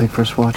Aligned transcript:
take 0.00 0.10
first 0.10 0.38
watch. 0.38 0.56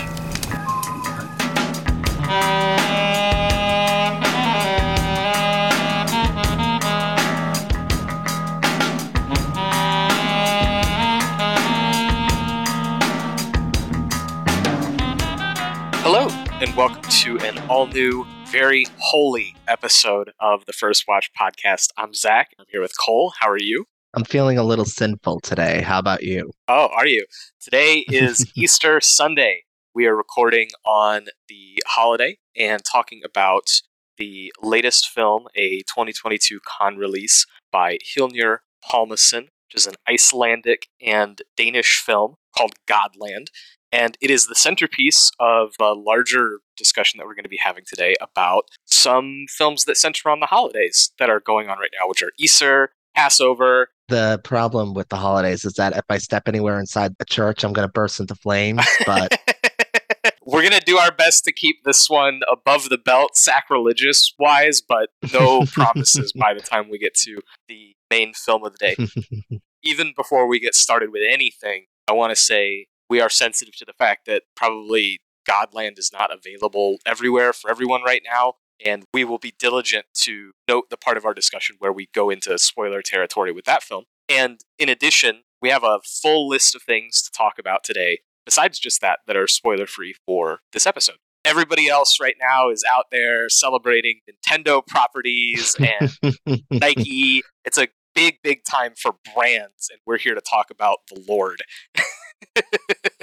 Hello, 15.99 16.29
and 16.61 16.73
welcome 16.77 17.01
to 17.01 17.37
an 17.39 17.57
all 17.69 17.87
new, 17.87 18.25
very 18.49 18.85
holy 18.97 19.55
episode 19.67 20.31
of 20.39 20.65
the 20.67 20.73
First 20.73 21.05
Watch 21.05 21.31
podcast. 21.37 21.89
I'm 21.97 22.13
Zach. 22.13 22.51
I'm 22.57 22.65
here 22.69 22.81
with 22.81 22.93
Cole. 22.97 23.33
How 23.41 23.49
are 23.49 23.59
you? 23.59 23.87
I'm 24.15 24.25
feeling 24.25 24.59
a 24.59 24.63
little 24.63 24.85
sinful 24.85 25.39
today. 25.39 25.81
How 25.81 25.97
about 25.97 26.21
you? 26.21 26.51
Oh, 26.67 26.89
are 26.95 27.07
you? 27.07 27.25
Today 27.59 28.05
is 28.09 28.45
Easter 28.55 29.01
Sunday. 29.01 29.63
We 29.95 30.05
are 30.05 30.15
recording 30.15 30.69
on 30.85 31.25
the 31.49 31.81
holiday 31.87 32.37
and 32.55 32.83
talking 32.85 33.21
about 33.25 33.81
the 34.19 34.53
latest 34.61 35.09
film, 35.09 35.47
a 35.55 35.79
2022 35.79 36.59
Cannes 36.59 36.99
release 36.99 37.47
by 37.71 37.97
Hlynur 38.15 38.59
Pálmason, 38.87 39.45
which 39.45 39.75
is 39.75 39.87
an 39.87 39.95
Icelandic 40.07 40.89
and 41.01 41.41
Danish 41.57 41.99
film 42.05 42.35
called 42.55 42.73
Godland. 42.87 43.47
And 43.91 44.15
it 44.21 44.29
is 44.29 44.45
the 44.45 44.55
centerpiece 44.55 45.31
of 45.39 45.73
a 45.81 45.93
larger 45.93 46.59
discussion 46.77 47.17
that 47.17 47.25
we're 47.25 47.35
going 47.35 47.43
to 47.43 47.49
be 47.49 47.59
having 47.63 47.83
today 47.87 48.13
about 48.21 48.67
some 48.85 49.45
films 49.49 49.85
that 49.85 49.97
center 49.97 50.29
on 50.29 50.39
the 50.39 50.45
holidays 50.45 51.11
that 51.17 51.31
are 51.31 51.39
going 51.39 51.67
on 51.67 51.79
right 51.79 51.91
now, 51.99 52.07
which 52.07 52.21
are 52.21 52.31
Easter, 52.37 52.91
Passover. 53.15 53.89
The 54.09 54.39
problem 54.43 54.93
with 54.93 55.09
the 55.09 55.15
holidays 55.15 55.65
is 55.65 55.73
that 55.73 55.95
if 55.95 56.03
I 56.09 56.17
step 56.17 56.47
anywhere 56.47 56.79
inside 56.79 57.13
a 57.19 57.25
church, 57.25 57.63
I'm 57.63 57.73
going 57.73 57.87
to 57.87 57.91
burst 57.91 58.19
into 58.19 58.35
flames. 58.35 58.85
But 59.05 59.39
we're 60.45 60.61
going 60.61 60.73
to 60.73 60.85
do 60.85 60.97
our 60.97 61.11
best 61.11 61.45
to 61.45 61.53
keep 61.53 61.83
this 61.83 62.09
one 62.09 62.41
above 62.51 62.89
the 62.89 62.97
belt 62.97 63.37
sacrilegious 63.37 64.33
wise, 64.37 64.81
but 64.81 65.09
no 65.31 65.65
promises 65.71 66.33
by 66.33 66.53
the 66.53 66.59
time 66.59 66.89
we 66.89 66.99
get 66.99 67.13
to 67.15 67.39
the 67.67 67.95
main 68.09 68.33
film 68.33 68.63
of 68.63 68.73
the 68.73 68.95
day. 68.95 69.59
Even 69.83 70.13
before 70.15 70.47
we 70.47 70.59
get 70.59 70.75
started 70.75 71.11
with 71.11 71.23
anything, 71.29 71.85
I 72.07 72.13
want 72.13 72.31
to 72.31 72.35
say 72.35 72.87
we 73.09 73.19
are 73.19 73.29
sensitive 73.29 73.75
to 73.77 73.85
the 73.85 73.93
fact 73.93 74.25
that 74.27 74.43
probably 74.55 75.19
Godland 75.49 75.99
is 75.99 76.11
not 76.13 76.31
available 76.33 76.97
everywhere 77.05 77.53
for 77.53 77.69
everyone 77.69 78.03
right 78.03 78.21
now. 78.25 78.53
And 78.83 79.05
we 79.13 79.23
will 79.23 79.37
be 79.37 79.53
diligent 79.57 80.05
to 80.21 80.51
note 80.67 80.89
the 80.89 80.97
part 80.97 81.17
of 81.17 81.25
our 81.25 81.33
discussion 81.33 81.75
where 81.79 81.93
we 81.93 82.09
go 82.13 82.29
into 82.29 82.57
spoiler 82.57 83.01
territory 83.01 83.51
with 83.51 83.65
that 83.65 83.83
film. 83.83 84.05
And 84.29 84.59
in 84.77 84.89
addition, 84.89 85.43
we 85.61 85.69
have 85.69 85.83
a 85.83 85.99
full 86.03 86.47
list 86.47 86.75
of 86.75 86.81
things 86.81 87.21
to 87.21 87.31
talk 87.31 87.57
about 87.59 87.83
today, 87.83 88.19
besides 88.45 88.79
just 88.79 89.01
that, 89.01 89.19
that 89.27 89.37
are 89.37 89.47
spoiler 89.47 89.87
free 89.87 90.15
for 90.25 90.59
this 90.73 90.85
episode. 90.85 91.17
Everybody 91.45 91.89
else 91.89 92.19
right 92.21 92.35
now 92.39 92.69
is 92.69 92.85
out 92.93 93.05
there 93.11 93.49
celebrating 93.49 94.19
Nintendo 94.29 94.85
properties 94.85 95.75
and 96.01 96.61
Nike. 96.71 97.43
It's 97.65 97.77
a 97.77 97.87
big, 98.15 98.37
big 98.43 98.63
time 98.69 98.93
for 98.97 99.15
brands, 99.35 99.89
and 99.89 99.99
we're 100.05 100.17
here 100.17 100.35
to 100.35 100.41
talk 100.41 100.69
about 100.69 100.99
the 101.09 101.23
Lord. 101.27 101.61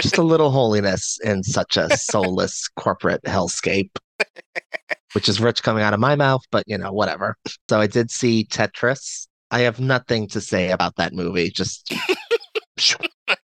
just 0.01 0.19
a 0.19 0.23
little 0.23 0.51
holiness 0.51 1.19
in 1.23 1.43
such 1.43 1.77
a 1.77 1.97
soulless 1.97 2.69
corporate 2.69 3.23
hellscape, 3.25 3.97
which 5.13 5.29
is 5.29 5.41
rich 5.41 5.63
coming 5.63 5.83
out 5.83 5.95
of 5.95 6.01
my 6.01 6.17
mouth, 6.17 6.43
but 6.51 6.65
you 6.67 6.79
know, 6.79 6.93
whatever. 6.93 7.37
So 7.69 7.81
I 7.81 7.87
did 7.87 8.11
see 8.11 8.47
Tetris. 8.51 9.27
I 9.51 9.61
have 9.61 9.81
nothing 9.81 10.29
to 10.29 10.41
say 10.41 10.71
about 10.71 10.97
that 10.97 11.13
movie. 11.13 11.51
Just 11.51 11.93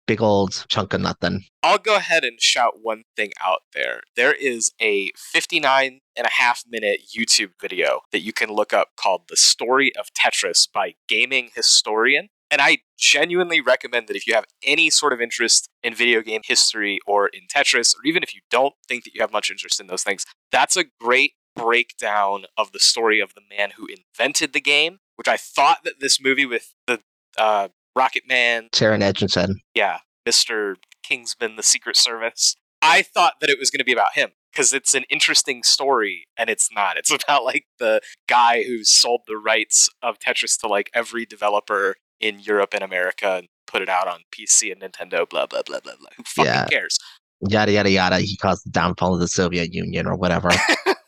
big 0.06 0.20
old 0.20 0.64
chunk 0.68 0.92
of 0.92 1.00
nothing. 1.00 1.44
I'll 1.62 1.78
go 1.78 1.96
ahead 1.96 2.24
and 2.24 2.40
shout 2.40 2.74
one 2.82 3.02
thing 3.16 3.32
out 3.44 3.60
there. 3.74 4.02
There 4.16 4.32
is 4.32 4.72
a 4.80 5.10
59 5.16 6.00
and 6.16 6.26
a 6.26 6.30
half 6.30 6.62
minute 6.68 7.00
YouTube 7.16 7.52
video 7.60 8.00
that 8.10 8.20
you 8.20 8.32
can 8.32 8.50
look 8.50 8.72
up 8.72 8.88
called 8.96 9.22
The 9.28 9.36
Story 9.36 9.94
of 9.96 10.06
Tetris 10.12 10.68
by 10.72 10.94
Gaming 11.08 11.50
Historian. 11.54 12.28
And 12.50 12.60
I 12.60 12.78
genuinely 12.98 13.62
recommend 13.62 14.08
that 14.08 14.16
if 14.16 14.26
you 14.26 14.34
have 14.34 14.44
any 14.62 14.90
sort 14.90 15.14
of 15.14 15.22
interest 15.22 15.70
in 15.82 15.94
video 15.94 16.20
game 16.20 16.42
history 16.44 16.98
or 17.06 17.28
in 17.28 17.42
Tetris, 17.54 17.94
or 17.96 18.04
even 18.04 18.22
if 18.22 18.34
you 18.34 18.42
don't 18.50 18.74
think 18.86 19.04
that 19.04 19.14
you 19.14 19.22
have 19.22 19.32
much 19.32 19.50
interest 19.50 19.80
in 19.80 19.86
those 19.86 20.02
things, 20.02 20.26
that's 20.50 20.76
a 20.76 20.84
great 21.00 21.32
breakdown 21.54 22.44
of 22.56 22.72
the 22.72 22.80
story 22.80 23.20
of 23.20 23.34
the 23.34 23.42
man 23.56 23.72
who 23.76 23.86
invented 23.86 24.52
the 24.52 24.60
game, 24.60 24.98
which 25.16 25.28
I 25.28 25.36
thought 25.36 25.84
that 25.84 26.00
this 26.00 26.20
movie 26.20 26.46
with 26.46 26.72
the 26.86 27.00
uh, 27.38 27.68
Rocket 27.96 28.22
Man, 28.26 28.68
Taron 28.72 29.02
Egerton, 29.02 29.60
yeah, 29.74 29.98
Mr. 30.28 30.76
Kingsman, 31.02 31.56
the 31.56 31.62
Secret 31.62 31.96
Service, 31.96 32.56
I 32.80 33.02
thought 33.02 33.34
that 33.40 33.50
it 33.50 33.58
was 33.58 33.70
going 33.70 33.78
to 33.80 33.84
be 33.84 33.92
about 33.92 34.14
him 34.14 34.30
because 34.52 34.72
it's 34.72 34.94
an 34.94 35.04
interesting 35.10 35.62
story 35.62 36.24
and 36.36 36.48
it's 36.50 36.70
not. 36.72 36.96
It's 36.96 37.10
about 37.24 37.44
like 37.44 37.66
the 37.78 38.00
guy 38.28 38.64
who 38.64 38.84
sold 38.84 39.22
the 39.26 39.36
rights 39.36 39.88
of 40.02 40.18
Tetris 40.18 40.58
to 40.60 40.68
like 40.68 40.90
every 40.94 41.26
developer 41.26 41.96
in 42.20 42.40
Europe 42.40 42.72
and 42.74 42.82
America 42.82 43.36
and 43.38 43.48
put 43.66 43.82
it 43.82 43.88
out 43.88 44.06
on 44.08 44.20
PC 44.30 44.70
and 44.72 44.80
Nintendo, 44.80 45.28
blah, 45.28 45.46
blah, 45.46 45.62
blah, 45.64 45.80
blah, 45.80 45.92
blah. 45.98 46.08
Who 46.16 46.22
fucking 46.24 46.44
Yeah. 46.52 46.66
cares? 46.66 46.98
yada, 47.48 47.72
yada, 47.72 47.90
yada. 47.90 48.18
He 48.20 48.36
caused 48.36 48.64
the 48.64 48.70
downfall 48.70 49.14
of 49.14 49.20
the 49.20 49.26
Soviet 49.28 49.72
Union 49.74 50.06
or 50.06 50.14
whatever. 50.14 50.50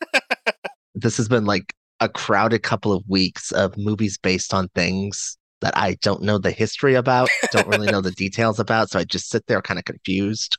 this 0.95 1.17
has 1.17 1.27
been 1.27 1.45
like 1.45 1.73
a 1.99 2.09
crowded 2.09 2.63
couple 2.63 2.91
of 2.91 3.03
weeks 3.07 3.51
of 3.51 3.77
movies 3.77 4.17
based 4.17 4.53
on 4.53 4.67
things 4.69 5.37
that 5.61 5.77
I 5.77 5.95
don't 6.01 6.21
know 6.21 6.37
the 6.37 6.51
history 6.51 6.95
about, 6.95 7.29
don't 7.51 7.67
really 7.67 7.91
know 7.91 8.01
the 8.01 8.11
details 8.17 8.59
about. 8.59 8.89
So 8.89 8.99
I 8.99 9.03
just 9.03 9.29
sit 9.29 9.47
there 9.47 9.61
kind 9.61 9.79
of 9.79 9.85
confused. 9.85 10.57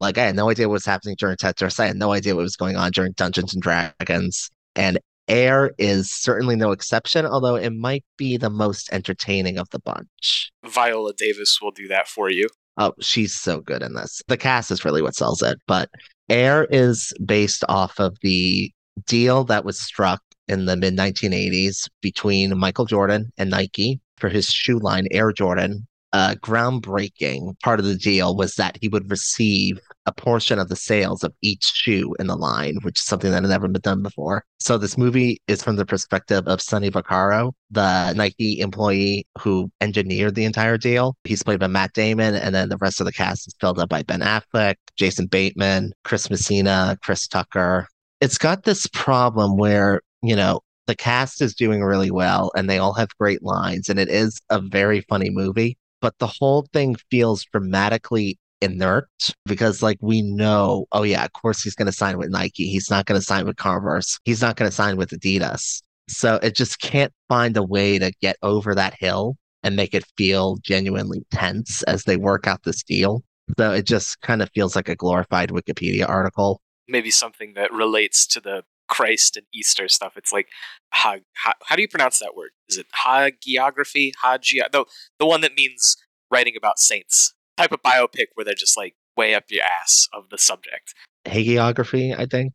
Like 0.00 0.18
I 0.18 0.26
had 0.26 0.36
no 0.36 0.50
idea 0.50 0.68
what 0.68 0.74
was 0.74 0.86
happening 0.86 1.16
during 1.18 1.36
Tetris. 1.36 1.80
I 1.80 1.86
had 1.86 1.96
no 1.96 2.12
idea 2.12 2.34
what 2.34 2.42
was 2.42 2.56
going 2.56 2.76
on 2.76 2.90
during 2.92 3.12
Dungeons 3.12 3.54
and 3.54 3.62
Dragons. 3.62 4.50
And 4.76 4.98
Air 5.28 5.72
is 5.78 6.10
certainly 6.10 6.56
no 6.56 6.72
exception, 6.72 7.24
although 7.24 7.54
it 7.54 7.70
might 7.70 8.04
be 8.18 8.36
the 8.36 8.50
most 8.50 8.92
entertaining 8.92 9.58
of 9.58 9.70
the 9.70 9.78
bunch. 9.78 10.52
Viola 10.66 11.14
Davis 11.14 11.58
will 11.62 11.70
do 11.70 11.88
that 11.88 12.08
for 12.08 12.28
you. 12.28 12.48
Oh, 12.76 12.92
she's 13.00 13.34
so 13.34 13.60
good 13.60 13.82
in 13.82 13.94
this. 13.94 14.20
The 14.28 14.36
cast 14.36 14.70
is 14.70 14.84
really 14.84 15.00
what 15.00 15.14
sells 15.14 15.42
it. 15.42 15.58
But 15.66 15.88
Air 16.28 16.66
is 16.70 17.12
based 17.24 17.64
off 17.68 17.98
of 17.98 18.16
the 18.20 18.70
deal 19.06 19.44
that 19.44 19.64
was 19.64 19.80
struck 19.80 20.22
in 20.48 20.66
the 20.66 20.76
mid 20.76 20.96
1980s 20.96 21.88
between 22.00 22.58
Michael 22.58 22.84
Jordan 22.84 23.32
and 23.38 23.50
Nike 23.50 24.00
for 24.18 24.28
his 24.28 24.46
shoe 24.46 24.78
line, 24.78 25.06
Air 25.10 25.32
Jordan. 25.32 25.86
Uh, 26.12 26.36
groundbreaking 26.36 27.58
part 27.58 27.80
of 27.80 27.86
the 27.86 27.96
deal 27.96 28.36
was 28.36 28.54
that 28.54 28.78
he 28.80 28.86
would 28.86 29.10
receive 29.10 29.80
a 30.06 30.12
portion 30.12 30.60
of 30.60 30.68
the 30.68 30.76
sales 30.76 31.24
of 31.24 31.34
each 31.42 31.64
shoe 31.64 32.14
in 32.20 32.28
the 32.28 32.36
line, 32.36 32.76
which 32.82 33.00
is 33.00 33.04
something 33.04 33.32
that 33.32 33.42
had 33.42 33.50
never 33.50 33.66
been 33.66 33.80
done 33.80 34.00
before. 34.00 34.44
So 34.60 34.78
this 34.78 34.96
movie 34.96 35.42
is 35.48 35.64
from 35.64 35.74
the 35.74 35.84
perspective 35.84 36.46
of 36.46 36.62
Sonny 36.62 36.88
Vaccaro, 36.88 37.52
the 37.72 38.12
Nike 38.12 38.60
employee 38.60 39.26
who 39.40 39.72
engineered 39.80 40.36
the 40.36 40.44
entire 40.44 40.78
deal. 40.78 41.16
He's 41.24 41.42
played 41.42 41.58
by 41.58 41.66
Matt 41.66 41.94
Damon, 41.94 42.36
and 42.36 42.54
then 42.54 42.68
the 42.68 42.76
rest 42.76 43.00
of 43.00 43.06
the 43.06 43.12
cast 43.12 43.48
is 43.48 43.56
filled 43.60 43.80
up 43.80 43.88
by 43.88 44.04
Ben 44.04 44.20
Affleck, 44.20 44.76
Jason 44.96 45.26
Bateman, 45.26 45.92
Chris 46.04 46.30
Messina, 46.30 46.96
Chris 47.02 47.26
Tucker. 47.26 47.88
It's 48.24 48.38
got 48.38 48.62
this 48.62 48.86
problem 48.86 49.58
where, 49.58 50.00
you 50.22 50.34
know, 50.34 50.60
the 50.86 50.96
cast 50.96 51.42
is 51.42 51.54
doing 51.54 51.82
really 51.82 52.10
well 52.10 52.50
and 52.56 52.70
they 52.70 52.78
all 52.78 52.94
have 52.94 53.10
great 53.20 53.42
lines, 53.42 53.90
and 53.90 53.98
it 53.98 54.08
is 54.08 54.40
a 54.48 54.62
very 54.62 55.02
funny 55.02 55.28
movie. 55.28 55.76
But 56.00 56.16
the 56.18 56.26
whole 56.26 56.66
thing 56.72 56.96
feels 57.10 57.44
dramatically 57.44 58.38
inert 58.62 59.10
because 59.44 59.82
like 59.82 59.98
we 60.00 60.22
know 60.22 60.86
oh 60.92 61.02
yeah 61.02 61.22
of 61.22 61.32
course 61.34 61.62
he's 61.62 61.74
going 61.74 61.84
to 61.84 61.92
sign 61.92 62.16
with 62.16 62.30
nike. 62.30 62.66
He's 62.66 62.88
not 62.88 63.04
going 63.04 63.20
to 63.20 63.26
sign 63.26 63.44
with 63.44 63.56
converse. 63.56 64.18
He's 64.24 64.40
not 64.40 64.56
going 64.56 64.70
to 64.70 64.74
sign 64.74 64.96
with 64.96 65.10
adidas. 65.10 65.82
So 66.08 66.36
it 66.36 66.54
just 66.54 66.80
can't 66.80 67.12
find 67.28 67.58
a 67.58 67.62
way 67.62 67.98
to 67.98 68.10
get 68.22 68.36
over 68.42 68.74
that 68.74 68.94
hill 68.98 69.36
and 69.62 69.76
make 69.76 69.92
it 69.92 70.06
feel 70.16 70.56
genuinely 70.62 71.26
tense 71.30 71.82
as 71.82 72.04
they 72.04 72.16
work 72.16 72.46
out 72.46 72.62
this 72.62 72.82
deal. 72.82 73.22
So 73.58 73.72
it 73.72 73.86
just 73.86 74.22
kind 74.22 74.40
of 74.40 74.48
feels 74.54 74.74
like 74.74 74.88
a 74.88 74.96
glorified 74.96 75.50
wikipedia 75.50 76.08
article 76.08 76.62
Maybe 76.88 77.10
something 77.10 77.54
that 77.54 77.72
relates 77.72 78.26
to 78.28 78.40
the 78.40 78.62
Christ 78.88 79.36
and 79.36 79.46
Easter 79.54 79.88
stuff. 79.88 80.14
It's 80.16 80.32
like, 80.32 80.48
ha, 80.92 81.16
ha, 81.36 81.54
how 81.64 81.76
do 81.76 81.82
you 81.82 81.88
pronounce 81.88 82.18
that 82.18 82.36
word? 82.36 82.50
Is 82.68 82.78
it 82.78 82.86
hagiography? 83.04 84.12
Hagi? 84.22 84.60
The, 84.70 84.84
the 85.18 85.26
one 85.26 85.40
that 85.40 85.54
means 85.56 85.96
writing 86.30 86.54
about 86.56 86.78
saints. 86.78 87.34
Type 87.56 87.72
of 87.72 87.82
biopic 87.82 88.26
where 88.34 88.44
they're 88.44 88.54
just 88.54 88.76
like 88.76 88.94
way 89.16 89.34
up 89.34 89.44
your 89.48 89.64
ass 89.64 90.08
of 90.12 90.28
the 90.30 90.38
subject. 90.38 90.92
hagiography 91.24 92.16
i 92.18 92.26
think 92.26 92.52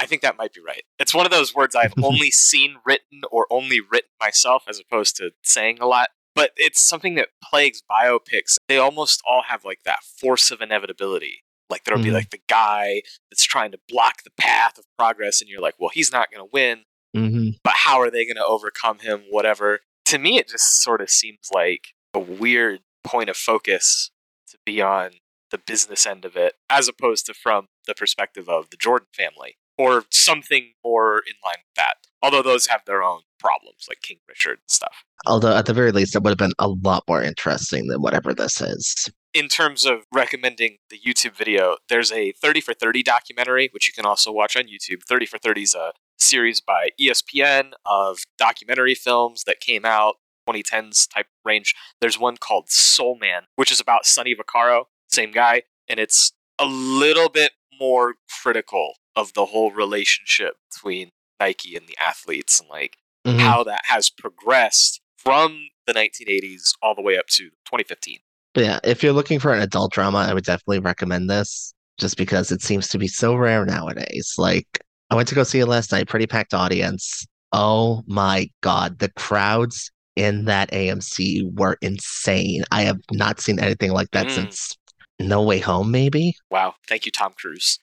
I 0.00 0.06
think 0.06 0.22
that 0.22 0.38
might 0.38 0.52
be 0.52 0.60
right. 0.60 0.84
It's 0.98 1.14
one 1.14 1.26
of 1.26 1.32
those 1.32 1.54
words 1.54 1.74
I've 1.74 1.94
only 2.02 2.30
seen 2.30 2.76
written 2.86 3.22
or 3.30 3.46
only 3.50 3.80
written 3.80 4.10
myself 4.20 4.64
as 4.68 4.78
opposed 4.78 5.16
to 5.16 5.30
saying 5.42 5.78
a 5.80 5.86
lot. 5.86 6.10
But 6.34 6.52
it's 6.56 6.80
something 6.80 7.16
that 7.16 7.30
plagues 7.42 7.82
biopics. 7.90 8.58
They 8.68 8.78
almost 8.78 9.20
all 9.28 9.42
have 9.48 9.64
like 9.64 9.80
that 9.84 10.04
force 10.04 10.52
of 10.52 10.60
inevitability. 10.60 11.42
Like 11.70 11.84
there'll 11.84 12.02
be 12.02 12.10
Mhm. 12.10 12.14
like 12.14 12.30
the 12.30 12.40
guy 12.48 13.02
that's 13.30 13.44
trying 13.44 13.72
to 13.72 13.80
block 13.88 14.22
the 14.24 14.30
path 14.38 14.78
of 14.78 14.84
progress, 14.98 15.40
and 15.40 15.48
you're 15.50 15.60
like, 15.60 15.74
well, 15.78 15.90
he's 15.92 16.10
not 16.12 16.30
going 16.30 16.44
to 16.44 16.50
win, 16.52 16.84
hmm 17.14 17.50
but 17.64 17.74
how 17.74 18.00
are 18.00 18.10
they 18.10 18.24
going 18.24 18.36
to 18.36 18.44
overcome 18.44 18.98
him? 19.00 19.24
Whatever. 19.30 19.80
To 20.06 20.18
me, 20.18 20.38
it 20.38 20.48
just 20.48 20.82
sort 20.82 21.00
of 21.02 21.10
seems 21.10 21.48
like 21.52 21.88
a 22.14 22.18
weird 22.18 22.80
point 23.04 23.28
of 23.28 23.36
focus 23.36 24.10
to 24.50 24.58
be 24.64 24.80
on 24.80 25.10
the 25.50 25.58
business 25.58 26.06
end 26.06 26.24
of 26.24 26.36
it, 26.36 26.54
as 26.70 26.88
opposed 26.88 27.26
to 27.26 27.34
from 27.34 27.68
the 27.86 27.94
perspective 27.94 28.48
of 28.48 28.70
the 28.70 28.76
Jordan 28.76 29.08
family 29.14 29.56
or 29.78 30.04
something 30.10 30.72
more 30.84 31.18
in 31.26 31.34
line 31.44 31.58
with 31.58 31.74
that. 31.76 31.94
Although 32.22 32.42
those 32.42 32.66
have 32.66 32.82
their 32.86 33.02
own 33.02 33.20
problems, 33.38 33.86
like 33.88 34.00
King 34.02 34.18
Richard 34.28 34.58
and 34.58 34.68
stuff. 34.70 35.04
Although 35.26 35.56
at 35.56 35.66
the 35.66 35.72
very 35.74 35.92
least, 35.92 36.14
it 36.16 36.22
would 36.22 36.30
have 36.30 36.38
been 36.38 36.52
a 36.58 36.68
lot 36.68 37.04
more 37.08 37.22
interesting 37.22 37.86
than 37.86 38.02
whatever 38.02 38.34
this 38.34 38.60
is. 38.60 39.10
In 39.34 39.48
terms 39.48 39.84
of 39.84 40.04
recommending 40.12 40.78
the 40.90 40.98
YouTube 40.98 41.36
video, 41.36 41.76
there's 41.88 42.10
a 42.10 42.32
30 42.32 42.60
for 42.60 42.72
30 42.74 43.02
documentary, 43.02 43.68
which 43.72 43.86
you 43.86 43.92
can 43.92 44.06
also 44.06 44.32
watch 44.32 44.56
on 44.56 44.64
YouTube. 44.64 45.02
30 45.06 45.26
for 45.26 45.38
30 45.38 45.62
is 45.62 45.74
a 45.74 45.92
series 46.18 46.60
by 46.60 46.90
ESPN 47.00 47.72
of 47.84 48.20
documentary 48.38 48.94
films 48.94 49.44
that 49.44 49.60
came 49.60 49.84
out 49.84 50.16
2010s 50.48 51.06
type 51.12 51.26
range. 51.44 51.74
There's 52.00 52.18
one 52.18 52.38
called 52.38 52.70
Soul 52.70 53.18
Man, 53.20 53.42
which 53.56 53.70
is 53.70 53.80
about 53.80 54.06
Sonny 54.06 54.34
Vaccaro, 54.34 54.84
same 55.10 55.30
guy, 55.30 55.62
and 55.88 56.00
it's 56.00 56.32
a 56.58 56.64
little 56.64 57.28
bit 57.28 57.52
more 57.78 58.14
critical 58.42 58.94
of 59.14 59.34
the 59.34 59.46
whole 59.46 59.70
relationship 59.70 60.54
between 60.72 61.10
Nike 61.38 61.76
and 61.76 61.86
the 61.86 61.96
athletes 62.02 62.58
and 62.60 62.68
like 62.68 62.96
Mhm. 63.26 63.40
how 63.40 63.62
that 63.64 63.84
has 63.86 64.08
progressed 64.10 65.00
from 65.16 65.68
the 65.86 65.92
1980s 65.92 66.74
all 66.82 66.94
the 66.94 67.02
way 67.02 67.18
up 67.18 67.26
to 67.26 67.50
2015. 67.64 68.20
But 68.58 68.64
yeah, 68.64 68.80
if 68.82 69.04
you're 69.04 69.12
looking 69.12 69.38
for 69.38 69.52
an 69.54 69.60
adult 69.60 69.92
drama, 69.92 70.18
I 70.18 70.34
would 70.34 70.42
definitely 70.42 70.80
recommend 70.80 71.30
this 71.30 71.72
just 71.96 72.16
because 72.16 72.50
it 72.50 72.60
seems 72.60 72.88
to 72.88 72.98
be 72.98 73.06
so 73.06 73.36
rare 73.36 73.64
nowadays. 73.64 74.34
Like, 74.36 74.80
I 75.10 75.14
went 75.14 75.28
to 75.28 75.36
go 75.36 75.44
see 75.44 75.60
it 75.60 75.66
last 75.66 75.92
night, 75.92 76.08
pretty 76.08 76.26
packed 76.26 76.52
audience. 76.54 77.24
Oh 77.52 78.02
my 78.08 78.50
God, 78.62 78.98
the 78.98 79.12
crowds 79.12 79.92
in 80.16 80.46
that 80.46 80.72
AMC 80.72 81.56
were 81.56 81.78
insane. 81.82 82.64
I 82.72 82.82
have 82.82 82.98
not 83.12 83.38
seen 83.38 83.60
anything 83.60 83.92
like 83.92 84.10
that 84.10 84.26
Mm. 84.26 84.32
since 84.32 84.76
No 85.20 85.40
Way 85.40 85.60
Home, 85.60 85.92
maybe. 85.92 86.34
Wow, 86.50 86.74
thank 86.88 87.06
you, 87.06 87.12
Tom 87.12 87.34
Cruise. 87.40 87.78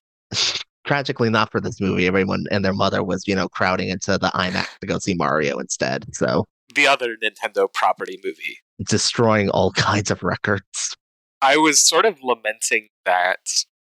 Tragically, 0.86 1.30
not 1.30 1.54
for 1.54 1.62
this 1.62 1.80
movie. 1.80 2.06
Everyone 2.06 2.44
and 2.51 2.66
their 2.66 2.74
mother 2.74 3.01
was, 3.01 3.25
you 3.30 3.36
know, 3.36 3.48
crowding 3.48 3.88
into 3.88 4.18
the 4.18 4.27
IMAX 4.36 4.77
to 4.81 4.88
go 4.88 5.00
see 5.00 5.13
Mario 5.13 5.57
instead. 5.57 6.13
So, 6.13 6.44
The 6.74 6.86
other 6.86 7.16
Nintendo 7.16 7.72
property 7.72 8.19
movie. 8.22 8.57
Destroying 8.83 9.50
all 9.50 9.72
kinds 9.72 10.12
of 10.12 10.24
records. 10.24 10.95
I 11.42 11.57
was 11.57 11.80
sort 11.80 12.06
of 12.06 12.18
lamenting 12.24 12.88
that 13.06 13.39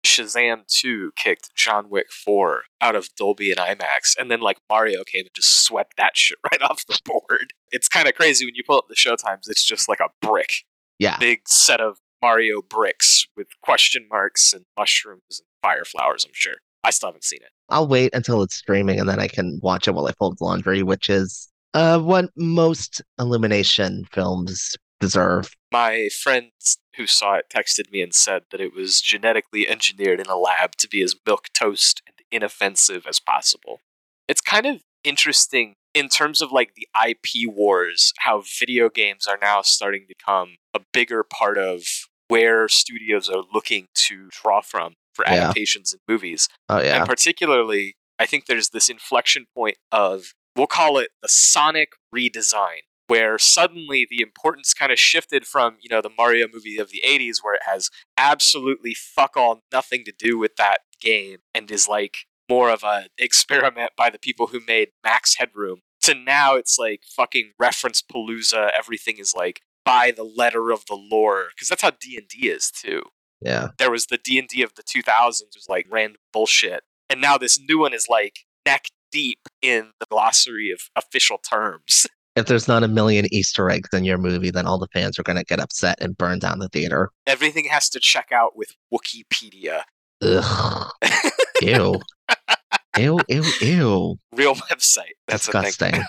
Shazam 0.06 0.66
2 0.68 1.12
kicked 1.16 1.56
John 1.56 1.89
Wick 1.89 2.12
4 2.12 2.63
out 2.81 2.95
of 2.95 3.10
Dolby 3.16 3.51
and 3.51 3.60
IMAX, 3.60 4.16
and 4.18 4.31
then 4.31 4.39
like 4.39 4.57
Mario 4.69 5.04
came 5.04 5.22
and 5.22 5.34
just 5.36 5.66
swept 5.66 5.98
that 5.98 6.16
shit 6.16 6.38
right 6.51 6.62
off 6.62 6.86
the 6.88 7.00
board. 7.04 7.54
It's 7.72 7.88
kind 7.88 8.07
of 8.07 8.16
crazy 8.16 8.45
when 8.45 8.56
you 8.56 8.63
pull 8.66 8.78
up 8.78 8.88
the 8.88 8.95
showtimes, 8.95 9.50
it's 9.50 9.66
just 9.66 9.89
like 9.89 10.00
a 10.00 10.10
brick. 10.22 10.63
Yeah. 11.00 11.18
Big 11.18 11.48
set 11.48 11.81
of 11.81 11.98
Mario 12.22 12.62
bricks 12.62 13.28
with 13.36 13.48
question 13.62 14.07
marks 14.10 14.54
and 14.54 14.66
mushrooms 14.78 15.22
and 15.39 15.48
fire 15.62 15.86
flowers, 15.86 16.25
I'm 16.25 16.31
sure. 16.34 16.56
I 16.84 16.89
still 16.89 17.10
haven't 17.10 17.25
seen 17.25 17.39
it. 17.42 17.50
I'll 17.69 17.88
wait 17.88 18.13
until 18.13 18.42
it's 18.42 18.56
streaming 18.56 19.00
and 19.00 19.10
then 19.10 19.19
I 19.19 19.28
can 19.28 19.60
watch 19.62 19.88
it 19.88 19.92
while 19.92 20.07
I 20.07 20.13
fold 20.13 20.39
laundry, 20.39 20.84
which 20.84 21.10
is 21.10 21.50
uh, 21.73 21.99
what 21.99 22.29
most 22.35 23.01
Illumination 23.19 24.05
films 24.11 24.75
deserve. 24.99 25.51
My 25.71 26.09
friend 26.09 26.47
who 26.95 27.05
saw 27.05 27.35
it 27.35 27.45
texted 27.53 27.91
me 27.91 28.01
and 28.01 28.13
said 28.13 28.43
that 28.51 28.59
it 28.61 28.73
was 28.73 28.99
genetically 29.01 29.67
engineered 29.67 30.19
in 30.19 30.27
a 30.27 30.35
lab 30.37 30.75
to 30.77 30.87
be 30.87 31.01
as 31.03 31.13
milk 31.25 31.47
toast 31.53 32.01
and 32.07 32.15
inoffensive 32.31 33.05
as 33.07 33.19
possible. 33.19 33.79
It's 34.27 34.41
kind 34.41 34.65
of 34.65 34.81
interesting 35.03 35.73
in 35.93 36.09
terms 36.09 36.41
of 36.41 36.51
like 36.51 36.71
the 36.75 36.87
IP 37.07 37.47
wars, 37.47 38.13
how 38.19 38.43
video 38.59 38.89
games 38.89 39.27
are 39.27 39.37
now 39.41 39.61
starting 39.61 40.01
to 40.07 40.07
become 40.17 40.55
a 40.73 40.79
bigger 40.93 41.23
part 41.23 41.57
of 41.57 41.83
where 42.27 42.67
studios 42.67 43.29
are 43.29 43.43
looking 43.53 43.85
to 43.95 44.27
draw 44.31 44.61
from 44.61 44.93
for 45.13 45.25
Yeah. 45.25 45.33
adaptations 45.43 45.93
in 45.93 45.99
movies. 46.07 46.49
Oh 46.69 46.81
yeah, 46.81 46.97
And 46.97 47.05
particularly, 47.07 47.95
I 48.19 48.25
think 48.25 48.45
there's 48.47 48.69
this 48.69 48.89
inflection 48.89 49.45
point 49.55 49.77
of, 49.91 50.33
we'll 50.57 50.68
call 50.68 50.98
it 50.98 51.12
the 51.21 51.30
Sonic 51.30 51.89
redesign, 52.13 52.81
where 53.07 53.38
suddenly 53.38 54.07
the 54.09 54.21
importance 54.21 54.74
kind 54.74 54.92
of 54.92 55.00
shifted 55.00 55.45
from, 55.45 55.77
you 55.81 55.89
know, 55.89 56.01
the 56.01 56.12
Mario 56.18 56.48
movie 56.51 56.77
of 56.77 56.89
the 56.89 57.01
80s, 57.06 57.38
where 57.42 57.56
it 57.56 57.63
has 57.65 57.89
absolutely 58.18 58.94
fuck 58.94 59.38
all 59.38 59.63
nothing 59.71 60.04
to 60.06 60.13
do 60.18 60.38
with 60.38 60.56
that 60.57 60.80
game 61.01 61.38
and 61.54 61.69
is 61.69 61.88
like 61.88 62.18
more 62.50 62.69
of 62.69 62.83
a 62.83 63.07
experiment 63.18 63.92
by 63.98 64.09
the 64.09 64.19
people 64.19 64.48
who 64.48 64.59
made 64.65 64.89
Max 65.04 65.36
Headroom, 65.36 65.81
to 66.01 66.15
now 66.15 66.56
it's 66.56 66.77
like 66.80 67.01
fucking 67.06 67.51
reference 67.60 68.01
palooza. 68.01 68.69
Everything 68.77 69.18
is 69.18 69.33
like 69.36 69.62
by 69.86 70.12
the 70.12 70.24
letter 70.24 70.71
of 70.71 70.86
the 70.88 70.95
lore, 70.95 71.48
because 71.56 71.68
that's 71.69 71.81
how 71.81 71.92
D&D 71.92 72.50
is 72.50 72.71
too 72.71 73.03
yeah. 73.42 73.69
there 73.77 73.92
was 73.92 74.07
the 74.07 74.18
D&D 74.18 74.62
of 74.62 74.74
the 74.75 74.83
2000s 74.83 75.56
was 75.56 75.68
like 75.69 75.86
random 75.89 76.21
bullshit. 76.33 76.83
And 77.10 77.21
now 77.21 77.38
this 77.38 77.60
new 77.60 77.80
one 77.80 77.94
is 77.94 78.07
like 78.10 78.39
neck 78.65 78.86
deep 79.17 79.49
in 79.63 79.89
the 79.99 80.05
glossary 80.11 80.69
of 80.69 80.79
official 80.95 81.39
terms. 81.39 82.05
If 82.35 82.45
there's 82.45 82.67
not 82.67 82.83
a 82.83 82.87
million 82.87 83.25
Easter 83.33 83.67
eggs 83.67 83.89
in 83.93 84.03
your 84.03 84.19
movie, 84.19 84.51
then 84.51 84.67
all 84.67 84.77
the 84.77 84.87
fans 84.93 85.17
are 85.17 85.23
gonna 85.23 85.43
get 85.43 85.59
upset 85.59 85.97
and 85.99 86.15
burn 86.15 86.37
down 86.37 86.59
the 86.59 86.69
theater. 86.69 87.09
Everything 87.25 87.65
has 87.65 87.89
to 87.89 87.99
check 87.99 88.31
out 88.31 88.55
with 88.55 88.75
Wikipedia. 88.93 89.81
Ugh. 90.21 90.91
ew. 91.63 91.99
Ew, 92.95 93.19
ew, 93.27 93.43
ew. 93.59 94.15
Real 94.35 94.53
website. 94.53 95.15
That's. 95.27 95.47
Disgusting. 95.47 96.03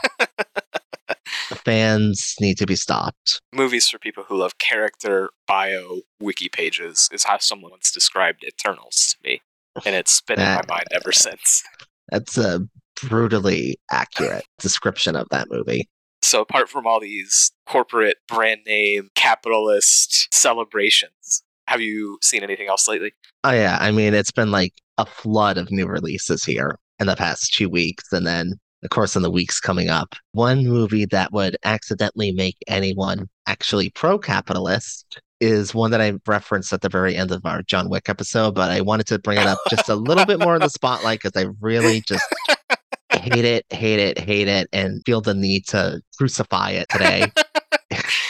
Fans 1.65 2.35
need 2.43 2.59
to 2.59 2.67
be 2.67 2.77
stopped. 2.77 3.41
Movies 3.55 3.89
for 3.89 3.99
people 3.99 4.25
who 4.29 4.37
love 4.37 4.59
character 4.59 5.31
bio 5.47 6.03
wiki 6.21 6.51
pages 6.51 7.09
is 7.11 7.25
how 7.25 7.39
someone 7.39 7.71
once 7.71 7.91
described 7.91 8.45
Eternals 8.45 9.15
to 9.15 9.17
me. 9.27 9.41
And 9.87 9.97
it's 9.97 10.21
been 10.21 10.39
in 10.39 10.45
my 10.45 10.63
mind 10.69 10.89
ever 10.93 11.13
since. 11.13 11.65
That's 12.11 12.37
a 12.37 12.69
brutally 12.99 13.79
accurate 13.91 14.45
description 14.59 15.17
of 15.17 15.29
that 15.31 15.49
movie. 15.51 15.89
So 16.23 16.41
apart 16.41 16.69
from 16.69 16.87
all 16.87 17.01
these 17.01 17.53
corporate 17.67 18.17
brand 18.27 18.61
name 18.67 19.09
capitalist 19.15 20.29
celebrations, 20.35 21.43
have 21.69 21.81
you 21.81 22.19
seen 22.23 22.43
anything 22.43 22.69
else 22.69 22.89
lately? 22.89 23.13
Oh 23.45 23.53
yeah, 23.53 23.79
I 23.81 23.93
mean 23.93 24.15
it's 24.15 24.33
been 24.33 24.51
like 24.51 24.75
a 24.97 25.07
flood 25.07 25.59
of 25.59 25.71
new 25.71 25.87
releases 25.87 26.45
here 26.45 26.79
in 26.99 27.07
the 27.07 27.17
past 27.17 27.55
two 27.55 27.69
weeks, 27.69 28.13
and 28.13 28.27
then 28.27 28.55
of 28.83 28.91
course 28.91 29.17
in 29.17 29.23
the 29.23 29.31
weeks 29.31 29.61
coming 29.61 29.89
up. 29.89 30.15
One 30.33 30.67
movie 30.67 31.07
that 31.07 31.33
would 31.33 31.57
accidentally 31.65 32.33
make 32.33 32.57
anyone 32.67 33.29
actually 33.47 33.91
pro-capitalist 33.91 35.21
is 35.41 35.75
one 35.75 35.91
that 35.93 36.01
I 36.01 36.15
referenced 36.27 36.73
at 36.73 36.81
the 36.81 36.89
very 36.89 37.17
end 37.17 37.31
of 37.31 37.45
our 37.45 37.63
John 37.63 37.89
Wick 37.89 38.09
episode, 38.09 38.55
but 38.55 38.71
I 38.71 38.81
wanted 38.81 39.07
to 39.09 39.19
bring 39.19 39.39
it 39.39 39.47
up 39.47 39.59
just 39.71 39.89
a 39.89 39.95
little 39.95 40.27
bit 40.27 40.41
more 40.41 40.57
in 40.57 40.63
the 40.63 40.69
spotlight 40.69 41.21
because 41.23 41.41
I 41.41 41.49
really 41.61 42.01
just 42.01 42.25
hate 43.19 43.45
it, 43.45 43.67
hate 43.71 44.01
it, 44.01 44.19
hate 44.19 44.49
it, 44.49 44.69
and 44.73 45.03
feel 45.05 45.21
the 45.21 45.35
need 45.35 45.67
to 45.69 46.01
crucify 46.17 46.71
it 46.71 46.89
today. 46.89 47.31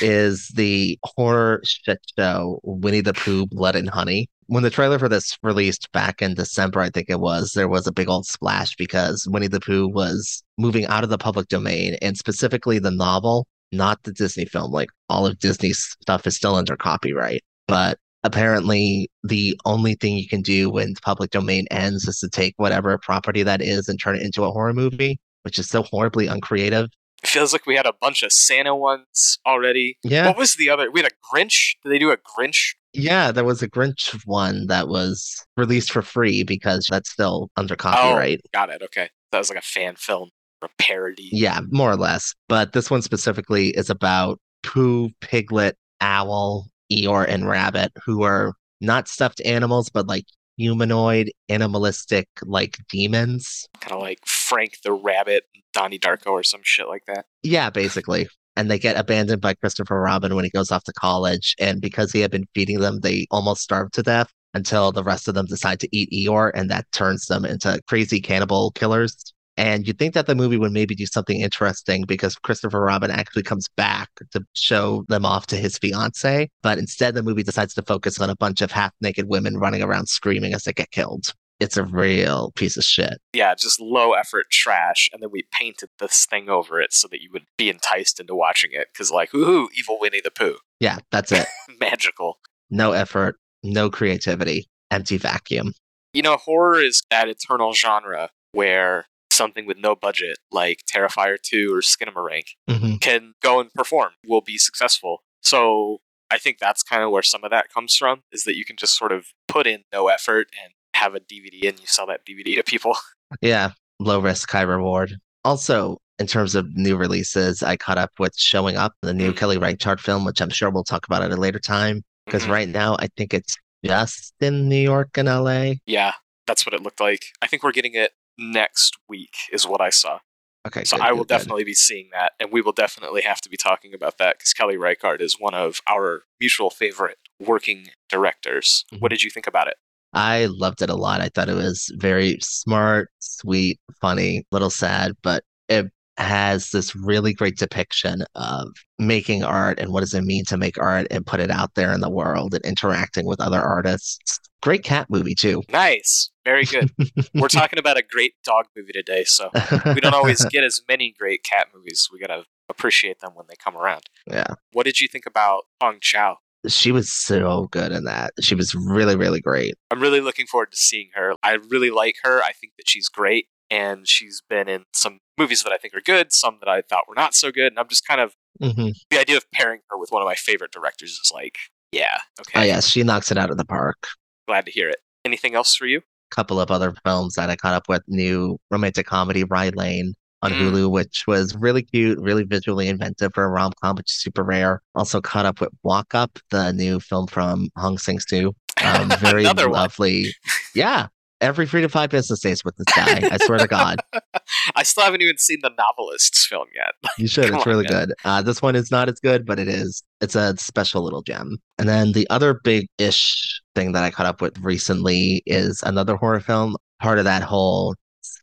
is 0.00 0.48
the 0.54 0.98
horror 1.02 1.60
shit 1.64 2.00
show 2.18 2.60
Winnie 2.62 3.00
the 3.00 3.12
Pooh 3.12 3.46
Blood 3.46 3.76
and 3.76 3.88
Honey. 3.88 4.28
When 4.46 4.62
the 4.62 4.70
trailer 4.70 4.98
for 4.98 5.08
this 5.08 5.36
released 5.42 5.90
back 5.92 6.22
in 6.22 6.34
December, 6.34 6.80
I 6.80 6.90
think 6.90 7.10
it 7.10 7.20
was, 7.20 7.52
there 7.52 7.68
was 7.68 7.86
a 7.86 7.92
big 7.92 8.08
old 8.08 8.26
splash 8.26 8.74
because 8.76 9.26
Winnie 9.28 9.48
the 9.48 9.60
Pooh 9.60 9.88
was 9.88 10.42
moving 10.56 10.86
out 10.86 11.04
of 11.04 11.10
the 11.10 11.18
public 11.18 11.48
domain 11.48 11.96
and 12.00 12.16
specifically 12.16 12.78
the 12.78 12.90
novel, 12.90 13.46
not 13.72 14.02
the 14.04 14.12
Disney 14.12 14.46
film. 14.46 14.72
Like 14.72 14.88
all 15.08 15.26
of 15.26 15.38
Disney's 15.38 15.96
stuff 16.00 16.26
is 16.26 16.36
still 16.36 16.54
under 16.54 16.76
copyright. 16.76 17.42
But 17.66 17.98
apparently, 18.24 19.10
the 19.22 19.58
only 19.64 19.94
thing 19.94 20.16
you 20.16 20.28
can 20.28 20.42
do 20.42 20.70
when 20.70 20.94
the 20.94 21.00
public 21.00 21.30
domain 21.30 21.66
ends 21.70 22.06
is 22.06 22.18
to 22.20 22.28
take 22.28 22.54
whatever 22.56 22.96
property 22.98 23.42
that 23.42 23.62
is 23.62 23.88
and 23.88 24.00
turn 24.00 24.16
it 24.16 24.22
into 24.22 24.44
a 24.44 24.50
horror 24.50 24.74
movie, 24.74 25.18
which 25.42 25.58
is 25.58 25.68
so 25.68 25.82
horribly 25.82 26.26
uncreative. 26.26 26.88
It 27.22 27.28
feels 27.28 27.52
like 27.52 27.66
we 27.66 27.74
had 27.74 27.86
a 27.86 27.94
bunch 28.00 28.22
of 28.22 28.32
Santa 28.32 28.76
ones 28.76 29.38
already. 29.44 29.98
Yeah. 30.04 30.26
What 30.26 30.38
was 30.38 30.54
the 30.54 30.70
other? 30.70 30.90
We 30.90 31.00
had 31.00 31.10
a 31.10 31.34
Grinch. 31.34 31.74
Did 31.82 31.92
they 31.92 31.98
do 31.98 32.10
a 32.10 32.16
Grinch? 32.16 32.74
Yeah, 32.92 33.32
there 33.32 33.44
was 33.44 33.62
a 33.62 33.68
Grinch 33.68 34.14
one 34.24 34.66
that 34.68 34.88
was 34.88 35.44
released 35.56 35.90
for 35.90 36.02
free 36.02 36.42
because 36.42 36.86
that's 36.88 37.10
still 37.10 37.50
under 37.56 37.74
oh, 37.74 37.76
copyright. 37.76 38.40
Got 38.54 38.70
it. 38.70 38.82
Okay. 38.82 39.08
That 39.32 39.38
was 39.38 39.50
like 39.50 39.58
a 39.58 39.62
fan 39.62 39.96
film 39.96 40.30
or 40.62 40.68
a 40.68 40.82
parody. 40.82 41.28
Yeah, 41.32 41.60
more 41.70 41.90
or 41.90 41.96
less. 41.96 42.34
But 42.48 42.72
this 42.72 42.90
one 42.90 43.02
specifically 43.02 43.70
is 43.70 43.90
about 43.90 44.38
Pooh, 44.62 45.10
Piglet, 45.20 45.76
Owl, 46.00 46.68
Eeyore, 46.92 47.26
and 47.28 47.48
Rabbit, 47.48 47.92
who 48.04 48.22
are 48.22 48.52
not 48.80 49.08
stuffed 49.08 49.40
animals, 49.44 49.88
but 49.88 50.06
like 50.06 50.26
humanoid, 50.56 51.30
animalistic, 51.48 52.28
like 52.42 52.78
demons. 52.88 53.66
Kind 53.80 53.94
of 53.94 54.00
like 54.00 54.20
Frank 54.26 54.78
the 54.82 54.92
Rabbit, 54.92 55.44
Donnie 55.72 55.98
Darko, 55.98 56.32
or 56.32 56.42
some 56.42 56.60
shit 56.62 56.88
like 56.88 57.04
that. 57.06 57.26
Yeah, 57.42 57.70
basically. 57.70 58.28
And 58.56 58.70
they 58.70 58.78
get 58.78 58.96
abandoned 58.96 59.40
by 59.40 59.54
Christopher 59.54 60.00
Robin 60.00 60.34
when 60.34 60.44
he 60.44 60.50
goes 60.50 60.72
off 60.72 60.82
to 60.84 60.92
college. 60.92 61.54
And 61.60 61.80
because 61.80 62.10
he 62.10 62.20
had 62.20 62.32
been 62.32 62.48
feeding 62.54 62.80
them, 62.80 63.00
they 63.00 63.26
almost 63.30 63.62
starve 63.62 63.92
to 63.92 64.02
death 64.02 64.32
until 64.54 64.90
the 64.90 65.04
rest 65.04 65.28
of 65.28 65.34
them 65.34 65.46
decide 65.46 65.78
to 65.80 65.96
eat 65.96 66.10
Eeyore, 66.10 66.50
and 66.54 66.70
that 66.70 66.90
turns 66.92 67.26
them 67.26 67.44
into 67.44 67.80
crazy 67.86 68.20
cannibal 68.20 68.72
killers. 68.72 69.32
And 69.58 69.88
you'd 69.88 69.98
think 69.98 70.14
that 70.14 70.26
the 70.26 70.36
movie 70.36 70.56
would 70.56 70.70
maybe 70.70 70.94
do 70.94 71.04
something 71.04 71.40
interesting 71.40 72.04
because 72.06 72.36
Christopher 72.36 72.80
Robin 72.80 73.10
actually 73.10 73.42
comes 73.42 73.66
back 73.76 74.08
to 74.30 74.46
show 74.52 75.04
them 75.08 75.26
off 75.26 75.48
to 75.48 75.56
his 75.56 75.76
fiance. 75.76 76.48
But 76.62 76.78
instead, 76.78 77.14
the 77.14 77.24
movie 77.24 77.42
decides 77.42 77.74
to 77.74 77.82
focus 77.82 78.20
on 78.20 78.30
a 78.30 78.36
bunch 78.36 78.62
of 78.62 78.70
half 78.70 78.92
naked 79.00 79.26
women 79.28 79.58
running 79.58 79.82
around 79.82 80.08
screaming 80.08 80.54
as 80.54 80.62
they 80.62 80.72
get 80.72 80.92
killed. 80.92 81.34
It's 81.58 81.76
a 81.76 81.82
real 81.82 82.52
piece 82.52 82.76
of 82.76 82.84
shit. 82.84 83.14
Yeah, 83.32 83.52
just 83.56 83.80
low 83.80 84.12
effort 84.12 84.46
trash. 84.48 85.10
And 85.12 85.20
then 85.20 85.30
we 85.32 85.42
painted 85.50 85.88
this 85.98 86.24
thing 86.24 86.48
over 86.48 86.80
it 86.80 86.92
so 86.92 87.08
that 87.08 87.20
you 87.20 87.30
would 87.32 87.46
be 87.56 87.68
enticed 87.68 88.20
into 88.20 88.36
watching 88.36 88.70
it. 88.72 88.86
Because, 88.92 89.10
like, 89.10 89.34
ooh, 89.34 89.68
evil 89.76 89.98
Winnie 90.00 90.20
the 90.22 90.30
Pooh. 90.30 90.58
Yeah, 90.78 90.98
that's 91.10 91.32
it. 91.32 91.48
Magical. 91.80 92.38
No 92.70 92.92
effort, 92.92 93.34
no 93.64 93.90
creativity, 93.90 94.68
empty 94.92 95.16
vacuum. 95.16 95.72
You 96.12 96.22
know, 96.22 96.36
horror 96.36 96.78
is 96.80 97.02
that 97.10 97.28
eternal 97.28 97.72
genre 97.72 98.30
where 98.52 99.06
something 99.38 99.64
with 99.66 99.78
no 99.78 99.94
budget, 99.96 100.36
like 100.52 100.82
Terrifier 100.92 101.36
2 101.40 101.72
or 101.74 101.80
Skinamarink, 101.80 102.44
hmm 102.68 102.96
can 103.00 103.32
go 103.42 103.60
and 103.60 103.72
perform, 103.72 104.12
will 104.26 104.40
be 104.42 104.58
successful. 104.58 105.22
So 105.42 105.98
I 106.30 106.36
think 106.38 106.58
that's 106.58 106.82
kind 106.82 107.02
of 107.02 107.10
where 107.10 107.22
some 107.22 107.44
of 107.44 107.50
that 107.52 107.72
comes 107.72 107.96
from, 107.96 108.22
is 108.32 108.42
that 108.44 108.56
you 108.56 108.64
can 108.66 108.76
just 108.76 108.98
sort 108.98 109.12
of 109.12 109.26
put 109.46 109.66
in 109.66 109.84
no 109.92 110.08
effort 110.08 110.48
and 110.62 110.72
have 110.94 111.14
a 111.14 111.20
DVD 111.20 111.68
and 111.68 111.78
you 111.80 111.86
sell 111.86 112.06
that 112.08 112.26
DVD 112.28 112.56
to 112.56 112.62
people. 112.62 112.94
Yeah, 113.42 113.70
low 114.00 114.20
risk, 114.20 114.50
high 114.50 114.62
reward. 114.62 115.16
Also, 115.44 115.98
in 116.18 116.26
terms 116.26 116.54
of 116.54 116.66
new 116.74 116.96
releases, 116.96 117.62
I 117.62 117.76
caught 117.76 117.98
up 117.98 118.10
with 118.18 118.32
Showing 118.36 118.76
Up, 118.76 118.92
the 119.02 119.12
new 119.14 119.32
Mm. 119.32 119.36
Kelly 119.36 119.58
Reichardt 119.58 120.00
film, 120.00 120.24
which 120.24 120.40
I'm 120.40 120.48
sure 120.50 120.70
we'll 120.70 120.82
talk 120.92 121.06
about 121.06 121.22
at 121.22 121.30
a 121.30 121.36
later 121.36 121.58
time. 121.60 122.02
Because 122.26 122.44
Mhm. 122.46 122.50
right 122.50 122.68
now, 122.68 122.96
I 122.98 123.08
think 123.16 123.32
it's 123.34 123.54
just 123.84 124.32
in 124.40 124.68
New 124.68 124.80
York 124.80 125.16
and 125.18 125.28
LA. 125.28 125.74
Yeah, 125.86 126.14
that's 126.46 126.64
what 126.66 126.74
it 126.74 126.82
looked 126.82 127.00
like. 127.00 127.26
I 127.42 127.46
think 127.46 127.62
we're 127.62 127.72
getting 127.72 127.94
it 127.94 128.12
next 128.38 128.96
week, 129.08 129.34
is 129.52 129.66
what 129.66 129.80
I 129.80 129.90
saw. 129.90 130.18
Okay, 130.66 130.84
So 130.84 130.96
good, 130.96 131.06
I 131.06 131.12
will 131.12 131.18
good, 131.18 131.28
good. 131.28 131.34
definitely 131.38 131.64
be 131.64 131.74
seeing 131.74 132.08
that, 132.12 132.32
and 132.40 132.50
we 132.52 132.60
will 132.60 132.72
definitely 132.72 133.22
have 133.22 133.40
to 133.42 133.48
be 133.48 133.56
talking 133.56 133.94
about 133.94 134.18
that 134.18 134.38
because 134.38 134.52
Kelly 134.52 134.76
Reichardt 134.76 135.20
is 135.22 135.36
one 135.38 135.54
of 135.54 135.80
our 135.86 136.22
mutual 136.40 136.70
favorite 136.70 137.18
working 137.40 137.88
directors. 138.08 138.84
Mhm. 138.92 139.00
What 139.00 139.08
did 139.10 139.22
you 139.22 139.30
think 139.30 139.46
about 139.46 139.68
it? 139.68 139.74
I 140.12 140.46
loved 140.46 140.82
it 140.82 140.90
a 140.90 140.94
lot. 140.96 141.20
I 141.20 141.28
thought 141.28 141.48
it 141.48 141.54
was 141.54 141.90
very 141.96 142.38
smart, 142.40 143.10
sweet, 143.18 143.78
funny, 144.00 144.44
little 144.50 144.70
sad, 144.70 145.12
but 145.22 145.44
it 145.68 145.86
has 146.16 146.70
this 146.70 146.96
really 146.96 147.32
great 147.32 147.56
depiction 147.56 148.24
of 148.34 148.68
making 148.98 149.44
art 149.44 149.78
and 149.78 149.92
what 149.92 150.00
does 150.00 150.14
it 150.14 150.22
mean 150.22 150.44
to 150.46 150.56
make 150.56 150.76
art 150.78 151.06
and 151.10 151.24
put 151.26 151.38
it 151.40 151.50
out 151.50 151.74
there 151.74 151.92
in 151.92 152.00
the 152.00 152.10
world 152.10 152.54
and 152.54 152.64
interacting 152.64 153.24
with 153.26 153.40
other 153.40 153.60
artists. 153.60 154.40
Great 154.62 154.82
cat 154.82 155.06
movie 155.08 155.34
too. 155.34 155.62
Nice, 155.70 156.30
very 156.44 156.64
good. 156.64 156.90
We're 157.34 157.48
talking 157.48 157.78
about 157.78 157.96
a 157.96 158.02
great 158.02 158.34
dog 158.44 158.66
movie 158.76 158.92
today, 158.92 159.24
so 159.24 159.50
we 159.94 160.00
don't 160.00 160.14
always 160.14 160.44
get 160.46 160.64
as 160.64 160.80
many 160.88 161.14
great 161.16 161.42
cat 161.44 161.68
movies. 161.74 162.08
We 162.12 162.18
gotta 162.18 162.44
appreciate 162.68 163.20
them 163.20 163.32
when 163.34 163.46
they 163.48 163.54
come 163.62 163.76
around. 163.76 164.02
yeah. 164.26 164.54
What 164.72 164.84
did 164.84 165.00
you 165.00 165.08
think 165.08 165.26
about 165.26 165.64
Hong 165.80 165.98
Chau? 166.00 166.38
She 166.66 166.90
was 166.90 167.10
so 167.12 167.68
good 167.70 167.92
in 167.92 168.04
that. 168.04 168.32
She 168.40 168.54
was 168.56 168.74
really, 168.74 169.14
really 169.16 169.40
great. 169.40 169.74
I'm 169.92 170.00
really 170.00 170.20
looking 170.20 170.46
forward 170.46 170.72
to 170.72 170.76
seeing 170.76 171.10
her. 171.14 171.34
I 171.42 171.52
really 171.52 171.90
like 171.90 172.16
her. 172.24 172.42
I 172.42 172.50
think 172.52 172.72
that 172.78 172.90
she's 172.90 173.08
great. 173.08 173.46
And 173.70 174.08
she's 174.08 174.42
been 174.48 174.68
in 174.68 174.84
some 174.92 175.18
movies 175.38 175.62
that 175.62 175.72
I 175.72 175.76
think 175.76 175.94
are 175.94 176.00
good, 176.00 176.32
some 176.32 176.56
that 176.60 176.68
I 176.68 176.80
thought 176.82 177.04
were 177.08 177.14
not 177.14 177.34
so 177.34 177.52
good. 177.52 177.68
And 177.72 177.78
I'm 177.78 177.86
just 177.88 178.06
kind 178.06 178.20
of, 178.20 178.34
hmm 178.60 178.88
the 179.10 179.18
idea 179.20 179.36
of 179.36 179.48
pairing 179.52 179.80
her 179.88 179.96
with 179.96 180.10
one 180.10 180.20
of 180.20 180.26
my 180.26 180.34
favorite 180.34 180.72
directors 180.72 181.10
is 181.12 181.30
like, 181.32 181.56
yeah, 181.92 182.18
okay, 182.40 182.60
Oh, 182.60 182.64
yes, 182.64 182.88
she 182.88 183.02
knocks 183.04 183.30
it 183.30 183.38
out 183.38 183.50
of 183.50 183.56
the 183.56 183.64
park. 183.64 184.08
Glad 184.48 184.64
to 184.66 184.72
hear 184.72 184.88
it. 184.88 184.96
Anything 185.24 185.54
else 185.54 185.76
for 185.76 185.86
you? 185.86 185.98
A 185.98 186.34
couple 186.34 186.60
of 186.60 186.70
other 186.72 186.94
films 187.04 187.34
that 187.34 187.50
I 187.50 187.54
caught 187.56 187.74
up 187.74 187.88
with. 187.88 188.02
New 188.08 188.58
romantic 188.70 189.06
comedy, 189.06 189.44
Rye 189.44 189.68
Lane 189.70 190.14
on 190.42 190.52
Mm. 190.52 190.60
Hulu, 190.72 190.90
which 190.90 191.24
was 191.26 191.54
really 191.56 191.82
cute, 191.82 192.18
really 192.18 192.44
visually 192.44 192.88
inventive 192.88 193.32
for 193.34 193.44
a 193.44 193.48
rom 193.48 193.72
com, 193.82 193.96
which 193.96 194.10
is 194.10 194.20
super 194.20 194.42
rare. 194.42 194.80
Also 194.94 195.20
caught 195.20 195.44
up 195.46 195.60
with 195.60 195.70
Walk 195.82 196.14
Up, 196.14 196.38
the 196.50 196.72
new 196.72 196.98
film 196.98 197.26
from 197.26 197.68
Hong 197.76 197.98
Sang-soo. 197.98 198.52
Um, 198.80 199.10
very 199.18 199.42
lovely. 199.42 200.32
Yeah, 200.72 201.08
every 201.40 201.66
three 201.66 201.82
to 201.82 201.88
five 201.88 202.10
business 202.10 202.40
days 202.40 202.64
with 202.64 202.76
this 202.76 202.86
guy. 202.94 203.28
I 203.30 203.38
swear 203.44 203.58
to 203.58 203.66
God, 203.66 204.00
I 204.76 204.82
still 204.82 205.04
haven't 205.04 205.22
even 205.22 205.38
seen 205.38 205.58
the 205.62 205.70
Novelists 205.78 206.46
film 206.46 206.66
yet. 206.74 207.10
you 207.18 207.28
should. 207.28 207.50
Come 207.50 207.56
It's 207.56 207.66
really 207.66 207.86
man. 207.90 208.08
good. 208.08 208.14
Uh, 208.24 208.42
this 208.42 208.60
one 208.62 208.76
is 208.76 208.90
not 208.90 209.08
as 209.08 209.20
good, 209.20 209.46
but 209.46 209.58
it 209.58 209.68
is. 209.68 210.02
It's 210.20 210.34
a 210.34 210.56
special 210.56 211.02
little 211.02 211.22
gem. 211.22 211.58
And 211.78 211.88
then 211.88 212.12
the 212.12 212.28
other 212.30 212.60
big-ish 212.64 213.60
thing 213.74 213.92
that 213.92 214.02
I 214.04 214.10
caught 214.10 214.26
up 214.26 214.40
with 214.40 214.58
recently 214.58 215.42
is 215.46 215.82
another 215.84 216.16
horror 216.16 216.40
film. 216.40 216.76
Part 217.00 217.18
of 217.18 217.24
that 217.24 217.42
whole 217.42 217.94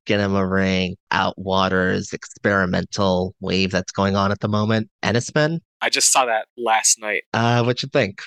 Skinamarink, 0.08 0.96
Outwaters, 1.12 2.14
experimental 2.14 3.36
wave 3.40 3.72
that's 3.72 3.92
going 3.92 4.16
on 4.16 4.32
at 4.32 4.40
the 4.40 4.48
moment. 4.48 4.90
Enys 5.04 5.34
Men. 5.36 5.60
I 5.82 5.90
just 5.90 6.12
saw 6.12 6.26
that 6.26 6.48
last 6.58 7.00
night. 7.00 7.24
Uh, 7.34 7.64
what 7.64 7.84
you 7.84 7.90
think? 7.90 8.22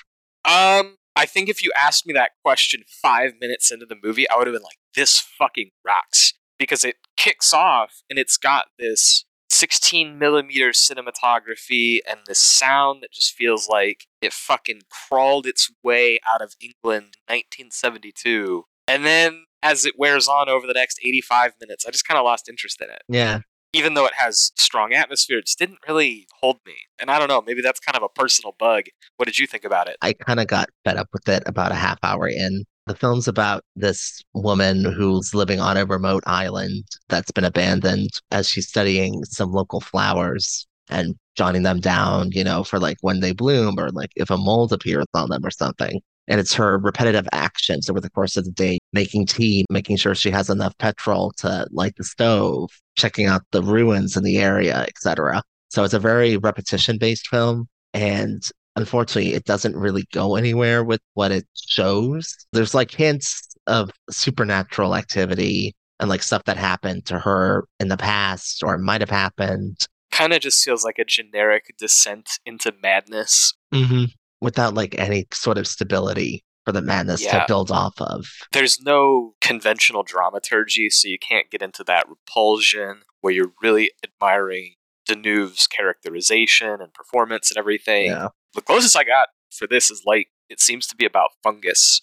Um, 0.45 0.95
I 1.19 1.25
think 1.25 1.49
if 1.49 1.61
you 1.61 1.71
asked 1.77 2.07
me 2.07 2.13
that 2.13 2.31
question 2.45 2.83
five 2.87 3.33
minutes 3.41 3.71
into 3.71 3.85
the 3.85 3.97
movie, 4.01 4.29
I 4.29 4.37
would 4.37 4.47
have 4.47 4.53
been 4.53 4.63
like, 4.63 4.79
"This 4.95 5.19
fucking 5.19 5.71
rocks," 5.85 6.33
because 6.57 6.85
it 6.85 6.95
kicks 7.17 7.53
off 7.53 8.01
and 8.09 8.17
it's 8.17 8.37
got 8.37 8.67
this 8.79 9.25
16 9.49 10.17
millimeter 10.17 10.69
cinematography 10.69 11.99
and 12.07 12.19
this 12.25 12.39
sound 12.39 13.03
that 13.03 13.11
just 13.11 13.33
feels 13.33 13.67
like 13.67 14.05
it 14.21 14.31
fucking 14.31 14.83
crawled 14.89 15.45
its 15.45 15.69
way 15.83 16.19
out 16.31 16.41
of 16.41 16.55
England, 16.61 17.17
1972. 17.27 18.65
And 18.87 19.05
then 19.05 19.45
as 19.61 19.85
it 19.85 19.95
wears 19.97 20.27
on 20.27 20.47
over 20.47 20.65
the 20.65 20.73
next 20.73 20.99
85 21.03 21.55
minutes, 21.59 21.85
I 21.85 21.91
just 21.91 22.07
kind 22.07 22.17
of 22.17 22.23
lost 22.23 22.47
interest 22.47 22.79
in 22.81 22.89
it. 22.89 23.01
Yeah, 23.09 23.39
Even 23.73 23.93
though 23.93 24.05
it 24.05 24.13
has 24.17 24.51
strong 24.57 24.93
atmosphere, 24.93 25.39
it 25.39 25.45
just 25.45 25.59
didn't 25.59 25.79
really 25.87 26.27
hold 26.41 26.57
me. 26.65 26.75
And 26.99 27.11
I 27.11 27.19
don't 27.19 27.27
know, 27.27 27.41
maybe 27.41 27.61
that's 27.61 27.79
kind 27.79 27.95
of 27.95 28.03
a 28.03 28.09
personal 28.09 28.55
bug. 28.57 28.85
What 29.17 29.27
did 29.27 29.37
you 29.37 29.45
think 29.45 29.63
about 29.63 29.87
it? 29.87 29.97
I 30.01 30.13
kind 30.13 30.39
of 30.39 30.47
got 30.47 30.69
fed 30.83 30.97
up 30.97 31.09
with 31.13 31.27
it 31.29 31.43
about 31.45 31.71
a 31.71 31.75
half 31.75 31.99
hour 32.03 32.27
in. 32.27 32.65
The 32.87 32.95
film's 32.95 33.27
about 33.27 33.63
this 33.75 34.23
woman 34.33 34.83
who's 34.83 35.35
living 35.35 35.59
on 35.59 35.77
a 35.77 35.85
remote 35.85 36.23
island 36.25 36.85
that's 37.07 37.31
been 37.31 37.43
abandoned 37.43 38.09
as 38.31 38.49
she's 38.49 38.67
studying 38.67 39.23
some 39.25 39.51
local 39.51 39.79
flowers 39.79 40.65
and 40.89 41.15
jotting 41.35 41.61
them 41.63 41.79
down, 41.79 42.31
you 42.31 42.43
know, 42.43 42.63
for 42.63 42.79
like 42.79 42.97
when 43.01 43.19
they 43.19 43.31
bloom 43.31 43.79
or 43.79 43.89
like 43.91 44.09
if 44.15 44.31
a 44.31 44.37
mold 44.37 44.73
appears 44.73 45.05
on 45.13 45.29
them 45.29 45.45
or 45.45 45.51
something. 45.51 46.01
And 46.29 46.39
it's 46.39 46.53
her 46.53 46.77
repetitive 46.77 47.27
actions 47.33 47.89
over 47.89 47.99
the 47.99 48.09
course 48.09 48.37
of 48.37 48.45
the 48.45 48.51
day, 48.51 48.77
making 48.93 49.25
tea, 49.25 49.65
making 49.69 49.97
sure 49.97 50.15
she 50.15 50.31
has 50.31 50.49
enough 50.49 50.77
petrol 50.77 51.31
to 51.37 51.67
light 51.71 51.95
the 51.97 52.03
stove, 52.03 52.69
checking 52.95 53.25
out 53.25 53.41
the 53.51 53.63
ruins 53.63 54.15
in 54.15 54.23
the 54.23 54.37
area, 54.37 54.85
etc. 54.87 55.41
So 55.69 55.83
it's 55.83 55.93
a 55.93 55.99
very 55.99 56.37
repetition 56.37 56.97
based 56.97 57.27
film. 57.27 57.67
And 57.93 58.41
unfortunately, 58.75 59.33
it 59.33 59.45
doesn't 59.45 59.75
really 59.75 60.05
go 60.13 60.35
anywhere 60.35 60.83
with 60.83 61.01
what 61.15 61.31
it 61.31 61.47
shows. 61.55 62.35
There's 62.53 62.73
like 62.73 62.91
hints 62.91 63.47
of 63.67 63.91
supernatural 64.09 64.95
activity 64.95 65.73
and 65.99 66.09
like 66.09 66.23
stuff 66.23 66.43
that 66.45 66.57
happened 66.57 67.05
to 67.05 67.19
her 67.19 67.65
in 67.79 67.89
the 67.89 67.97
past 67.97 68.63
or 68.63 68.77
might 68.77 69.01
have 69.01 69.09
happened 69.09 69.87
Kind 70.11 70.33
of 70.33 70.41
just 70.41 70.63
feels 70.63 70.83
like 70.83 70.97
a 70.97 71.05
generic 71.05 71.75
descent 71.77 72.39
into 72.45 72.73
madness. 72.81 73.53
mm-hmm. 73.73 74.05
Without 74.41 74.73
like 74.73 74.95
any 74.97 75.25
sort 75.31 75.57
of 75.57 75.67
stability 75.67 76.43
for 76.65 76.71
the 76.71 76.81
madness 76.81 77.23
Yeah. 77.23 77.39
to 77.39 77.45
build 77.47 77.71
off 77.71 77.99
of. 78.01 78.25
There's 78.51 78.79
no 78.81 79.33
conventional 79.41 80.03
dramaturgy, 80.03 80.89
so 80.89 81.07
you 81.07 81.17
can't 81.17 81.49
get 81.49 81.61
into 81.61 81.83
that 81.85 82.07
repulsion 82.09 83.01
where 83.21 83.33
you're 83.33 83.53
really 83.61 83.91
admiring 84.03 84.75
Deneuve's 85.07 85.67
characterization 85.67 86.81
and 86.81 86.93
performance 86.93 87.49
and 87.51 87.57
everything. 87.57 88.07
Yeah. 88.07 88.29
the 88.53 88.61
closest 88.61 88.95
I 88.97 89.03
got 89.03 89.29
for 89.51 89.67
this 89.67 89.89
is 89.91 90.03
like 90.05 90.27
it 90.49 90.59
seems 90.59 90.87
to 90.87 90.95
be 90.95 91.05
about 91.05 91.29
fungus. 91.43 91.99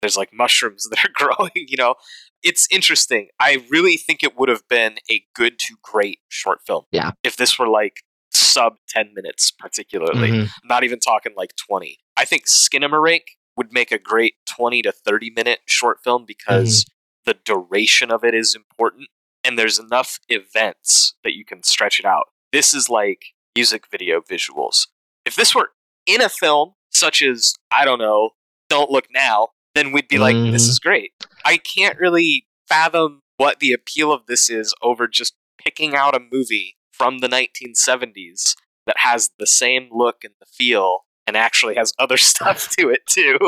There's 0.00 0.16
like 0.16 0.30
mushrooms 0.32 0.84
that 0.90 1.04
are 1.04 1.10
growing, 1.12 1.50
you 1.54 1.76
know. 1.76 1.94
It's 2.44 2.68
interesting. 2.70 3.28
I 3.40 3.64
really 3.68 3.96
think 3.96 4.22
it 4.22 4.38
would 4.38 4.48
have 4.48 4.62
been 4.68 4.98
a 5.10 5.24
good 5.34 5.58
to 5.58 5.74
great 5.82 6.20
short 6.28 6.60
film. 6.64 6.84
Yeah. 6.92 7.10
If 7.24 7.36
this 7.36 7.58
were 7.58 7.66
like 7.68 8.02
sub 8.48 8.74
10 8.88 9.12
minutes 9.14 9.50
particularly. 9.50 10.30
Mhm. 10.30 10.48
Not 10.64 10.84
even 10.84 10.98
talking 11.00 11.32
like 11.36 11.54
20. 11.56 11.98
I 12.16 12.24
think 12.24 12.46
Skinamarink 12.46 13.22
would 13.56 13.72
make 13.72 13.92
a 13.92 13.98
great 13.98 14.34
20 14.48 14.82
to 14.82 14.92
30 14.92 15.30
minute 15.30 15.60
short 15.66 15.98
film 16.02 16.24
because 16.26 16.84
the 17.24 17.34
duration 17.34 18.10
of 18.10 18.24
it 18.24 18.34
is 18.34 18.54
important 18.54 19.08
and 19.44 19.58
there's 19.58 19.78
enough 19.78 20.18
events 20.28 21.14
that 21.24 21.34
you 21.34 21.44
can 21.44 21.62
stretch 21.62 21.98
it 22.00 22.06
out. 22.06 22.28
This 22.52 22.72
is 22.74 22.88
like 22.88 23.26
music 23.54 23.84
video 23.90 24.20
visuals. 24.20 24.86
If 25.24 25.36
this 25.36 25.54
were 25.54 25.70
in 26.06 26.20
a 26.20 26.28
film 26.28 26.74
such 26.90 27.22
as, 27.22 27.54
I 27.70 27.84
don't 27.84 27.98
know, 27.98 28.30
Don't 28.70 28.90
Look 28.90 29.06
Now, 29.10 29.48
then 29.74 29.92
we'd 29.92 30.08
be 30.08 30.18
like, 30.18 30.34
this 30.34 30.66
Mhm. 30.66 30.70
is 30.70 30.78
great. 30.78 31.12
I 31.44 31.58
can't 31.58 31.98
really 31.98 32.46
fathom 32.68 33.20
what 33.36 33.60
the 33.60 33.72
appeal 33.72 34.12
of 34.12 34.26
this 34.26 34.48
is 34.50 34.74
over 34.82 35.06
just 35.06 35.34
picking 35.58 35.94
out 35.94 36.14
a 36.14 36.20
movie 36.20 36.76
from 36.98 37.18
the 37.18 37.28
1970s 37.28 38.54
that 38.86 38.96
has 38.98 39.30
the 39.38 39.46
same 39.46 39.88
look 39.92 40.24
and 40.24 40.34
the 40.40 40.46
feel 40.46 41.04
and 41.26 41.36
actually 41.36 41.76
has 41.76 41.92
other 41.98 42.16
stuff 42.32 42.68
to 42.78 42.90
it 42.90 43.00
too. 43.06 43.38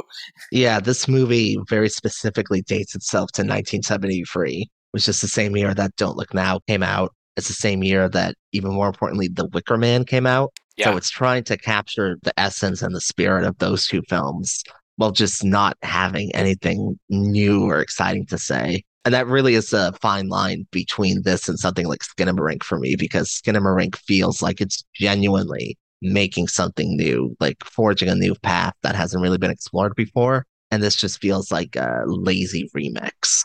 Yeah, 0.52 0.80
this 0.80 1.08
movie 1.08 1.58
very 1.68 1.88
specifically 1.88 2.62
dates 2.62 2.94
itself 2.94 3.32
to 3.32 3.42
1973. 3.42 4.70
which 4.92 5.08
is 5.08 5.20
the 5.20 5.28
same 5.28 5.56
year 5.56 5.74
that 5.74 5.96
Don't 5.96 6.16
Look 6.16 6.34
Now 6.34 6.60
came 6.68 6.82
out. 6.82 7.12
It's 7.36 7.48
the 7.48 7.54
same 7.54 7.82
year 7.82 8.08
that, 8.08 8.34
even 8.52 8.72
more 8.72 8.88
importantly, 8.88 9.28
The 9.28 9.46
Wicker 9.46 9.78
Man 9.78 10.04
came 10.04 10.26
out. 10.26 10.52
Yeah. 10.76 10.86
So 10.86 10.96
it's 10.96 11.10
trying 11.10 11.44
to 11.44 11.56
capture 11.56 12.16
the 12.22 12.38
essence 12.38 12.82
and 12.82 12.94
the 12.94 13.00
spirit 13.00 13.44
of 13.44 13.56
those 13.58 13.86
two 13.86 14.02
films 14.08 14.62
while 14.96 15.12
just 15.12 15.42
not 15.44 15.76
having 15.82 16.34
anything 16.34 16.98
new 17.08 17.64
or 17.64 17.80
exciting 17.80 18.26
to 18.26 18.38
say. 18.38 18.82
And 19.04 19.14
that 19.14 19.26
really 19.26 19.54
is 19.54 19.72
a 19.72 19.92
fine 20.00 20.28
line 20.28 20.66
between 20.70 21.22
this 21.22 21.48
and 21.48 21.58
something 21.58 21.86
like 21.86 22.00
Skinamarink 22.00 22.62
for 22.62 22.78
me, 22.78 22.96
because 22.96 23.30
Skinamarink 23.30 23.96
feels 23.96 24.42
like 24.42 24.60
it's 24.60 24.84
genuinely 24.94 25.78
making 26.02 26.48
something 26.48 26.96
new, 26.96 27.34
like 27.40 27.64
forging 27.64 28.08
a 28.08 28.14
new 28.14 28.34
path 28.34 28.74
that 28.82 28.94
hasn't 28.94 29.22
really 29.22 29.38
been 29.38 29.50
explored 29.50 29.94
before. 29.96 30.46
And 30.70 30.82
this 30.82 30.96
just 30.96 31.20
feels 31.20 31.50
like 31.50 31.76
a 31.76 32.02
lazy 32.06 32.70
remix. 32.76 33.44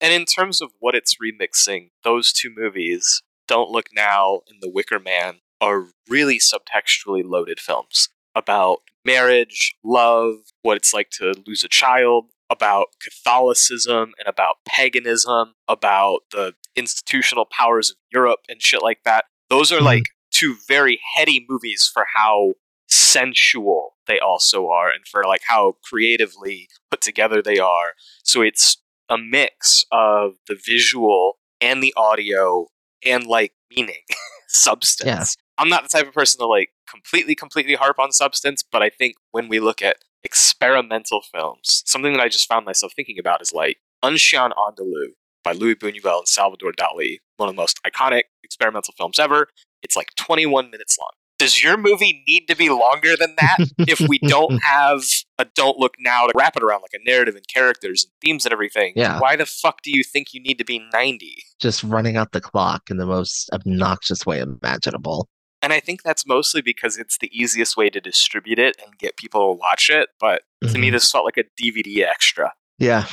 And 0.00 0.12
in 0.12 0.24
terms 0.24 0.60
of 0.60 0.70
what 0.78 0.94
it's 0.94 1.16
remixing, 1.22 1.90
those 2.04 2.32
two 2.32 2.50
movies, 2.54 3.22
Don't 3.48 3.70
Look 3.70 3.86
Now 3.94 4.40
and 4.48 4.58
The 4.60 4.70
Wicker 4.70 4.98
Man, 4.98 5.36
are 5.60 5.86
really 6.08 6.38
subtextually 6.38 7.22
loaded 7.24 7.60
films 7.60 8.10
about 8.34 8.80
marriage, 9.04 9.74
love, 9.82 10.34
what 10.62 10.76
it's 10.76 10.92
like 10.92 11.10
to 11.10 11.34
lose 11.46 11.64
a 11.64 11.68
child, 11.68 12.26
about 12.50 12.86
Catholicism 13.02 14.12
and 14.18 14.28
about 14.28 14.56
paganism, 14.66 15.54
about 15.68 16.20
the 16.32 16.54
institutional 16.76 17.46
powers 17.46 17.90
of 17.90 17.96
Europe 18.12 18.40
and 18.48 18.62
shit 18.62 18.82
like 18.82 19.00
that. 19.04 19.24
Those 19.50 19.72
are 19.72 19.80
Mhm. 19.80 19.84
like 19.84 20.04
two 20.30 20.56
very 20.68 21.00
heady 21.16 21.44
movies 21.48 21.90
for 21.92 22.06
how 22.14 22.54
sensual 22.88 23.96
they 24.06 24.18
also 24.18 24.68
are 24.68 24.90
and 24.90 25.06
for 25.06 25.24
like 25.24 25.42
how 25.48 25.76
creatively 25.82 26.68
put 26.90 27.00
together 27.00 27.42
they 27.42 27.58
are. 27.58 27.94
So 28.22 28.42
it's 28.42 28.76
a 29.08 29.16
mix 29.18 29.84
of 29.90 30.34
the 30.48 30.58
visual 30.66 31.38
and 31.60 31.82
the 31.82 31.94
audio 31.96 32.66
and 33.04 33.26
like 33.26 33.52
meaning, 33.74 34.02
substance. 34.48 35.06
Yeah. 35.06 35.24
I'm 35.62 35.68
not 35.68 35.82
the 35.82 35.88
type 35.88 36.06
of 36.06 36.14
person 36.14 36.38
to 36.40 36.46
like 36.46 36.70
completely, 36.88 37.34
completely 37.34 37.74
harp 37.74 37.98
on 37.98 38.12
substance, 38.12 38.62
but 38.62 38.82
I 38.82 38.90
think 38.90 39.16
when 39.32 39.48
we 39.48 39.58
look 39.60 39.80
at 39.82 39.96
experimental 40.26 41.22
films, 41.22 41.84
something 41.86 42.12
that 42.12 42.20
I 42.20 42.28
just 42.28 42.48
found 42.48 42.66
myself 42.66 42.92
thinking 42.94 43.18
about 43.18 43.40
is 43.40 43.52
like 43.52 43.78
Un 44.02 44.16
Chien 44.16 44.50
Andalou 44.50 45.12
by 45.44 45.52
Luis 45.52 45.76
Buñuel 45.76 46.18
and 46.18 46.28
Salvador 46.28 46.72
Dali, 46.72 47.18
one 47.36 47.48
of 47.48 47.54
the 47.54 47.62
most 47.62 47.80
iconic 47.86 48.24
experimental 48.42 48.92
films 48.98 49.20
ever. 49.20 49.46
It's 49.84 49.94
like 49.94 50.08
21 50.16 50.70
minutes 50.70 50.98
long. 51.00 51.10
Does 51.38 51.62
your 51.62 51.76
movie 51.76 52.24
need 52.26 52.46
to 52.48 52.56
be 52.56 52.70
longer 52.70 53.14
than 53.16 53.36
that 53.38 53.58
if 53.78 54.00
we 54.00 54.18
don't 54.18 54.58
have 54.64 55.04
a 55.38 55.44
Don't 55.54 55.78
Look 55.78 55.94
Now 56.00 56.26
to 56.26 56.32
wrap 56.34 56.56
it 56.56 56.62
around 56.62 56.80
like 56.80 56.98
a 57.00 57.08
narrative 57.08 57.36
and 57.36 57.46
characters 57.46 58.04
and 58.04 58.12
themes 58.20 58.46
and 58.46 58.52
everything? 58.52 58.94
Yeah. 58.96 59.20
Why 59.20 59.36
the 59.36 59.46
fuck 59.46 59.82
do 59.82 59.90
you 59.94 60.02
think 60.02 60.32
you 60.32 60.40
need 60.40 60.58
to 60.58 60.64
be 60.64 60.84
90? 60.92 61.36
just 61.60 61.82
running 61.82 62.16
out 62.16 62.32
the 62.32 62.40
clock 62.40 62.90
in 62.90 62.96
the 62.96 63.06
most 63.06 63.48
obnoxious 63.52 64.26
way 64.26 64.40
imaginable. 64.40 65.28
And 65.62 65.72
I 65.72 65.80
think 65.80 66.02
that's 66.02 66.26
mostly 66.26 66.60
because 66.62 66.96
it's 66.98 67.18
the 67.18 67.30
easiest 67.32 67.76
way 67.76 67.90
to 67.90 68.00
distribute 68.00 68.58
it 68.58 68.76
and 68.84 68.96
get 68.98 69.16
people 69.16 69.52
to 69.54 69.58
watch 69.58 69.90
it. 69.90 70.10
But 70.20 70.42
to 70.62 70.78
me, 70.78 70.88
Mhm. 70.88 70.92
this 70.92 71.10
felt 71.10 71.24
like 71.24 71.36
a 71.38 71.44
DVD 71.60 72.04
extra, 72.04 72.52
Yeah. 72.78 73.06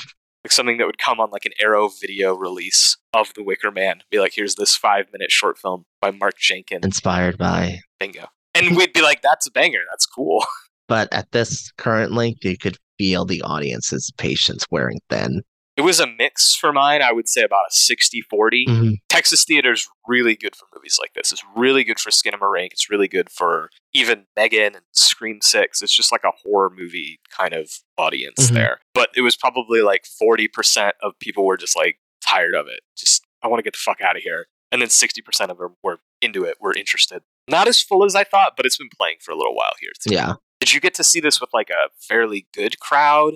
like 0.43 0.51
something 0.51 0.77
that 0.77 0.85
would 0.85 0.97
come 0.99 1.19
on 1.19 1.31
like 1.31 1.45
an 1.45 1.53
Arrow 1.59 1.87
video 2.01 2.33
release 2.35 2.97
of 3.13 3.33
The 3.33 3.43
Wicker 3.43 3.71
Man. 3.71 4.01
Be 4.11 4.19
like, 4.19 4.33
here's 4.35 4.55
this 4.55 4.75
five 4.75 5.07
minute 5.13 5.31
short 5.31 5.57
film 5.57 5.85
by 6.01 6.11
Mark 6.11 6.37
Jenkins. 6.37 6.83
Inspired 6.85 7.37
by. 7.37 7.79
Bingo. 7.99 8.27
And 8.53 8.75
we'd 8.77 8.93
be 8.93 9.01
like, 9.01 9.21
that's 9.21 9.47
a 9.47 9.51
banger. 9.51 9.81
That's 9.89 10.05
cool. 10.05 10.45
But 10.89 11.11
at 11.13 11.31
this 11.31 11.71
current 11.77 12.11
length, 12.11 12.43
you 12.43 12.57
could 12.57 12.77
feel 12.97 13.23
the 13.23 13.41
audience's 13.41 14.11
patience 14.17 14.65
wearing 14.69 14.99
thin. 15.09 15.41
It 15.75 15.81
was 15.81 15.99
a 15.99 16.05
mix 16.07 16.55
for 16.55 16.71
mine. 16.71 17.01
I 17.01 17.11
would 17.11 17.27
say 17.27 17.41
about 17.41 17.63
a 17.69 17.73
60 17.73 18.21
40. 18.21 18.65
Mhm. 18.67 18.93
Texas 19.09 19.43
Theater 19.43 19.71
is 19.71 19.87
really 20.07 20.35
good 20.35 20.55
for 20.55 20.67
movies 20.75 20.97
like 21.01 21.13
this. 21.13 21.31
It's 21.31 21.43
really 21.55 21.83
good 21.83 21.99
for 21.99 22.11
Skinamarink. 22.11 22.73
It's 22.73 22.89
really 22.89 23.07
good 23.07 23.29
for 23.31 23.69
even 23.93 24.25
Megan 24.35 24.75
and 24.75 24.85
Scream 24.93 25.39
Six. 25.41 25.81
It's 25.81 25.95
just 25.95 26.11
like 26.11 26.23
a 26.23 26.31
horror 26.43 26.69
movie 26.75 27.19
kind 27.35 27.53
of 27.53 27.71
audience 27.97 28.49
Mhm. 28.49 28.53
there. 28.53 28.81
But 28.93 29.09
it 29.15 29.21
was 29.21 29.35
probably 29.35 29.81
like 29.81 30.05
40% 30.05 30.93
of 31.01 31.17
people 31.19 31.45
were 31.45 31.57
just 31.57 31.75
like 31.75 31.99
tired 32.23 32.53
of 32.55 32.67
it. 32.67 32.81
Just, 32.97 33.23
I 33.41 33.47
want 33.47 33.59
to 33.59 33.63
get 33.63 33.73
the 33.73 33.79
fuck 33.79 33.99
out 34.01 34.15
of 34.15 34.21
here. 34.23 34.47
And 34.71 34.81
then 34.81 34.89
60% 34.89 35.51
of 35.51 35.57
them 35.57 35.75
were 35.83 35.99
into 36.21 36.43
it, 36.45 36.57
were 36.59 36.73
interested. 36.75 37.21
Not 37.47 37.67
as 37.67 37.81
full 37.81 38.05
as 38.05 38.15
I 38.15 38.23
thought, 38.23 38.53
but 38.57 38.65
it's 38.65 38.77
been 38.77 38.89
playing 38.97 39.17
for 39.21 39.31
a 39.31 39.35
little 39.35 39.55
while 39.55 39.73
here. 39.79 39.91
Too. 40.01 40.13
Yeah. 40.13 40.33
Did 40.59 40.73
you 40.73 40.79
get 40.79 40.93
to 40.95 41.03
see 41.03 41.19
this 41.19 41.41
with 41.41 41.49
like 41.53 41.69
a 41.69 41.89
fairly 41.99 42.47
good 42.53 42.79
crowd? 42.79 43.35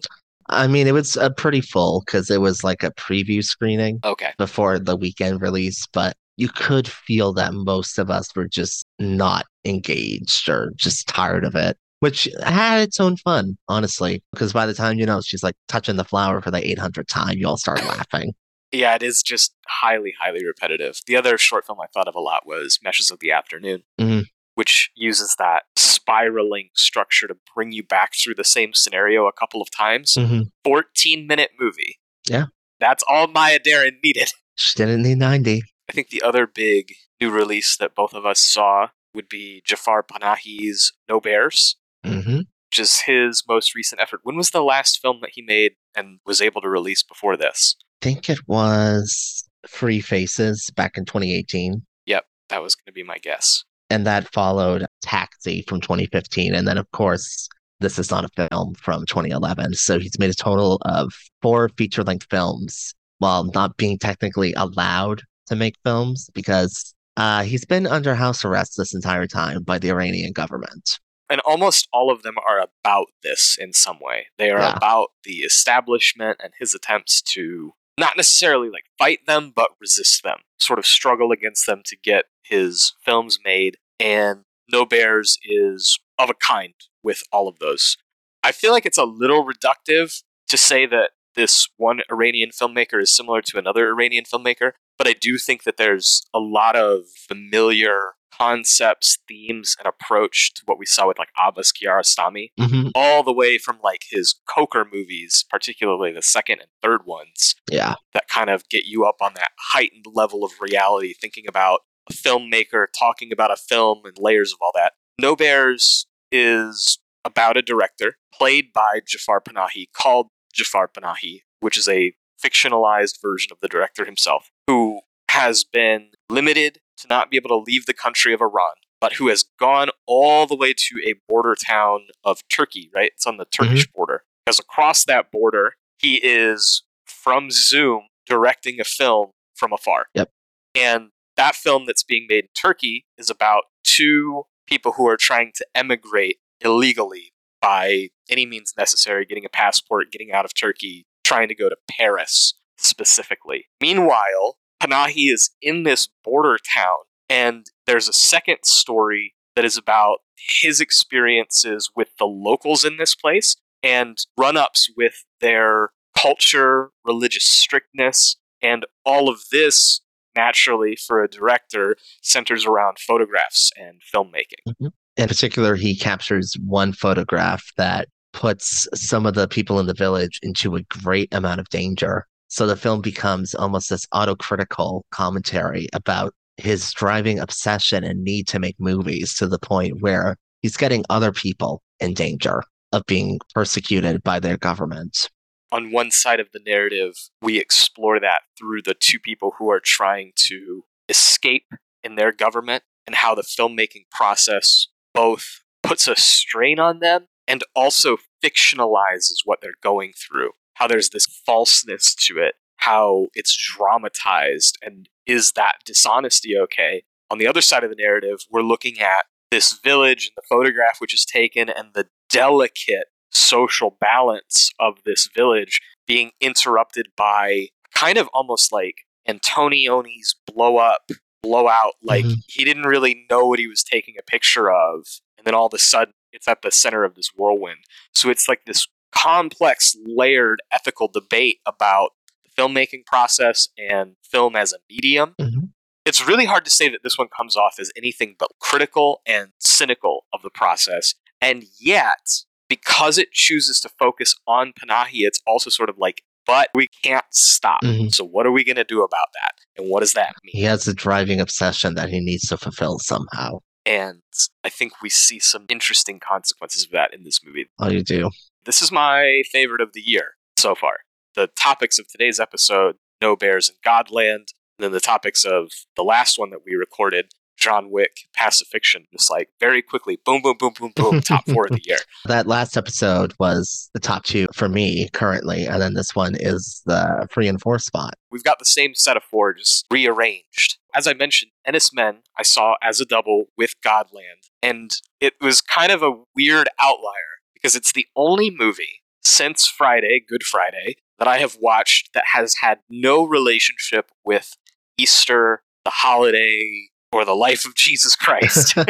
I 0.49 0.67
mean, 0.67 0.87
it 0.87 0.93
was 0.93 1.17
uh, 1.17 1.29
pretty 1.31 1.61
full 1.61 2.01
because 2.05 2.29
it 2.29 2.41
was 2.41 2.63
like 2.63 2.83
a 2.83 2.91
preview 2.91 3.43
screening 3.43 3.99
Okay. 4.03 4.31
before 4.37 4.79
the 4.79 4.95
weekend 4.95 5.41
release, 5.41 5.85
but 5.93 6.15
you 6.37 6.49
could 6.49 6.87
feel 6.87 7.33
that 7.33 7.53
most 7.53 7.97
of 7.97 8.09
us 8.09 8.33
were 8.35 8.47
just 8.47 8.85
not 8.99 9.45
engaged 9.65 10.47
or 10.47 10.71
just 10.75 11.07
tired 11.07 11.43
of 11.43 11.55
it, 11.55 11.77
which 11.99 12.29
had 12.43 12.81
its 12.81 12.99
own 12.99 13.17
fun, 13.17 13.57
honestly. 13.67 14.23
Because 14.31 14.53
by 14.53 14.65
the 14.65 14.73
time 14.73 14.99
you 14.99 15.05
know 15.05 15.19
she's 15.21 15.43
like 15.43 15.55
touching 15.67 15.95
the 15.95 16.03
flower 16.03 16.41
for 16.41 16.51
the 16.51 16.59
800th 16.59 17.07
time, 17.07 17.37
you 17.37 17.47
all 17.47 17.57
start 17.57 17.83
laughing. 17.83 18.33
Yeah, 18.71 18.95
it 18.95 19.03
is 19.03 19.23
just 19.23 19.55
highly, 19.65 20.13
highly 20.19 20.45
repetitive. 20.45 20.99
The 21.07 21.15
other 21.15 21.37
short 21.37 21.65
film 21.65 21.79
I 21.81 21.87
thought 21.87 22.07
of 22.07 22.15
a 22.15 22.19
lot 22.19 22.45
was 22.45 22.79
Meshes 22.83 23.09
of 23.09 23.19
the 23.19 23.31
Afternoon, 23.31 23.83
Mhm. 23.99 24.25
Which 24.57 24.89
uses 24.95 25.35
that 25.37 25.63
spiraling 25.75 26.69
structure 26.75 27.27
to 27.27 27.37
bring 27.55 27.71
you 27.71 27.83
back 27.83 28.13
through 28.15 28.33
the 28.35 28.43
same 28.43 28.73
scenario 28.73 29.27
a 29.27 29.31
couple 29.31 29.61
of 29.61 29.69
times. 29.69 30.15
Mhm. 30.15 30.45
14 30.63 31.27
minute 31.27 31.51
movie. 31.59 31.99
Yeah. 32.27 32.45
That's 32.79 33.03
all 33.07 33.27
Maya 33.27 33.59
Deren 33.59 33.99
needed. 34.03 34.31
She 34.59 34.73
didn't 34.75 35.03
need 35.03 35.19
90. 35.19 35.61
I 35.87 35.93
think 35.93 36.09
the 36.09 36.23
other 36.23 36.47
big 36.47 36.95
new 37.21 37.29
release 37.29 37.77
that 37.77 37.93
both 37.93 38.15
of 38.15 38.25
us 38.25 38.39
saw 38.39 38.87
would 39.13 39.29
be 39.29 39.61
Jafar 39.63 40.01
Panahi's 40.01 40.93
No 41.07 41.19
Bears, 41.21 41.75
hmm 42.03 42.37
which 42.71 42.79
is 42.79 43.01
his 43.01 43.43
most 43.47 43.75
recent 43.75 44.01
effort. 44.01 44.21
When 44.23 44.35
was 44.35 44.49
the 44.49 44.63
last 44.63 44.99
film 44.99 45.19
that 45.21 45.29
he 45.33 45.43
made 45.43 45.73
and 45.95 46.19
was 46.25 46.41
able 46.41 46.61
to 46.61 46.69
release 46.69 47.03
before 47.03 47.37
this? 47.37 47.75
I 48.01 48.05
think 48.05 48.29
it 48.31 48.39
was 48.47 49.47
Three 49.67 50.01
Faces 50.01 50.71
back 50.75 50.97
in 50.97 51.05
2018. 51.05 51.83
Yep, 52.07 52.25
That 52.49 52.63
was 52.63 52.73
going 52.73 52.87
to 52.87 52.91
be 52.91 53.03
my 53.03 53.19
guess. 53.19 53.63
And 53.89 54.05
that 54.05 54.31
followed 54.33 54.85
Taxi 55.01 55.63
from 55.67 55.79
2015. 55.81 56.53
And 56.53 56.67
then, 56.67 56.77
of 56.77 56.89
course, 56.91 57.47
this 57.79 57.97
is 57.99 58.11
not 58.11 58.25
a 58.25 58.47
film 58.49 58.73
from 58.75 59.05
2011. 59.05 59.75
So 59.75 59.99
he's 59.99 60.17
made 60.19 60.29
a 60.29 60.33
total 60.33 60.77
of 60.83 61.13
four 61.41 61.69
feature 61.77 62.03
length 62.03 62.27
films 62.29 62.93
while 63.19 63.45
not 63.45 63.77
being 63.77 63.97
technically 63.97 64.53
allowed 64.53 65.21
to 65.47 65.55
make 65.55 65.75
films 65.85 66.29
because 66.33 66.93
uh, 67.15 67.43
he's 67.43 67.65
been 67.65 67.87
under 67.87 68.13
house 68.13 68.43
arrest 68.43 68.73
this 68.77 68.93
entire 68.93 69.25
time 69.25 69.63
by 69.63 69.79
the 69.79 69.89
Iranian 69.89 70.33
government. 70.33 70.99
and 71.29 71.41
almost 71.41 71.89
all 71.91 72.09
of 72.09 72.23
them 72.23 72.35
are 72.47 72.59
about 72.61 73.07
this 73.21 73.57
in 73.59 73.73
some 73.73 73.97
way. 73.99 74.27
They 74.37 74.49
are 74.49 74.59
Yeah. 74.59 74.77
about 74.77 75.09
the 75.25 75.39
establishment 75.39 76.39
and 76.41 76.53
his 76.59 76.73
attempts 76.73 77.21
to 77.33 77.73
not 77.97 78.15
necessarily 78.15 78.69
like 78.69 78.85
fight 78.97 79.19
them, 79.27 79.51
but 79.55 79.71
resist 79.81 80.23
them, 80.23 80.37
sort 80.59 80.79
of 80.79 80.85
struggle 80.85 81.31
against 81.33 81.65
them 81.65 81.81
to 81.85 81.97
get 82.01 82.25
his 82.49 82.93
films 83.03 83.39
made. 83.43 83.77
And 83.99 84.41
No 84.71 84.85
Bears 84.85 85.37
is 85.43 85.99
of 86.19 86.29
a 86.29 86.33
kind 86.33 86.73
with 87.03 87.23
all 87.31 87.47
of 87.47 87.59
those. 87.59 87.97
I 88.43 88.51
feel 88.51 88.71
like 88.71 88.85
it's 88.85 88.97
a 88.97 89.03
little 89.05 89.45
reductive 89.45 90.23
to 90.49 90.57
say 90.57 90.85
that 90.85 91.11
this 91.35 91.67
one 91.77 92.01
Iranian 92.11 92.49
filmmaker 92.49 93.01
is 93.01 93.15
similar 93.15 93.41
to 93.43 93.57
another 93.59 93.87
Iranian 93.89 94.23
filmmaker, 94.25 94.71
but 94.97 95.07
I 95.07 95.13
do 95.13 95.37
think 95.37 95.63
that 95.63 95.77
there's 95.77 96.23
a 96.33 96.39
lot 96.39 96.75
of 96.75 97.03
familiar 97.27 98.13
concepts, 98.35 99.17
themes, 99.27 99.75
and 99.79 99.87
approach 99.87 100.53
to 100.55 100.61
what 100.65 100.77
we 100.79 100.85
saw 100.85 101.07
with 101.07 101.19
like 101.19 101.29
Abbas 101.43 101.71
Kiarostami, 101.71 102.51
hmm 102.59 102.87
all 102.95 103.21
the 103.21 103.33
way 103.33 103.57
from 103.57 103.77
like 103.83 104.03
his 104.09 104.35
Koker 104.49 104.85
movies, 104.91 105.45
particularly 105.49 106.11
the 106.11 106.21
second 106.21 106.59
and 106.59 106.69
third 106.81 107.05
ones, 107.05 107.55
Yeah. 107.69 107.95
that 108.13 108.27
kind 108.27 108.49
of 108.49 108.67
get 108.69 108.85
you 108.85 109.05
up 109.05 109.17
on 109.21 109.33
that 109.35 109.51
heightened 109.71 110.05
level 110.13 110.43
of 110.43 110.51
reality, 110.59 111.13
thinking 111.13 111.45
about 111.47 111.81
a 112.09 112.13
filmmaker 112.13 112.85
talking 112.97 113.31
about 113.31 113.51
a 113.51 113.55
film 113.55 114.01
and 114.05 114.17
layers 114.19 114.53
of 114.53 114.59
all 114.61 114.71
that. 114.75 114.93
No 115.19 115.35
Bears 115.35 116.05
is 116.31 116.99
about 117.25 117.57
a 117.57 117.61
director 117.61 118.15
played 118.33 118.71
by 118.73 119.01
Jafar 119.05 119.41
Panahi, 119.41 119.87
called 119.93 120.27
Jafar 120.53 120.87
Panahi, 120.87 121.41
which 121.59 121.77
is 121.77 121.87
a 121.87 122.13
fictionalized 122.43 123.21
version 123.21 123.51
of 123.51 123.57
the 123.61 123.67
director 123.67 124.05
himself, 124.05 124.51
who 124.67 125.01
has 125.29 125.63
been 125.63 126.09
limited 126.29 126.79
to 126.97 127.07
not 127.07 127.29
be 127.29 127.37
able 127.37 127.49
to 127.49 127.57
leave 127.57 127.85
the 127.85 127.93
country 127.93 128.33
of 128.33 128.41
Iran, 128.41 128.73
but 128.99 129.13
who 129.13 129.27
has 129.27 129.45
gone 129.59 129.89
all 130.05 130.47
the 130.47 130.55
way 130.55 130.73
to 130.73 130.95
a 131.05 131.15
border 131.27 131.55
town 131.55 132.07
of 132.23 132.39
Turkey, 132.53 132.89
right? 132.93 133.11
It's 133.13 133.27
on 133.27 133.37
the 133.37 133.45
Turkish 133.45 133.83
mm-hmm. 133.83 133.97
border. 133.97 134.23
Because 134.45 134.59
across 134.59 135.05
that 135.05 135.31
border, 135.31 135.73
he 135.99 136.15
is 136.15 136.83
from 137.05 137.51
Zoom 137.51 138.03
directing 138.25 138.79
a 138.79 138.83
film 138.83 139.31
from 139.55 139.73
afar. 139.73 140.05
Yep. 140.13 140.29
And 140.75 141.09
that 141.37 141.55
film 141.55 141.85
that's 141.85 142.03
being 142.03 142.25
made 142.27 142.45
in 142.45 142.49
Turkey 142.59 143.05
is 143.17 143.29
about 143.29 143.63
two 143.83 144.43
people 144.67 144.93
who 144.93 145.07
are 145.07 145.17
trying 145.17 145.51
to 145.55 145.65
emigrate 145.73 146.37
illegally 146.61 147.31
by 147.61 148.09
any 148.29 148.45
means 148.45 148.73
necessary, 148.77 149.25
getting 149.25 149.45
a 149.45 149.49
passport, 149.49 150.11
getting 150.11 150.31
out 150.31 150.45
of 150.45 150.53
Turkey, 150.53 151.05
trying 151.23 151.47
to 151.47 151.55
go 151.55 151.69
to 151.69 151.77
Paris 151.89 152.55
specifically. 152.77 153.65
Meanwhile, 153.81 154.57
Panahi 154.81 155.33
is 155.33 155.51
in 155.61 155.83
this 155.83 156.09
border 156.23 156.57
town, 156.57 156.97
and 157.29 157.65
there's 157.85 158.07
a 158.07 158.13
second 158.13 158.59
story 158.63 159.33
that 159.55 159.65
is 159.65 159.77
about 159.77 160.19
his 160.61 160.79
experiences 160.79 161.89
with 161.95 162.09
the 162.19 162.25
locals 162.25 162.85
in 162.85 162.97
this 162.97 163.15
place 163.15 163.55
and 163.81 164.17
run 164.37 164.55
ups 164.55 164.89
with 164.95 165.25
their 165.41 165.89
culture, 166.15 166.91
religious 167.03 167.45
strictness, 167.45 168.37
and 168.61 168.85
all 169.03 169.29
of 169.29 169.41
this 169.51 170.01
naturally 170.37 170.95
for 170.95 171.21
a 171.21 171.27
director 171.27 171.97
centers 172.21 172.65
around 172.65 172.99
photographs 172.99 173.71
and 173.75 174.01
filmmaking. 174.13 174.63
Mm-hmm. 174.69 174.87
In 175.17 175.27
particular, 175.27 175.75
he 175.75 175.97
captures 175.97 176.55
one 176.65 176.93
photograph 176.93 177.63
that 177.75 178.07
puts 178.33 178.87
some 178.93 179.25
of 179.25 179.33
the 179.33 179.47
people 179.47 179.79
in 179.79 179.87
the 179.87 179.93
village 179.93 180.39
into 180.43 180.75
a 180.75 180.83
great 180.83 181.33
amount 181.33 181.59
of 181.59 181.67
danger. 181.69 182.27
So 182.49 182.67
the 182.67 182.75
film 182.75 183.01
becomes 183.01 183.55
almost 183.55 183.89
this 183.89 184.05
autocritical 184.13 185.01
commentary 185.11 185.87
about 185.91 186.33
his 186.57 186.93
driving 186.93 187.39
obsession 187.39 188.03
and 188.03 188.23
need 188.23 188.47
to 188.49 188.59
make 188.59 188.75
movies 188.79 189.33
to 189.35 189.47
the 189.47 189.59
point 189.59 190.01
where 190.01 190.37
he's 190.61 190.77
getting 190.77 191.03
other 191.09 191.31
people 191.31 191.81
in 191.99 192.13
danger 192.13 192.63
of 192.93 193.03
being 193.05 193.39
persecuted 193.53 194.23
by 194.23 194.39
their 194.39 194.57
government 194.57 195.29
on 195.71 195.91
one 195.91 196.11
side 196.11 196.39
of 196.39 196.51
the 196.53 196.61
narrative, 196.65 197.13
we 197.41 197.57
explore 197.57 198.19
that 198.19 198.41
through 198.57 198.81
the 198.83 198.93
two 198.93 199.19
people 199.19 199.53
who 199.57 199.69
are 199.69 199.81
trying 199.83 200.31
to 200.47 200.83
escape 201.09 201.65
in 202.03 202.15
their 202.15 202.31
government 202.31 202.83
and 203.05 203.15
how 203.15 203.35
the 203.35 203.41
filmmaking 203.41 204.05
process 204.11 204.87
both 205.13 205.61
puts 205.83 206.07
a 206.07 206.15
strain 206.15 206.79
on 206.79 206.99
them 206.99 207.27
and 207.47 207.63
also 207.75 208.17
fictionalizes 208.43 209.35
what 209.45 209.59
they're 209.61 209.71
going 209.81 210.13
through. 210.13 210.51
How 210.75 210.87
there's 210.87 211.09
this 211.09 211.25
falseness 211.45 212.13
to 212.27 212.39
it, 212.39 212.55
how 212.77 213.27
it's 213.33 213.55
dramatized, 213.55 214.77
and 214.81 215.09
is 215.25 215.53
that 215.53 215.77
dishonesty 215.85 216.57
okay? 216.57 217.03
On 217.31 217.37
the 217.37 217.47
other 217.47 217.61
side 217.61 217.83
of 217.83 217.89
the 217.89 217.95
narrative, 217.97 218.39
we're 218.49 218.61
looking 218.61 218.99
at 218.99 219.25
this 219.49 219.79
village 219.83 220.27
and 220.27 220.33
the 220.35 220.47
photograph 220.47 220.97
which 220.99 221.13
is 221.13 221.25
taken 221.25 221.69
and 221.69 221.89
the 221.93 222.07
delicate 222.29 223.07
social 223.31 223.97
balance 223.99 224.71
of 224.79 224.95
this 225.05 225.29
village 225.35 225.79
being 226.07 226.31
interrupted 226.39 227.07
by 227.15 227.67
kind 227.93 228.17
of 228.17 228.29
almost 228.33 228.71
like 228.71 229.05
Antonioni's 229.27 230.35
blow 230.45 230.77
up, 230.77 231.11
blow 231.43 231.67
out. 231.67 231.93
Like 232.01 232.25
mm-hmm. 232.25 232.39
he 232.47 232.63
didn't 232.63 232.87
really 232.87 233.25
know 233.29 233.45
what 233.45 233.59
he 233.59 233.67
was 233.67 233.83
taking 233.83 234.15
a 234.17 234.23
picture 234.23 234.71
of. 234.71 235.05
And 235.37 235.45
then 235.45 235.53
all 235.53 235.67
of 235.67 235.73
a 235.73 235.79
sudden, 235.79 236.13
it's 236.31 236.47
at 236.47 236.61
the 236.61 236.71
center 236.71 237.03
of 237.03 237.15
this 237.15 237.31
whirlwind. 237.35 237.79
So 238.13 238.29
it's 238.29 238.47
like 238.47 238.65
this 238.65 238.87
complex, 239.13 239.95
layered 240.05 240.61
ethical 240.71 241.07
debate 241.07 241.59
about 241.65 242.11
the 242.43 242.61
filmmaking 242.61 243.05
process 243.05 243.69
and 243.77 244.15
film 244.23 244.55
as 244.55 244.73
a 244.73 244.77
medium. 244.89 245.35
Mm-hmm. 245.39 245.65
It's 246.05 246.25
really 246.25 246.45
hard 246.45 246.63
to 246.65 246.71
say 246.71 246.87
that 246.89 247.01
this 247.03 247.17
one 247.17 247.27
comes 247.35 247.57
off 247.57 247.75
as 247.79 247.91
anything 247.97 248.35
but 248.39 248.51
critical 248.61 249.21
and 249.25 249.49
cynical 249.59 250.25
of 250.33 250.41
the 250.41 250.49
process. 250.49 251.15
And 251.41 251.65
yet, 251.79 252.43
because 252.69 253.17
it 253.17 253.31
chooses 253.31 253.79
to 253.81 253.89
focus 253.99 254.35
on 254.47 254.73
Panahi, 254.73 255.21
it's 255.21 255.39
also 255.47 255.69
sort 255.69 255.89
of 255.89 255.97
like, 255.97 256.23
but 256.45 256.69
we 256.73 256.87
can't 257.03 257.25
stop. 257.31 257.81
Mm-hmm. 257.83 258.09
So 258.09 258.23
what 258.25 258.45
are 258.45 258.51
we 258.51 258.63
going 258.63 258.77
to 258.77 258.83
do 258.83 259.03
about 259.03 259.27
that? 259.33 259.51
And 259.77 259.89
what 259.89 259.99
does 259.99 260.13
that 260.13 260.33
mean? 260.43 260.51
He 260.53 260.63
has 260.63 260.87
a 260.87 260.93
driving 260.93 261.39
obsession 261.39 261.95
that 261.95 262.09
he 262.09 262.19
needs 262.19 262.47
to 262.49 262.57
fulfill 262.57 262.99
somehow. 262.99 263.59
And 263.85 264.21
I 264.63 264.69
think 264.69 265.01
we 265.01 265.09
see 265.09 265.39
some 265.39 265.65
interesting 265.69 266.19
consequences 266.19 266.85
of 266.85 266.91
that 266.91 267.13
in 267.13 267.23
this 267.23 267.39
movie. 267.45 267.67
Oh, 267.79 267.89
you 267.89 268.03
do. 268.03 268.29
This 268.65 268.81
is 268.81 268.91
my 268.91 269.43
favorite 269.51 269.81
of 269.81 269.93
the 269.93 270.03
year 270.05 270.31
so 270.57 270.75
far. 270.75 270.97
The 271.35 271.47
topics 271.55 271.97
of 271.97 272.07
today's 272.07 272.39
episode 272.39 272.95
No 273.21 273.35
Bears 273.35 273.69
in 273.69 273.75
Godland, 273.85 274.51
and 274.77 274.79
then 274.79 274.91
the 274.91 274.99
topics 274.99 275.45
of 275.45 275.69
the 275.95 276.03
last 276.03 276.37
one 276.37 276.49
that 276.49 276.65
we 276.65 276.75
recorded 276.75 277.31
John 277.57 277.91
Wick, 277.91 278.27
Pacifiction, 278.35 279.05
just 279.11 279.31
like 279.31 279.49
very 279.59 279.81
quickly, 279.81 280.19
boom, 280.25 280.41
boom, 280.41 280.55
boom, 280.57 280.73
boom, 280.79 280.91
boom, 280.95 281.21
top 281.21 281.45
four 281.49 281.65
of 281.65 281.71
the 281.71 281.81
year. 281.83 281.97
That 282.25 282.47
last 282.47 282.77
episode 282.77 283.33
was 283.39 283.89
the 283.93 283.99
top 283.99 284.23
two 284.23 284.47
for 284.53 284.67
me 284.67 285.09
currently, 285.13 285.65
and 285.65 285.81
then 285.81 285.93
this 285.93 286.15
one 286.15 286.35
is 286.35 286.81
the 286.85 287.27
three 287.31 287.47
and 287.47 287.59
four 287.59 287.79
spot. 287.79 288.15
We've 288.31 288.43
got 288.43 288.59
the 288.59 288.65
same 288.65 288.93
set 288.95 289.17
of 289.17 289.23
four, 289.23 289.53
just 289.53 289.85
rearranged. 289.91 290.77
As 290.93 291.07
I 291.07 291.13
mentioned, 291.13 291.51
Enys 291.67 291.93
Men 291.93 292.19
I 292.37 292.43
saw 292.43 292.75
as 292.81 292.99
a 292.99 293.05
double 293.05 293.45
with 293.57 293.73
Godland, 293.85 294.49
and 294.61 294.91
it 295.21 295.35
was 295.41 295.61
kind 295.61 295.91
of 295.91 296.03
a 296.03 296.23
weird 296.35 296.69
outlier 296.81 297.37
because 297.53 297.75
it's 297.75 297.93
the 297.93 298.07
only 298.15 298.49
movie 298.51 299.01
since 299.23 299.67
Friday, 299.67 300.21
Good 300.27 300.43
Friday, 300.43 300.97
that 301.19 301.27
I 301.27 301.37
have 301.39 301.57
watched 301.59 302.13
that 302.13 302.25
has 302.33 302.55
had 302.61 302.79
no 302.89 303.23
relationship 303.23 304.11
with 304.23 304.55
Easter, 304.97 305.61
the 305.83 305.91
holiday, 305.91 306.89
or 307.17 307.25
the 307.25 307.35
life 307.35 307.65
of 307.65 307.75
Jesus 307.75 308.15
Christ. 308.15 308.73
so 308.75 308.83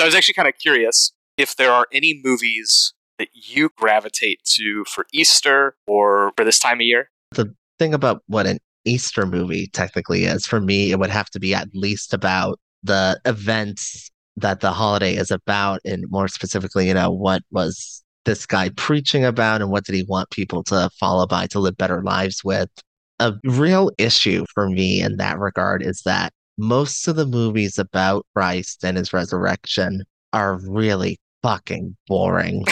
I 0.00 0.04
was 0.04 0.14
actually 0.14 0.34
kind 0.34 0.48
of 0.48 0.54
curious 0.58 1.12
if 1.36 1.56
there 1.56 1.72
are 1.72 1.86
any 1.92 2.20
movies 2.24 2.92
that 3.18 3.28
you 3.32 3.70
gravitate 3.76 4.40
to 4.44 4.84
for 4.84 5.06
Easter 5.12 5.74
or 5.86 6.32
for 6.36 6.44
this 6.44 6.58
time 6.58 6.78
of 6.78 6.82
year. 6.82 7.10
The 7.32 7.52
thing 7.78 7.92
about 7.92 8.22
what 8.26 8.46
an 8.46 8.58
Easter 8.84 9.26
movie 9.26 9.68
technically 9.72 10.24
is, 10.24 10.46
for 10.46 10.60
me, 10.60 10.92
it 10.92 10.98
would 10.98 11.10
have 11.10 11.28
to 11.30 11.40
be 11.40 11.54
at 11.54 11.68
least 11.74 12.14
about 12.14 12.58
the 12.82 13.20
events 13.24 14.10
that 14.36 14.60
the 14.60 14.70
holiday 14.70 15.14
is 15.14 15.32
about, 15.32 15.80
and 15.84 16.04
more 16.08 16.28
specifically, 16.28 16.86
you 16.86 16.94
know, 16.94 17.10
what 17.10 17.42
was 17.50 18.04
this 18.24 18.46
guy 18.46 18.68
preaching 18.70 19.24
about 19.24 19.60
and 19.60 19.70
what 19.70 19.84
did 19.84 19.94
he 19.94 20.04
want 20.08 20.30
people 20.30 20.62
to 20.62 20.88
follow 21.00 21.26
by 21.26 21.46
to 21.48 21.58
live 21.58 21.76
better 21.76 22.02
lives 22.02 22.44
with? 22.44 22.70
A 23.20 23.34
real 23.44 23.90
issue 23.98 24.44
for 24.54 24.68
me 24.68 25.02
in 25.02 25.16
that 25.16 25.40
regard 25.40 25.82
is 25.82 26.02
that 26.04 26.32
most 26.58 27.06
of 27.06 27.16
the 27.16 27.24
movies 27.24 27.78
about 27.78 28.26
Christ 28.34 28.84
and 28.84 28.96
his 28.98 29.12
resurrection 29.12 30.02
are 30.32 30.58
really 30.58 31.18
fucking 31.42 31.96
boring. 32.06 32.66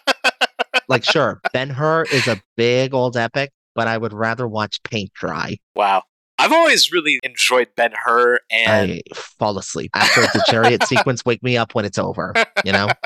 like, 0.88 1.04
sure, 1.04 1.40
Ben 1.52 1.70
Hur 1.70 2.02
is 2.12 2.26
a 2.26 2.42
big 2.56 2.92
old 2.92 3.16
epic, 3.16 3.52
but 3.74 3.86
I 3.86 3.96
would 3.96 4.12
rather 4.12 4.46
watch 4.48 4.82
paint 4.82 5.12
dry. 5.14 5.56
Wow. 5.74 6.02
I've 6.36 6.52
always 6.52 6.90
really 6.92 7.20
enjoyed 7.22 7.68
Ben 7.76 7.92
Hur 8.04 8.40
and 8.50 8.92
I 8.92 9.02
fall 9.14 9.56
asleep 9.56 9.92
after 9.94 10.22
the 10.22 10.44
chariot 10.48 10.82
sequence. 10.88 11.24
Wake 11.24 11.42
me 11.44 11.56
up 11.56 11.74
when 11.76 11.84
it's 11.84 11.98
over. 11.98 12.34
You 12.64 12.72
know. 12.72 12.88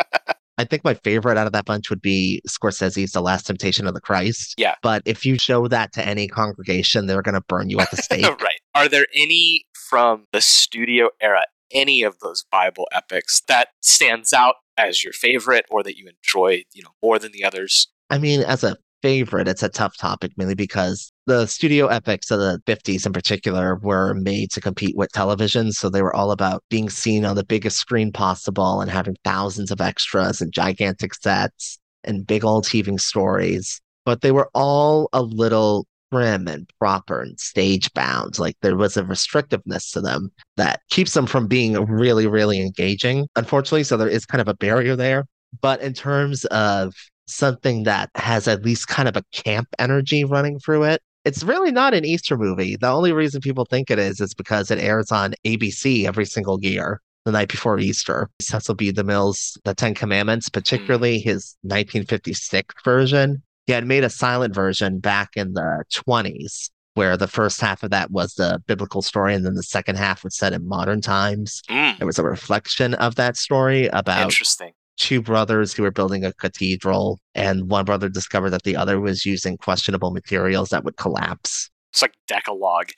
I 0.61 0.64
think 0.64 0.83
my 0.83 0.94
favorite 0.94 1.38
out 1.38 1.47
of 1.47 1.53
that 1.53 1.66
bunch 1.66 1.88
would 1.88 2.03
be 2.03 2.42
Scorsese's 2.49 3.12
The 3.12 3.21
Last 3.21 3.47
Temptation 3.47 3.87
of 3.87 3.94
the 3.94 4.01
Christ. 4.01 4.57
Yeah. 4.59 4.75
But 4.83 5.03
if 5.05 5.25
you 5.25 5.38
show 5.38 5.68
that 5.68 5.92
to 5.92 6.05
any 6.05 6.27
congregation, 6.27 7.07
they're 7.07 7.23
going 7.23 7.37
to 7.37 7.40
burn 7.42 7.71
you 7.71 7.79
at 7.79 7.92
the 7.92 7.97
stake. 7.97 8.25
right. 8.25 8.59
Are 8.75 8.88
there 8.88 9.07
any 9.14 9.64
from 9.88 10.24
the 10.33 10.40
studio 10.40 11.11
era, 11.20 11.44
any 11.72 12.03
of 12.03 12.18
those 12.20 12.44
Bible 12.51 12.87
epics 12.92 13.40
that 13.48 13.68
stands 13.83 14.33
out 14.33 14.57
as 14.77 15.03
your 15.03 15.12
favorite 15.12 15.66
or 15.70 15.83
that 15.83 15.96
you 15.96 16.09
enjoy, 16.09 16.62
you 16.72 16.83
know, 16.83 16.90
more 17.03 17.18
than 17.18 17.33
the 17.33 17.44
others? 17.44 17.88
I 18.11 18.18
mean, 18.18 18.40
as 18.40 18.64
a 18.64 18.77
favorite, 19.03 19.48
it's 19.48 19.62
a 19.62 19.68
tough 19.68 19.96
topic 19.96 20.33
mainly 20.37 20.55
because 20.55 21.12
the 21.27 21.46
studio 21.46 21.87
epics 21.87 22.31
of 22.31 22.40
the 22.40 22.61
50s 22.66 23.07
in 23.07 23.12
particular 23.12 23.77
were 23.77 24.14
made 24.14 24.51
to 24.53 24.61
compete 24.61 24.96
with 24.96 25.12
television. 25.12 25.72
So 25.72 25.88
they 25.88 26.03
were 26.03 26.14
all 26.14 26.31
about 26.31 26.64
being 26.70 26.90
seen 26.90 27.24
on 27.24 27.37
the 27.37 27.44
biggest 27.44 27.77
screen 27.77 28.12
possible 28.12 28.81
and 28.81 28.90
having 28.90 29.16
thousands 29.24 29.70
of 29.70 29.81
extras 29.81 30.40
and 30.40 30.53
gigantic 30.53 31.14
sets 31.14 31.79
and 32.05 32.27
big 32.27 32.44
old 32.44 32.66
heaving 32.66 32.98
stories. 32.98 33.81
But 34.05 34.22
they 34.22 34.33
were 34.33 34.48
all 34.55 35.09
a 35.12 35.22
little 35.22 35.87
prim 36.11 36.49
and 36.49 36.71
proper 36.79 37.21
and 37.21 37.38
stage 37.38 37.92
bound. 37.94 38.38
Like 38.38 38.57
there 38.62 38.77
was 38.77 38.97
a 38.97 39.03
restrictiveness 39.03 39.92
to 39.92 40.01
them 40.01 40.31
that 40.57 40.81
keeps 40.90 41.14
them 41.14 41.27
from 41.27 41.47
being 41.47 41.75
really, 41.87 42.27
really 42.27 42.61
engaging, 42.61 43.27
unfortunately. 43.37 43.85
So 43.85 43.97
there 43.97 44.09
is 44.09 44.27
kind 44.27 44.40
of 44.40 44.49
a 44.49 44.55
barrier 44.55 44.97
there. 44.97 45.27
But 45.61 45.81
in 45.81 45.94
terms 45.94 46.44
of 46.47 46.94
something 47.27 47.85
that 47.85 48.11
has 48.14 48.49
at 48.49 48.64
least 48.64 48.88
kind 48.88 49.09
of 49.09 49.16
a 49.16 49.25
camp 49.33 49.68
energy 49.79 50.25
running 50.25 50.59
through 50.59 50.85
it, 50.85 51.03
it's 51.25 51.42
really 51.42 51.71
not 51.71 51.94
an 51.94 52.05
Easter 52.05 52.37
movie. 52.37 52.77
The 52.77 52.88
only 52.88 53.12
reason 53.12 53.40
people 53.40 53.66
think 53.66 53.90
it 53.90 53.99
is 53.99 54.21
is 54.21 54.35
because 54.35 54.71
it 54.71 54.79
airs 54.79 55.12
on 55.12 55.35
ABC 55.44 56.07
every 56.07 56.25
single 56.25 56.59
year 56.62 57.01
the 57.25 57.33
night 57.33 57.49
before 57.49 57.79
Easter. 57.79 58.31
Cecil 58.40 58.75
B. 58.75 58.92
DeMille's 58.92 59.59
The 59.64 59.75
Ten 59.75 59.94
Commandments, 59.94 60.49
hmm. 60.49 60.53
particularly 60.53 61.18
his 61.18 61.57
1956 61.62 62.75
version. 62.83 63.42
He 63.69 63.75
had 63.75 63.87
made 63.87 64.03
a 64.03 64.09
silent 64.09 64.55
version 64.55 64.99
back 64.99 65.37
in 65.37 65.53
the 65.53 65.85
20s, 65.93 66.71
where 66.95 67.19
the 67.19 67.29
first 67.29 67.61
half 67.61 67.83
of 67.83 67.91
that 67.91 68.11
was 68.11 68.33
the 68.33 68.63
biblical 68.67 69.03
story, 69.03 69.35
and 69.35 69.45
then 69.45 69.57
the 69.57 69.63
second 69.63 69.97
half 69.97 70.25
was 70.25 70.39
set 70.39 70.55
in 70.55 70.67
modern 70.67 71.03
times. 71.03 71.61
Mm. 71.69 72.01
It 72.01 72.07
was 72.07 72.19
a 72.19 72.23
reflection 72.23 72.95
of 72.95 73.17
that 73.17 73.37
story 73.37 73.89
about 73.89 74.23
Interesting 74.23 74.73
two 74.97 75.21
brothers 75.21 75.75
who 75.75 75.83
were 75.83 75.91
building 75.91 76.25
a 76.25 76.33
cathedral, 76.33 77.21
and 77.35 77.71
one 77.71 77.85
brother 77.85 78.09
discovered 78.09 78.51
that 78.51 78.63
the 78.63 78.75
other 78.75 78.99
was 78.99 79.27
using 79.27 79.59
questionable 79.59 80.13
materials 80.13 80.71
that 80.71 80.83
would 80.83 80.97
collapse. 80.97 81.69
It's 81.93 82.01
like 82.01 82.15
Decalogue. 82.27 82.89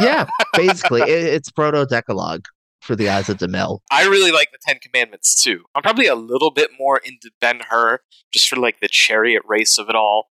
yeah, 0.00 0.26
basically, 0.54 1.02
it, 1.02 1.08
it's 1.08 1.50
proto 1.50 1.84
Decalogue 1.84 2.46
for 2.90 2.96
the 2.96 3.08
eyes 3.08 3.28
of 3.28 3.36
DeMille. 3.38 3.78
I 3.92 4.02
really 4.08 4.32
like 4.32 4.48
the 4.50 4.58
Ten 4.66 4.80
Commandments 4.80 5.40
too. 5.40 5.62
I'm 5.76 5.82
probably 5.82 6.08
a 6.08 6.16
little 6.16 6.50
bit 6.50 6.70
more 6.76 6.98
into 6.98 7.30
Ben 7.40 7.60
Hur 7.70 8.00
just 8.32 8.48
for 8.48 8.56
like 8.56 8.80
the 8.80 8.88
chariot 8.90 9.42
race 9.46 9.78
of 9.78 9.88
it 9.88 9.94
all. 9.94 10.28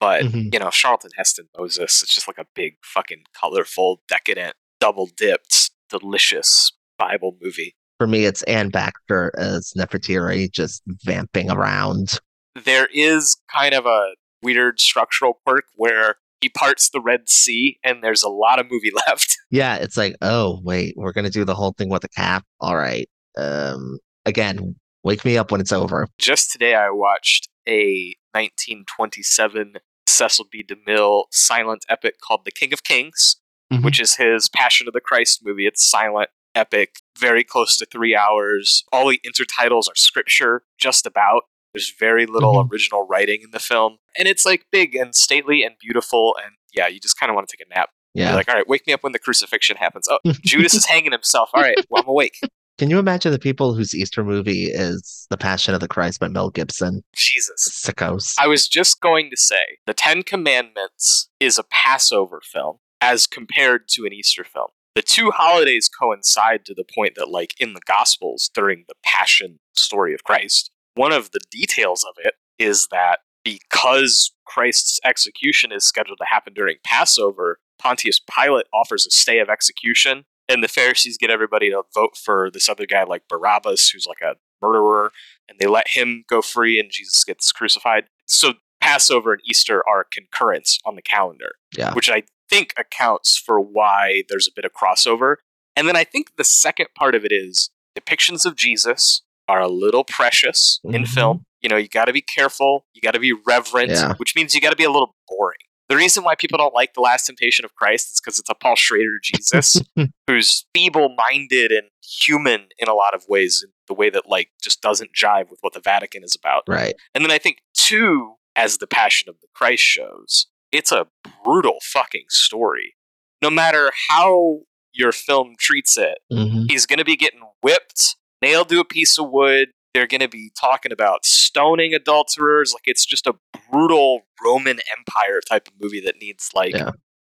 But 0.00 0.24
Mhm. 0.24 0.52
you 0.52 0.58
know, 0.58 0.70
Charlton 0.70 1.12
Heston 1.16 1.48
Moses, 1.56 2.02
it's 2.02 2.12
just 2.12 2.26
like 2.26 2.38
a 2.38 2.46
big, 2.52 2.78
fucking 2.82 3.22
colorful, 3.32 4.02
decadent, 4.08 4.56
double 4.80 5.06
dipped, 5.06 5.70
delicious 5.88 6.72
Bible 6.98 7.36
movie. 7.40 7.76
For 7.98 8.08
me, 8.08 8.24
it's 8.24 8.42
Anne 8.44 8.70
Baxter 8.70 9.30
as 9.38 9.72
Nefertiti 9.78 10.50
just 10.50 10.82
vamping 11.04 11.48
around. 11.48 12.18
There 12.64 12.88
is 12.92 13.36
kind 13.54 13.72
of 13.72 13.86
a 13.86 14.14
weird 14.42 14.80
structural 14.80 15.34
quirk 15.46 15.66
where 15.76 16.16
he 16.40 16.48
parts 16.48 16.90
the 16.90 17.00
Red 17.00 17.28
Sea, 17.28 17.78
and 17.84 18.02
there's 18.02 18.22
a 18.22 18.28
lot 18.28 18.58
of 18.58 18.66
movie 18.70 18.90
left. 19.06 19.36
Yeah, 19.50 19.76
it's 19.76 19.96
like, 19.96 20.14
oh 20.22 20.60
wait, 20.62 20.94
we're 20.96 21.12
gonna 21.12 21.30
do 21.30 21.44
the 21.44 21.54
whole 21.54 21.72
thing 21.76 21.88
with 21.90 22.02
the 22.02 22.08
cap. 22.08 22.44
All 22.60 22.76
right. 22.76 23.08
Um, 23.38 23.98
again, 24.26 24.76
wake 25.04 25.24
me 25.24 25.36
up 25.38 25.50
when 25.52 25.60
it's 25.60 25.72
over. 25.72 26.06
Just 26.18 26.50
today, 26.52 26.74
I 26.74 26.90
watched 26.90 27.48
a 27.68 28.14
1927 28.34 29.74
Cecil 30.06 30.46
B. 30.50 30.64
DeMille 30.64 31.24
silent 31.30 31.84
epic 31.88 32.16
called 32.26 32.40
The 32.44 32.50
King 32.50 32.72
of 32.72 32.82
Kings, 32.84 33.36
Mhm. 33.72 33.84
which 33.84 34.00
is 34.00 34.16
his 34.16 34.48
Passion 34.48 34.88
of 34.88 34.92
the 34.94 35.00
Christ 35.00 35.40
movie. 35.44 35.66
It's 35.66 35.88
silent, 35.88 36.30
epic, 36.54 36.96
very 37.18 37.44
close 37.44 37.76
to 37.78 37.86
three 37.86 38.14
hours. 38.16 38.84
All 38.92 39.08
the 39.08 39.20
intertitles 39.24 39.88
are 39.88 39.94
scripture, 39.96 40.64
just 40.78 41.06
about. 41.06 41.42
There's 41.74 41.92
very 41.98 42.26
little 42.26 42.54
Mhm. 42.54 42.70
original 42.70 43.06
writing 43.06 43.40
in 43.42 43.50
the 43.52 43.60
film. 43.60 43.98
And 44.18 44.26
it's 44.26 44.44
like 44.44 44.66
big 44.72 44.94
and 44.96 45.14
stately 45.14 45.62
and 45.62 45.74
beautiful. 45.80 46.36
And 46.42 46.54
yeah, 46.72 46.88
you 46.88 47.00
just 47.00 47.18
kind 47.18 47.30
of 47.30 47.34
want 47.36 47.48
to 47.48 47.56
take 47.56 47.66
a 47.66 47.68
nap. 47.74 47.90
You're 48.14 48.26
Yeah. 48.26 48.34
like, 48.34 48.48
all 48.48 48.54
right, 48.56 48.68
wake 48.68 48.86
me 48.86 48.92
up 48.92 49.02
when 49.04 49.12
the 49.12 49.18
crucifixion 49.20 49.76
happens. 49.76 50.08
Oh, 50.10 50.18
Judas 50.44 50.74
is 50.74 50.84
hanging 50.86 51.12
himself. 51.12 51.50
All 51.54 51.62
right, 51.62 51.76
well, 51.88 52.02
I'm 52.02 52.08
awake. 52.08 52.38
Can 52.78 52.88
you 52.90 52.98
imagine 52.98 53.30
the 53.30 53.38
people 53.38 53.74
whose 53.74 53.94
Easter 53.94 54.24
movie 54.24 54.64
is 54.64 55.26
The 55.30 55.36
Passion 55.36 55.74
of 55.74 55.80
the 55.80 55.86
Christ 55.88 56.18
by 56.18 56.28
Mel 56.28 56.48
Gibson? 56.50 57.02
Jesus. 57.14 57.68
Sickos. 57.86 58.34
I 58.38 58.46
was 58.46 58.66
just 58.66 59.00
going 59.02 59.28
to 59.30 59.36
say 59.36 59.78
the 59.86 59.92
Ten 59.94 60.22
Commandments 60.22 61.28
is 61.38 61.58
a 61.58 61.62
Passover 61.64 62.40
film 62.42 62.78
as 63.00 63.26
compared 63.26 63.86
to 63.88 64.06
an 64.06 64.12
Easter 64.12 64.44
film. 64.44 64.68
The 64.94 65.02
two 65.02 65.30
holidays 65.30 65.88
coincide 65.88 66.64
to 66.64 66.74
the 66.74 66.84
point 66.94 67.14
that, 67.16 67.28
like 67.28 67.54
in 67.60 67.74
the 67.74 67.80
Gospels 67.86 68.50
during 68.52 68.84
the 68.88 68.94
Passion 69.04 69.60
story 69.74 70.14
of 70.14 70.24
Christ, 70.24 70.70
one 70.94 71.12
of 71.12 71.30
the 71.32 71.40
details 71.50 72.04
of 72.04 72.14
it 72.24 72.34
is 72.58 72.88
that 72.90 73.20
because 73.44 74.32
Christ's 74.46 75.00
execution 75.04 75.72
is 75.72 75.84
scheduled 75.84 76.18
to 76.18 76.26
happen 76.28 76.52
during 76.54 76.76
Passover, 76.84 77.58
Pontius 77.78 78.20
Pilate 78.20 78.66
offers 78.74 79.06
a 79.06 79.10
stay 79.10 79.38
of 79.38 79.48
execution, 79.48 80.24
and 80.48 80.62
the 80.62 80.68
Pharisees 80.68 81.16
get 81.16 81.30
everybody 81.30 81.70
to 81.70 81.82
vote 81.94 82.16
for 82.16 82.50
this 82.50 82.68
other 82.68 82.86
guy 82.86 83.04
like 83.04 83.28
Barabbas, 83.28 83.88
who's 83.90 84.06
like 84.06 84.20
a 84.20 84.34
murderer, 84.60 85.12
and 85.48 85.58
they 85.58 85.66
let 85.66 85.88
him 85.88 86.24
go 86.28 86.42
free, 86.42 86.78
and 86.78 86.90
Jesus 86.90 87.24
gets 87.24 87.50
crucified. 87.52 88.04
So 88.26 88.54
Passover 88.80 89.32
and 89.32 89.42
Easter 89.44 89.82
are 89.88 90.04
concurrent 90.10 90.76
on 90.84 90.96
the 90.96 91.02
calendar, 91.02 91.52
Yeah. 91.76 91.94
which 91.94 92.10
I 92.10 92.24
think 92.48 92.74
accounts 92.76 93.36
for 93.38 93.60
why 93.60 94.24
there's 94.28 94.48
a 94.48 94.52
bit 94.54 94.64
of 94.64 94.72
crossover. 94.72 95.36
And 95.76 95.86
then 95.88 95.96
I 95.96 96.04
think 96.04 96.36
the 96.36 96.44
second 96.44 96.88
part 96.94 97.14
of 97.14 97.24
it 97.24 97.32
is 97.32 97.70
depictions 97.98 98.44
of 98.44 98.56
Jesus 98.56 99.22
are 99.50 99.60
a 99.60 99.68
little 99.68 100.04
precious 100.04 100.80
in 100.84 101.02
Mhm. 101.04 101.08
film. 101.08 101.46
You 101.60 101.68
know, 101.68 101.76
you 101.76 101.88
got 101.88 102.06
to 102.06 102.12
be 102.12 102.22
careful, 102.22 102.86
you 102.94 103.00
got 103.02 103.12
to 103.14 103.20
be 103.20 103.32
reverent, 103.32 103.90
Yeah. 103.90 104.14
which 104.16 104.34
means 104.36 104.54
you 104.54 104.60
got 104.60 104.70
to 104.70 104.76
be 104.76 104.84
a 104.84 104.90
little 104.90 105.14
boring. 105.28 105.58
The 105.88 105.96
reason 105.96 106.22
why 106.22 106.36
people 106.36 106.56
don't 106.56 106.72
like 106.74 106.94
The 106.94 107.00
Last 107.00 107.26
Temptation 107.26 107.64
of 107.64 107.74
Christ 107.74 108.12
is 108.14 108.20
because 108.20 108.38
it's 108.38 108.48
a 108.48 108.54
Paul 108.54 108.76
Schrader 108.76 109.18
Jesus 109.22 109.76
who's 110.28 110.64
feeble 110.72 111.14
minded 111.16 111.72
and 111.72 111.88
human 112.02 112.68
in 112.78 112.88
a 112.88 112.94
lot 112.94 113.12
of 113.12 113.24
ways, 113.28 113.62
in 113.64 113.72
the 113.88 113.94
way 113.94 114.08
that, 114.10 114.28
like, 114.28 114.50
just 114.62 114.80
doesn't 114.82 115.10
jive 115.20 115.50
with 115.50 115.58
what 115.62 115.72
the 115.74 115.80
Vatican 115.80 116.22
is 116.22 116.36
about. 116.36 116.62
right. 116.68 116.94
And 117.14 117.24
then 117.24 117.32
I 117.32 117.38
think, 117.38 117.58
two, 117.74 118.34
as 118.54 118.78
the 118.78 118.86
Passion 118.86 119.28
of 119.28 119.34
the 119.40 119.48
Christ 119.54 119.82
shows, 119.82 120.46
it's 120.70 120.92
a 120.92 121.08
brutal 121.44 121.78
fucking 121.82 122.26
story. 122.28 122.94
No 123.42 123.50
matter 123.50 123.90
how 124.08 124.60
your 124.92 125.10
film 125.12 125.54
treats 125.58 125.96
it, 125.98 126.18
hmm 126.32 126.66
he's 126.68 126.86
going 126.86 126.98
to 127.00 127.04
be 127.04 127.16
getting 127.16 127.40
whipped, 127.62 128.16
nailed 128.42 128.68
to 128.70 128.80
a 128.80 128.84
piece 128.84 129.18
of 129.18 129.30
wood. 129.30 129.68
They're 129.94 130.06
going 130.06 130.20
to 130.20 130.28
be 130.28 130.52
talking 130.60 130.92
about 130.92 131.24
stoning 131.24 131.94
adulterers. 131.94 132.72
Like, 132.72 132.84
it's 132.86 133.04
just 133.04 133.26
a 133.26 133.34
brutal 133.70 134.22
Roman 134.44 134.78
Empire 134.96 135.40
type 135.48 135.66
of 135.68 135.74
movie 135.80 136.00
that 136.02 136.14
needs, 136.20 136.50
like, 136.54 136.74
Yeah. 136.74 136.90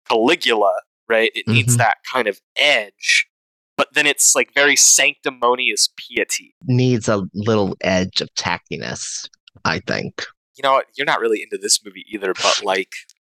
Caligula, 0.08 0.74
right? 1.10 1.32
It 1.34 1.48
needs 1.48 1.76
Mhm. 1.76 1.78
that 1.80 1.98
kind 2.12 2.28
of 2.28 2.40
edge. 2.56 3.28
But 3.76 3.88
then 3.94 4.06
it's 4.06 4.36
like 4.36 4.54
very 4.54 4.76
sanctimonious 4.76 5.90
piety. 5.98 6.54
Needs 6.66 7.08
a 7.10 7.24
little 7.34 7.76
edge 7.82 8.22
of 8.22 8.30
tackiness, 8.36 9.28
I 9.66 9.80
think. 9.80 10.24
You 10.56 10.62
know? 10.62 10.84
You're 10.96 11.06
not 11.06 11.20
really 11.22 11.42
into 11.42 11.58
this 11.58 11.84
movie 11.84 12.06
either, 12.14 12.34
but 12.36 12.62
like 12.64 12.92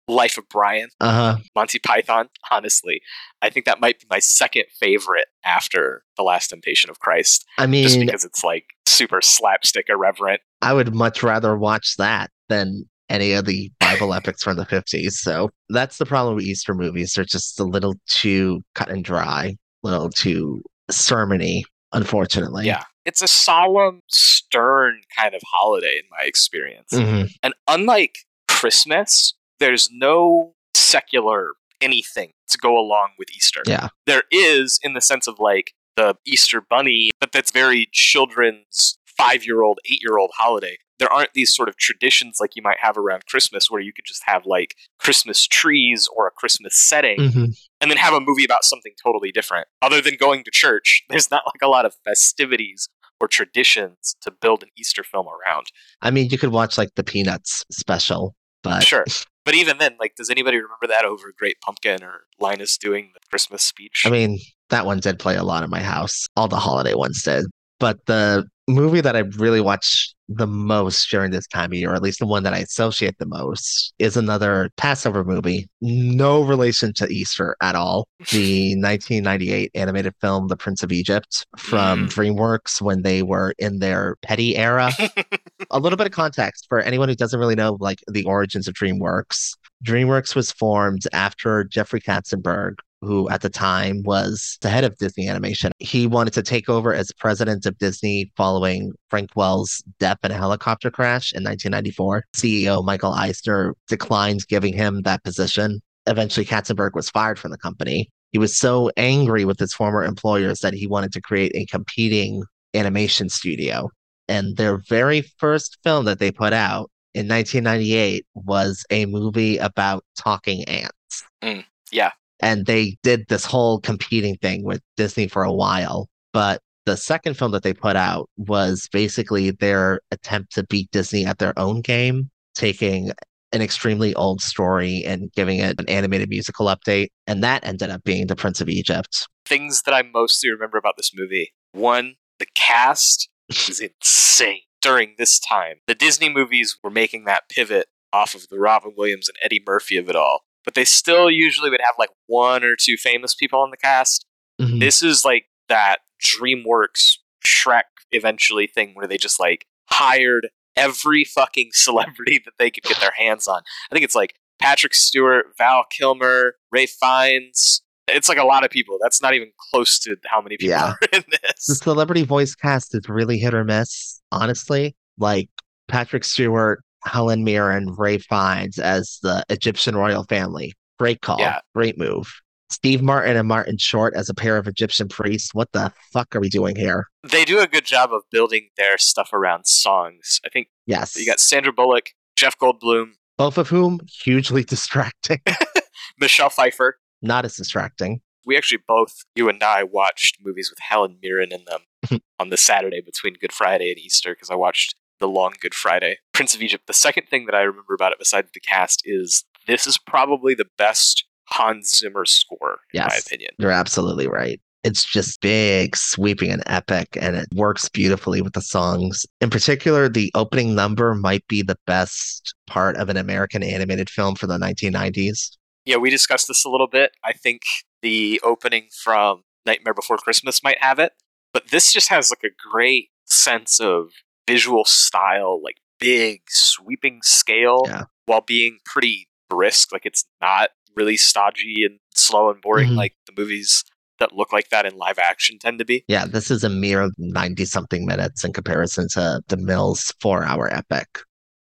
Life 0.08 0.38
of 0.38 0.48
Brian, 0.48 0.88
Uh 1.00 1.10
huh. 1.12 1.36
Monty 1.54 1.78
Python, 1.80 2.28
honestly, 2.50 3.00
I 3.42 3.50
think 3.50 3.66
that 3.66 3.80
might 3.80 3.98
be 3.98 4.06
my 4.08 4.20
second 4.20 4.64
favorite 4.78 5.26
after 5.44 6.04
The 6.16 6.22
Last 6.22 6.48
Temptation 6.48 6.90
of 6.90 7.00
Christ, 7.00 7.44
I 7.58 7.66
mean, 7.66 7.82
just 7.82 7.98
because 7.98 8.24
it's 8.24 8.44
like 8.44 8.64
super 8.86 9.20
slapstick 9.20 9.86
irreverent. 9.88 10.40
I 10.62 10.72
would 10.74 10.94
much 10.94 11.22
rather 11.22 11.56
watch 11.56 11.96
that 11.98 12.30
than 12.48 12.84
any 13.08 13.32
of 13.32 13.46
the 13.46 13.70
Bible 13.80 14.14
epics 14.14 14.42
from 14.44 14.56
the 14.56 14.64
50s. 14.66 15.12
So 15.12 15.50
that's 15.70 15.98
the 15.98 16.06
problem 16.06 16.36
with 16.36 16.44
Easter 16.44 16.72
movies. 16.74 17.12
They're 17.14 17.24
just 17.24 17.58
a 17.58 17.64
little 17.64 17.94
too 18.08 18.62
cut 18.74 18.88
and 18.88 19.04
dry, 19.04 19.56
a 19.84 19.88
little 19.88 20.10
too 20.10 20.62
sermony, 20.90 21.62
unfortunately. 21.92 22.66
Yeah. 22.66 22.82
It's 23.04 23.22
a 23.22 23.28
solemn, 23.28 24.00
stern 24.08 25.00
kind 25.16 25.34
of 25.34 25.42
holiday 25.46 25.98
in 25.98 26.04
my 26.16 26.24
experience. 26.24 26.90
Mhm. 26.92 27.28
And 27.42 27.54
unlike 27.68 28.18
Christmas, 28.48 29.34
there's 29.60 29.88
no 29.92 30.52
secular 30.74 31.52
anything 31.80 32.30
to 32.48 32.58
go 32.58 32.78
along 32.78 33.10
with 33.18 33.28
Easter. 33.36 33.62
Yeah. 33.66 33.88
There 34.06 34.22
is 34.30 34.78
in 34.82 34.94
the 34.94 35.00
sense 35.00 35.26
of 35.26 35.38
like 35.38 35.72
the 35.96 36.14
Easter 36.26 36.62
bunny, 36.68 37.10
but 37.20 37.32
that's 37.32 37.50
very 37.50 37.88
children's 37.92 38.98
five 39.16 39.44
year 39.44 39.62
old, 39.62 39.78
eight 39.90 40.00
year 40.02 40.18
old 40.18 40.30
holiday. 40.36 40.76
There 40.98 41.12
aren't 41.12 41.34
these 41.34 41.54
sort 41.54 41.68
of 41.68 41.76
traditions 41.76 42.38
like 42.40 42.56
you 42.56 42.62
might 42.62 42.78
have 42.80 42.96
around 42.96 43.26
Christmas 43.26 43.70
where 43.70 43.82
you 43.82 43.92
could 43.92 44.06
just 44.06 44.22
have 44.24 44.46
like 44.46 44.74
Christmas 44.98 45.46
trees 45.46 46.08
or 46.16 46.26
a 46.26 46.30
Christmas 46.30 46.78
setting 46.78 47.18
Mhm. 47.18 47.58
and 47.82 47.90
then 47.90 47.98
have 47.98 48.14
a 48.14 48.20
movie 48.20 48.44
about 48.44 48.64
something 48.64 48.92
totally 49.02 49.30
different. 49.30 49.68
Other 49.82 50.00
than 50.00 50.16
going 50.18 50.44
to 50.44 50.50
church, 50.50 51.02
there's 51.10 51.30
not 51.30 51.42
like 51.46 51.60
a 51.62 51.68
lot 51.68 51.84
of 51.84 51.94
festivities 52.04 52.88
or 53.20 53.28
traditions 53.28 54.14
to 54.22 54.30
build 54.30 54.62
an 54.62 54.70
Easter 54.78 55.02
film 55.04 55.26
around. 55.28 55.66
I 56.00 56.10
mean, 56.10 56.28
you 56.30 56.38
could 56.38 56.52
watch 56.52 56.78
like 56.78 56.94
the 56.96 57.04
Peanuts 57.04 57.64
special, 57.70 58.34
but 58.62 58.82
Sure. 58.82 59.04
But 59.46 59.54
even 59.54 59.78
then, 59.78 59.94
like, 60.00 60.16
does 60.16 60.28
anybody 60.28 60.56
remember 60.56 60.88
that 60.88 61.04
over 61.04 61.32
Great 61.38 61.60
Pumpkin 61.60 62.02
or 62.02 62.24
Linus 62.40 62.76
doing 62.76 63.12
the 63.14 63.20
Christmas 63.30 63.62
speech? 63.62 64.02
I 64.04 64.10
mean, 64.10 64.40
that 64.70 64.84
one 64.84 64.98
did 64.98 65.20
play 65.20 65.36
a 65.36 65.44
lot 65.44 65.62
in 65.62 65.70
my 65.70 65.80
house. 65.80 66.26
All 66.36 66.48
the 66.48 66.56
holiday 66.56 66.94
ones 66.94 67.22
did. 67.22 67.46
But 67.78 68.04
the 68.06 68.44
movie 68.66 69.00
that 69.00 69.14
I 69.14 69.20
really 69.20 69.60
watch 69.60 70.15
the 70.28 70.46
most 70.46 71.08
during 71.10 71.30
this 71.30 71.46
time 71.46 71.70
of 71.70 71.74
year, 71.78 71.92
or 71.92 71.94
at 71.94 72.02
least 72.02 72.18
the 72.18 72.26
one 72.26 72.42
that 72.42 72.52
I 72.52 72.58
associate 72.58 73.16
the 73.18 73.26
most, 73.26 73.94
is 73.98 74.16
another 74.16 74.70
Passover 74.76 75.22
movie. 75.24 75.68
No 75.80 76.42
relation 76.42 76.92
to 76.94 77.06
Easter 77.08 77.56
at 77.62 77.74
all. 77.74 78.08
The 78.32 78.74
1998 78.80 79.70
animated 79.74 80.14
film, 80.20 80.48
The 80.48 80.56
Prince 80.56 80.82
of 80.82 80.90
Egypt, 80.92 81.46
from 81.56 82.08
Mm. 82.08 82.08
DreamWorks 82.08 82.80
when 82.82 83.02
they 83.02 83.22
were 83.22 83.54
in 83.58 83.78
their 83.78 84.16
petty 84.22 84.56
era. 84.56 84.90
a 85.70 85.78
little 85.78 85.96
bit 85.96 86.06
of 86.06 86.12
context 86.12 86.66
for 86.68 86.80
anyone 86.80 87.08
who 87.08 87.14
doesn't 87.14 87.38
really 87.38 87.54
know 87.54 87.76
like 87.80 88.00
the 88.08 88.24
origins 88.24 88.66
of 88.68 88.74
DreamWorks. 88.74 89.52
DreamWorks 89.84 90.34
was 90.34 90.50
formed 90.52 91.02
after 91.12 91.64
Jeffrey 91.64 92.00
Katzenberg, 92.00 92.74
who 93.02 93.28
at 93.28 93.42
the 93.42 93.48
time 93.48 94.02
was 94.04 94.58
the 94.62 94.68
head 94.68 94.84
of 94.84 94.96
Disney 94.98 95.28
Animation. 95.28 95.72
He 95.78 96.06
wanted 96.06 96.32
to 96.34 96.42
take 96.42 96.68
over 96.68 96.94
as 96.94 97.12
president 97.12 97.66
of 97.66 97.78
Disney 97.78 98.32
following 98.36 98.92
Frank 99.10 99.30
Wells' 99.36 99.82
death 99.98 100.18
in 100.24 100.30
a 100.30 100.34
helicopter 100.34 100.90
crash 100.90 101.32
in 101.32 101.44
1994. 101.44 102.24
CEO 102.36 102.84
Michael 102.84 103.12
Eisner 103.12 103.74
declined 103.88 104.46
giving 104.48 104.72
him 104.72 105.02
that 105.02 105.24
position. 105.24 105.80
Eventually, 106.06 106.46
Katzenberg 106.46 106.94
was 106.94 107.10
fired 107.10 107.38
from 107.38 107.50
the 107.50 107.58
company. 107.58 108.08
He 108.32 108.38
was 108.38 108.56
so 108.56 108.90
angry 108.96 109.44
with 109.44 109.58
his 109.58 109.72
former 109.72 110.04
employers 110.04 110.60
that 110.60 110.74
he 110.74 110.86
wanted 110.86 111.12
to 111.12 111.20
create 111.20 111.52
a 111.54 111.66
competing 111.66 112.42
animation 112.74 113.28
studio. 113.28 113.90
And 114.28 114.56
their 114.56 114.78
very 114.88 115.22
first 115.38 115.78
film 115.84 116.04
that 116.06 116.18
they 116.18 116.30
put 116.30 116.52
out 116.52 116.90
in 117.14 117.28
1998 117.28 118.26
was 118.34 118.84
a 118.90 119.06
movie 119.06 119.56
about 119.58 120.04
talking 120.18 120.64
ants. 120.64 121.24
Mm, 121.42 121.64
yeah. 121.90 122.10
And 122.40 122.66
they 122.66 122.96
did 123.02 123.28
this 123.28 123.44
whole 123.44 123.80
competing 123.80 124.36
thing 124.36 124.64
with 124.64 124.80
Disney 124.96 125.28
for 125.28 125.42
a 125.42 125.52
while. 125.52 126.08
But 126.32 126.60
the 126.84 126.96
second 126.96 127.36
film 127.36 127.52
that 127.52 127.62
they 127.62 127.74
put 127.74 127.96
out 127.96 128.28
was 128.36 128.88
basically 128.92 129.50
their 129.50 130.00
attempt 130.10 130.52
to 130.54 130.64
beat 130.64 130.90
Disney 130.90 131.24
at 131.26 131.38
their 131.38 131.58
own 131.58 131.80
game, 131.80 132.30
taking 132.54 133.10
an 133.52 133.62
extremely 133.62 134.14
old 134.14 134.40
story 134.40 135.02
and 135.04 135.32
giving 135.32 135.58
it 135.58 135.80
an 135.80 135.88
animated 135.88 136.28
musical 136.28 136.66
update. 136.66 137.08
And 137.26 137.42
that 137.42 137.64
ended 137.64 137.90
up 137.90 138.04
being 138.04 138.26
The 138.26 138.36
Prince 138.36 138.60
of 138.60 138.68
Egypt. 138.68 139.26
Things 139.46 139.82
that 139.82 139.94
I 139.94 140.02
mostly 140.02 140.50
remember 140.50 140.78
about 140.78 140.96
this 140.96 141.12
movie 141.14 141.52
one, 141.72 142.14
the 142.38 142.46
cast 142.54 143.28
is 143.50 143.80
insane 143.80 144.60
during 144.80 145.14
this 145.18 145.38
time. 145.38 145.76
The 145.86 145.94
Disney 145.94 146.28
movies 146.28 146.78
were 146.82 146.90
making 146.90 147.24
that 147.24 147.48
pivot 147.48 147.88
off 148.12 148.34
of 148.34 148.48
the 148.48 148.58
Robin 148.58 148.94
Williams 148.96 149.28
and 149.28 149.36
Eddie 149.42 149.62
Murphy 149.66 149.96
of 149.96 150.08
it 150.08 150.16
all. 150.16 150.45
But 150.66 150.74
they 150.74 150.84
still 150.84 151.30
usually 151.30 151.70
would 151.70 151.80
have 151.80 151.94
like 151.98 152.10
one 152.26 152.62
or 152.64 152.74
two 152.78 152.96
famous 152.98 153.34
people 153.34 153.64
in 153.64 153.70
the 153.70 153.76
cast. 153.78 154.26
Mhm. 154.60 154.80
This 154.80 155.02
is 155.02 155.24
like 155.24 155.46
that 155.68 156.00
DreamWorks 156.24 157.14
Shrek 157.46 157.82
eventually 158.12 158.66
thing 158.66 158.90
where 158.94 159.06
they 159.06 159.16
just 159.16 159.40
like 159.40 159.64
hired 159.90 160.48
every 160.76 161.24
fucking 161.24 161.70
celebrity 161.72 162.38
that 162.44 162.52
they 162.58 162.70
could 162.70 162.84
get 162.84 162.98
their 163.00 163.12
hands 163.16 163.46
on. 163.48 163.62
I 163.90 163.94
think 163.94 164.04
it's 164.04 164.14
like 164.14 164.34
Patrick 164.60 164.94
Stewart, 164.94 165.46
Val 165.58 165.84
Kilmer, 165.90 166.54
Ralph 166.72 166.90
Fiennes. 167.00 167.82
It's 168.08 168.28
like 168.28 168.38
a 168.38 168.44
lot 168.44 168.64
of 168.64 168.70
people. 168.70 168.98
That's 169.02 169.20
not 169.20 169.34
even 169.34 169.50
close 169.72 169.98
to 170.00 170.16
how 170.26 170.40
many 170.40 170.56
people 170.56 170.70
Yeah. 170.70 170.90
are 170.92 170.98
in 171.12 171.24
this. 171.30 171.66
The 171.66 171.74
celebrity 171.76 172.22
voice 172.24 172.54
cast 172.54 172.94
is 172.94 173.08
really 173.08 173.38
hit 173.38 173.52
or 173.54 173.64
miss, 173.64 174.20
honestly. 174.32 174.94
Like 175.18 175.48
Patrick 175.88 176.24
Stewart, 176.24 176.82
Helen 177.06 177.44
Mirren, 177.44 177.92
Ralph 177.96 178.22
Fiennes 178.28 178.78
as 178.78 179.18
the 179.22 179.44
Egyptian 179.48 179.96
royal 179.96 180.24
family. 180.24 180.74
Great 180.98 181.20
call. 181.22 181.38
Yeah. 181.38 181.60
Great 181.74 181.96
move. 181.98 182.32
Steve 182.68 183.00
Martin 183.00 183.36
and 183.36 183.46
Martin 183.46 183.78
Short 183.78 184.14
as 184.16 184.28
a 184.28 184.34
pair 184.34 184.56
of 184.56 184.66
Egyptian 184.66 185.08
priests. 185.08 185.54
What 185.54 185.70
the 185.72 185.92
fuck 186.12 186.34
are 186.34 186.40
we 186.40 186.48
doing 186.48 186.74
here? 186.74 187.06
They 187.22 187.44
do 187.44 187.60
a 187.60 187.66
good 187.68 187.86
job 187.86 188.12
of 188.12 188.22
building 188.32 188.70
their 188.76 188.98
stuff 188.98 189.32
around 189.32 189.66
songs. 189.66 190.40
I 190.44 190.48
think 190.48 190.66
Yes. 190.86 191.16
you 191.16 191.24
got 191.26 191.38
Sandra 191.38 191.72
Bullock, 191.72 192.10
Jeff 192.34 192.58
Goldblum, 192.58 193.12
both 193.38 193.56
of 193.58 193.68
whom 193.68 194.00
hugely 194.10 194.64
distracting. 194.74 195.40
Michelle 196.20 196.50
Pfeiffer. 196.50 196.98
Not 197.22 197.44
as 197.44 197.56
distracting. 197.56 198.20
We 198.44 198.56
actually 198.56 198.82
both, 198.86 199.12
you 199.34 199.48
and 199.48 199.62
I, 199.62 199.82
watched 199.82 200.38
movies 200.40 200.70
with 200.70 200.78
Helen 200.80 201.18
Mirren 201.22 201.50
in 201.52 201.64
them 201.66 202.20
on 202.38 202.50
the 202.50 202.56
Saturday 202.56 203.00
between 203.00 203.34
Good 203.40 203.52
Friday 203.52 203.90
and 203.90 203.98
Easter 203.98 204.32
because 204.34 204.50
I 204.50 204.54
watched 204.54 204.94
The 205.20 205.28
Long 205.28 205.54
Good 205.60 205.74
Friday. 205.74 206.18
Prince 206.36 206.54
of 206.54 206.60
Egypt. 206.60 206.86
The 206.86 206.92
second 206.92 207.28
thing 207.28 207.46
that 207.46 207.54
I 207.54 207.62
remember 207.62 207.94
about 207.94 208.12
it, 208.12 208.18
besides 208.18 208.50
the 208.52 208.60
cast, 208.60 209.02
is 209.04 209.44
this 209.66 209.86
is 209.86 209.96
probably 209.96 210.54
the 210.54 210.66
best 210.76 211.24
Hans 211.48 211.98
Zimmer 211.98 212.26
score, 212.26 212.78
in 212.92 213.02
my 213.02 213.16
opinion. 213.24 213.52
You're 213.58 213.70
absolutely 213.70 214.28
right. 214.28 214.60
It's 214.84 215.04
just 215.04 215.40
big, 215.40 215.96
sweeping, 215.96 216.50
and 216.50 216.62
epic, 216.66 217.16
and 217.20 217.36
it 217.36 217.48
works 217.54 217.88
beautifully 217.88 218.42
with 218.42 218.52
the 218.52 218.60
songs. 218.60 219.24
In 219.40 219.50
particular, 219.50 220.08
the 220.08 220.30
opening 220.34 220.74
number 220.74 221.14
might 221.14 221.46
be 221.48 221.62
the 221.62 221.78
best 221.86 222.54
part 222.66 222.96
of 222.96 223.08
an 223.08 223.16
American 223.16 223.62
animated 223.62 224.10
film 224.10 224.36
for 224.36 224.46
the 224.46 224.58
1990s. 224.58 225.56
Yeah, 225.86 225.96
we 225.96 226.10
discussed 226.10 226.48
this 226.48 226.64
a 226.64 226.68
little 226.68 226.86
bit. 226.86 227.12
I 227.24 227.32
think 227.32 227.62
the 228.02 228.40
opening 228.44 228.88
from 229.02 229.42
Nightmare 229.64 229.94
Before 229.94 230.18
Christmas 230.18 230.62
might 230.62 230.82
have 230.82 230.98
it, 230.98 231.12
but 231.52 231.70
this 231.70 231.92
just 231.92 232.10
has 232.10 232.30
like 232.30 232.44
a 232.44 232.54
great 232.70 233.08
sense 233.24 233.80
of 233.80 234.10
visual 234.46 234.84
style, 234.84 235.60
like 235.62 235.76
big, 235.98 236.42
sweeping 236.48 237.20
scale, 237.22 237.82
Yeah. 237.86 238.04
while 238.26 238.40
being 238.40 238.78
pretty 238.84 239.28
brisk. 239.48 239.92
Like 239.92 240.04
it's 240.06 240.24
not 240.40 240.70
really 240.96 241.16
stodgy 241.16 241.84
and 241.84 241.98
slow 242.14 242.50
and 242.50 242.60
boring 242.60 242.90
Mhm. 242.90 242.96
like 242.96 243.14
the 243.26 243.32
movies 243.36 243.84
that 244.18 244.32
look 244.32 244.50
like 244.52 244.70
that 244.70 244.86
in 244.86 244.96
live 244.96 245.18
action 245.18 245.58
tend 245.58 245.78
to 245.78 245.84
be. 245.84 246.04
Yeah, 246.08 246.24
this 246.26 246.50
is 246.50 246.64
a 246.64 246.70
mere 246.70 247.10
90 247.18 247.64
something 247.66 248.06
minutes 248.06 248.44
in 248.44 248.52
comparison 248.54 249.08
to 249.10 249.42
DeMille's 249.48 250.12
four 250.20 250.42
hour 250.44 250.72
epic. 250.72 251.06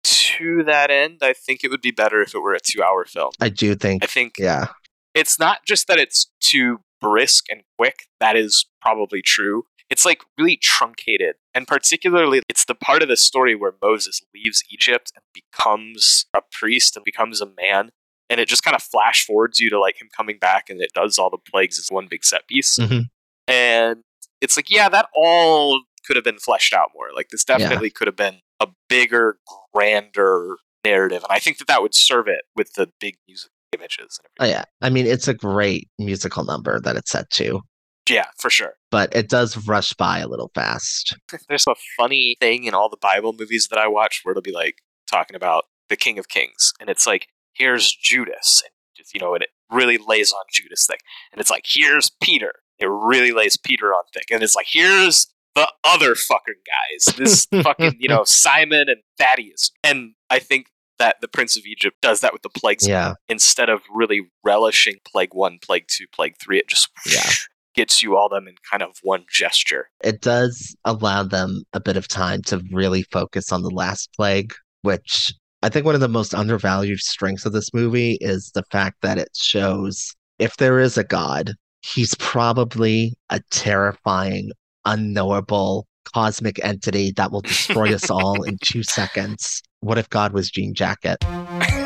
To 0.05 0.62
that 0.64 0.90
end, 0.90 1.18
I 1.23 1.33
think 1.33 1.64
it 1.64 1.70
would 1.70 1.81
be 1.81 1.90
better 1.90 2.20
if 2.23 2.35
it 2.35 2.38
were 2.38 2.55
a 2.55 2.61
two 2.61 2.83
hour 2.83 3.05
film. 3.05 3.33
I 3.40 3.49
do 3.49 3.75
think, 3.75 4.05
I 4.05 4.07
think 4.07 4.35
yeah, 4.38 4.68
it's 5.14 5.38
not 5.38 5.64
just 5.66 5.87
that 5.88 5.99
it's 5.99 6.31
too 6.40 6.79
brisk 7.01 7.44
and 7.51 7.62
quick. 7.79 8.07
That 8.20 8.37
is 8.37 8.66
probably 8.81 9.20
true. 9.23 9.64
It's 9.94 10.04
like 10.04 10.22
really 10.37 10.57
truncated. 10.57 11.37
And 11.54 11.68
particularly, 11.68 12.42
it's 12.48 12.64
the 12.64 12.74
part 12.74 13.00
of 13.00 13.09
the 13.09 13.16
story 13.16 13.54
where 13.54 13.74
Moses 13.80 14.20
leaves 14.35 14.64
Egypt 14.72 15.12
and 15.14 15.22
becomes 15.33 16.26
a 16.35 16.40
priest 16.50 16.96
and 16.96 17.04
becomes 17.04 17.40
a 17.40 17.46
man. 17.46 17.90
And 18.28 18.40
it 18.40 18.48
just 18.48 18.64
kind 18.64 18.74
of 18.74 18.83
flash 18.83 19.24
forwards 19.24 19.61
you 19.61 19.70
to 19.70 19.78
like 19.78 20.02
him 20.02 20.09
coming 20.16 20.38
back 20.40 20.68
and 20.68 20.80
it 20.80 20.90
does 20.94 21.16
all 21.16 21.30
the 21.30 21.38
plagues 21.48 21.78
as 21.78 21.92
one 21.92 22.09
big 22.11 22.24
set 22.24 22.48
piece. 22.48 22.76
Mhm. 22.76 23.04
And 23.46 24.00
it's 24.40 24.57
like, 24.57 24.68
yeah, 24.68 24.88
that 24.88 25.07
all 25.14 25.83
could 26.04 26.16
have 26.16 26.24
been 26.24 26.40
fleshed 26.40 26.72
out 26.74 26.90
more. 26.92 27.11
Like, 27.14 27.28
this 27.28 27.44
Yeah. 27.48 27.59
definitely 27.59 27.90
could 27.90 28.09
have 28.09 28.16
been 28.16 28.40
a 28.59 28.66
bigger, 28.88 29.38
grander 29.72 30.57
narrative. 30.85 31.22
And 31.22 31.30
I 31.33 31.38
think 31.38 31.59
that 31.59 31.68
that 31.68 31.83
would 31.83 31.94
serve 31.94 32.26
it 32.26 32.42
with 32.57 32.72
the 32.74 32.90
big 32.98 33.14
music 33.28 33.50
images 33.72 34.18
and 34.22 34.28
oh 34.40 34.50
yeah. 34.50 34.64
I 34.83 34.90
mean, 34.90 35.07
it's 35.07 35.28
a 35.28 35.35
great 35.35 35.88
musical 36.00 36.44
number 36.44 36.80
that 36.80 36.96
it's 36.96 37.11
set 37.12 37.30
to, 37.30 37.61
Yeah, 38.09 38.26
for 38.38 38.50
sure. 38.50 38.74
But 38.94 39.12
it 39.12 39.28
does 39.28 39.57
rush 39.66 39.92
by 39.94 40.20
a 40.20 40.28
little 40.28 40.52
fast. 40.54 41.16
There's 41.48 41.66
a 41.66 41.74
funny 41.96 42.37
thing 42.38 42.62
in 42.62 42.74
all 42.74 42.88
the 42.88 42.96
Bible 42.96 43.33
movies 43.37 43.66
that 43.70 43.78
I 43.78 43.88
watch 43.88 44.20
where 44.22 44.30
it'll 44.30 44.40
be 44.42 44.52
like 44.52 44.76
talking 45.11 45.35
about 45.35 45.64
the 45.88 45.96
King 45.96 46.16
of 46.20 46.28
Kings, 46.28 46.72
and 46.80 46.88
it's 46.88 47.04
like, 47.04 47.26
here's 47.54 47.92
Judas, 47.92 48.62
and 48.64 48.70
just, 48.96 49.12
you 49.12 49.18
know, 49.20 49.35
and 49.35 49.42
it 49.42 49.50
really 49.68 49.98
lays 49.98 50.30
on 50.30 50.44
Judas 50.52 50.87
thick, 50.88 51.00
and 51.33 51.40
it's 51.40 51.50
like, 51.50 51.64
here's 51.66 52.11
Peter, 52.22 52.52
it 52.78 52.87
really 52.87 53.33
lays 53.33 53.57
Peter 53.57 53.88
on 53.92 54.04
thick, 54.14 54.26
and 54.30 54.44
it's 54.44 54.54
like, 54.54 54.66
here's 54.70 55.26
the 55.57 55.68
other 55.83 56.14
fucking 56.14 56.54
guys, 56.66 57.14
this 57.16 57.46
fucking, 57.64 57.96
you 57.98 58.09
know, 58.09 58.22
Simon 58.24 58.88
and 58.88 59.00
Thaddeus, 59.18 59.72
and 59.83 60.12
I 60.30 60.38
think 60.38 60.66
that 61.00 61.16
the 61.20 61.28
Prince 61.28 61.57
of 61.57 61.64
Egypt 61.66 61.96
does 62.00 62.20
that 62.20 62.33
with 62.33 62.42
the 62.42 62.48
plagues 62.48 62.87
Yeah. 62.87 63.14
instead 63.28 63.68
of 63.68 63.83
really 63.92 64.28
relishing 64.44 64.96
plague 65.04 65.30
one, 65.35 65.59
plague 65.61 65.87
two, 65.88 66.07
plague 66.14 66.37
three, 66.40 66.59
it 66.59 66.68
just 66.68 66.88
Yeah. 67.04 67.28
Gets 67.74 68.02
you 68.02 68.16
all 68.16 68.28
them 68.28 68.46
in 68.46 68.54
kind 68.70 68.82
of 68.82 68.96
one 69.02 69.24
gesture. 69.30 69.88
it 70.02 70.20
does 70.20 70.74
allow 70.84 71.22
them 71.22 71.62
a 71.72 71.80
bit 71.80 71.96
of 71.96 72.08
time 72.08 72.42
to 72.42 72.62
really 72.72 73.02
focus 73.04 73.52
on 73.52 73.62
the 73.62 73.70
last 73.70 74.10
plague, 74.16 74.52
which 74.82 75.32
I 75.62 75.68
think 75.68 75.87
one 75.87 75.94
of 75.94 76.00
the 76.00 76.08
most 76.08 76.34
undervalued 76.34 77.00
strengths 77.00 77.46
of 77.46 77.52
this 77.52 77.72
movie 77.72 78.18
is 78.20 78.50
the 78.54 78.64
fact 78.70 78.98
that 79.02 79.18
it 79.18 79.30
shows 79.34 80.14
if 80.38 80.56
there 80.58 80.78
is 80.78 80.98
a 80.98 81.04
God, 81.04 81.52
he's 81.82 82.14
probably 82.16 83.14
a 83.30 83.40
terrifying, 83.50 84.50
unknowable 84.84 85.87
cosmic 86.12 86.62
entity 86.64 87.12
that 87.12 87.32
will 87.32 87.40
destroy 87.40 87.94
us 87.94 88.10
all 88.10 88.42
in 88.42 88.58
two 88.62 88.82
seconds. 88.98 89.62
What 89.80 89.98
if 89.98 90.08
God 90.10 90.32
was 90.32 90.50
Jean 90.50 90.74
Jacket? 90.74 91.18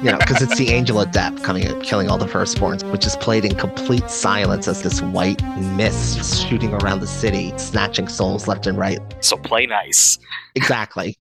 You 0.00 0.10
know, 0.12 0.18
because 0.18 0.42
it's 0.42 0.56
the 0.58 0.70
angel 0.70 1.00
of 1.00 1.10
death 1.12 1.42
coming 1.42 1.64
and 1.64 1.82
killing 1.82 2.08
all 2.08 2.18
the 2.18 2.26
firstborns, 2.26 2.90
which 2.90 3.06
is 3.06 3.16
played 3.16 3.44
in 3.44 3.54
complete 3.54 4.08
silence 4.10 4.66
as 4.66 4.82
this 4.82 5.02
white 5.02 5.42
mist 5.76 6.46
shooting 6.48 6.72
around 6.74 7.00
the 7.00 7.06
city, 7.06 7.52
snatching 7.56 8.08
souls 8.08 8.48
left 8.48 8.66
and 8.66 8.78
right. 8.78 8.98
So 9.20 9.36
play 9.36 9.66
nice. 9.66 10.18
Exactly. 10.54 11.18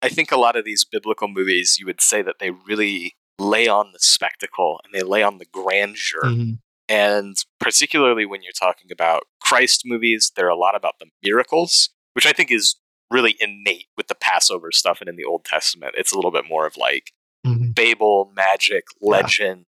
I 0.00 0.08
think 0.08 0.32
a 0.32 0.36
lot 0.36 0.56
of 0.56 0.64
these 0.64 0.84
biblical 0.84 1.28
movies, 1.28 1.76
you 1.78 1.86
would 1.86 2.00
say 2.00 2.22
that 2.22 2.36
they 2.40 2.50
really 2.50 3.14
lay 3.38 3.68
on 3.68 3.92
the 3.92 4.00
spectacle 4.00 4.80
and 4.84 4.92
they 4.92 5.06
lay 5.06 5.22
on 5.22 5.38
the 5.38 5.46
grandeur. 5.46 6.24
Mhm. 6.24 6.58
And 6.88 7.36
particularly 7.60 8.26
when 8.26 8.42
you're 8.42 8.52
talking 8.52 8.90
about 8.90 9.24
Christ 9.40 9.82
movies, 9.84 10.32
they're 10.34 10.48
a 10.48 10.56
lot 10.56 10.74
about 10.74 10.94
the 10.98 11.06
miracles, 11.22 11.90
which 12.14 12.26
I 12.26 12.32
think 12.32 12.50
is 12.50 12.76
really 13.10 13.36
innate 13.40 13.86
with 13.96 14.08
the 14.08 14.14
Passover 14.14 14.72
stuff 14.72 15.00
and 15.00 15.08
in 15.08 15.16
the 15.16 15.24
Old 15.24 15.44
Testament. 15.44 15.94
It's 15.96 16.12
a 16.12 16.16
little 16.16 16.30
bit 16.30 16.44
more 16.48 16.66
of 16.66 16.76
like 16.76 17.12
Mhm. 17.46 17.74
fable, 17.76 18.32
magic, 18.34 18.84
legend, 19.00 19.66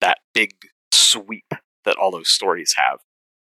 that 0.00 0.18
big 0.32 0.52
sweep 0.92 1.52
that 1.84 1.96
all 1.96 2.10
those 2.10 2.32
stories 2.32 2.74
have. 2.76 3.00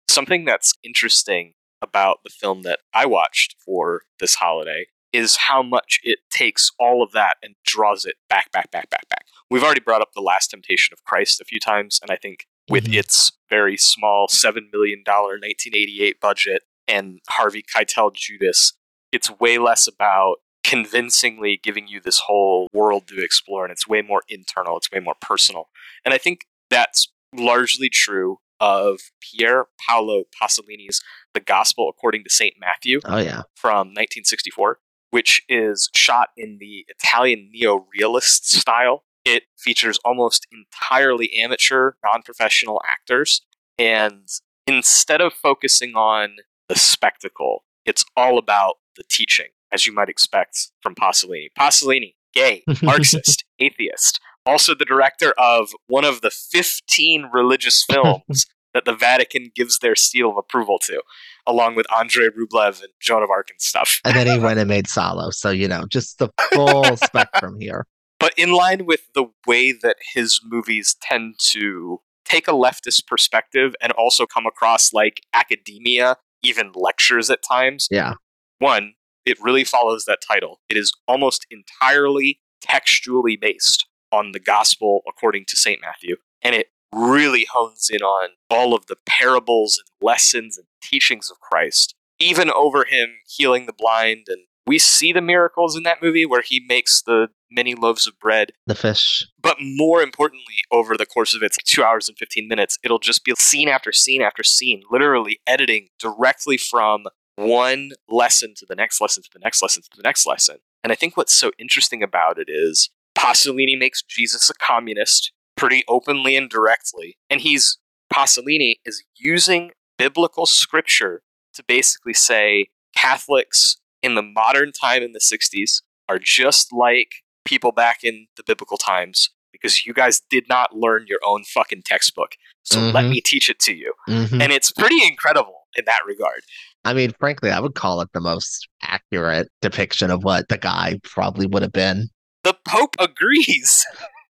Something 0.09 0.45
that's 0.45 0.75
interesting 0.83 1.55
about 1.81 2.21
the 2.25 2.31
film 2.31 2.63
that 2.63 2.81
I 2.93 3.07
watched 3.07 3.55
for 3.65 4.03
this 4.19 4.37
holiday 4.37 4.87
is 5.13 5.37
how 5.37 5.63
much 5.63 6.01
it 6.03 6.19
takes 6.31 6.71
all 6.79 7.03
of 7.03 7.13
that 7.13 7.37
and 7.43 7.55
draws 7.65 8.05
it 8.05 8.17
back, 8.29 8.51
back, 8.53 8.71
back, 8.71 8.91
back, 8.91 9.09
back. 9.09 9.25
We've 9.51 9.63
already 9.63 9.81
brought 9.81 10.03
up 10.03 10.13
The 10.13 10.21
Last 10.21 10.49
Temptation 10.51 10.93
of 10.93 11.05
Christ 11.05 11.41
a 11.41 11.45
few 11.45 11.61
times, 11.61 11.99
and 12.03 12.11
I 12.11 12.17
think 12.17 12.47
with 12.69 12.87
Mhm. 12.89 12.99
its 12.99 13.33
very 13.49 13.77
small 13.79 14.29
$7 14.29 14.71
million 14.73 15.03
1988 15.41 16.21
budget 16.21 16.65
and 16.87 17.21
Harvey 17.31 17.63
Keitel 17.63 18.13
Judas, 18.15 18.75
it's 19.13 19.31
way 19.31 19.57
less 19.57 19.87
about 19.87 20.37
convincingly 20.69 21.59
giving 21.63 21.89
you 21.89 21.99
this 21.99 22.21
whole 22.27 22.69
world 22.75 23.09
to 23.09 23.25
explore, 23.25 23.65
and 23.65 23.73
it's 23.73 23.89
way 23.89 24.03
more 24.03 24.23
internal, 24.29 24.77
it's 24.77 24.93
way 24.93 25.01
more 25.01 25.15
personal. 25.21 25.69
And 26.05 26.13
I 26.13 26.19
think 26.19 26.47
that's 26.69 27.09
largely 27.35 27.89
true 27.89 28.37
of 28.61 29.01
Pier 29.21 29.67
Paolo 29.81 30.25
Pasolini's 30.41 31.01
The 31.33 31.41
Gospel 31.41 31.89
According 31.89 32.25
to 32.25 32.31
St. 32.31 32.55
Matthew 32.61 33.01
Oh 33.07 33.17
yeah. 33.17 33.43
from 33.57 33.89
1964, 33.89 34.79
which 35.11 35.43
is 35.49 35.89
shot 35.97 36.29
in 36.37 36.59
the 36.61 36.85
Italian 36.89 37.49
neo 37.51 37.87
realist 37.99 38.51
style. 38.53 39.05
It 39.25 39.45
features 39.57 39.99
almost 40.05 40.47
entirely 40.53 41.31
amateur, 41.43 41.93
non 42.05 42.23
professional 42.23 42.83
actors. 42.91 43.41
And 43.79 44.29
instead 44.67 45.23
of 45.23 45.33
focusing 45.33 45.95
on 45.95 46.37
the 46.69 46.77
spectacle, 46.77 47.65
it's 47.87 48.05
all 48.17 48.37
about 48.37 48.77
the 48.97 49.05
teaching, 49.09 49.49
as 49.73 49.87
you 49.87 49.93
might 49.93 50.09
expect 50.09 50.71
from 50.83 50.95
Pasolini. 50.95 51.49
Pasolini, 51.59 52.15
gay, 52.33 52.63
Marxist, 52.83 53.45
atheist, 53.59 54.21
also 54.47 54.75
the 54.75 54.85
director 54.85 55.35
of 55.39 55.71
one 55.87 56.05
of 56.05 56.21
the 56.21 56.31
15 56.31 57.31
religious 57.33 57.85
films 57.91 58.47
that 58.75 58.85
the 58.85 58.95
Vatican 58.95 59.51
gives 59.55 59.79
their 59.79 59.97
seal 59.97 60.31
of 60.31 60.37
approval 60.37 60.79
to, 60.81 61.03
along 61.47 61.75
with 61.75 61.87
Andrei 61.97 62.29
Rublev 62.29 62.81
and 62.81 62.93
Joan 63.01 63.23
of 63.23 63.31
Arc 63.31 63.51
and 63.51 63.61
stuff. 63.61 64.01
And 64.05 64.17
then 64.17 64.27
he 64.27 64.39
went 64.45 64.59
and 64.59 64.69
made 64.69 64.89
Salo. 64.89 65.31
So, 65.31 65.51
you 65.51 65.69
know, 65.69 65.85
just 65.89 66.19
the 66.19 66.29
full 66.53 66.97
spectrum 66.97 67.59
here. 67.59 67.87
But 68.21 68.35
in 68.37 68.53
line 68.53 68.85
with 68.85 69.03
the 69.15 69.27
way 69.47 69.73
that 69.73 69.97
his 70.15 70.41
movies 70.45 70.97
tend 71.01 71.37
to 71.51 72.01
take 72.25 72.47
a 72.47 72.53
leftist 72.53 73.07
perspective 73.07 73.75
and 73.81 73.93
also 73.93 74.27
come 74.27 74.47
across 74.47 74.93
like 74.93 75.21
academia, 75.33 76.17
even 76.43 76.73
lectures 76.75 77.31
at 77.31 77.43
times. 77.43 77.87
Yeah. 77.91 78.15
One, 78.59 78.95
it 79.29 79.39
really 79.41 79.65
follows 79.65 80.05
that 80.07 80.21
title. 80.27 80.61
It 80.69 80.77
is 80.77 80.93
almost 81.07 81.47
entirely 81.51 82.41
textually 82.61 83.37
based 83.37 83.87
on 84.11 84.33
the 84.33 84.41
gospel 84.41 85.03
according 85.07 85.45
to 85.49 85.57
St. 85.57 85.81
Matthew. 85.81 86.17
And 86.43 86.55
it 86.55 86.69
really 86.95 87.47
hones 87.53 87.91
in 87.93 88.01
on 88.01 88.31
all 88.51 88.75
of 88.75 88.87
the 88.87 88.97
parables 89.07 89.79
and 89.79 90.07
lessons 90.07 90.57
and 90.57 90.67
teachings 90.83 91.31
of 91.31 91.39
Christ, 91.41 91.95
even 92.19 92.51
over 92.51 92.85
him 92.85 93.17
healing 93.27 93.67
the 93.67 93.75
blind. 93.75 94.27
And 94.29 94.45
we 94.67 94.79
see 94.79 95.13
the 95.13 95.21
miracles 95.21 95.77
in 95.77 95.83
that 95.83 96.03
movie 96.03 96.25
where 96.25 96.43
he 96.43 96.65
makes 96.67 97.03
the 97.03 97.29
many 97.51 97.75
loaves 97.75 98.07
of 98.07 98.19
bread. 98.19 98.53
The 98.67 98.75
fish. 98.75 99.27
But 99.41 99.57
more 99.61 100.03
importantly, 100.03 100.63
over 100.71 100.97
the 100.97 101.07
course 101.07 101.35
of 101.35 101.43
its 101.43 101.59
two 101.65 101.83
hours 101.83 102.09
and 102.09 102.17
15 102.17 102.49
minutes, 102.49 102.79
it'll 102.83 102.99
just 102.99 103.25
be 103.25 103.35
scene 103.39 103.69
after 103.69 103.93
scene 103.93 104.23
after 104.23 104.43
scene, 104.43 104.83
literally 104.91 105.41
editing 105.47 105.89
directly 105.99 106.57
from 106.57 107.05
one 107.39 107.91
lesson 108.09 108.55
to 108.57 108.67
the 108.69 108.75
next 108.75 109.01
lesson 109.01 109.23
to 109.23 109.31
the 109.33 109.39
next 109.39 109.63
lesson 109.63 109.83
to 109.83 109.97
the 109.97 110.03
next 110.03 110.27
lesson. 110.27 110.57
And 110.83 110.93
I 110.93 110.97
think 110.97 111.17
what's 111.17 111.35
so 111.35 111.53
interesting 111.59 112.03
about 112.03 112.39
it 112.39 112.49
is 112.49 112.91
Pasolini 113.17 113.79
makes 113.79 114.03
Jesus 114.03 114.51
a 114.51 114.55
communist 114.55 115.33
pretty 115.57 115.85
openly 115.89 116.37
and 116.37 116.51
directly. 116.51 117.17
And 117.31 117.41
he's 117.41 117.79
Pasolini 118.13 118.77
is 118.85 119.05
using 119.17 119.71
biblical 119.99 120.47
scripture 120.47 121.23
to 121.55 121.65
basically 121.67 122.15
say 122.15 122.69
Catholics 122.97 123.77
in 124.03 124.15
the 124.15 124.23
modern 124.23 124.73
time 124.73 125.03
in 125.03 125.13
the 125.13 125.21
60s 125.21 125.83
are 126.09 126.19
just 126.19 126.73
like 126.73 127.23
people 127.45 127.73
back 127.73 128.03
in 128.03 128.27
the 128.37 128.43
biblical 128.47 128.77
times 128.77 129.31
because 129.53 129.87
you 129.87 129.93
guys 129.93 130.23
did 130.31 130.45
not 130.49 130.77
learn 130.77 131.07
your 131.09 131.19
own 131.27 131.43
fucking 131.45 131.83
textbook. 131.85 132.33
So 132.63 132.79
mm-hmm. 132.79 132.95
let 132.95 133.05
me 133.07 133.21
teach 133.21 133.49
it 133.49 133.59
to 133.61 133.75
you. 133.75 133.95
Mm-hmm. 134.09 134.41
And 134.41 134.53
it's 134.53 134.71
pretty 134.71 135.05
incredible 135.05 135.67
in 135.77 135.85
that 135.87 136.01
regard. 136.07 136.43
I 136.85 136.95
mean, 136.95 137.13
frankly, 137.19 137.51
I 137.51 137.61
would 137.61 137.75
call 137.75 138.01
it 138.01 138.09
the 138.13 138.21
most 138.21 138.69
accurate 138.83 139.49
depiction 139.61 140.11
of 140.11 140.25
what 140.25 140.49
the 140.49 140.59
guy 140.59 140.99
probably 141.03 141.47
would 141.47 141.63
have 141.63 141.73
been. 141.73 142.09
The 142.45 142.57
Pope 142.67 142.95
agrees. 142.99 143.85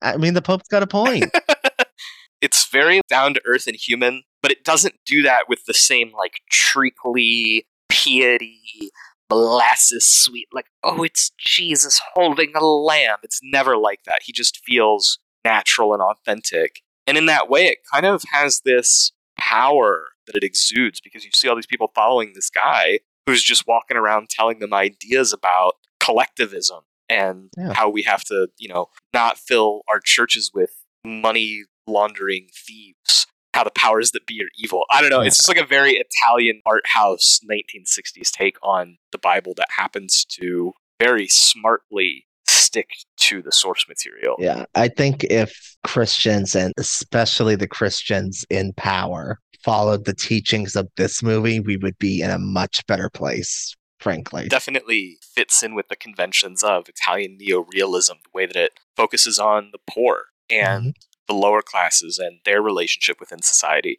I 0.02 0.16
mean, 0.16 0.34
the 0.34 0.42
Pope's 0.42 0.68
got 0.68 0.82
a 0.82 0.86
point. 0.86 1.24
it's 2.40 2.68
very 2.68 3.00
down 3.08 3.34
to 3.34 3.42
earth 3.46 3.66
and 3.66 3.76
human, 3.76 4.22
but 4.42 4.50
it 4.50 4.64
doesn't 4.64 4.94
do 5.06 5.22
that 5.22 5.44
with 5.48 5.64
the 5.66 5.74
same 5.74 6.12
like 6.12 6.40
treacly 6.50 7.66
piety 7.90 8.90
molasses 9.30 10.06
sweet, 10.06 10.48
like, 10.52 10.66
oh, 10.82 11.02
it's 11.04 11.30
Jesus 11.38 12.00
holding 12.14 12.52
a 12.54 12.64
lamb. 12.64 13.18
It's 13.22 13.40
never 13.42 13.76
like 13.76 14.00
that. 14.04 14.20
He 14.24 14.32
just 14.32 14.60
feels 14.64 15.18
natural 15.44 15.94
and 15.94 16.02
authentic. 16.02 16.80
And 17.06 17.16
in 17.16 17.26
that 17.26 17.48
way, 17.48 17.66
it 17.66 17.78
kind 17.92 18.04
of 18.04 18.22
has 18.32 18.60
this 18.64 19.12
power 19.38 20.08
that 20.32 20.42
it 20.42 20.44
exudes 20.46 21.00
because 21.00 21.24
you 21.24 21.30
see 21.34 21.48
all 21.48 21.56
these 21.56 21.66
people 21.66 21.90
following 21.94 22.32
this 22.34 22.50
guy 22.50 23.00
who's 23.26 23.42
just 23.42 23.66
walking 23.66 23.96
around 23.96 24.28
telling 24.28 24.58
them 24.58 24.72
ideas 24.72 25.32
about 25.32 25.74
collectivism 25.98 26.80
and 27.08 27.50
yeah. 27.56 27.72
how 27.72 27.88
we 27.88 28.02
have 28.02 28.22
to, 28.24 28.48
you 28.58 28.68
know, 28.68 28.86
not 29.12 29.38
fill 29.38 29.82
our 29.88 30.00
churches 30.00 30.50
with 30.54 30.70
money 31.04 31.64
laundering 31.86 32.48
thieves 32.54 33.26
how 33.54 33.64
the 33.64 33.70
powers 33.72 34.12
that 34.12 34.26
be 34.26 34.40
are 34.40 34.50
evil. 34.58 34.84
I 34.90 35.00
don't 35.00 35.10
know. 35.10 35.20
It's 35.20 35.36
just 35.36 35.48
like 35.48 35.58
a 35.58 35.66
very 35.66 35.92
Italian 35.92 36.60
art 36.66 36.86
house 36.86 37.40
1960s 37.50 38.30
take 38.30 38.56
on 38.62 38.96
the 39.12 39.18
Bible 39.18 39.54
that 39.56 39.66
happens 39.76 40.24
to 40.36 40.72
very 41.00 41.26
smartly 41.28 42.26
stick 42.46 42.88
to 43.16 43.42
the 43.42 43.52
source 43.52 43.86
material. 43.88 44.36
Yeah. 44.38 44.66
I 44.74 44.88
think 44.88 45.24
if 45.24 45.76
Christians 45.84 46.54
and 46.54 46.72
especially 46.78 47.56
the 47.56 47.66
Christians 47.66 48.44
in 48.50 48.72
power 48.76 49.40
followed 49.62 50.04
the 50.04 50.14
teachings 50.14 50.76
of 50.76 50.88
this 50.96 51.22
movie, 51.22 51.60
we 51.60 51.76
would 51.76 51.98
be 51.98 52.22
in 52.22 52.30
a 52.30 52.38
much 52.38 52.86
better 52.86 53.10
place, 53.10 53.74
frankly. 53.98 54.48
Definitely 54.48 55.18
fits 55.34 55.62
in 55.62 55.74
with 55.74 55.88
the 55.88 55.96
conventions 55.96 56.62
of 56.62 56.88
Italian 56.88 57.36
neo-realism, 57.38 58.14
the 58.22 58.30
way 58.32 58.46
that 58.46 58.56
it 58.56 58.72
focuses 58.96 59.38
on 59.38 59.70
the 59.72 59.78
poor 59.86 60.26
and 60.50 60.82
mm-hmm 60.82 60.90
the 61.30 61.34
lower 61.34 61.62
classes 61.62 62.18
and 62.18 62.40
their 62.44 62.60
relationship 62.60 63.20
within 63.20 63.40
society. 63.40 63.98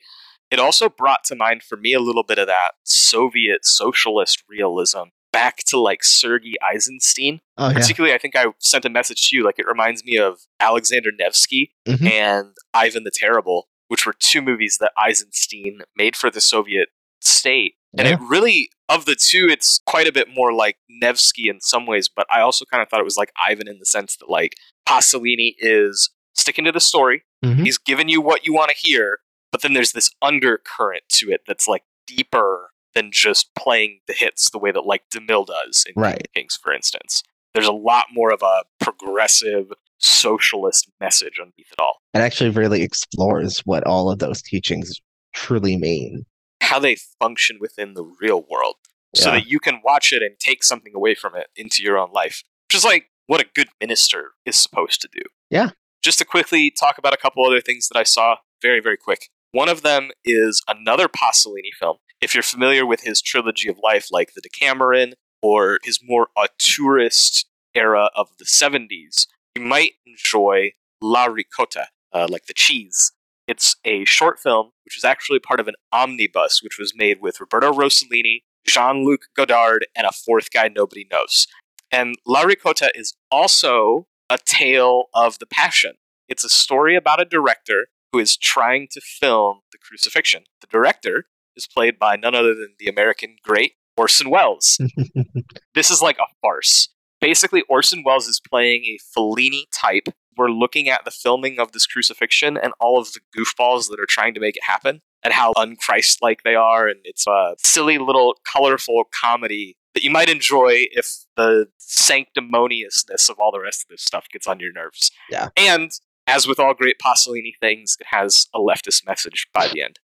It 0.51 0.59
also 0.59 0.89
brought 0.89 1.23
to 1.25 1.35
mind 1.35 1.63
for 1.63 1.77
me 1.77 1.93
a 1.93 2.01
little 2.01 2.23
bit 2.23 2.37
of 2.37 2.47
that 2.47 2.73
Soviet 2.83 3.65
socialist 3.65 4.43
realism 4.49 5.09
back 5.31 5.59
to 5.67 5.79
like 5.79 6.03
Sergei 6.03 6.55
Eisenstein. 6.61 7.39
Oh, 7.57 7.69
yeah. 7.69 7.73
Particularly, 7.73 8.13
I 8.13 8.17
think 8.17 8.35
I 8.35 8.47
sent 8.59 8.83
a 8.83 8.89
message 8.89 9.29
to 9.29 9.37
you. 9.37 9.45
Like, 9.45 9.59
it 9.59 9.65
reminds 9.65 10.03
me 10.03 10.17
of 10.17 10.41
Alexander 10.59 11.09
Nevsky 11.17 11.71
mm-hmm. 11.87 12.05
and 12.05 12.53
Ivan 12.73 13.05
the 13.05 13.11
Terrible, 13.13 13.69
which 13.91 14.05
were 14.05 14.15
two 14.17 14.41
movies 14.41 14.77
that 14.79 14.93
Eisenstein 14.97 15.81
made 15.97 16.15
for 16.15 16.31
the 16.31 16.39
Soviet 16.39 16.87
state. 17.19 17.73
And 17.97 18.07
yeah. 18.07 18.13
it 18.13 18.21
really, 18.21 18.69
of 18.87 19.03
the 19.03 19.17
two, 19.19 19.49
it's 19.51 19.81
quite 19.85 20.07
a 20.07 20.13
bit 20.13 20.29
more 20.33 20.53
like 20.53 20.77
Nevsky 20.89 21.49
in 21.49 21.59
some 21.59 21.85
ways, 21.85 22.07
but 22.07 22.25
I 22.31 22.39
also 22.39 22.63
kind 22.63 22.81
of 22.81 22.87
thought 22.87 23.01
it 23.01 23.03
was 23.03 23.17
like 23.17 23.33
Ivan 23.45 23.67
in 23.67 23.79
the 23.79 23.85
sense 23.85 24.15
that 24.15 24.29
like 24.29 24.53
Pasolini 24.87 25.55
is 25.59 26.09
sticking 26.33 26.63
to 26.63 26.71
the 26.71 26.79
story. 26.79 27.23
Mm-hmm. 27.43 27.63
He's 27.63 27.77
giving 27.77 28.07
you 28.07 28.21
what 28.21 28.45
you 28.45 28.53
want 28.53 28.69
to 28.69 28.77
hear, 28.79 29.17
but 29.51 29.61
then 29.61 29.73
there's 29.73 29.91
this 29.91 30.09
undercurrent 30.21 31.03
to 31.15 31.29
it 31.29 31.41
that's 31.45 31.67
like 31.67 31.83
deeper 32.07 32.69
than 32.95 33.09
just 33.11 33.53
playing 33.59 33.99
the 34.07 34.13
hits 34.13 34.49
the 34.49 34.57
way 34.57 34.71
that 34.71 34.85
like 34.85 35.03
DeMille 35.13 35.47
does 35.47 35.83
in 35.85 36.01
right. 36.01 36.29
Kings, 36.33 36.57
for 36.63 36.73
instance. 36.73 37.23
There's 37.53 37.67
a 37.67 37.73
lot 37.73 38.05
more 38.13 38.31
of 38.31 38.41
a 38.41 38.63
progressive 38.79 39.73
socialist 40.01 40.89
message 40.99 41.37
underneath 41.39 41.71
it 41.71 41.79
all. 41.79 41.97
It 42.13 42.19
actually 42.19 42.49
really 42.49 42.81
explores 42.81 43.59
what 43.59 43.85
all 43.85 44.11
of 44.11 44.19
those 44.19 44.41
teachings 44.41 44.99
truly 45.33 45.77
mean. 45.77 46.25
How 46.61 46.79
they 46.79 46.97
function 47.19 47.57
within 47.59 47.93
the 47.93 48.03
real 48.21 48.43
world. 48.49 48.75
Yeah. 49.15 49.23
So 49.23 49.31
that 49.31 49.47
you 49.47 49.59
can 49.59 49.81
watch 49.83 50.13
it 50.13 50.21
and 50.21 50.39
take 50.39 50.63
something 50.63 50.93
away 50.95 51.15
from 51.15 51.35
it 51.35 51.47
into 51.55 51.83
your 51.83 51.97
own 51.97 52.11
life. 52.13 52.43
Which 52.69 52.77
is 52.77 52.85
like 52.85 53.07
what 53.27 53.41
a 53.41 53.49
good 53.53 53.67
minister 53.79 54.31
is 54.45 54.55
supposed 54.55 55.01
to 55.01 55.09
do. 55.11 55.21
Yeah. 55.49 55.71
Just 56.01 56.19
to 56.19 56.25
quickly 56.25 56.71
talk 56.71 56.97
about 56.97 57.13
a 57.13 57.17
couple 57.17 57.45
other 57.45 57.61
things 57.61 57.87
that 57.89 57.99
I 57.99 58.03
saw, 58.03 58.37
very, 58.61 58.79
very 58.79 58.97
quick. 58.97 59.29
One 59.51 59.69
of 59.69 59.81
them 59.81 60.11
is 60.23 60.63
another 60.67 61.07
Pasolini 61.07 61.71
film. 61.77 61.97
If 62.21 62.33
you're 62.33 62.43
familiar 62.43 62.85
with 62.85 63.01
his 63.01 63.21
trilogy 63.21 63.69
of 63.69 63.77
life, 63.83 64.07
like 64.11 64.33
The 64.33 64.41
Decameron 64.41 65.13
or 65.41 65.79
his 65.83 65.99
more 66.01 66.29
auteurist 66.37 67.45
era 67.75 68.09
of 68.15 68.29
the 68.37 68.45
70s, 68.45 69.27
you 69.55 69.63
might 69.63 69.93
enjoy 70.05 70.71
La 71.01 71.25
Ricotta, 71.25 71.87
uh, 72.13 72.27
like 72.29 72.45
the 72.45 72.53
cheese. 72.53 73.11
It's 73.47 73.75
a 73.83 74.05
short 74.05 74.39
film, 74.39 74.71
which 74.85 74.97
is 74.97 75.03
actually 75.03 75.39
part 75.39 75.59
of 75.59 75.67
an 75.67 75.75
omnibus, 75.91 76.61
which 76.63 76.77
was 76.79 76.93
made 76.95 77.21
with 77.21 77.39
Roberto 77.39 77.73
Rossellini, 77.73 78.43
Jean 78.65 79.03
Luc 79.03 79.23
Godard, 79.35 79.87
and 79.95 80.05
a 80.05 80.11
fourth 80.11 80.51
guy 80.51 80.69
nobody 80.69 81.07
knows. 81.11 81.47
And 81.91 82.15
La 82.25 82.41
Ricotta 82.41 82.91
is 82.95 83.15
also 83.29 84.07
a 84.29 84.37
tale 84.37 85.05
of 85.13 85.39
the 85.39 85.45
passion. 85.45 85.93
It's 86.29 86.45
a 86.45 86.49
story 86.49 86.95
about 86.95 87.21
a 87.21 87.25
director 87.25 87.87
who 88.13 88.19
is 88.19 88.37
trying 88.37 88.87
to 88.91 89.01
film 89.01 89.61
the 89.71 89.77
crucifixion. 89.77 90.43
The 90.61 90.67
director 90.67 91.25
is 91.57 91.67
played 91.67 91.99
by 91.99 92.15
none 92.15 92.35
other 92.35 92.53
than 92.53 92.75
the 92.79 92.87
American 92.87 93.35
great 93.43 93.73
Orson 93.97 94.29
Welles. 94.29 94.79
this 95.75 95.91
is 95.91 96.01
like 96.01 96.17
a 96.17 96.31
farce. 96.41 96.89
Basically, 97.21 97.63
Orson 97.69 98.03
Welles 98.03 98.27
is 98.27 98.39
playing 98.39 98.83
a 98.85 98.97
Fellini 99.15 99.65
type. 99.73 100.07
We're 100.37 100.49
looking 100.49 100.89
at 100.89 101.05
the 101.05 101.11
filming 101.11 101.59
of 101.59 101.71
this 101.71 101.85
crucifixion 101.85 102.57
and 102.57 102.73
all 102.79 102.99
of 102.99 103.13
the 103.13 103.19
goofballs 103.37 103.89
that 103.89 103.99
are 103.99 104.07
trying 104.07 104.33
to 104.33 104.39
make 104.39 104.57
it 104.57 104.63
happen 104.63 105.01
and 105.23 105.33
how 105.33 105.53
unchristlike 105.53 106.39
they 106.43 106.55
are. 106.55 106.87
And 106.87 106.99
it's 107.03 107.27
a 107.27 107.55
silly 107.59 107.99
little 107.99 108.35
colorful 108.51 109.03
comedy 109.13 109.77
that 109.93 110.03
you 110.03 110.09
might 110.09 110.29
enjoy 110.29 110.85
if 110.91 111.25
the 111.35 111.67
sanctimoniousness 111.79 113.29
of 113.29 113.39
all 113.39 113.51
the 113.51 113.59
rest 113.59 113.83
of 113.83 113.89
this 113.89 114.01
stuff 114.01 114.27
gets 114.31 114.47
on 114.47 114.59
your 114.59 114.71
nerves. 114.71 115.11
Yeah. 115.29 115.49
And 115.55 115.91
as 116.27 116.47
with 116.47 116.59
all 116.59 116.73
great 116.73 116.95
Pasolini 117.03 117.53
things, 117.59 117.97
it 117.99 118.07
has 118.09 118.47
a 118.53 118.59
leftist 118.59 119.05
message 119.05 119.47
by 119.53 119.67
the 119.67 119.83
end 119.83 119.99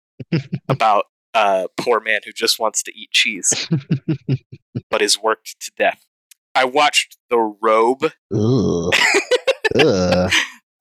about 0.69 1.05
a 1.33 1.67
poor 1.77 1.99
man 1.99 2.21
who 2.25 2.31
just 2.31 2.59
wants 2.59 2.83
to 2.83 2.91
eat 2.93 3.11
cheese, 3.11 3.69
but 4.89 5.01
is 5.01 5.21
worked 5.21 5.59
to 5.61 5.71
death. 5.77 6.05
I 6.57 6.65
watched 6.65 7.17
The 7.29 7.37
Robe. 7.61 8.11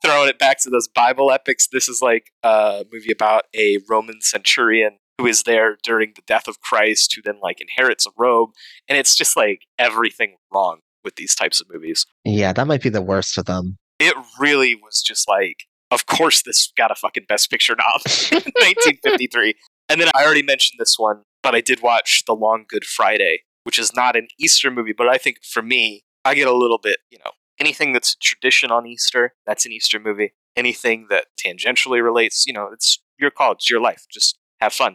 Throwing 0.03 0.29
it 0.29 0.39
back 0.39 0.62
to 0.62 0.70
those 0.70 0.89
Bible 0.89 1.31
epics. 1.31 1.68
This 1.70 1.87
is 1.87 2.01
like 2.01 2.31
a 2.43 2.87
movie 2.91 3.12
about 3.12 3.45
a 3.55 3.79
Roman 3.87 4.22
centurion 4.22 4.97
who 5.18 5.27
is 5.27 5.43
there 5.43 5.77
during 5.83 6.12
the 6.16 6.22
death 6.27 6.49
of 6.49 6.61
Christ, 6.61 7.14
who 7.14 7.20
then 7.22 7.41
like 7.43 7.61
inherits 7.61 8.07
a 8.07 8.11
robe, 8.16 8.51
and 8.89 8.97
it's 8.97 9.14
just 9.16 9.37
like 9.37 9.66
everything 9.79 10.37
wrong 10.53 10.79
with 11.05 11.16
these 11.16 11.35
types 11.35 11.61
of 11.61 11.66
movies. 11.70 12.07
Yeah, 12.24 12.55
that 12.55 12.66
might 12.66 12.83
be 12.83 12.89
the 12.89 13.03
worst 13.03 13.37
of 13.37 13.45
them. 13.45 13.77
It 13.99 14.14
really 14.39 14.74
was 14.74 15.03
just 15.03 15.29
like 15.29 15.64
Of 15.91 16.07
course, 16.07 16.43
this 16.43 16.72
got 16.77 16.91
a 16.91 16.95
fucking 16.95 17.24
Best 17.29 17.51
Picture 17.51 17.77
nom, 17.77 18.01
1953. 18.31 19.55
And 19.91 20.01
then 20.01 20.09
I 20.14 20.24
already 20.24 20.43
mentioned 20.43 20.79
this 20.79 20.97
one, 20.99 21.22
but 21.43 21.55
I 21.55 21.61
did 21.61 21.83
watch 21.83 22.24
The 22.27 22.35
Long 22.35 22.64
Good 22.66 22.85
Friday, 22.85 23.41
which 23.67 23.81
is 23.81 23.93
not 23.97 24.14
an 24.14 24.29
Easter 24.39 24.71
movie, 24.71 24.95
but 24.97 25.09
I 25.09 25.19
think 25.19 25.39
for 25.43 25.61
me, 25.61 26.05
I 26.25 26.35
get 26.37 26.47
a 26.47 26.55
little 26.55 26.79
bit, 26.79 26.99
you 27.11 27.19
know, 27.19 27.33
anything 27.59 27.93
that's 27.93 28.12
a 28.12 28.19
tradition 28.19 28.71
on 28.71 28.87
Easter, 28.87 29.35
that's 29.45 29.67
an 29.67 29.73
Easter 29.73 29.99
movie. 29.99 30.35
Anything 30.55 31.09
that 31.11 31.27
tangentially 31.37 32.01
relates, 32.01 32.47
you 32.47 32.53
know, 32.53 32.71
it's 32.73 33.03
your 33.19 33.33
call, 33.33 33.53
it's 33.53 33.69
your 33.69 33.81
life. 33.81 34.07
Just 34.09 34.39
have 34.61 34.73
fun. 34.73 34.95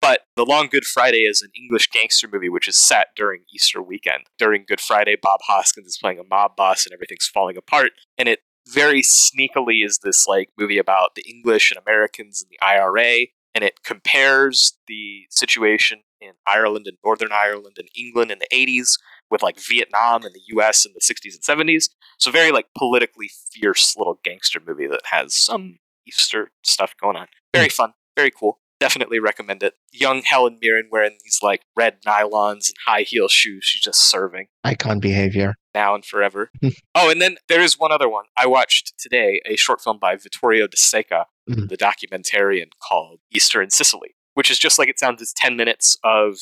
But 0.00 0.20
The 0.36 0.46
Long 0.46 0.68
Good 0.70 0.84
Friday 0.84 1.22
is 1.22 1.42
an 1.42 1.50
English 1.60 1.88
gangster 1.88 2.28
movie 2.32 2.48
which 2.48 2.68
is 2.68 2.76
set 2.76 3.08
during 3.16 3.42
Easter 3.52 3.82
weekend. 3.82 4.24
During 4.38 4.64
Good 4.68 4.80
Friday, 4.80 5.16
Bob 5.20 5.40
Hoskins 5.48 5.88
is 5.88 5.98
playing 5.98 6.20
a 6.20 6.24
mob 6.24 6.54
boss 6.54 6.86
and 6.86 6.94
everything's 6.94 7.26
falling 7.26 7.56
apart. 7.56 7.90
And 8.16 8.28
it 8.28 8.40
very 8.68 9.02
sneakily 9.02 9.84
is 9.84 9.98
this 9.98 10.28
like 10.28 10.50
movie 10.56 10.78
about 10.78 11.16
the 11.16 11.24
English 11.28 11.72
and 11.72 11.82
Americans 11.84 12.40
and 12.40 12.50
the 12.50 12.64
IRA. 12.64 13.26
And 13.54 13.62
it 13.64 13.82
compares 13.84 14.78
the 14.86 15.26
situation 15.30 16.00
in 16.20 16.32
Ireland 16.46 16.86
and 16.86 16.96
Northern 17.04 17.32
Ireland 17.32 17.76
and 17.78 17.88
England 17.96 18.30
in 18.30 18.38
the 18.38 18.48
80s 18.52 18.98
with 19.30 19.42
like 19.42 19.58
Vietnam 19.60 20.22
and 20.24 20.34
the 20.34 20.56
US 20.56 20.86
in 20.86 20.92
the 20.94 21.00
60s 21.00 21.34
and 21.34 21.68
70s. 21.68 21.88
So 22.18 22.30
very 22.30 22.52
like 22.52 22.66
politically 22.76 23.30
fierce 23.52 23.94
little 23.96 24.20
gangster 24.24 24.60
movie 24.64 24.86
that 24.86 25.02
has 25.10 25.34
some 25.34 25.78
Easter 26.06 26.50
stuff 26.62 26.94
going 27.00 27.16
on. 27.16 27.26
Very 27.54 27.68
mm. 27.68 27.72
fun, 27.72 27.92
very 28.16 28.30
cool. 28.30 28.60
Definitely 28.80 29.20
recommend 29.20 29.62
it. 29.62 29.74
Young 29.92 30.22
Helen 30.22 30.58
Mirren 30.60 30.88
wearing 30.90 31.16
these 31.22 31.38
like 31.40 31.62
red 31.76 31.98
nylons 32.04 32.68
and 32.68 32.76
high 32.84 33.02
heel 33.02 33.28
shoes. 33.28 33.64
She's 33.64 33.80
just 33.80 34.10
serving 34.10 34.48
Icon 34.64 34.98
behavior. 34.98 35.54
now 35.72 35.94
and 35.94 36.04
forever. 36.04 36.50
oh, 36.94 37.08
and 37.08 37.22
then 37.22 37.36
there 37.48 37.60
is 37.60 37.78
one 37.78 37.92
other 37.92 38.08
one. 38.08 38.24
I 38.36 38.46
watched 38.46 38.94
today 38.98 39.40
a 39.46 39.54
short 39.54 39.80
film 39.80 39.98
by 40.00 40.16
Vittorio 40.16 40.66
De 40.66 40.76
Seta, 40.76 41.26
Mhm. 41.48 41.68
the 41.68 41.76
documentarian 41.76 42.68
called 42.80 43.20
Easter 43.32 43.60
in 43.62 43.70
Sicily, 43.70 44.14
which 44.34 44.50
is 44.50 44.58
just 44.58 44.78
like 44.78 44.88
it 44.88 44.98
sounds. 44.98 45.20
It's 45.20 45.32
10 45.36 45.56
minutes 45.56 45.98
of 46.04 46.36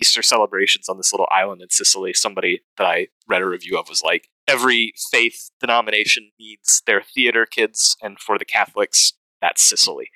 Easter 0.00 0.22
celebrations 0.22 0.88
on 0.88 0.96
this 0.96 1.12
little 1.12 1.28
island 1.30 1.62
in 1.62 1.70
Sicily. 1.70 2.12
Somebody 2.14 2.60
that 2.78 2.86
I 2.86 3.08
read 3.28 3.42
a 3.42 3.46
review 3.46 3.78
of 3.78 3.88
was 3.88 4.02
like, 4.02 4.28
every 4.48 4.92
faith 5.10 5.50
denomination 5.60 6.30
needs 6.38 6.82
their 6.86 7.02
theater 7.02 7.46
kids, 7.46 7.96
and 8.02 8.18
for 8.20 8.38
the 8.38 8.44
Catholics, 8.44 9.12
that's 9.40 9.62
Sicily. 9.62 10.10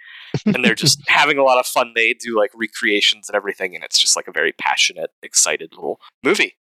and 0.46 0.64
they're 0.64 0.74
just 0.74 0.98
having 1.08 1.36
a 1.38 1.42
lot 1.42 1.58
of 1.58 1.66
fun. 1.66 1.92
They 1.94 2.14
do 2.14 2.36
like 2.38 2.50
recreations 2.54 3.28
and 3.28 3.36
everything, 3.36 3.74
and 3.74 3.82
it's 3.84 3.98
just 3.98 4.16
like 4.16 4.28
a 4.28 4.32
very 4.32 4.52
passionate, 4.52 5.10
excited 5.22 5.72
little 5.74 6.00
movie. 6.22 6.56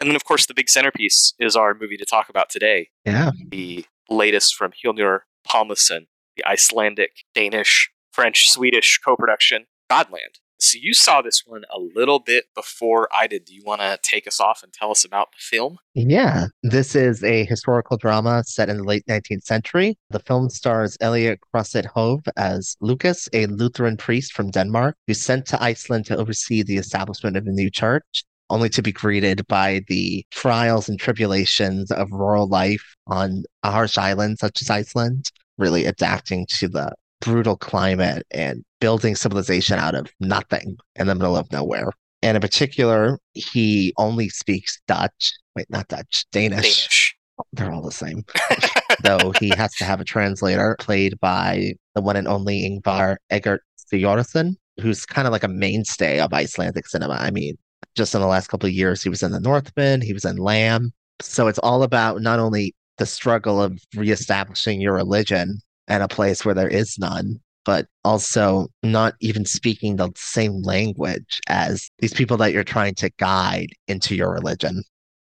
And 0.00 0.08
then, 0.10 0.16
of 0.16 0.24
course, 0.24 0.46
the 0.46 0.54
big 0.54 0.68
centerpiece 0.68 1.32
is 1.38 1.56
our 1.56 1.72
movie 1.74 1.96
to 1.96 2.04
talk 2.04 2.28
about 2.28 2.50
today, 2.50 2.90
Yeah. 3.06 3.30
the 3.48 3.86
latest 4.10 4.54
from 4.56 4.72
Hlynur 4.72 5.20
Pálmason, 5.48 6.06
the 6.36 6.46
Icelandic, 6.46 7.10
Danish, 7.34 7.90
French, 8.12 8.48
Swedish 8.48 8.98
co-production, 9.04 9.66
Godland. 9.90 10.38
So 10.58 10.78
you 10.80 10.94
saw 10.94 11.20
this 11.20 11.42
one 11.44 11.64
a 11.70 11.78
little 11.78 12.20
bit 12.20 12.44
before 12.54 13.08
I 13.12 13.26
did. 13.26 13.44
Do 13.44 13.54
you 13.54 13.62
want 13.64 13.80
to 13.80 13.98
take 14.02 14.26
us 14.26 14.40
off 14.40 14.62
and 14.62 14.72
tell 14.72 14.90
us 14.90 15.04
about 15.04 15.32
the 15.32 15.38
film? 15.38 15.78
Yeah, 15.94 16.46
this 16.62 16.94
is 16.94 17.22
a 17.24 17.44
historical 17.44 17.96
drama 17.96 18.44
set 18.44 18.68
in 18.68 18.78
the 18.78 18.84
late 18.84 19.04
19th 19.06 19.42
century. 19.42 19.98
The 20.10 20.20
film 20.20 20.48
stars 20.48 20.96
Elliot 21.00 21.40
Crosset 21.52 21.84
Hove 21.84 22.22
as 22.36 22.76
Lucas, 22.80 23.28
a 23.32 23.46
Lutheran 23.46 23.96
priest 23.96 24.32
from 24.32 24.50
Denmark 24.50 24.96
who's 25.06 25.20
sent 25.20 25.44
to 25.46 25.62
Iceland 25.62 26.06
to 26.06 26.16
oversee 26.16 26.62
the 26.62 26.76
establishment 26.78 27.36
of 27.36 27.46
a 27.46 27.50
new 27.50 27.68
church, 27.68 28.24
only 28.48 28.68
to 28.70 28.82
be 28.82 28.92
greeted 28.92 29.46
by 29.48 29.82
the 29.88 30.24
trials 30.30 30.88
and 30.88 30.98
tribulations 30.98 31.90
of 31.90 32.10
rural 32.12 32.48
life 32.48 32.94
on 33.06 33.42
a 33.64 33.70
harsh 33.70 33.98
island 33.98 34.38
such 34.38 34.62
as 34.62 34.70
Iceland, 34.70 35.30
really 35.58 35.86
adapting 35.86 36.46
to 36.50 36.68
the 36.68 36.92
brutal 37.20 37.56
climate 37.56 38.26
and 38.30 38.64
building 38.80 39.16
civilization 39.16 39.78
out 39.78 39.94
of 39.94 40.10
nothing 40.20 40.76
in 40.96 41.06
the 41.06 41.14
middle 41.14 41.36
of 41.36 41.50
nowhere. 41.50 41.90
And 42.22 42.36
in 42.36 42.40
particular, 42.40 43.18
he 43.34 43.92
only 43.98 44.28
speaks 44.28 44.80
Dutch. 44.86 45.32
Wait, 45.56 45.66
not 45.70 45.88
Dutch, 45.88 46.26
Danish. 46.32 46.62
Danish. 46.62 47.16
They're 47.52 47.72
all 47.72 47.82
the 47.82 47.90
same. 47.90 48.24
Though 49.02 49.32
he 49.40 49.50
has 49.56 49.74
to 49.76 49.84
have 49.84 50.00
a 50.00 50.04
translator 50.04 50.76
played 50.78 51.18
by 51.20 51.74
the 51.94 52.02
one 52.02 52.16
and 52.16 52.28
only 52.28 52.62
Ingvar 52.62 53.16
Eggert 53.30 53.62
Sigurðsson, 53.92 54.54
who's 54.80 55.04
kind 55.04 55.26
of 55.26 55.32
like 55.32 55.44
a 55.44 55.48
mainstay 55.48 56.20
of 56.20 56.32
Icelandic 56.32 56.86
cinema. 56.86 57.14
I 57.14 57.30
mean, 57.30 57.56
just 57.94 58.14
in 58.14 58.20
the 58.20 58.26
last 58.26 58.48
couple 58.48 58.68
of 58.68 58.72
years, 58.72 59.02
he 59.02 59.08
was 59.08 59.22
in 59.22 59.32
The 59.32 59.40
Northman, 59.40 60.00
he 60.00 60.12
was 60.12 60.24
in 60.24 60.36
Lamb. 60.36 60.92
So 61.20 61.46
it's 61.48 61.58
all 61.60 61.82
about 61.82 62.20
not 62.22 62.38
only 62.38 62.74
the 62.98 63.06
struggle 63.06 63.62
of 63.62 63.78
reestablishing 63.94 64.80
your 64.80 64.94
religion 64.94 65.58
in 65.88 66.02
a 66.02 66.08
place 66.08 66.44
where 66.44 66.54
there 66.54 66.68
is 66.68 66.96
none, 66.98 67.40
but 67.64 67.86
also 68.04 68.68
not 68.82 69.14
even 69.20 69.44
speaking 69.44 69.96
the 69.96 70.10
same 70.16 70.62
language 70.62 71.40
as 71.48 71.90
these 71.98 72.14
people 72.14 72.36
that 72.38 72.52
you're 72.52 72.64
trying 72.64 72.94
to 72.94 73.10
guide 73.18 73.68
into 73.88 74.14
your 74.14 74.32
religion. 74.32 74.82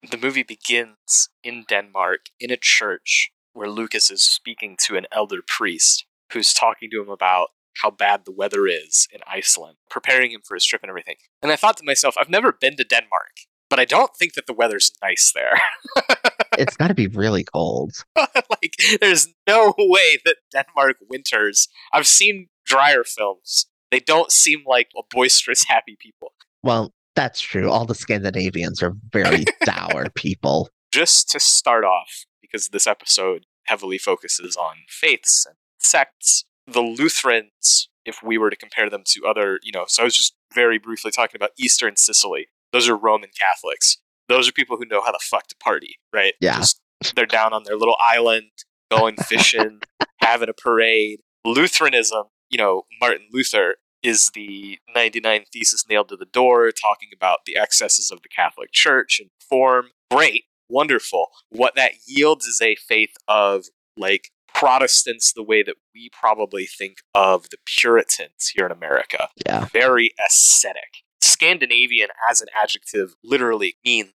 The 0.10 0.18
movie 0.18 0.44
begins 0.44 1.30
in 1.44 1.66
Denmark 1.68 2.28
in 2.40 2.52
a 2.52 2.58
church 2.58 3.32
where 3.54 3.70
Lucas 3.70 4.10
is 4.10 4.24
speaking 4.24 4.78
to 4.86 4.96
an 4.96 5.06
elder 5.12 5.42
priest 5.46 6.06
who's 6.32 6.54
talking 6.54 6.90
to 6.92 7.02
him 7.02 7.10
about 7.10 7.50
how 7.82 7.90
bad 7.90 8.26
the 8.26 8.32
weather 8.32 8.68
is 8.68 9.08
in 9.12 9.22
Iceland, 9.28 9.78
preparing 9.90 10.32
him 10.32 10.42
for 10.46 10.56
his 10.56 10.66
trip 10.66 10.82
and 10.84 10.90
everything. 10.90 11.16
And 11.42 11.52
I 11.52 11.56
thought 11.56 11.78
to 11.78 11.86
myself, 11.86 12.16
I've 12.20 12.30
never 12.30 12.52
been 12.52 12.76
to 12.78 12.84
Denmark, 12.84 13.32
but 13.70 13.80
I 13.80 13.86
don't 13.86 14.12
think 14.18 14.34
that 14.34 14.48
the 14.48 14.54
weather's 14.54 14.92
nice 15.02 15.32
there. 15.34 15.60
It's 16.60 16.78
got 16.78 16.88
to 16.90 16.94
be 16.94 17.08
really 17.08 17.44
cold. 17.44 17.94
like, 18.16 18.76
there's 19.02 19.28
no 19.48 19.74
way 19.78 20.18
that 20.26 20.38
Denmark 20.52 20.98
winters. 21.10 21.68
I've 21.94 22.08
seen 22.08 22.48
drier 22.66 23.04
films. 23.04 23.66
They 23.92 24.00
don't 24.00 24.32
seem 24.32 24.60
like 24.68 24.90
a 24.98 25.02
boisterous, 25.10 25.64
happy 25.68 25.98
people. 26.00 26.34
Well, 26.62 26.94
that's 27.16 27.42
true. 27.42 27.70
All 27.70 27.86
the 27.86 27.96
Scandinavians 27.96 28.84
are 28.84 28.94
very 29.12 29.46
dour 29.66 30.08
people. 30.16 30.70
just 30.92 31.30
to 31.30 31.40
start 31.40 31.84
off, 31.84 32.26
because 32.42 32.70
this 32.70 32.88
episode 32.88 33.46
heavily 33.66 33.98
focuses 33.98 34.56
on 34.56 34.76
faiths 34.88 35.46
and 35.46 35.56
sects, 35.80 36.46
the 36.68 36.82
Lutherans, 36.82 37.90
if 38.06 38.22
we 38.24 38.38
were 38.38 38.50
to 38.50 38.56
compare 38.56 38.90
them 38.90 39.04
to 39.06 39.26
other, 39.26 39.60
you 39.64 39.72
know, 39.72 39.86
so 39.88 40.04
I 40.04 40.06
was 40.06 40.16
just 40.16 40.36
very 40.54 40.78
briefly 40.80 41.12
talking 41.12 41.36
about 41.36 41.52
Eastern 41.58 41.96
Sicily. 41.96 42.48
Those 42.72 42.90
are 42.90 42.96
Roman 42.96 43.30
Catholics. 43.40 43.98
Those 44.30 44.48
are 44.48 44.52
people 44.52 44.78
who 44.78 44.86
know 44.86 45.02
how 45.04 45.12
the 45.12 45.20
fuck 45.22 45.48
to 45.48 45.56
party, 45.62 45.96
right? 46.14 46.34
Yeah. 46.40 46.58
Just, 46.58 46.82
they're 47.16 47.26
down 47.26 47.52
on 47.52 47.64
their 47.64 47.76
little 47.76 47.98
island, 48.00 48.52
going 48.90 49.16
fishing, 49.28 49.82
having 50.22 50.50
a 50.50 50.54
parade. 50.54 51.20
Lutheranism, 51.46 52.26
you 52.50 52.58
know, 52.58 52.84
Martin 53.02 53.28
Luther 53.32 53.76
is 54.04 54.32
the 54.34 54.80
99 54.96 55.46
thesis 55.52 55.84
nailed 55.90 56.10
to 56.10 56.16
the 56.16 56.26
door, 56.26 56.72
talking 56.72 57.10
about 57.14 57.40
the 57.46 57.58
excesses 57.58 58.12
of 58.12 58.22
the 58.22 58.30
Catholic 58.30 58.72
Church 58.72 59.20
and 59.20 59.30
form. 59.50 59.88
Great, 60.12 60.46
wonderful. 60.70 61.28
What 61.50 61.76
that 61.76 61.94
yields 62.08 62.46
is 62.46 62.62
a 62.62 62.76
faith 62.76 63.14
of 63.28 63.66
like 63.98 64.30
Protestants, 64.54 65.32
the 65.34 65.44
way 65.44 65.64
that 65.64 65.76
we 65.94 66.10
probably 66.12 66.66
think 66.66 66.98
of 67.14 67.50
the 67.50 67.58
Puritans 67.66 68.52
here 68.54 68.66
in 68.66 68.72
America. 68.72 69.30
Yeah. 69.46 69.66
Very 69.72 70.12
ascetic. 70.28 71.04
Scandinavian 71.44 72.10
as 72.30 72.42
an 72.42 72.48
adjective 72.62 73.16
literally 73.24 73.78
means 73.86 74.12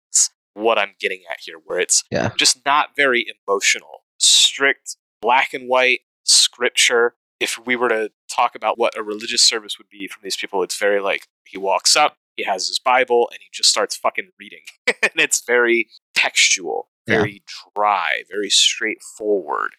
what 0.52 0.78
I'm 0.78 0.94
getting 1.00 1.22
at 1.30 1.38
here, 1.40 1.56
where 1.64 1.78
it's 1.80 2.04
Yeah. 2.10 2.32
just 2.36 2.64
not 2.66 2.94
very 2.94 3.26
emotional. 3.48 4.04
Strict, 4.18 4.96
black 5.22 5.54
and 5.54 5.66
white 5.68 6.00
scripture. 6.24 7.16
If 7.40 7.58
we 7.58 7.76
were 7.76 7.88
to 7.88 8.12
talk 8.30 8.54
about 8.54 8.78
what 8.78 8.96
a 8.96 9.02
religious 9.02 9.42
service 9.42 9.78
would 9.78 9.88
be 9.88 10.06
from 10.06 10.22
these 10.22 10.36
people, 10.36 10.62
it's 10.62 10.78
very 10.78 11.00
like 11.00 11.26
he 11.46 11.58
walks 11.58 11.96
up, 11.96 12.16
he 12.36 12.44
has 12.44 12.68
his 12.68 12.78
Bible, 12.78 13.28
and 13.32 13.38
he 13.40 13.46
just 13.52 13.70
starts 13.70 13.96
fucking 13.96 14.30
reading. 14.38 14.62
and 14.86 15.12
it's 15.16 15.42
very 15.44 15.88
textual, 16.14 16.88
Yeah. 17.06 17.16
very 17.20 17.42
dry, 17.74 18.22
very 18.30 18.50
straightforward. 18.50 19.72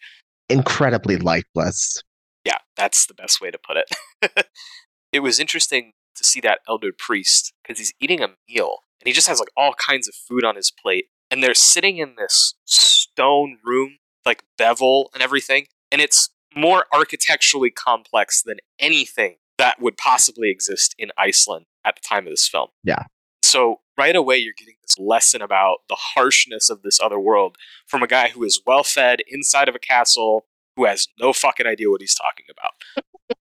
Incredibly 0.48 1.16
lifeless. 1.16 2.02
Yeah, 2.44 2.58
that's 2.76 3.06
the 3.06 3.14
best 3.14 3.40
way 3.40 3.50
to 3.50 3.58
put 3.58 3.76
it. 3.78 4.46
it 5.12 5.20
was 5.20 5.40
interesting 5.40 5.92
to 6.16 6.24
see 6.24 6.40
that 6.40 6.60
elder 6.68 6.90
priest 6.96 7.52
because 7.62 7.78
he's 7.78 7.92
eating 8.00 8.22
a 8.22 8.30
meal 8.48 8.78
and 9.00 9.06
he 9.06 9.12
just 9.12 9.28
has 9.28 9.38
like 9.38 9.50
all 9.56 9.74
kinds 9.74 10.08
of 10.08 10.14
food 10.14 10.44
on 10.44 10.56
his 10.56 10.70
plate. 10.70 11.06
And 11.30 11.42
they're 11.42 11.54
sitting 11.54 11.98
in 11.98 12.14
this 12.16 12.54
stone 12.64 13.58
room, 13.64 13.98
like 14.24 14.44
bevel 14.58 15.10
and 15.14 15.22
everything. 15.22 15.66
And 15.90 16.00
it's 16.00 16.30
more 16.54 16.86
architecturally 16.92 17.70
complex 17.70 18.42
than 18.42 18.58
anything 18.78 19.36
that 19.58 19.80
would 19.80 19.96
possibly 19.96 20.50
exist 20.50 20.94
in 20.98 21.10
Iceland 21.16 21.66
at 21.84 21.96
the 21.96 22.02
time 22.06 22.26
of 22.26 22.32
this 22.32 22.48
film. 22.48 22.68
Yeah. 22.82 23.04
So 23.42 23.80
right 23.96 24.16
away, 24.16 24.38
you're 24.38 24.54
getting 24.56 24.74
this 24.82 24.98
lesson 24.98 25.40
about 25.40 25.78
the 25.88 25.96
harshness 25.96 26.68
of 26.68 26.82
this 26.82 27.00
other 27.00 27.18
world 27.18 27.56
from 27.86 28.02
a 28.02 28.06
guy 28.06 28.28
who 28.28 28.42
is 28.44 28.60
well 28.66 28.82
fed 28.82 29.20
inside 29.28 29.68
of 29.68 29.74
a 29.74 29.78
castle 29.78 30.46
who 30.76 30.84
has 30.84 31.08
no 31.18 31.32
fucking 31.32 31.66
idea 31.66 31.90
what 31.90 32.00
he's 32.00 32.14
talking 32.14 32.46
about. 32.50 33.06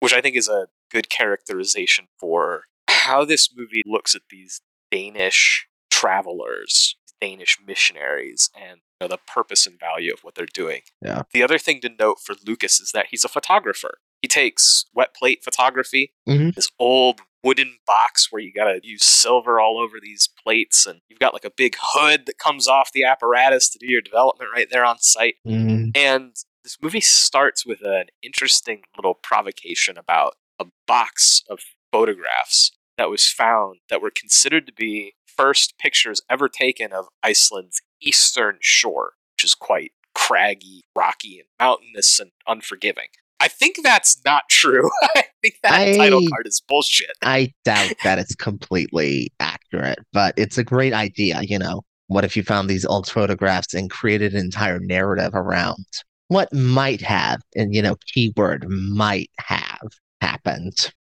Which 0.00 0.12
I 0.12 0.20
think 0.20 0.36
is 0.36 0.48
a 0.48 0.66
good 0.90 1.08
characterization 1.10 2.06
for 2.18 2.64
how 2.88 3.24
this 3.24 3.48
movie 3.54 3.82
looks 3.86 4.14
at 4.14 4.22
these 4.30 4.60
Danish 4.90 5.66
travelers, 5.90 6.96
Danish 7.20 7.58
missionaries 7.66 8.50
and 8.54 8.78
you 9.00 9.06
know, 9.06 9.08
the 9.08 9.18
purpose 9.32 9.66
and 9.66 9.78
value 9.80 10.12
of 10.12 10.20
what 10.22 10.34
they're 10.34 10.46
doing. 10.46 10.82
Yeah. 11.02 11.22
The 11.32 11.42
other 11.42 11.58
thing 11.58 11.80
to 11.80 11.90
note 11.98 12.18
for 12.24 12.34
Lucas 12.46 12.78
is 12.80 12.92
that 12.92 13.06
he's 13.10 13.24
a 13.24 13.28
photographer. 13.28 13.98
He 14.22 14.28
takes 14.28 14.84
wet 14.94 15.14
plate 15.14 15.42
photography, 15.42 16.12
Mhm. 16.28 16.54
this 16.54 16.70
old 16.78 17.20
wooden 17.42 17.78
box 17.86 18.30
where 18.30 18.40
you 18.40 18.52
got 18.52 18.64
to 18.72 18.80
use 18.82 19.04
silver 19.04 19.60
all 19.60 19.78
over 19.78 19.98
these 20.00 20.28
plates, 20.42 20.86
and 20.86 21.00
you've 21.08 21.18
got 21.18 21.34
like 21.34 21.44
a 21.44 21.50
big 21.50 21.76
hood 21.80 22.24
that 22.26 22.38
comes 22.38 22.66
off 22.68 22.92
the 22.92 23.04
apparatus 23.04 23.68
to 23.70 23.78
do 23.78 23.86
your 23.90 24.00
development 24.00 24.50
right 24.54 24.68
there 24.70 24.84
on 24.84 24.98
site. 24.98 25.36
Mm, 25.46 25.94
And 25.96 26.34
this 26.62 26.78
movie 26.80 27.02
starts 27.02 27.66
with 27.66 27.82
an 27.82 28.06
interesting 28.22 28.84
little 28.96 29.12
provocation 29.14 29.98
about 29.98 30.36
a 30.58 30.66
box 30.86 31.42
of 31.48 31.60
photographs 31.92 32.72
that 32.96 33.10
was 33.10 33.28
found 33.28 33.78
that 33.88 34.00
were 34.00 34.10
considered 34.10 34.66
to 34.66 34.72
be 34.72 35.14
first 35.26 35.78
pictures 35.78 36.22
ever 36.30 36.48
taken 36.48 36.92
of 36.92 37.06
Iceland's 37.22 37.82
eastern 38.00 38.58
shore, 38.60 39.12
which 39.36 39.44
is 39.44 39.54
quite 39.54 39.92
craggy, 40.14 40.82
rocky, 40.96 41.40
and 41.40 41.48
mountainous 41.58 42.20
and 42.20 42.30
unforgiving. 42.46 43.08
I 43.40 43.48
think 43.48 43.76
that's 43.82 44.20
not 44.24 44.44
true. 44.48 44.88
I 45.16 45.24
think 45.42 45.56
that 45.62 45.72
I- 45.72 45.96
title 45.96 46.26
card 46.28 46.46
is 46.46 46.62
bullshit. 46.66 47.12
I 47.22 47.52
doubt 47.64 47.94
that 48.04 48.18
it's 48.18 48.34
completely 48.34 49.32
accurate, 49.40 49.98
but 50.12 50.34
it's 50.36 50.58
a 50.58 50.64
great 50.64 50.92
idea. 50.92 51.40
You 51.42 51.58
know, 51.58 51.82
what 52.06 52.24
if 52.24 52.36
you 52.36 52.42
found 52.42 52.70
these 52.70 52.84
old 52.84 53.08
photographs 53.08 53.74
and 53.74 53.90
created 53.90 54.34
an 54.34 54.40
entire 54.40 54.78
narrative 54.78 55.32
around 55.34 55.84
what 56.28 56.52
might 56.52 57.02
have, 57.02 57.42
and 57.54 57.74
you 57.74 57.82
know, 57.82 57.96
keyword 58.12 58.66
might 58.68 59.30
have 59.38 59.88
happened? 60.24 60.92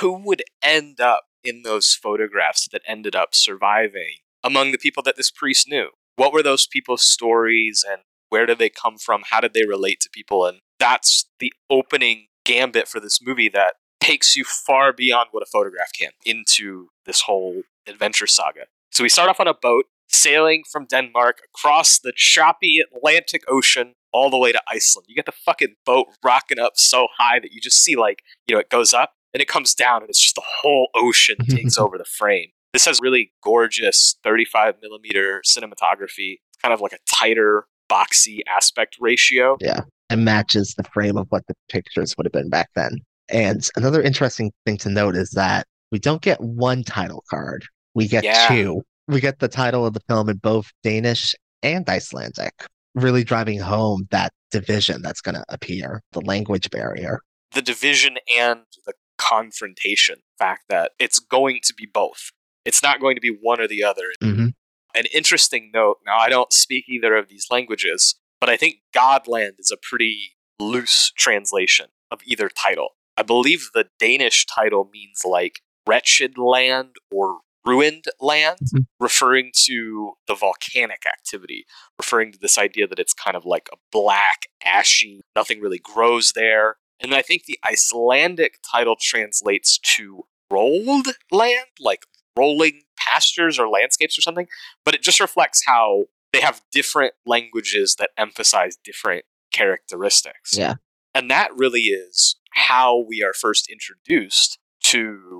who 0.00 0.20
would 0.24 0.42
end 0.62 1.00
up 1.00 1.24
in 1.44 1.62
those 1.62 1.94
photographs 1.94 2.68
that 2.72 2.82
ended 2.86 3.14
up 3.14 3.34
surviving 3.34 4.16
among 4.42 4.72
the 4.72 4.78
people 4.78 5.02
that 5.04 5.16
this 5.16 5.30
priest 5.30 5.68
knew? 5.68 5.90
What 6.16 6.32
were 6.32 6.42
those 6.42 6.66
people's 6.66 7.02
stories 7.02 7.84
and 7.88 8.02
where 8.28 8.46
did 8.46 8.58
they 8.58 8.70
come 8.70 8.98
from? 8.98 9.22
How 9.30 9.40
did 9.40 9.54
they 9.54 9.64
relate 9.66 10.00
to 10.00 10.10
people? 10.10 10.46
And 10.46 10.58
that's 10.78 11.28
the 11.38 11.52
opening 11.70 12.26
gambit 12.44 12.88
for 12.88 13.00
this 13.00 13.20
movie 13.22 13.48
that 13.50 13.74
takes 14.00 14.36
you 14.36 14.44
far 14.44 14.92
beyond 14.92 15.28
what 15.30 15.42
a 15.42 15.50
photograph 15.50 15.90
can 15.98 16.10
into 16.24 16.88
this 17.06 17.22
whole 17.22 17.62
adventure 17.86 18.26
saga. 18.26 18.66
So 18.92 19.02
we 19.02 19.08
start 19.08 19.28
off 19.28 19.40
on 19.40 19.48
a 19.48 19.54
boat 19.54 19.86
sailing 20.08 20.62
from 20.70 20.86
Denmark 20.86 21.38
across 21.54 21.98
the 21.98 22.12
choppy 22.14 22.78
Atlantic 22.80 23.42
Ocean 23.48 23.92
all 24.12 24.30
the 24.30 24.38
way 24.38 24.52
to 24.52 24.60
Iceland. 24.68 25.06
You 25.08 25.14
get 25.14 25.26
the 25.26 25.32
fucking 25.32 25.74
boat 25.84 26.06
rocking 26.24 26.58
up 26.58 26.72
so 26.76 27.08
high 27.18 27.38
that 27.40 27.52
you 27.52 27.60
just 27.60 27.82
see 27.82 27.96
like, 27.96 28.22
you 28.46 28.54
know, 28.54 28.60
it 28.60 28.70
goes 28.70 28.94
up 28.94 29.12
and 29.34 29.40
it 29.42 29.48
comes 29.48 29.74
down 29.74 30.02
and 30.02 30.08
it's 30.08 30.20
just 30.22 30.34
the 30.34 30.42
whole 30.60 30.88
ocean 30.94 31.36
takes 31.48 31.76
over 31.78 31.98
the 31.98 32.04
frame. 32.04 32.48
This 32.72 32.84
has 32.84 33.00
really 33.02 33.32
gorgeous 33.42 34.16
35 34.22 34.74
millimeter 34.82 35.42
cinematography, 35.46 36.36
kind 36.62 36.74
of 36.74 36.80
like 36.80 36.92
a 36.92 36.98
tighter, 37.12 37.66
boxy 37.90 38.40
aspect 38.48 38.96
ratio. 39.00 39.56
Yeah. 39.60 39.80
And 40.10 40.24
matches 40.24 40.74
the 40.76 40.84
frame 40.84 41.16
of 41.16 41.26
what 41.30 41.42
the 41.48 41.54
pictures 41.70 42.14
would 42.16 42.26
have 42.26 42.32
been 42.32 42.48
back 42.50 42.68
then. 42.74 42.98
And 43.28 43.66
another 43.76 44.00
interesting 44.02 44.52
thing 44.64 44.76
to 44.78 44.88
note 44.88 45.16
is 45.16 45.30
that 45.30 45.66
we 45.90 45.98
don't 45.98 46.22
get 46.22 46.40
one 46.40 46.84
title 46.84 47.24
card. 47.30 47.64
We 47.94 48.06
get 48.06 48.24
Yeah. 48.24 48.46
two. 48.48 48.82
We 49.08 49.20
get 49.20 49.38
the 49.38 49.48
title 49.48 49.86
of 49.86 49.94
the 49.94 50.00
film 50.08 50.28
in 50.28 50.36
both 50.38 50.70
Danish 50.82 51.34
and 51.62 51.88
Icelandic, 51.88 52.52
really 52.96 53.22
driving 53.22 53.60
home 53.60 54.08
that 54.10 54.32
division 54.50 55.02
that's 55.02 55.20
going 55.20 55.34
to 55.34 55.44
appear, 55.48 56.02
the 56.12 56.20
language 56.22 56.70
barrier. 56.70 57.20
The 57.52 57.62
division 57.62 58.16
and 58.36 58.60
the 58.84 58.94
confrontation 59.18 60.16
fact 60.38 60.64
that 60.68 60.92
it's 60.98 61.18
going 61.18 61.60
to 61.64 61.74
be 61.74 61.86
both. 61.86 62.30
It's 62.64 62.82
not 62.82 63.00
going 63.00 63.14
to 63.14 63.20
be 63.20 63.36
one 63.40 63.60
or 63.60 63.68
the 63.68 63.84
other. 63.84 64.12
hmm 64.22 64.48
An 64.94 65.04
interesting 65.14 65.70
note 65.72 65.98
now, 66.04 66.16
I 66.16 66.28
don't 66.28 66.52
speak 66.52 66.86
either 66.88 67.14
of 67.14 67.28
these 67.28 67.46
languages, 67.50 68.16
but 68.40 68.50
I 68.50 68.56
think 68.56 68.76
Godland 68.94 69.52
is 69.58 69.70
a 69.72 69.76
pretty 69.80 70.36
loose 70.58 71.12
translation 71.16 71.86
of 72.10 72.20
either 72.26 72.48
title. 72.48 72.90
I 73.16 73.22
believe 73.22 73.68
the 73.74 73.86
Danish 73.98 74.46
title 74.46 74.88
means 74.92 75.22
like 75.24 75.60
wretched 75.86 76.36
land 76.36 76.96
or 77.10 77.38
ruined 77.66 78.04
land, 78.20 78.58
Mhm. 78.74 78.86
referring 79.00 79.50
to 79.66 80.14
the 80.26 80.34
volcanic 80.34 81.04
activity, 81.06 81.66
referring 81.98 82.32
to 82.32 82.38
this 82.38 82.56
idea 82.58 82.86
that 82.86 82.98
it's 82.98 83.12
kind 83.12 83.36
of 83.36 83.44
like 83.44 83.68
a 83.72 83.76
black, 83.90 84.46
ashy, 84.64 85.22
nothing 85.34 85.60
really 85.60 85.78
grows 85.80 86.32
there. 86.32 86.76
And 87.00 87.14
I 87.14 87.22
think 87.22 87.44
the 87.44 87.58
Icelandic 87.64 88.58
title 88.62 88.96
translates 89.00 89.78
to 89.96 90.26
rolled 90.50 91.08
land, 91.30 91.66
like 91.80 92.06
rolling 92.36 92.82
pastures 92.96 93.58
or 93.58 93.68
landscapes 93.68 94.18
or 94.18 94.22
something 94.22 94.46
but 94.84 94.94
it 94.94 95.02
just 95.02 95.20
reflects 95.20 95.62
how 95.66 96.04
they 96.32 96.40
have 96.40 96.60
different 96.70 97.14
languages 97.24 97.96
that 97.98 98.10
emphasize 98.18 98.76
different 98.84 99.24
characteristics. 99.52 100.52
Yeah. 100.56 100.74
And 101.14 101.30
that 101.30 101.50
really 101.56 101.82
is 101.82 102.36
how 102.52 102.98
we 103.08 103.22
are 103.22 103.32
first 103.32 103.68
introduced 103.70 104.58
to 104.84 105.35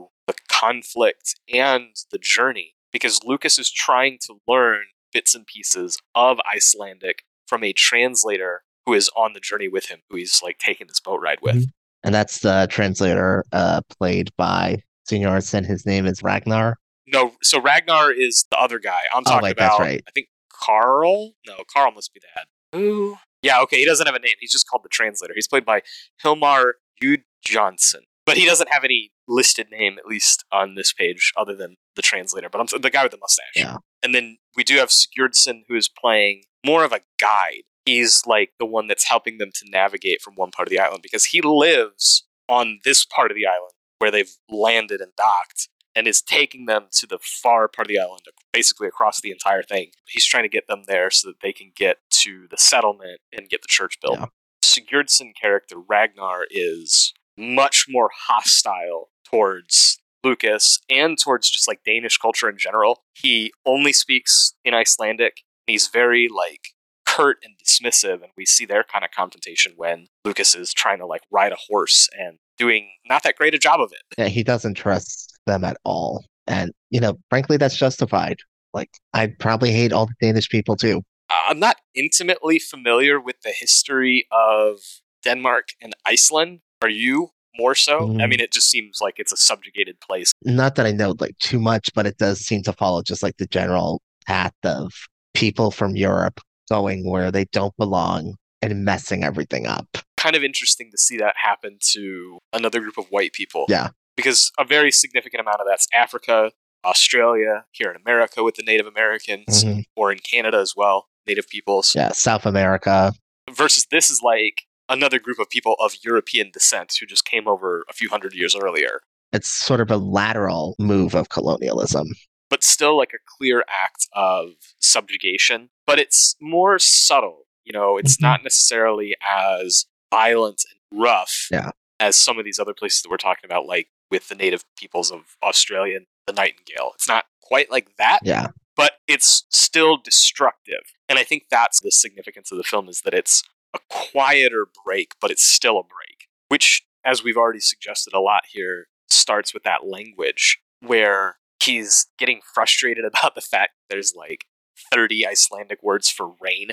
conflict 0.60 1.34
and 1.52 1.88
the 2.10 2.18
journey 2.18 2.74
because 2.92 3.22
Lucas 3.24 3.58
is 3.58 3.70
trying 3.70 4.18
to 4.22 4.34
learn 4.48 4.84
bits 5.12 5.34
and 5.34 5.46
pieces 5.46 5.98
of 6.14 6.38
Icelandic 6.54 7.22
from 7.46 7.62
a 7.64 7.72
translator 7.72 8.62
who 8.84 8.94
is 8.94 9.10
on 9.16 9.32
the 9.32 9.40
journey 9.40 9.68
with 9.68 9.86
him, 9.86 10.00
who 10.08 10.16
he's 10.16 10.40
like 10.42 10.58
taking 10.58 10.86
this 10.86 11.00
boat 11.00 11.20
ride 11.20 11.38
with. 11.42 11.56
Mhm. 11.66 11.70
And 12.04 12.14
that's 12.14 12.40
the 12.40 12.68
translator 12.70 13.44
uh, 13.52 13.80
played 13.98 14.30
by 14.36 14.82
Sigurdsson. 15.10 15.66
His 15.66 15.84
name 15.86 16.06
is 16.06 16.22
Ragnar. 16.22 16.76
No, 17.06 17.34
so 17.42 17.60
Ragnar 17.60 18.12
is 18.12 18.46
the 18.50 18.58
other 18.58 18.78
guy. 18.78 19.00
I'm 19.14 19.22
Oh, 19.26 19.30
talking 19.30 19.42
wait, 19.44 19.56
that's 19.56 19.74
about. 19.74 19.84
right. 19.84 20.02
I 20.06 20.10
think 20.12 20.28
Carl. 20.52 21.32
No, 21.46 21.56
Carl 21.72 21.92
must 21.92 22.12
be 22.14 22.20
the 22.20 22.28
head. 22.34 22.46
Who? 22.72 23.16
Yeah, 23.42 23.60
okay. 23.62 23.78
He 23.78 23.84
doesn't 23.84 24.06
have 24.06 24.14
a 24.14 24.18
name. 24.20 24.34
He's 24.40 24.52
just 24.52 24.68
called 24.68 24.82
the 24.84 24.88
translator. 24.88 25.32
He's 25.34 25.46
played 25.48 25.64
by 25.64 25.82
Hilmar 26.24 26.72
Jude 27.00 27.22
Johnson, 27.44 28.02
but 28.26 28.36
he 28.36 28.44
doesn't 28.44 28.70
have 28.70 28.84
any 28.84 29.12
listed 29.28 29.68
name 29.70 29.96
at 29.98 30.06
least 30.06 30.44
on 30.52 30.74
this 30.74 30.92
page 30.92 31.32
other 31.36 31.54
than 31.54 31.76
the 31.94 32.02
translator. 32.02 32.48
But 32.50 32.60
I'm 32.60 32.80
the 32.82 32.90
guy 32.90 33.04
with 33.04 33.12
the 33.12 33.18
mustache. 33.18 33.46
Yeah. 33.54 33.76
And 34.02 34.14
then 34.14 34.38
we 34.56 34.64
do 34.64 34.76
have 34.76 34.90
Sigurdsson, 34.90 35.62
who 35.68 35.76
is 35.76 35.88
playing 35.88 36.42
more 36.64 36.84
of 36.84 36.92
a 36.92 37.00
guide. 37.18 37.62
He's 37.84 38.26
like 38.26 38.50
the 38.58 38.66
one 38.66 38.88
that's 38.88 39.08
helping 39.08 39.38
them 39.38 39.50
to 39.54 39.70
navigate 39.70 40.20
from 40.20 40.34
one 40.34 40.50
part 40.50 40.66
of 40.66 40.70
the 40.70 40.80
island 40.80 41.02
because 41.02 41.26
he 41.26 41.40
lives 41.40 42.26
on 42.48 42.80
this 42.84 43.04
part 43.04 43.30
of 43.30 43.36
the 43.36 43.46
island 43.46 43.72
where 43.98 44.10
they've 44.10 44.34
landed 44.50 45.00
and 45.00 45.12
docked 45.16 45.68
and 45.94 46.06
is 46.06 46.20
taking 46.20 46.66
them 46.66 46.86
to 46.92 47.06
the 47.06 47.18
far 47.18 47.68
part 47.68 47.86
of 47.86 47.88
the 47.88 47.98
island, 47.98 48.20
basically 48.52 48.86
across 48.86 49.20
the 49.20 49.30
entire 49.30 49.62
thing. 49.62 49.90
He's 50.08 50.26
trying 50.26 50.42
to 50.42 50.48
get 50.48 50.66
them 50.68 50.82
there 50.86 51.10
so 51.10 51.28
that 51.28 51.40
they 51.42 51.52
can 51.52 51.72
get 51.74 51.98
to 52.22 52.46
the 52.50 52.58
settlement 52.58 53.20
and 53.32 53.48
get 53.48 53.62
the 53.62 53.68
church 53.68 53.98
built. 54.02 54.18
Yeah. 54.18 54.26
Sigurdsson 54.62 55.32
character 55.40 55.76
Ragnar 55.78 56.44
is 56.50 57.14
much 57.36 57.86
more 57.88 58.10
hostile 58.28 59.10
towards 59.24 59.98
Lucas 60.24 60.78
and 60.90 61.18
towards 61.18 61.50
just 61.50 61.68
like 61.68 61.80
Danish 61.84 62.18
culture 62.18 62.48
in 62.48 62.58
general. 62.58 63.02
He 63.14 63.52
only 63.64 63.92
speaks 63.92 64.54
in 64.64 64.74
Icelandic. 64.74 65.42
He's 65.66 65.88
very 65.88 66.28
like 66.28 66.68
curt 67.06 67.38
and 67.42 67.54
dismissive, 67.64 68.22
and 68.22 68.32
we 68.36 68.44
see 68.44 68.66
their 68.66 68.84
kind 68.84 69.04
of 69.04 69.10
confrontation 69.10 69.72
when 69.76 70.06
Lucas 70.24 70.54
is 70.54 70.72
trying 70.72 70.98
to 70.98 71.06
like 71.06 71.22
ride 71.30 71.52
a 71.52 71.58
horse 71.68 72.08
and 72.18 72.38
doing 72.58 72.90
not 73.08 73.22
that 73.22 73.36
great 73.36 73.54
a 73.54 73.58
job 73.58 73.80
of 73.80 73.92
it. 73.92 74.02
Yeah, 74.18 74.28
he 74.28 74.42
doesn't 74.42 74.74
trust 74.74 75.38
them 75.46 75.64
at 75.64 75.76
all. 75.84 76.24
And, 76.46 76.72
you 76.90 77.00
know, 77.00 77.18
frankly, 77.30 77.56
that's 77.56 77.76
justified. 77.76 78.38
Like, 78.72 78.90
I'd 79.14 79.38
probably 79.38 79.72
hate 79.72 79.92
all 79.92 80.06
the 80.06 80.14
Danish 80.20 80.48
people 80.48 80.76
too. 80.76 81.02
I'm 81.28 81.58
not 81.58 81.76
intimately 81.94 82.58
familiar 82.58 83.20
with 83.20 83.40
the 83.42 83.50
history 83.50 84.26
of 84.30 84.78
Denmark 85.24 85.68
and 85.80 85.94
Iceland. 86.04 86.60
Are 86.82 86.88
you 86.88 87.30
more 87.58 87.74
so? 87.74 87.98
I 87.98 88.02
Mm. 88.24 88.28
mean, 88.30 88.40
it 88.40 88.52
just 88.52 88.70
seems 88.70 88.98
like 89.00 89.14
it's 89.18 89.32
a 89.32 89.36
subjugated 89.36 90.00
place. 90.00 90.30
Not 90.42 90.74
that 90.74 90.86
I 90.86 90.92
know 90.92 91.14
like 91.18 91.38
too 91.38 91.58
much, 91.58 91.90
but 91.94 92.06
it 92.06 92.18
does 92.18 92.40
seem 92.40 92.62
to 92.64 92.72
follow 92.72 93.02
just 93.02 93.22
like 93.22 93.36
the 93.38 93.46
general 93.46 94.02
path 94.26 94.52
of 94.64 94.92
people 95.34 95.70
from 95.70 95.96
Europe 95.96 96.40
going 96.68 97.08
where 97.08 97.30
they 97.30 97.44
don't 97.46 97.74
belong 97.76 98.34
and 98.60 98.84
messing 98.84 99.24
everything 99.24 99.66
up. 99.66 99.86
Kind 100.18 100.36
of 100.36 100.42
interesting 100.42 100.90
to 100.90 100.98
see 100.98 101.16
that 101.18 101.34
happen 101.42 101.78
to 101.92 102.38
another 102.52 102.80
group 102.80 102.98
of 102.98 103.06
white 103.06 103.32
people. 103.32 103.66
Yeah. 103.68 103.90
Because 104.16 104.50
a 104.58 104.64
very 104.64 104.90
significant 104.90 105.40
amount 105.40 105.60
of 105.60 105.66
that's 105.68 105.86
Africa, 105.94 106.50
Australia, 106.84 107.64
here 107.72 107.90
in 107.90 107.96
America 108.00 108.42
with 108.42 108.54
the 108.56 108.62
Native 108.62 108.86
Americans, 108.86 109.64
Mhm. 109.64 109.84
or 109.94 110.10
in 110.12 110.18
Canada 110.18 110.58
as 110.58 110.74
well, 110.76 111.08
Native 111.26 111.48
peoples. 111.48 111.94
Yeah, 111.94 112.12
South 112.12 112.46
America. 112.46 113.12
Versus 113.50 113.86
this 113.90 114.10
is 114.10 114.20
like 114.22 114.62
another 114.88 115.18
group 115.18 115.38
of 115.38 115.48
people 115.50 115.74
of 115.78 115.94
European 116.04 116.50
descent 116.52 116.94
who 117.00 117.06
just 117.06 117.24
came 117.24 117.46
over 117.48 117.84
a 117.88 117.92
few 117.92 118.08
hundred 118.08 118.34
years 118.34 118.54
earlier. 118.56 119.00
It's 119.32 119.48
sort 119.48 119.80
of 119.80 119.90
a 119.90 119.96
lateral 119.96 120.74
move 120.78 121.14
of 121.14 121.28
colonialism. 121.28 122.06
but 122.48 122.62
still 122.62 122.96
like 122.96 123.12
a 123.12 123.18
clear 123.36 123.64
act 123.84 124.06
of 124.12 124.50
subjugation. 124.78 125.68
But 125.84 125.98
it's 125.98 126.36
more 126.40 126.78
subtle. 126.78 127.46
You 127.64 127.72
know, 127.72 127.96
it's 127.98 128.16
Mhm. 128.18 128.22
not 128.22 128.44
necessarily 128.44 129.16
as 129.28 129.86
violent 130.12 130.62
and 130.70 131.00
rough 131.02 131.48
Yeah. 131.50 131.70
as 131.98 132.16
some 132.16 132.38
of 132.38 132.44
these 132.44 132.60
other 132.60 132.72
places 132.72 133.02
that 133.02 133.08
we're 133.10 133.16
talking 133.16 133.44
about, 133.44 133.66
like 133.66 133.88
with 134.12 134.28
the 134.28 134.36
native 134.36 134.62
peoples 134.76 135.10
of 135.10 135.36
Australia 135.42 135.96
and 135.96 136.06
the 136.28 136.32
Nightingale. 136.34 136.92
It's 136.94 137.08
not 137.08 137.24
quite 137.42 137.68
like 137.70 137.96
that, 137.96 138.20
Yeah. 138.22 138.48
but 138.76 138.92
it's 139.08 139.44
still 139.50 139.96
destructive. 139.96 140.82
And 141.08 141.18
I 141.18 141.24
think 141.24 141.48
that's 141.50 141.80
the 141.80 141.90
significance 141.90 142.52
of 142.52 142.58
the 142.58 142.64
film 142.64 142.88
is 142.88 143.00
that 143.02 143.12
it's 143.14 143.42
a 143.74 143.78
quieter 143.88 144.66
break, 144.84 145.12
but 145.20 145.30
it's 145.30 145.44
still 145.44 145.78
a 145.78 145.82
break, 145.82 146.28
which, 146.48 146.84
as 147.04 147.22
we've 147.22 147.36
already 147.36 147.60
suggested 147.60 148.14
a 148.14 148.20
lot 148.20 148.42
here, 148.48 148.88
starts 149.08 149.54
with 149.54 149.62
that 149.64 149.86
language 149.86 150.58
where 150.80 151.36
he's 151.62 152.06
getting 152.18 152.40
frustrated 152.54 153.04
about 153.04 153.34
the 153.34 153.40
fact 153.40 153.72
there's 153.90 154.14
like 154.14 154.44
30 154.92 155.26
Icelandic 155.26 155.82
words 155.82 156.10
for 156.10 156.32
rain. 156.40 156.68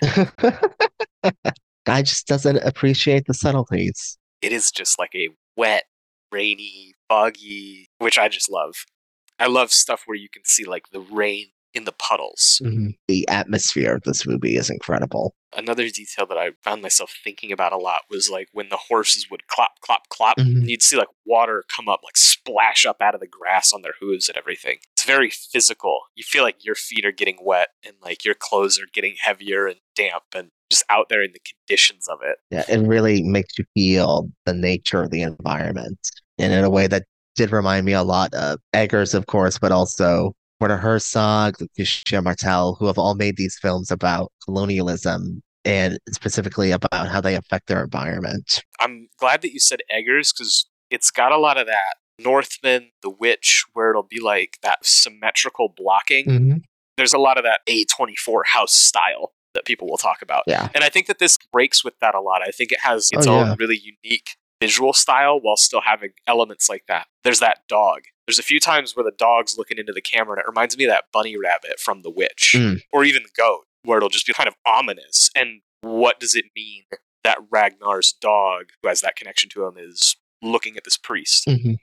Guy 1.86 2.02
just 2.02 2.28
doesn't 2.28 2.58
appreciate 2.58 3.26
the 3.26 3.34
subtleties. 3.34 4.18
It 4.42 4.52
is 4.52 4.72
just 4.72 5.00
like 5.00 5.14
a 5.16 5.30
wet, 5.58 5.84
rainy, 6.32 6.94
foggy, 7.10 7.88
which 7.98 8.18
I 8.18 8.30
just 8.30 8.50
love. 8.50 8.86
I 9.40 9.48
love 9.48 9.72
stuff 9.72 10.04
where 10.06 10.18
you 10.18 10.30
can 10.30 10.44
see 10.46 10.64
like 10.64 10.90
the 10.92 11.00
rain 11.00 11.48
in 11.74 11.86
the 11.86 11.92
puddles. 11.92 12.62
Mm-hmm. 12.64 12.90
The 13.08 13.28
atmosphere 13.28 13.96
of 13.96 14.04
this 14.04 14.26
movie 14.28 14.56
is 14.56 14.70
incredible. 14.70 15.34
Another 15.56 15.88
detail 15.90 16.26
that 16.28 16.38
I 16.38 16.52
found 16.64 16.82
myself 16.82 17.14
thinking 17.24 17.52
about 17.52 17.74
a 17.74 17.78
lot 17.78 18.02
was 18.10 18.30
like 18.30 18.48
when 18.54 18.70
the 18.70 18.78
horses 18.78 19.30
would 19.30 19.46
clop, 19.48 19.72
clop, 19.82 20.10
clop, 20.10 20.38
Mhm. 20.38 20.62
and 20.62 20.70
you'd 20.70 20.82
see 20.82 20.98
like 20.98 21.10
water 21.26 21.64
come 21.76 21.88
up, 21.88 22.02
like 22.04 22.18
splash 22.18 22.86
up 22.86 22.98
out 23.02 23.14
of 23.14 23.22
the 23.22 23.28
grass 23.28 23.72
on 23.72 23.82
their 23.84 23.94
hooves 24.00 24.28
and 24.28 24.38
everything. 24.38 24.78
It's 24.94 25.04
very 25.04 25.30
physical. 25.30 26.00
You 26.16 26.24
feel 26.24 26.44
like 26.44 26.64
your 26.66 26.76
feet 26.76 27.06
are 27.06 27.12
getting 27.12 27.38
wet 27.42 27.70
and 27.86 27.96
like 28.02 28.26
your 28.26 28.36
clothes 28.36 28.80
are 28.80 28.88
getting 28.94 29.16
heavier 29.20 29.68
and 29.68 29.80
damp 29.96 30.24
and 30.36 30.50
just 30.72 30.84
out 30.90 31.10
there 31.10 31.22
in 31.22 31.34
the 31.34 31.40
conditions 31.68 32.08
of 32.08 32.20
it. 32.24 32.38
Yeah, 32.50 32.64
it 32.68 32.88
really 32.88 33.22
makes 33.22 33.58
you 33.60 33.66
feel 33.76 34.30
the 34.46 34.54
nature 34.54 35.04
of 35.04 35.12
the 35.12 35.22
environment. 35.22 36.00
And 36.40 36.52
in 36.52 36.64
a 36.64 36.70
way 36.70 36.88
that 36.88 37.04
did 37.36 37.52
remind 37.52 37.86
me 37.86 37.94
a 37.94 38.04
lot 38.04 38.34
of 38.34 38.60
Eggers, 38.74 39.14
of 39.14 39.28
course, 39.28 39.60
but 39.60 39.72
also 39.72 40.34
Werner 40.60 40.78
Herzog, 40.78 41.58
Lucrecia 41.58 42.24
Martel, 42.24 42.76
who 42.80 42.88
have 42.88 42.98
all 42.98 43.16
made 43.16 43.38
these 43.38 43.58
films 43.62 43.92
about 43.92 44.32
colonialism 44.44 45.42
and 45.66 45.98
specifically 46.12 46.72
about 46.72 47.08
how 47.08 47.22
they 47.22 47.36
affect 47.36 47.68
their 47.68 47.84
environment. 47.84 48.64
I'm 48.80 49.08
glad 49.18 49.42
that 49.42 49.54
you 49.54 49.60
said 49.60 49.80
Eggers 49.90 50.34
because 50.34 50.66
it's 50.90 51.12
got 51.12 51.32
a 51.32 51.38
lot 51.38 51.58
of 51.58 51.68
that 51.68 51.96
Northman, 52.20 52.92
The 53.02 53.10
Witch, 53.10 53.66
where 53.74 53.90
it'll 53.90 54.04
be 54.04 54.20
like 54.20 54.58
that 54.62 54.80
symmetrical 54.84 55.74
blocking. 55.76 56.26
Mm-hmm. 56.26 56.58
There's 56.98 57.14
a 57.14 57.18
lot 57.18 57.38
of 57.38 57.44
that 57.44 57.62
A24 57.68 58.46
house 58.48 58.74
style 58.74 59.34
that 59.56 59.66
people 59.66 59.88
will 59.88 59.98
talk 59.98 60.22
about. 60.22 60.44
Yeah. 60.48 60.70
And 60.76 60.84
I 60.84 60.90
think 60.90 61.08
that 61.08 61.20
this 61.20 61.38
breaks 61.52 61.84
with 61.84 61.98
that 62.02 62.16
a 62.16 62.22
lot. 62.22 62.42
I 62.46 62.52
think 62.52 62.72
it 62.72 62.80
has 62.82 63.10
its 63.12 63.28
Oh, 63.28 63.40
own 63.40 63.48
yeah. 63.48 63.56
really 63.60 63.80
unique 64.04 64.36
visual 64.64 64.94
style 64.94 65.40
while 65.42 65.58
still 65.58 65.82
having 65.82 66.12
elements 66.28 66.70
like 66.70 66.84
that. 66.88 67.08
There's 67.24 67.40
that 67.40 67.60
dog. 67.68 68.02
There's 68.28 68.40
a 68.40 68.44
few 68.44 68.60
times 68.60 68.96
where 68.96 69.04
the 69.04 69.12
dog's 69.18 69.58
looking 69.58 69.78
into 69.78 69.92
the 69.94 70.02
camera 70.02 70.34
and 70.34 70.40
it 70.40 70.48
reminds 70.48 70.78
me 70.78 70.86
of 70.86 70.90
that 70.92 71.06
bunny 71.12 71.36
rabbit 71.38 71.80
from 71.80 72.02
The 72.02 72.10
Witch 72.10 72.54
Mm. 72.56 72.82
or 72.92 73.04
even 73.04 73.24
the 73.24 73.30
goat, 73.36 73.66
where 73.84 73.98
it'll 73.98 74.10
just 74.10 74.26
be 74.28 74.34
kind 74.34 74.48
of 74.48 74.56
ominous. 74.66 75.30
And 75.36 75.62
what 75.82 76.20
does 76.20 76.34
it 76.36 76.46
mean 76.56 76.84
that 77.24 77.38
Ragnar's 77.52 78.14
dog, 78.22 78.68
who 78.82 78.88
has 78.90 79.02
that 79.02 79.16
connection 79.16 79.50
to 79.52 79.66
him, 79.66 79.76
is 79.78 80.16
looking 80.42 80.78
at 80.78 80.84
this 80.86 80.98
priest? 80.98 81.46
Mm-hmm. 81.48 81.74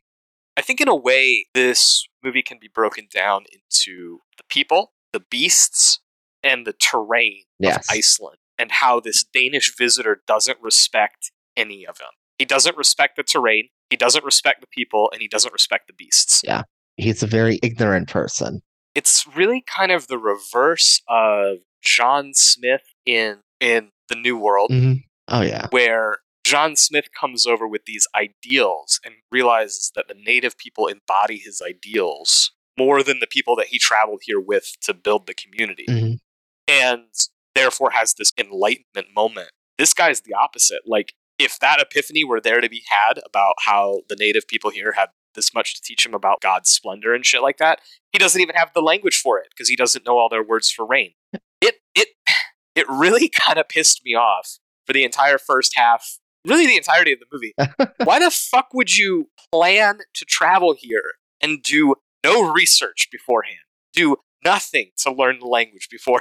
I 0.57 0.63
think 0.63 0.81
in 0.81 0.89
a 0.89 0.97
way 0.97 1.47
this 1.55 2.07
movie 2.23 2.43
can 2.43 2.59
be 2.61 2.69
broken 2.69 3.07
down 3.13 3.45
into 3.53 4.21
the 4.37 4.45
people, 4.49 4.93
the 5.13 5.21
beasts, 5.31 6.01
and 6.43 6.67
the 6.67 6.73
terrain 6.73 7.43
Yes. 7.59 7.77
of 7.77 7.97
Iceland, 7.97 8.39
and 8.59 8.73
how 8.73 9.01
this 9.01 9.23
Danish 9.25 9.75
visitor 9.77 10.23
doesn't 10.27 10.59
respect 10.63 11.31
any 11.57 11.87
of 11.87 11.99
them. 11.99 12.09
He 12.41 12.47
doesn't 12.47 12.75
respect 12.79 13.17
the 13.17 13.23
terrain, 13.23 13.69
he 13.91 13.97
doesn't 13.97 14.25
respect 14.25 14.63
the 14.63 14.67
people, 14.67 15.11
and 15.13 15.21
he 15.21 15.29
doesn't 15.29 15.53
respect 15.53 15.89
the 15.89 15.93
beasts. 15.93 16.41
Yeah. 16.43 16.63
He's 16.97 17.23
a 17.23 17.27
very 17.27 17.61
ignorant 17.63 18.09
person. 18.09 18.63
It's 18.95 19.27
really 19.37 19.63
kind 19.67 19.93
of 19.93 20.07
the 20.09 20.17
reverse 20.17 21.03
of 21.07 21.59
John 21.83 22.33
Smith 22.35 22.81
in 23.05 23.41
in 23.61 23.91
the 24.09 24.15
New 24.17 24.39
World 24.39 24.71
Mm-hmm. 24.71 24.95
Oh, 25.29 25.43
yeah. 25.43 25.67
where 25.71 26.19
John 26.45 26.77
Smith 26.77 27.09
comes 27.19 27.47
over 27.47 27.69
with 27.69 27.85
these 27.85 28.07
ideals 28.17 28.99
and 29.05 29.17
realizes 29.31 29.93
that 29.95 30.09
the 30.09 30.15
native 30.15 30.57
people 30.57 30.87
embody 30.87 31.37
his 31.37 31.61
ideals 31.65 32.53
more 32.79 33.03
than 33.03 33.21
the 33.21 33.27
people 33.27 33.55
that 33.57 33.67
he 33.67 33.79
traveled 33.79 34.23
here 34.25 34.41
with 34.41 34.73
to 34.81 34.95
build 34.95 35.27
the 35.27 35.35
community. 35.35 35.85
Mhm. 35.87 36.19
And 36.67 37.05
therefore 37.55 37.91
has 37.91 38.15
this 38.15 38.33
enlightenment 38.39 39.09
moment. 39.15 39.51
This 39.77 39.93
guy's 39.93 40.23
the 40.23 40.33
opposite. 40.35 40.81
Like, 40.87 41.13
if 41.41 41.59
that 41.59 41.81
epiphany 41.81 42.23
were 42.23 42.41
there 42.41 42.61
to 42.61 42.69
be 42.69 42.83
had 42.87 43.19
about 43.25 43.55
how 43.61 44.03
the 44.09 44.17
native 44.17 44.47
people 44.47 44.71
here 44.71 44.93
had 44.93 45.09
this 45.35 45.55
much 45.55 45.75
to 45.75 45.81
teach 45.83 46.05
him 46.05 46.13
about 46.13 46.41
God's 46.41 46.69
splendor 46.69 47.15
and 47.15 47.25
shit 47.25 47.41
like 47.41 47.57
that, 47.57 47.81
he 48.13 48.19
doesn't 48.19 48.41
even 48.41 48.55
have 48.57 48.73
the 48.75 48.83
language 48.83 49.17
for 49.17 49.39
it 49.39 49.49
because 49.51 49.69
he 49.69 49.77
doesn't 49.77 50.05
know 50.05 50.19
all 50.19 50.29
their 50.29 50.43
words 50.43 50.71
for 50.71 50.87
rain. 50.87 51.13
It 51.63 51.77
it 51.95 52.09
it 52.75 52.87
really 52.89 53.29
kind 53.35 53.59
of 53.59 53.69
pissed 53.69 54.05
me 54.05 54.15
off 54.15 54.59
for 54.87 54.93
the 54.93 55.03
entire 55.03 55.39
first 55.39 55.73
half, 55.77 56.19
really 56.47 56.67
the 56.67 56.77
entirety 56.77 57.13
of 57.13 57.21
the 57.21 57.27
movie. 57.33 57.55
Why 58.05 58.19
the 58.19 58.31
fuck 58.31 58.69
would 58.75 58.97
you 58.97 59.31
plan 59.51 60.01
to 60.15 60.25
travel 60.27 60.75
here 60.79 61.15
and 61.41 61.63
do 61.63 61.95
no 62.23 62.53
research 62.53 63.09
beforehand? 63.11 63.59
Do 63.95 64.17
nothing 64.45 64.91
to 64.99 65.13
learn 65.13 65.39
the 65.39 65.47
language 65.47 65.89
before? 65.91 66.21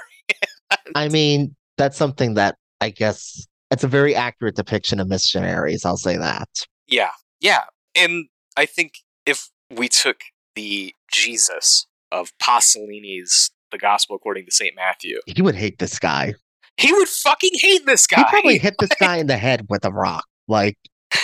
I 0.96 1.10
mean, 1.10 1.56
that's 1.78 1.98
something 1.98 2.36
that 2.36 2.56
I 2.80 2.90
guess 2.90 3.48
it's 3.72 3.84
a 3.84 3.88
very 3.88 4.16
accurate 4.16 4.56
depiction 4.56 5.00
of 5.00 5.08
missionaries. 5.08 5.86
I'll 5.86 5.98
say 5.98 6.18
that. 6.18 6.50
Yeah, 6.88 7.12
yeah. 7.40 7.64
And 7.96 8.26
I 8.58 8.66
think 8.66 8.94
if 9.26 9.50
we 9.70 9.88
took 9.88 10.18
the 10.56 10.94
Jesus 11.12 11.86
of 12.12 12.32
Pasolini's 12.42 13.52
The 13.72 13.78
Gospel 13.78 14.16
According 14.16 14.46
to 14.46 14.52
St. 14.52 14.76
Matthew, 14.76 15.20
He 15.28 15.42
would 15.42 15.56
hate 15.56 15.78
this 15.80 16.00
guy. 16.00 16.34
he 16.78 16.92
would 16.92 17.08
fucking 17.08 17.52
hate 17.54 17.86
this 17.86 18.08
guy. 18.08 18.18
He 18.18 18.24
probably 18.30 18.58
hit 18.58 18.76
this 18.80 18.90
guy 19.00 19.18
in 19.18 19.28
the 19.28 19.38
head 19.38 19.66
with 19.70 19.86
a 19.86 19.92
rock. 19.92 20.26
Like, 20.48 20.78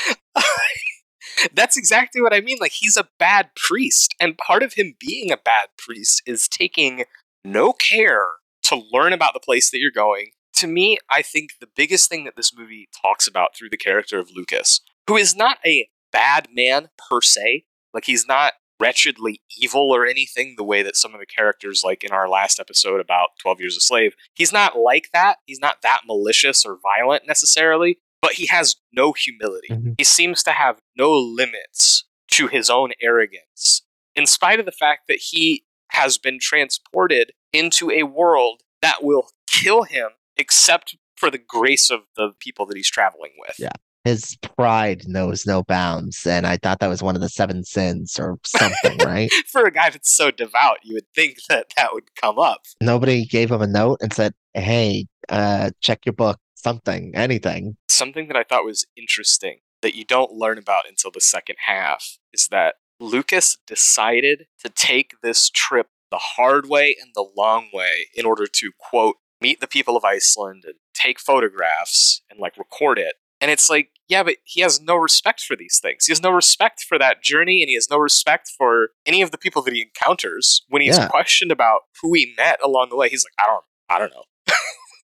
That's 1.54 1.78
exactly 1.78 2.22
what 2.22 2.34
I 2.34 2.42
mean. 2.42 2.58
Like, 2.62 2.72
he's 2.72 2.98
a 2.98 3.08
bad 3.20 3.50
priest. 3.56 4.16
And 4.20 4.38
part 4.38 4.64
of 4.64 4.74
him 4.74 4.94
being 5.00 5.32
a 5.32 5.38
bad 5.38 5.68
priest 5.78 6.22
is 6.26 6.48
taking 6.48 7.06
no 7.44 7.74
care 7.74 8.26
to 8.64 8.82
learn 8.92 9.14
about 9.14 9.34
the 9.34 9.40
place 9.40 9.70
that 9.72 9.80
you're 9.80 9.92
going. 9.92 10.32
To 10.58 10.68
me, 10.68 10.98
I 11.12 11.22
think 11.22 11.52
the 11.60 11.68
biggest 11.76 12.10
thing 12.10 12.24
that 12.24 12.36
this 12.36 12.56
movie 12.56 12.88
talks 13.02 13.28
about 13.28 13.56
through 13.56 13.70
the 13.70 13.78
character 13.78 14.20
of 14.20 14.32
Lucas, 14.34 14.82
who 15.08 15.18
is 15.18 15.36
not 15.36 15.58
a 15.66 15.90
bad 16.12 16.48
man 16.54 16.90
per 17.10 17.22
se, 17.22 17.66
like, 17.94 18.06
he's 18.06 18.28
not 18.28 18.54
wretchedly 18.80 19.42
evil 19.58 19.92
or 19.94 20.06
anything 20.06 20.56
the 20.58 20.64
way 20.64 20.84
that 20.84 20.98
some 20.98 21.14
of 21.14 21.20
the 21.22 21.26
characters 21.26 21.82
like 21.86 22.04
in 22.04 22.12
our 22.12 22.28
last 22.28 22.60
episode 22.60 23.00
about 23.00 23.30
12 23.42 23.62
years 23.62 23.78
a 23.78 23.80
slave 23.80 24.14
he's 24.34 24.52
not 24.52 24.78
like 24.78 25.08
that 25.14 25.38
he's 25.46 25.62
not 25.62 25.78
that 25.82 26.02
malicious 26.06 26.66
or 26.66 26.78
violent 26.98 27.24
necessarily 27.26 27.98
but 28.22 28.34
he 28.34 28.48
has 28.48 28.76
no 28.92 29.14
humility 29.14 29.70
Mhm. 29.70 29.96
he 29.98 30.04
seems 30.04 30.44
to 30.44 30.52
have 30.52 30.80
no 30.98 31.10
limits 31.14 32.04
to 32.32 32.48
his 32.48 32.70
own 32.70 32.92
arrogance 33.02 33.84
in 34.14 34.26
spite 34.26 34.60
of 34.60 34.66
the 34.66 34.74
fact 34.74 35.04
that 35.08 35.20
he 35.32 35.64
has 35.92 36.18
been 36.18 36.38
transported 36.42 37.32
into 37.54 37.90
a 37.90 38.04
world 38.04 38.62
that 38.82 39.02
will 39.06 39.30
kill 39.50 39.84
him 39.84 40.10
except 40.38 40.96
for 41.16 41.30
the 41.32 41.38
grace 41.38 41.90
of 41.90 42.02
the 42.16 42.32
people 42.40 42.66
that 42.66 42.76
he's 42.78 42.90
traveling 42.90 43.32
with 43.40 43.56
Yeah. 43.60 43.70
his 44.04 44.38
pride 44.58 45.04
knows 45.08 45.46
no 45.46 45.64
bounds. 45.64 46.26
And 46.28 46.46
I 46.46 46.58
thought 46.58 46.80
that 46.80 46.88
was 46.90 47.02
one 47.02 47.16
of 47.16 47.22
the 47.22 47.30
seven 47.30 47.64
sins 47.64 48.20
or 48.20 48.38
something, 48.46 48.98
right? 49.06 49.32
for 49.52 49.66
a 49.66 49.72
guy 49.72 49.90
that's 49.90 50.16
so 50.16 50.32
devout 50.32 50.78
you 50.84 50.94
would 50.94 51.08
think 51.16 51.38
that 51.50 51.68
that 51.78 51.94
would 51.94 52.14
come 52.16 52.38
up 52.38 52.64
Nobody 52.82 53.26
gave 53.26 53.52
him 53.52 53.62
a 53.62 53.68
note 53.68 54.00
and 54.02 54.14
said, 54.14 54.34
hey, 54.54 55.08
uh, 55.30 55.72
check 55.82 56.06
your 56.06 56.14
book, 56.14 56.40
something, 56.56 57.14
anything. 57.16 57.78
something 57.90 58.28
that 58.28 58.38
I 58.38 58.44
thought 58.44 58.66
was 58.66 58.86
interesting 58.98 59.60
that 59.82 59.96
you 59.96 60.04
don't 60.04 60.32
learn 60.34 60.58
about 60.58 60.88
until 60.88 61.12
the 61.12 61.22
second 61.22 61.56
half 61.66 62.18
is 62.34 62.48
that 62.50 62.76
Lucas 63.00 63.58
decided 63.68 64.46
to 64.64 64.70
take 64.70 65.12
this 65.22 65.50
trip 65.50 65.88
the 66.12 66.18
hard 66.18 66.68
way 66.68 66.96
and 67.02 67.12
the 67.14 67.26
long 67.36 67.70
way 67.74 68.08
in 68.16 68.26
order 68.26 68.46
to 68.48 68.72
quote 68.80 69.16
meet 69.46 69.60
the 69.62 69.68
people 69.68 69.96
of 69.96 70.04
Iceland 70.04 70.64
and 70.66 70.76
take 70.94 71.20
photographs 71.20 72.22
and 72.30 72.40
like 72.40 72.58
record 72.58 72.98
it. 72.98 73.16
And 73.42 73.52
it's 73.52 73.70
like, 73.70 73.90
yeah, 74.08 74.24
but 74.24 74.38
he 74.44 74.62
has 74.62 74.82
no 74.82 74.96
respect 74.96 75.42
for 75.42 75.56
these 75.56 75.80
things. 75.82 76.06
He 76.06 76.12
has 76.12 76.22
no 76.24 76.32
respect 76.32 76.84
for 76.88 76.98
that 76.98 77.22
journey 77.22 77.62
and 77.62 77.70
he 77.70 77.76
has 77.76 77.90
no 77.92 77.98
respect 77.98 78.50
for 78.58 78.90
any 79.06 79.22
of 79.22 79.30
the 79.32 79.38
people 79.38 79.62
that 79.64 79.74
he 79.74 79.82
encounters. 79.82 80.62
When 80.70 80.82
he's 80.82 80.98
Yeah. 80.98 81.08
questioned 81.10 81.52
about 81.52 81.82
who 82.02 82.14
he 82.14 82.34
met 82.38 82.60
along 82.64 82.90
the 82.90 82.96
way, 82.96 83.10
he's 83.10 83.26
like, 83.26 83.46
I 83.46 83.52
don't 83.52 83.66
I 83.90 84.00
don't 84.00 84.14
know. 84.14 84.24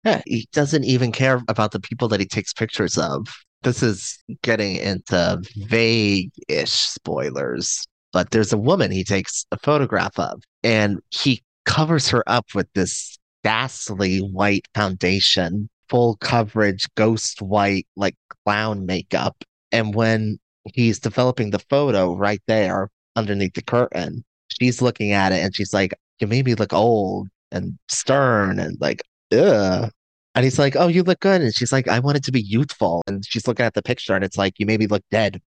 Yeah, 0.03 0.21
he 0.25 0.47
doesn't 0.51 0.83
even 0.85 1.11
care 1.11 1.41
about 1.47 1.71
the 1.73 1.79
people 1.79 2.07
that 2.07 2.19
he 2.19 2.25
takes 2.25 2.53
pictures 2.53 2.97
of. 2.97 3.27
This 3.61 3.83
is 3.83 4.17
getting 4.41 4.77
into 4.77 5.39
vague 5.67 6.31
ish 6.47 6.71
spoilers, 6.71 7.85
but 8.11 8.31
there's 8.31 8.51
a 8.51 8.57
woman 8.57 8.89
he 8.89 9.03
takes 9.03 9.45
a 9.51 9.59
photograph 9.59 10.17
of, 10.17 10.41
and 10.63 10.99
he 11.11 11.43
covers 11.65 12.07
her 12.09 12.23
up 12.25 12.55
with 12.55 12.67
this 12.73 13.19
ghastly 13.43 14.19
white 14.19 14.67
foundation, 14.75 15.69
full 15.89 16.17
coverage, 16.17 16.87
ghost 16.95 17.41
white, 17.41 17.87
like 17.95 18.15
clown 18.45 18.85
makeup. 18.85 19.43
And 19.71 19.95
when 19.95 20.39
he's 20.73 20.99
developing 20.99 21.51
the 21.51 21.59
photo 21.69 22.15
right 22.15 22.41
there 22.47 22.89
underneath 23.15 23.53
the 23.53 23.61
curtain, 23.61 24.23
she's 24.47 24.81
looking 24.81 25.11
at 25.11 25.31
it 25.31 25.43
and 25.43 25.55
she's 25.55 25.73
like, 25.73 25.93
You 26.19 26.27
made 26.27 26.45
me 26.45 26.55
look 26.55 26.73
old. 26.73 27.27
and 27.51 27.77
stern 27.89 28.59
and 28.59 28.77
like, 28.79 29.01
ugh. 29.33 29.91
And 30.35 30.43
he's 30.45 30.57
like, 30.59 30.75
Oh, 30.77 30.87
you 30.87 31.03
look 31.03 31.19
good. 31.19 31.41
And 31.41 31.53
she's 31.53 31.71
like, 31.71 31.87
I 31.87 31.99
wanted 31.99 32.23
to 32.25 32.31
be 32.31 32.41
youthful. 32.41 33.01
And 33.07 33.25
she's 33.25 33.47
looking 33.47 33.65
at 33.65 33.73
the 33.73 33.81
picture 33.81 34.15
and 34.15 34.23
it's 34.23 34.37
like, 34.37 34.53
You 34.59 34.65
made 34.65 34.79
me 34.79 34.87
look 34.87 35.03
dead. 35.11 35.41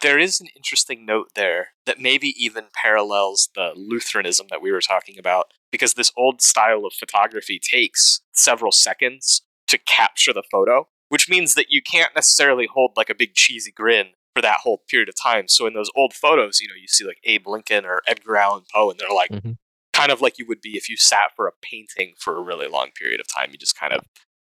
There 0.00 0.18
is 0.18 0.38
an 0.40 0.48
interesting 0.54 1.06
note 1.06 1.30
there 1.34 1.68
that 1.86 1.98
maybe 1.98 2.34
even 2.36 2.64
parallels 2.74 3.48
the 3.54 3.72
Lutheranism 3.74 4.48
that 4.50 4.60
we 4.60 4.70
were 4.70 4.82
talking 4.82 5.18
about, 5.18 5.52
because 5.70 5.94
this 5.94 6.12
old 6.16 6.40
style 6.42 6.84
of 6.84 6.92
photography 6.92 7.58
takes 7.62 8.20
several 8.32 8.72
seconds 8.72 9.42
to 9.66 9.78
capture 9.78 10.32
the 10.32 10.42
photo, 10.50 10.88
which 11.08 11.28
means 11.28 11.54
that 11.54 11.66
you 11.70 11.82
can't 11.82 12.14
necessarily 12.14 12.66
hold 12.72 12.92
like 12.96 13.10
a 13.10 13.14
big 13.14 13.34
cheesy 13.34 13.70
grin 13.72 14.08
for 14.34 14.42
that 14.42 14.60
whole 14.62 14.82
period 14.88 15.08
of 15.08 15.14
time. 15.16 15.48
So 15.48 15.66
in 15.66 15.74
those 15.74 15.90
old 15.94 16.14
photos, 16.14 16.60
you 16.60 16.68
know, 16.68 16.74
you 16.80 16.88
see 16.88 17.04
like 17.04 17.18
Abe 17.24 17.46
Lincoln 17.46 17.84
or 17.84 18.02
Edgar 18.06 18.36
Allan 18.36 18.64
Poe, 18.72 18.90
and 18.90 18.98
they're 18.98 19.10
like 19.10 19.30
Mhm. 19.30 19.56
kind 19.92 20.12
of 20.12 20.20
like 20.20 20.38
you 20.38 20.46
would 20.46 20.60
be 20.60 20.76
if 20.76 20.88
you 20.88 20.96
sat 20.96 21.32
for 21.34 21.46
a 21.46 21.52
painting 21.60 22.14
for 22.18 22.36
a 22.36 22.40
really 22.40 22.68
long 22.68 22.90
period 22.92 23.20
of 23.20 23.26
time. 23.26 23.50
You 23.50 23.58
just 23.58 23.76
kind 23.76 23.92
of 23.92 24.04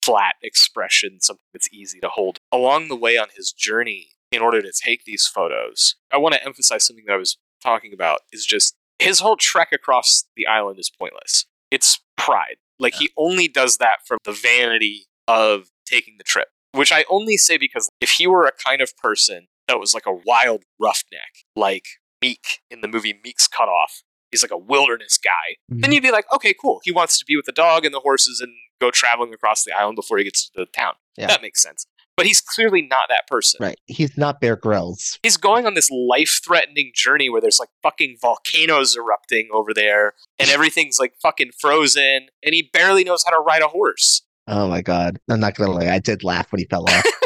flat 0.04 0.36
expression, 0.42 1.20
something 1.22 1.46
that's 1.54 1.70
easy 1.72 2.00
to 2.00 2.10
hold. 2.10 2.40
Along 2.52 2.88
the 2.88 2.96
way 2.96 3.18
on 3.18 3.28
his 3.36 3.52
journey, 3.52 4.10
in 4.32 4.42
order 4.42 4.62
to 4.62 4.72
take 4.72 5.06
these 5.06 5.28
photos, 5.28 5.96
I 6.12 6.18
want 6.18 6.36
to 6.36 6.44
emphasize 6.44 6.84
something 6.86 7.06
that 7.06 7.14
I 7.14 7.18
was 7.18 7.38
talking 7.62 7.94
about 7.94 8.20
is 8.32 8.46
just 8.46 8.76
his 9.00 9.20
whole 9.20 9.36
trek 9.36 9.70
across 9.72 10.26
the 10.36 10.48
island 10.48 10.80
is 10.80 10.90
pointless. 10.90 11.46
It's 11.72 12.00
pride. 12.18 12.56
Like 12.80 12.96
he 12.96 13.10
only 13.18 13.48
does 13.48 13.78
that 13.78 14.00
for 14.06 14.18
the 14.24 14.32
vanity 14.32 15.06
of 15.28 15.70
taking 15.86 16.16
the 16.18 16.24
trip, 16.24 16.48
which 16.74 16.92
I 16.92 17.06
only 17.10 17.38
say 17.38 17.58
because 17.58 17.90
if 18.02 18.12
he 18.12 18.28
were 18.28 18.46
a 18.46 18.52
kind 18.52 18.82
of 18.82 18.96
person 18.98 19.48
that 19.68 19.80
was 19.80 19.94
like 19.94 20.06
a 20.06 20.14
wild 20.14 20.64
roughneck, 20.80 21.46
like 21.56 21.86
Meek 22.22 22.62
in 22.70 22.82
the 22.82 22.88
movie 22.88 23.20
Meek's 23.24 23.48
Cut 23.48 23.70
Off, 23.70 24.04
he's 24.32 24.44
like 24.44 24.52
a 24.52 24.58
wilderness 24.58 25.18
guy, 25.18 25.56
then 25.70 25.92
mhm. 25.92 25.96
you'd 25.96 26.04
be 26.04 26.12
like, 26.12 26.26
okay, 26.34 26.54
cool. 26.60 26.82
He 26.84 26.92
wants 26.92 27.18
to 27.20 27.26
be 27.26 27.36
with 27.36 27.46
the 27.46 27.52
dog 27.52 27.86
and 27.86 27.94
the 27.94 28.00
horses 28.02 28.42
and 28.42 28.52
go 28.82 28.92
traveling 28.92 29.34
across 29.34 29.64
the 29.64 29.72
island 29.72 29.96
before 29.96 30.18
he 30.18 30.24
gets 30.24 30.50
to 30.50 30.52
the 30.56 30.66
town. 30.66 30.94
Yeah. 31.18 31.28
That 31.28 31.42
makes 31.42 31.62
sense. 31.62 31.86
But 32.18 32.26
he's 32.26 32.42
clearly 32.42 32.82
not 32.82 33.10
that 33.10 33.28
person. 33.28 33.60
Right. 33.62 33.80
He's 33.86 34.18
not 34.18 34.40
Bear 34.40 34.56
Grylls. 34.56 35.20
He's 35.22 35.38
going 35.38 35.66
on 35.66 35.74
this 35.74 35.90
life 35.92 36.40
threatening 36.46 36.92
journey 36.96 37.30
where 37.30 37.42
there's 37.42 37.60
like 37.60 37.70
fucking 37.84 38.18
volcanoes 38.22 38.96
erupting 38.96 39.50
over 39.54 39.74
there 39.74 40.14
and 40.40 40.50
everything's 40.50 40.98
like 40.98 41.14
fucking 41.22 41.52
frozen 41.60 42.28
and 42.44 42.54
he 42.54 42.70
barely 42.72 43.04
knows 43.04 43.24
how 43.26 43.32
to 43.32 43.40
ride 43.40 43.62
a 43.62 43.68
horse. 43.68 44.22
Oh 44.48 44.68
my 44.70 44.82
God. 44.82 45.20
I'm 45.30 45.40
not 45.40 45.56
going 45.56 45.70
to 45.70 45.76
lie. 45.76 45.94
I 45.94 46.00
did 46.00 46.24
laugh 46.24 46.52
when 46.52 46.60
he 46.60 46.66
fell 46.66 46.90
off. 46.90 47.06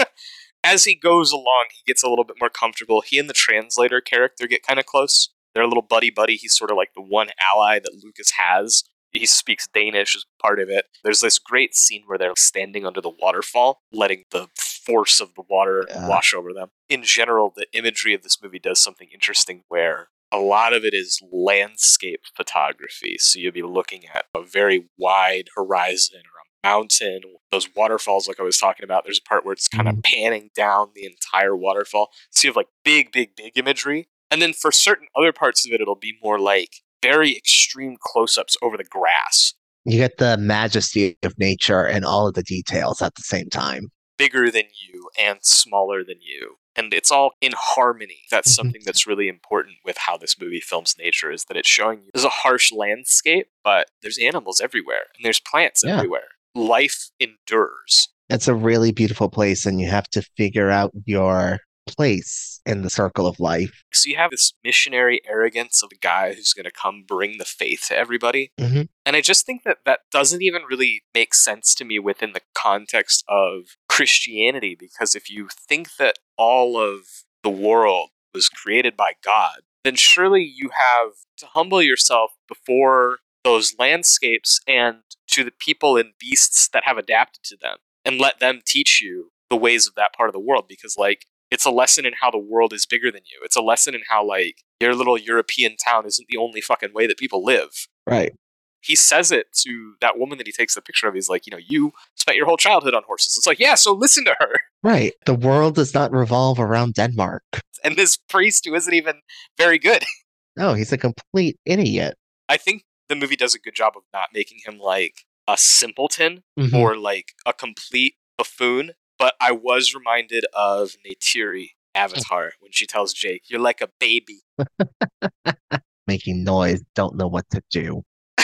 As 0.64 0.84
he 0.84 0.94
goes 0.94 1.32
along, 1.32 1.66
he 1.72 1.82
gets 1.86 2.02
a 2.02 2.08
little 2.08 2.24
bit 2.24 2.36
more 2.40 2.50
comfortable. 2.50 3.02
He 3.02 3.18
and 3.18 3.28
the 3.28 3.34
translator 3.34 4.00
character 4.00 4.46
get 4.46 4.66
kind 4.66 4.78
of 4.78 4.86
close. 4.86 5.30
They're 5.54 5.64
a 5.64 5.68
little 5.68 5.82
buddy 5.82 6.10
buddy. 6.10 6.36
He's 6.36 6.56
sort 6.56 6.70
of 6.70 6.76
like 6.76 6.94
the 6.94 7.02
one 7.02 7.28
ally 7.52 7.78
that 7.78 8.00
Lucas 8.02 8.32
has. 8.38 8.84
He 9.12 9.26
speaks 9.26 9.68
Danish 9.68 10.16
as 10.16 10.24
part 10.40 10.58
of 10.60 10.68
it. 10.68 10.86
There's 11.04 11.20
this 11.20 11.38
great 11.38 11.74
scene 11.74 12.04
where 12.06 12.18
they're 12.18 12.32
standing 12.36 12.86
under 12.86 13.00
the 13.00 13.10
waterfall, 13.10 13.80
letting 13.92 14.24
the 14.30 14.48
force 14.56 15.20
of 15.20 15.34
the 15.34 15.42
water 15.48 15.86
Yeah. 15.88 16.08
wash 16.08 16.34
over 16.34 16.52
them. 16.52 16.70
In 16.88 17.02
general, 17.02 17.52
the 17.54 17.66
imagery 17.72 18.14
of 18.14 18.22
this 18.22 18.42
movie 18.42 18.58
does 18.58 18.80
something 18.80 19.08
interesting 19.12 19.64
where 19.68 20.08
a 20.32 20.38
lot 20.38 20.72
of 20.72 20.84
it 20.84 20.94
is 20.94 21.20
landscape 21.30 22.22
photography. 22.34 23.18
So 23.18 23.38
you'll 23.38 23.52
be 23.52 23.62
looking 23.62 24.06
at 24.06 24.24
a 24.34 24.42
very 24.42 24.88
wide 24.96 25.48
horizon 25.54 26.20
or 26.20 26.40
a 26.40 26.68
mountain, 26.68 27.20
those 27.50 27.68
waterfalls, 27.76 28.26
like 28.26 28.40
I 28.40 28.44
was 28.44 28.58
talking 28.58 28.84
about. 28.84 29.04
There's 29.04 29.20
a 29.24 29.28
part 29.28 29.44
where 29.44 29.52
it's 29.52 29.68
kind 29.68 29.88
of 29.88 29.96
mm-hmm. 29.96 30.14
panning 30.22 30.50
down 30.56 30.92
the 30.94 31.04
entire 31.04 31.54
waterfall. 31.54 32.10
So 32.30 32.46
you 32.46 32.50
have 32.50 32.56
like 32.56 32.68
big, 32.82 33.12
big, 33.12 33.36
big 33.36 33.52
imagery. 33.56 34.08
And 34.30 34.40
then 34.40 34.54
for 34.54 34.72
certain 34.72 35.08
other 35.14 35.32
parts 35.32 35.66
of 35.66 35.72
it, 35.72 35.82
it'll 35.82 35.94
be 35.94 36.18
more 36.22 36.38
like 36.38 36.76
very 37.02 37.36
extreme 37.36 37.96
close 38.00 38.38
ups 38.38 38.56
over 38.62 38.76
the 38.76 38.84
grass, 38.84 39.54
You 39.84 39.98
get 39.98 40.18
the 40.18 40.36
majesty 40.36 41.18
of 41.24 41.36
nature 41.38 41.84
and 41.84 42.04
all 42.04 42.28
of 42.28 42.34
the 42.34 42.42
details 42.44 43.02
at 43.02 43.14
the 43.16 43.22
same 43.22 43.48
time. 43.50 43.90
bigger 44.18 44.52
than 44.52 44.64
you 44.88 45.08
and 45.18 45.40
smaller 45.42 46.04
than 46.04 46.18
you. 46.20 46.54
And 46.76 46.94
it's 46.94 47.10
all 47.10 47.32
in 47.40 47.52
harmony. 47.56 48.20
That's 48.30 48.52
Mhm. 48.52 48.54
something 48.54 48.82
that's 48.84 49.04
really 49.04 49.26
important 49.26 49.78
with 49.84 49.96
how 49.98 50.16
this 50.16 50.38
movie 50.38 50.60
films 50.60 50.94
nature 50.96 51.32
is 51.32 51.46
that 51.46 51.56
it's 51.56 51.68
showing 51.68 52.04
you 52.04 52.10
there's 52.14 52.22
a 52.24 52.28
harsh 52.28 52.70
landscape, 52.70 53.48
but 53.64 53.88
there's 54.00 54.18
animals 54.18 54.60
everywhere 54.60 55.06
and 55.16 55.24
there's 55.24 55.40
plants 55.40 55.82
Yeah. 55.84 55.96
everywhere. 55.96 56.28
Life 56.54 57.10
endures. 57.18 58.10
It's 58.28 58.46
a 58.46 58.54
really 58.54 58.92
beautiful 58.92 59.28
place, 59.28 59.66
and 59.66 59.80
you 59.80 59.88
have 59.90 60.08
to 60.10 60.22
figure 60.36 60.70
out 60.70 60.92
your 61.04 61.58
place 61.86 62.60
in 62.64 62.82
the 62.82 62.90
circle 62.90 63.26
of 63.26 63.40
life. 63.40 63.82
So 63.92 64.08
you 64.08 64.16
have 64.16 64.30
this 64.30 64.52
missionary 64.64 65.20
arrogance 65.28 65.82
of 65.82 65.90
a 65.92 65.98
guy 65.98 66.32
who's 66.32 66.52
going 66.52 66.64
to 66.64 66.70
come 66.70 67.04
bring 67.06 67.38
the 67.38 67.44
faith 67.44 67.86
to 67.88 67.96
everybody. 67.96 68.52
Mhm. 68.58 68.88
And 69.04 69.16
I 69.16 69.20
just 69.20 69.44
think 69.46 69.64
that 69.64 69.78
that 69.84 70.00
doesn't 70.10 70.42
even 70.42 70.62
really 70.64 71.02
make 71.14 71.34
sense 71.34 71.74
to 71.76 71.84
me 71.84 71.98
within 71.98 72.32
the 72.32 72.42
context 72.54 73.24
of 73.28 73.76
Christianity, 73.88 74.76
because 74.78 75.14
if 75.14 75.30
you 75.30 75.48
think 75.48 75.96
that 75.96 76.18
all 76.36 76.78
of 76.78 77.24
the 77.42 77.50
world 77.50 78.10
was 78.32 78.48
created 78.48 78.96
by 78.96 79.14
God, 79.22 79.62
then 79.84 79.96
surely 79.96 80.42
you 80.42 80.70
have 80.70 81.12
to 81.38 81.46
humble 81.46 81.82
yourself 81.82 82.32
before 82.48 83.18
those 83.44 83.74
landscapes 83.78 84.60
and 84.68 84.98
to 85.26 85.42
the 85.42 85.50
people 85.50 85.96
and 85.96 86.12
beasts 86.18 86.68
that 86.68 86.84
have 86.84 86.96
adapted 86.96 87.42
to 87.42 87.56
them 87.56 87.78
and 88.04 88.20
let 88.20 88.38
them 88.38 88.60
teach 88.64 89.02
you 89.02 89.32
the 89.50 89.56
ways 89.56 89.86
of 89.86 89.94
that 89.96 90.12
part 90.16 90.28
of 90.28 90.32
the 90.32 90.40
world 90.40 90.66
because 90.68 90.96
like 90.96 91.26
it's 91.52 91.64
a 91.64 91.70
lesson 91.70 92.04
in 92.06 92.14
how 92.20 92.30
the 92.30 92.38
world 92.38 92.72
is 92.72 92.86
bigger 92.86 93.10
than 93.12 93.22
you. 93.30 93.38
It's 93.44 93.56
a 93.56 93.62
lesson 93.62 93.94
in 93.94 94.02
how 94.08 94.26
like 94.26 94.56
your 94.80 94.94
little 94.94 95.18
European 95.18 95.76
town 95.76 96.06
isn't 96.06 96.26
the 96.28 96.36
only 96.38 96.60
fucking 96.60 96.92
way 96.94 97.06
that 97.06 97.18
people 97.18 97.44
live. 97.44 97.86
Right. 98.06 98.32
He 98.80 98.96
says 98.96 99.30
it 99.30 99.46
to 99.64 99.94
that 100.00 100.18
woman 100.18 100.38
that 100.38 100.46
he 100.48 100.52
takes 100.52 100.74
the 100.74 100.82
picture 100.82 101.06
of. 101.06 101.14
He's 101.14 101.28
like, 101.28 101.46
you 101.46 101.52
know, 101.52 101.60
you 101.64 101.92
spent 102.16 102.36
your 102.36 102.46
whole 102.46 102.56
childhood 102.56 102.94
on 102.94 103.04
horses. 103.06 103.36
It's 103.36 103.46
like, 103.46 103.60
yeah, 103.60 103.76
so 103.76 103.92
listen 103.92 104.24
to 104.24 104.34
her. 104.40 104.54
Right. 104.82 105.12
The 105.26 105.34
world 105.34 105.76
does 105.76 105.94
not 105.94 106.10
revolve 106.10 106.58
around 106.58 106.94
Denmark. 106.94 107.44
And 107.84 107.94
this 107.96 108.16
priest 108.16 108.64
who 108.66 108.74
isn't 108.74 108.94
even 108.94 109.20
very 109.56 109.78
good. 109.78 110.04
No, 110.54 110.74
he's 110.74 110.92
a 110.92 110.98
complete 110.98 111.56
idiot. 111.64 112.14
I 112.46 112.58
think 112.58 112.82
the 113.08 113.16
movie 113.16 113.36
does 113.36 113.54
a 113.54 113.58
good 113.58 113.74
job 113.74 113.94
of 113.96 114.02
not 114.12 114.28
making 114.34 114.58
him 114.66 114.78
like 114.78 115.14
a 115.48 115.56
simpleton 115.56 116.42
Mhm. 116.60 116.74
or 116.74 116.94
like 116.94 117.32
a 117.46 117.54
complete 117.54 118.16
buffoon. 118.36 118.92
But 119.22 119.34
I 119.40 119.52
was 119.52 119.94
reminded 119.94 120.46
of 120.52 120.96
Neytiri 121.06 121.68
Avatar 121.94 122.54
when 122.60 122.72
she 122.72 122.88
tells 122.88 123.12
Jake, 123.12 123.42
"You're 123.46 123.60
like 123.60 123.80
a 123.80 123.88
baby." 124.00 124.40
Making 126.08 126.42
noise, 126.42 126.82
don't 126.96 127.14
know 127.16 127.28
what 127.28 127.44
to 127.50 127.62
do. 127.70 128.02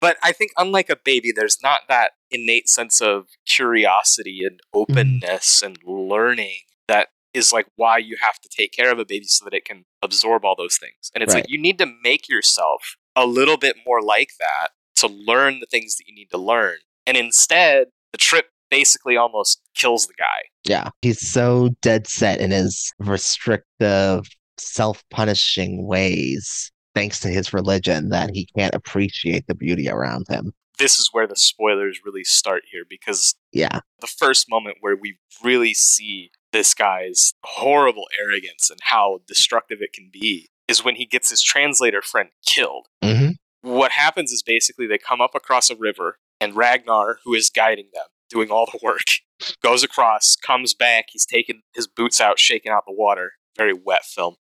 But 0.00 0.16
I 0.22 0.30
think, 0.30 0.52
unlike 0.56 0.90
a 0.90 0.96
baby, 0.96 1.32
there's 1.34 1.58
not 1.60 1.80
that 1.88 2.12
innate 2.30 2.68
sense 2.68 3.00
of 3.00 3.26
curiosity 3.48 4.42
and 4.44 4.60
mm-hmm. 4.60 4.92
openness 4.92 5.60
and 5.60 5.76
learning 5.84 6.60
that 6.86 7.08
is 7.34 7.52
like 7.52 7.66
why 7.74 7.98
you 7.98 8.16
have 8.22 8.38
to 8.42 8.48
take 8.48 8.70
care 8.70 8.92
of 8.92 9.00
a 9.00 9.04
baby 9.04 9.24
so 9.24 9.44
that 9.44 9.54
it 9.54 9.64
can 9.64 9.86
absorb 10.00 10.44
all 10.44 10.54
those 10.56 10.78
things. 10.78 11.10
And 11.12 11.24
it's 11.24 11.34
Right. 11.34 11.40
like 11.42 11.50
you 11.50 11.58
need 11.58 11.78
to 11.78 11.92
make 12.04 12.28
yourself 12.28 12.94
a 13.16 13.26
little 13.26 13.56
bit 13.56 13.74
more 13.84 14.00
like 14.00 14.30
that 14.38 14.68
to 14.96 15.08
learn 15.08 15.58
the 15.58 15.66
things 15.66 15.96
that 15.96 16.04
you 16.06 16.14
need 16.14 16.30
to 16.30 16.38
learn. 16.38 16.78
And 17.04 17.16
instead, 17.16 17.88
the 18.12 18.18
trip 18.18 18.50
basically 18.70 19.16
almost 19.16 19.60
kills 19.74 20.06
the 20.06 20.14
guy. 20.18 20.48
Yeah. 20.64 20.90
He's 21.02 21.30
so 21.30 21.70
dead 21.82 22.06
set 22.06 22.40
in 22.40 22.50
his 22.50 22.92
restrictive, 22.98 24.26
self 24.58 25.02
punishing 25.10 25.86
ways, 25.86 26.70
thanks 26.94 27.20
to 27.20 27.28
his 27.28 27.52
religion, 27.52 28.10
that 28.10 28.30
he 28.34 28.48
can't 28.56 28.74
appreciate 28.74 29.46
the 29.46 29.54
beauty 29.54 29.88
around 29.88 30.26
him. 30.28 30.52
This 30.78 30.98
is 30.98 31.08
where 31.12 31.26
the 31.26 31.36
spoilers 31.36 32.00
really 32.04 32.24
start 32.24 32.62
here 32.70 32.84
because 32.88 33.34
Yeah. 33.52 33.80
the 34.00 34.06
first 34.06 34.46
moment 34.48 34.76
where 34.80 34.94
we 34.96 35.18
really 35.42 35.74
see 35.74 36.30
this 36.52 36.72
guy's 36.74 37.34
horrible 37.44 38.06
arrogance 38.22 38.70
and 38.70 38.78
how 38.84 39.20
destructive 39.26 39.78
it 39.80 39.92
can 39.92 40.08
be 40.12 40.48
is 40.68 40.84
when 40.84 40.94
he 40.96 41.04
gets 41.06 41.30
his 41.30 41.42
translator 41.42 42.00
friend 42.02 42.28
killed. 42.46 42.86
hmm 43.02 43.30
What 43.62 43.90
happens 43.92 44.30
is 44.30 44.42
basically 44.42 44.86
they 44.86 44.98
come 44.98 45.20
up 45.20 45.34
across 45.34 45.68
a 45.68 45.74
river, 45.76 46.18
and 46.40 46.54
Ragnar, 46.54 47.18
who 47.24 47.34
is 47.34 47.50
guiding 47.50 47.88
them, 47.92 48.06
doing 48.28 48.50
all 48.50 48.66
the 48.66 48.78
work, 48.82 49.04
goes 49.62 49.82
across, 49.82 50.36
comes 50.36 50.74
back. 50.74 51.06
He's 51.10 51.26
taking 51.26 51.62
his 51.74 51.86
boots 51.86 52.20
out, 52.20 52.38
shaking 52.38 52.72
out 52.72 52.84
the 52.86 52.94
water. 52.94 53.32
Very 53.56 53.72
wet 53.74 54.04
film. 54.04 54.36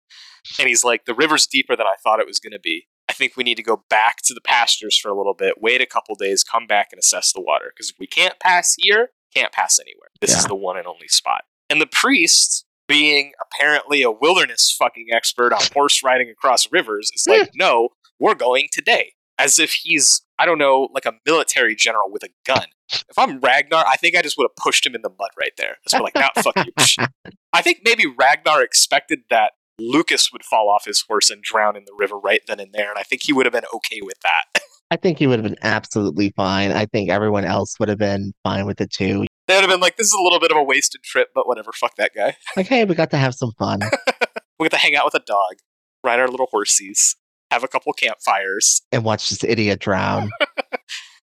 And 0.58 0.68
he's 0.68 0.84
like, 0.84 1.04
The 1.04 1.14
river's 1.14 1.46
deeper 1.46 1.76
than 1.76 1.86
I 1.86 1.94
thought 2.02 2.20
it 2.20 2.26
was 2.26 2.40
going 2.40 2.52
to 2.52 2.60
be. 2.60 2.86
I 3.08 3.12
think 3.12 3.36
we 3.36 3.44
need 3.44 3.56
to 3.56 3.62
go 3.62 3.84
back 3.90 4.18
to 4.24 4.34
the 4.34 4.40
pastures 4.40 4.98
for 4.98 5.10
a 5.10 5.16
little 5.16 5.34
bit, 5.34 5.60
wait 5.60 5.80
a 5.80 5.86
couple 5.86 6.14
days, 6.14 6.42
come 6.42 6.66
back 6.66 6.88
and 6.90 6.98
assess 6.98 7.32
the 7.32 7.40
water. 7.40 7.72
Because 7.74 7.90
if 7.90 7.96
we 7.98 8.06
can't 8.06 8.40
pass 8.40 8.74
here, 8.78 9.10
can't 9.34 9.52
pass 9.52 9.78
anywhere. 9.78 10.08
This 10.20 10.36
is 10.36 10.46
the 10.46 10.54
one 10.54 10.76
and 10.78 10.86
only 10.86 11.08
spot. 11.08 11.42
And 11.68 11.80
the 11.80 11.86
priest, 11.86 12.64
being 12.88 13.32
apparently 13.40 14.02
a 14.02 14.10
wilderness 14.10 14.74
fucking 14.78 15.08
expert 15.12 15.52
on 15.52 15.60
horse 15.74 16.02
riding 16.02 16.30
across 16.30 16.70
rivers, 16.72 17.10
is 17.14 17.26
like, 17.26 17.42
eh. 17.42 17.50
no, 17.54 17.90
we're 18.18 18.34
going 18.34 18.68
today. 18.72 19.12
As 19.38 19.58
if 19.58 19.72
he's, 19.72 20.22
I 20.38 20.46
don't 20.46 20.58
know, 20.58 20.88
like 20.92 21.06
a 21.06 21.14
military 21.26 21.74
general 21.74 22.10
with 22.10 22.22
a 22.22 22.28
gun. 22.46 22.66
If 22.90 23.18
I'm 23.18 23.40
Ragnar, 23.40 23.84
I 23.86 23.96
think 23.96 24.16
I 24.16 24.22
just 24.22 24.38
would 24.38 24.44
have 24.44 24.56
pushed 24.56 24.86
him 24.86 24.94
in 24.94 25.02
the 25.02 25.10
mud 25.10 25.30
right 25.38 25.52
there. 25.56 25.76
Just 25.88 26.00
like, 26.02 26.14
no, 26.14 26.28
fuck 26.36 26.54
you. 26.64 27.04
I 27.52 27.62
think 27.62 27.80
maybe 27.84 28.04
Ragnar 28.06 28.62
expected 28.62 29.20
that 29.30 29.52
Lucas 29.78 30.32
would 30.32 30.44
fall 30.44 30.68
off 30.68 30.84
his 30.84 31.04
horse 31.08 31.30
and 31.30 31.42
drown 31.42 31.76
in 31.76 31.84
the 31.84 31.94
river 31.98 32.18
right 32.18 32.40
then 32.46 32.60
and 32.60 32.72
there, 32.72 32.90
and 32.90 32.98
I 32.98 33.02
think 33.02 33.22
he 33.24 33.32
would 33.32 33.46
have 33.46 33.52
been 33.52 33.64
okay 33.74 34.00
with 34.02 34.18
that. 34.22 34.62
I 34.90 34.96
think 34.96 35.18
he 35.18 35.26
would 35.26 35.38
have 35.38 35.44
been 35.44 35.58
absolutely 35.62 36.32
fine. 36.36 36.70
I 36.70 36.86
think 36.86 37.10
everyone 37.10 37.44
else 37.44 37.78
would 37.80 37.88
have 37.88 37.98
been 37.98 38.32
fine 38.44 38.66
with 38.66 38.80
it 38.80 38.90
too. 38.90 39.26
They 39.48 39.54
would 39.54 39.62
have 39.62 39.70
been 39.70 39.80
like, 39.80 39.96
this 39.96 40.06
is 40.06 40.12
a 40.12 40.22
little 40.22 40.38
bit 40.38 40.50
of 40.52 40.56
a 40.56 40.62
wasted 40.62 41.02
trip, 41.02 41.28
but 41.34 41.48
whatever, 41.48 41.72
fuck 41.72 41.96
that 41.96 42.12
guy. 42.14 42.36
Like, 42.56 42.66
hey, 42.66 42.84
we 42.84 42.94
got 42.94 43.10
to 43.10 43.16
have 43.16 43.34
some 43.34 43.52
fun. 43.58 43.80
we 44.58 44.66
get 44.66 44.72
to 44.72 44.76
hang 44.76 44.94
out 44.94 45.04
with 45.04 45.14
a 45.14 45.24
dog, 45.24 45.56
ride 46.04 46.20
our 46.20 46.28
little 46.28 46.48
horsies, 46.54 47.16
have 47.54 47.64
a 47.64 47.68
couple 47.68 47.92
campfires. 47.92 48.82
and 48.92 49.04
watch 49.04 49.30
this 49.30 49.42
idiot 49.44 49.80
drown. 49.80 50.30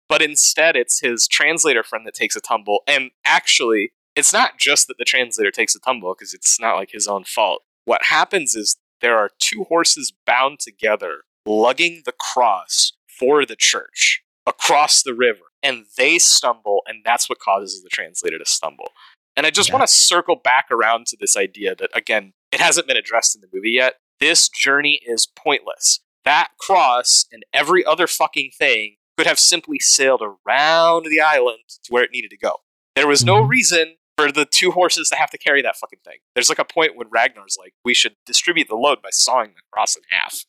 But 0.10 0.22
instead, 0.22 0.78
it's 0.78 1.02
his 1.02 1.28
translator 1.28 1.84
friend 1.84 2.08
that 2.08 2.14
takes 2.14 2.38
a 2.38 2.40
tumble. 2.40 2.80
And 2.88 3.12
actually, 3.26 3.90
it's 4.16 4.32
not 4.32 4.58
just 4.58 4.88
that 4.88 4.96
the 4.98 5.04
translator 5.04 5.52
takes 5.52 5.76
a 5.76 5.80
tumble, 5.82 6.16
because 6.18 6.34
it's 6.34 6.58
not 6.62 6.76
like 6.76 6.92
his 6.92 7.08
own 7.10 7.26
fault. 7.26 7.64
What 7.84 8.04
happens 8.06 8.56
is 8.56 8.78
there 9.02 9.18
are 9.18 9.32
two 9.44 9.66
horses 9.66 10.14
bound 10.26 10.60
together, 10.62 11.24
lugging 11.46 12.04
the 12.06 12.14
cross 12.14 12.94
for 13.20 13.46
the 13.46 13.58
church 13.58 14.22
across 14.46 15.04
the 15.04 15.14
river. 15.14 15.42
And 15.62 15.86
they 15.98 16.20
stumble, 16.20 16.84
and 16.88 17.04
that's 17.04 17.28
what 17.28 17.40
causes 17.40 17.84
the 17.84 17.90
translator 17.90 18.38
to 18.40 18.46
stumble. 18.46 18.92
And 19.36 19.46
I 19.46 19.50
just 19.50 19.70
Yeah. 19.70 19.76
want 19.76 19.90
to 19.90 19.94
circle 19.94 20.38
back 20.38 20.68
around 20.72 21.08
to 21.08 21.18
this 21.20 21.36
idea 21.36 21.76
that, 21.76 21.90
again, 21.94 22.32
it 22.54 22.62
hasn't 22.62 22.88
been 22.88 22.96
addressed 22.96 23.36
in 23.36 23.42
the 23.42 23.50
movie 23.52 23.72
yet. 23.72 23.96
This 24.22 24.48
journey 24.48 25.02
is 25.06 25.28
pointless. 25.28 26.00
That 26.28 26.50
cross 26.60 27.26
and 27.32 27.44
every 27.54 27.86
other 27.86 28.06
fucking 28.06 28.52
thing 28.58 28.98
could 29.18 29.28
have 29.28 29.40
simply 29.40 29.80
sailed 29.80 30.22
around 30.22 31.06
the 31.06 31.22
island 31.22 31.60
to 31.86 31.90
where 31.90 32.04
it 32.04 32.12
needed 32.12 32.32
to 32.32 32.38
go. 32.38 32.58
There 32.98 33.08
was 33.08 33.24
no 33.24 33.44
Mhm. 33.44 33.48
reason 33.50 33.96
for 34.18 34.30
the 34.30 34.46
two 34.46 34.72
horses 34.72 35.08
to 35.10 35.16
have 35.16 35.30
to 35.32 35.38
carry 35.38 35.62
that 35.62 35.78
fucking 35.78 36.00
thing. 36.04 36.18
There's 36.36 36.50
like 36.50 36.60
a 36.60 36.66
point 36.66 36.98
when 36.98 37.08
Ragnar's 37.10 37.56
like, 37.58 37.74
we 37.86 37.94
should 37.94 38.18
distribute 38.26 38.68
the 38.68 38.76
load 38.76 39.02
by 39.02 39.10
sawing 39.12 39.54
the 39.56 39.62
cross 39.72 39.96
in 39.96 40.04
half. 40.10 40.40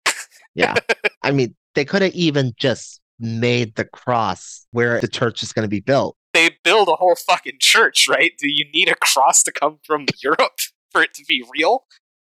Yeah. 0.56 0.74
I 1.22 1.30
mean, 1.30 1.54
they 1.76 1.84
could 1.84 2.02
have 2.02 2.12
even 2.14 2.54
just 2.58 3.00
made 3.20 3.76
the 3.76 3.84
cross 3.84 4.66
where 4.72 5.00
the 5.00 5.06
church 5.06 5.44
is 5.44 5.52
going 5.52 5.64
to 5.64 5.68
be 5.68 5.80
built. 5.80 6.16
They 6.34 6.56
build 6.64 6.88
a 6.88 6.96
whole 6.96 7.14
fucking 7.14 7.58
church, 7.60 8.08
right? 8.08 8.32
Do 8.36 8.48
you 8.50 8.64
need 8.74 8.88
a 8.88 8.96
cross 8.96 9.44
to 9.44 9.52
come 9.52 9.78
from 9.84 10.06
Europe 10.22 10.58
for 10.90 11.02
it 11.02 11.14
to 11.14 11.24
be 11.24 11.44
real? 11.56 11.84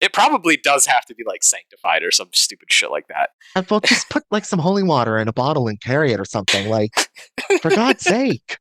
It 0.01 0.13
probably 0.13 0.57
does 0.57 0.85
have 0.85 1.05
to 1.05 1.15
be 1.15 1.23
like 1.25 1.43
sanctified 1.43 2.03
or 2.03 2.11
some 2.11 2.29
stupid 2.33 2.71
shit 2.71 2.89
like 2.89 3.07
that. 3.07 3.31
And 3.55 3.69
well, 3.69 3.81
just 3.81 4.09
put 4.09 4.23
like 4.31 4.45
some 4.45 4.59
holy 4.59 4.83
water 4.83 5.17
in 5.17 5.27
a 5.27 5.33
bottle 5.33 5.67
and 5.67 5.79
carry 5.81 6.13
it 6.13 6.19
or 6.19 6.25
something. 6.25 6.69
Like, 6.69 6.91
for 7.61 7.69
God's 7.69 8.03
sake. 8.03 8.57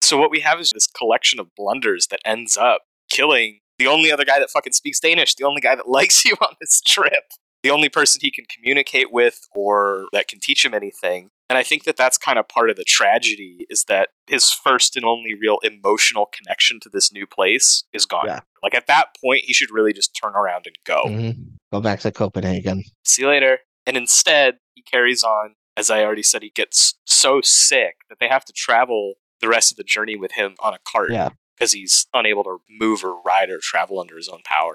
So 0.00 0.16
what 0.16 0.30
we 0.30 0.40
have 0.40 0.60
is 0.60 0.70
this 0.72 0.86
collection 0.86 1.40
of 1.40 1.54
blunders 1.56 2.06
that 2.08 2.20
ends 2.24 2.56
up 2.56 2.82
killing 3.10 3.60
the 3.78 3.86
only 3.86 4.10
other 4.10 4.24
guy 4.24 4.38
that 4.38 4.50
fucking 4.50 4.72
speaks 4.72 5.00
Danish, 5.00 5.34
the 5.34 5.44
only 5.44 5.60
guy 5.60 5.74
that 5.74 5.88
likes 5.88 6.24
you 6.24 6.34
on 6.40 6.54
this 6.60 6.80
trip, 6.80 7.24
the 7.62 7.70
only 7.70 7.88
person 7.88 8.20
he 8.22 8.30
can 8.30 8.44
communicate 8.46 9.12
with 9.12 9.40
or 9.54 10.06
that 10.12 10.28
can 10.28 10.38
teach 10.40 10.64
him 10.64 10.74
anything. 10.74 11.30
And 11.48 11.56
I 11.56 11.62
think 11.62 11.84
that 11.84 11.96
that's 11.96 12.18
kind 12.18 12.38
of 12.38 12.48
part 12.48 12.70
of 12.70 12.76
the 12.76 12.84
tragedy 12.84 13.66
is 13.70 13.84
that 13.84 14.08
his 14.26 14.50
first 14.50 14.96
and 14.96 15.04
only 15.04 15.32
real 15.34 15.58
emotional 15.62 16.26
connection 16.26 16.80
to 16.80 16.88
this 16.88 17.12
new 17.12 17.26
place 17.26 17.84
is 17.92 18.04
gone. 18.04 18.26
Yeah. 18.26 18.40
Like 18.62 18.74
at 18.74 18.88
that 18.88 19.08
point, 19.24 19.42
he 19.44 19.54
should 19.54 19.70
really 19.70 19.92
just 19.92 20.18
turn 20.20 20.34
around 20.34 20.66
and 20.66 20.74
go. 20.84 21.04
Mhm. 21.04 21.34
Go 21.72 21.80
back 21.80 22.00
to 22.00 22.10
Copenhagen. 22.10 22.82
See 23.04 23.22
you 23.22 23.28
later. 23.28 23.60
And 23.86 23.96
instead, 23.96 24.58
he 24.74 24.82
carries 24.82 25.22
on. 25.22 25.54
As 25.76 25.90
I 25.90 26.02
already 26.02 26.22
said, 26.24 26.42
he 26.42 26.50
gets 26.50 26.94
so 27.04 27.40
sick 27.42 27.96
that 28.08 28.18
they 28.18 28.28
have 28.28 28.44
to 28.46 28.52
travel 28.52 29.14
the 29.40 29.48
rest 29.48 29.70
of 29.70 29.76
the 29.76 29.84
journey 29.84 30.16
with 30.16 30.32
him 30.32 30.56
on 30.60 30.74
a 30.74 30.78
cart 30.90 31.12
Yeah. 31.12 31.28
because 31.56 31.72
he's 31.72 32.06
unable 32.14 32.42
to 32.44 32.56
move 32.68 33.04
or 33.04 33.20
ride 33.22 33.50
or 33.50 33.58
travel 33.62 34.00
under 34.00 34.16
his 34.16 34.28
own 34.28 34.40
power. 34.44 34.74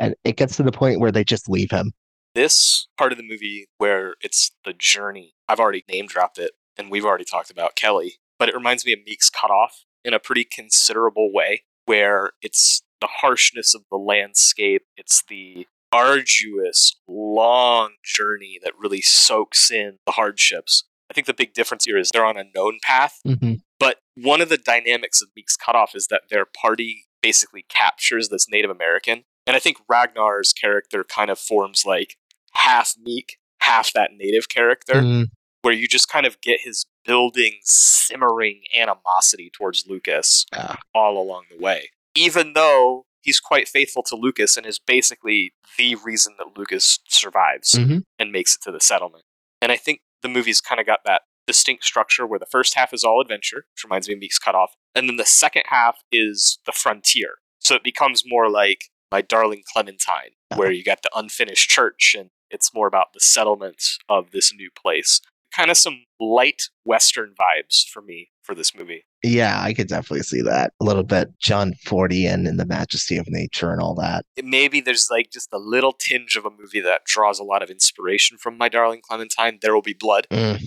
And 0.00 0.14
it 0.24 0.36
gets 0.36 0.56
to 0.56 0.62
the 0.62 0.72
point 0.72 0.98
where 1.00 1.12
they 1.12 1.22
just 1.22 1.48
leave 1.48 1.70
him. 1.70 1.92
This 2.34 2.88
part 2.96 3.12
of 3.12 3.18
the 3.18 3.24
movie 3.24 3.66
where 3.78 4.14
it's 4.20 4.52
the 4.64 4.72
journey, 4.72 5.34
I've 5.48 5.60
already 5.60 5.84
name 5.88 6.06
dropped 6.06 6.38
it 6.38 6.52
and 6.76 6.90
we've 6.90 7.04
already 7.04 7.24
talked 7.24 7.50
about 7.50 7.74
Kelly, 7.74 8.14
but 8.38 8.48
it 8.48 8.54
reminds 8.54 8.84
me 8.84 8.92
of 8.92 9.00
Meek's 9.04 9.30
Cutoff 9.30 9.84
in 10.04 10.14
a 10.14 10.20
pretty 10.20 10.44
considerable 10.44 11.32
way 11.32 11.64
where 11.86 12.32
it's 12.42 12.82
the 13.00 13.08
harshness 13.20 13.74
of 13.74 13.82
the 13.90 13.96
landscape, 13.96 14.82
it's 14.96 15.22
the 15.28 15.66
arduous, 15.90 16.96
long 17.08 17.92
journey 18.04 18.58
that 18.62 18.72
really 18.78 19.00
soaks 19.00 19.70
in 19.70 19.96
the 20.06 20.12
hardships. 20.12 20.84
I 21.10 21.14
think 21.14 21.26
the 21.26 21.34
big 21.34 21.54
difference 21.54 21.86
here 21.86 21.96
is 21.96 22.10
they're 22.12 22.26
on 22.26 22.36
a 22.36 22.44
known 22.54 22.78
path 22.82 23.20
hmm 23.24 23.54
but 23.78 23.98
one 24.16 24.40
of 24.40 24.48
the 24.48 24.58
dynamics 24.58 25.22
of 25.22 25.28
Meek's 25.36 25.56
Cutoff 25.56 25.94
is 25.94 26.08
that 26.08 26.22
their 26.30 26.44
party 26.44 27.06
basically 27.22 27.64
captures 27.68 28.28
this 28.28 28.46
Native 28.48 28.70
American. 28.70 29.24
And 29.46 29.56
I 29.56 29.58
think 29.60 29.78
Ragnar's 29.88 30.52
character 30.52 31.04
kind 31.04 31.30
of 31.30 31.38
forms 31.38 31.84
like 31.86 32.16
half 32.52 32.94
Meek, 33.00 33.36
half 33.60 33.92
that 33.94 34.10
Native 34.16 34.48
character, 34.48 34.94
Mm, 34.94 35.26
where 35.62 35.74
you 35.74 35.88
just 35.88 36.08
kind 36.08 36.26
of 36.26 36.40
get 36.40 36.60
his 36.62 36.86
building, 37.04 37.58
simmering 37.62 38.62
animosity 38.76 39.50
towards 39.50 39.86
Lucas 39.86 40.44
Yeah. 40.52 40.76
all 40.94 41.20
along 41.20 41.46
the 41.50 41.58
way. 41.58 41.90
Even 42.14 42.52
though 42.52 43.04
he's 43.22 43.40
quite 43.40 43.68
faithful 43.68 44.02
to 44.04 44.16
Lucas 44.16 44.56
and 44.56 44.66
is 44.66 44.78
basically 44.78 45.52
the 45.76 45.94
reason 45.96 46.34
that 46.38 46.56
Lucas 46.56 46.98
survives 47.08 47.72
Mhm. 47.72 48.02
and 48.18 48.32
makes 48.32 48.54
it 48.54 48.62
to 48.62 48.70
the 48.72 48.80
settlement. 48.80 49.24
And 49.60 49.72
I 49.72 49.76
think 49.76 50.00
the 50.22 50.28
movie's 50.28 50.60
kind 50.60 50.80
of 50.80 50.86
got 50.86 51.00
that 51.04 51.22
distinct 51.46 51.84
structure 51.84 52.26
where 52.26 52.38
the 52.38 52.46
first 52.46 52.74
half 52.74 52.92
is 52.92 53.04
all 53.04 53.20
adventure, 53.20 53.66
which 53.74 53.84
reminds 53.84 54.06
me 54.08 54.14
of 54.14 54.20
Meek's 54.20 54.38
Cutoff, 54.38 54.74
and 54.98 55.08
then 55.08 55.16
the 55.16 55.24
second 55.24 55.62
half 55.66 55.96
is 56.12 56.58
the 56.66 56.72
frontier. 56.72 57.36
So 57.60 57.74
it 57.74 57.84
becomes 57.84 58.24
more 58.26 58.50
like 58.50 58.84
My 59.12 59.22
Darling 59.22 59.62
Clementine, 59.72 60.32
where 60.56 60.70
you 60.72 60.82
got 60.84 61.02
the 61.02 61.10
unfinished 61.14 61.70
church 61.70 62.14
and 62.18 62.30
it's 62.50 62.74
more 62.74 62.86
about 62.86 63.12
the 63.14 63.20
settlement 63.20 63.82
of 64.08 64.30
this 64.32 64.52
new 64.54 64.70
place. 64.70 65.20
Kind 65.54 65.70
of 65.70 65.76
some 65.76 66.04
light 66.20 66.62
Western 66.84 67.34
vibes 67.40 67.86
for 67.88 68.02
me 68.02 68.30
for 68.42 68.54
this 68.54 68.74
movie. 68.74 69.04
Yeah, 69.22 69.60
I 69.62 69.72
could 69.74 69.88
definitely 69.88 70.22
see 70.22 70.42
that. 70.42 70.72
A 70.80 70.84
little 70.84 71.02
bit 71.02 71.30
John 71.38 71.72
Fordian 71.86 72.32
and 72.34 72.46
in 72.48 72.56
the 72.56 72.66
majesty 72.66 73.16
of 73.16 73.26
nature 73.28 73.72
and 73.72 73.80
all 73.80 73.94
that. 73.96 74.24
Maybe 74.42 74.80
there's 74.80 75.08
like 75.10 75.30
just 75.32 75.48
a 75.52 75.58
little 75.58 75.92
tinge 75.92 76.36
of 76.36 76.44
a 76.44 76.50
movie 76.50 76.80
that 76.80 77.04
draws 77.04 77.38
a 77.38 77.44
lot 77.44 77.62
of 77.62 77.70
inspiration 77.70 78.38
from 78.38 78.56
My 78.56 78.68
Darling 78.68 79.00
Clementine. 79.06 79.58
There 79.60 79.74
will 79.74 79.82
be 79.82 79.94
blood, 79.98 80.26
Mm. 80.30 80.62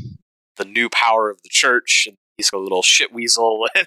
the 0.57 0.65
new 0.65 0.89
power 0.89 1.29
of 1.29 1.41
the 1.43 1.49
church, 1.49 2.05
and 2.07 2.17
he's 2.37 2.51
a 2.53 2.57
little 2.57 2.81
shit 2.81 3.11
weasel. 3.13 3.65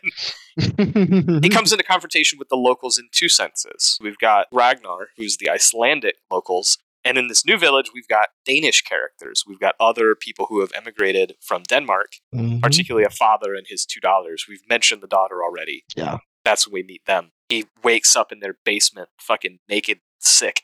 And 0.78 1.42
he 1.44 1.48
comes 1.48 1.72
into 1.72 1.82
confrontation 1.84 2.38
with 2.38 2.48
the 2.48 2.56
locals 2.56 2.98
in 2.98 3.08
two 3.12 3.28
senses. 3.28 3.98
We've 4.00 4.18
got 4.18 4.46
Ragnar, 4.52 5.08
who's 5.16 5.36
the 5.36 5.50
Icelandic 5.50 6.16
locals, 6.30 6.78
and 7.04 7.18
in 7.18 7.26
this 7.28 7.44
new 7.44 7.58
village, 7.58 7.90
we've 7.92 8.06
got 8.08 8.28
Danish 8.46 8.82
characters. 8.82 9.42
We've 9.46 9.58
got 9.60 9.74
other 9.80 10.14
people 10.14 10.46
who 10.48 10.60
have 10.60 10.70
emigrated 10.74 11.34
from 11.40 11.64
Denmark, 11.64 12.12
Mhm. 12.34 12.62
particularly 12.62 13.04
a 13.04 13.10
father 13.10 13.54
and 13.54 13.66
his 13.68 13.84
two 13.84 14.00
daughters. 14.00 14.46
We've 14.48 14.66
mentioned 14.68 15.02
the 15.02 15.06
daughter 15.08 15.42
already. 15.42 15.84
Yeah. 15.96 16.18
That's 16.44 16.66
when 16.66 16.74
we 16.74 16.82
meet 16.84 17.04
them. 17.06 17.32
He 17.48 17.66
wakes 17.82 18.14
up 18.16 18.30
in 18.32 18.38
their 18.40 18.56
basement, 18.64 19.08
fucking 19.20 19.58
naked, 19.68 20.00
sick. 20.20 20.62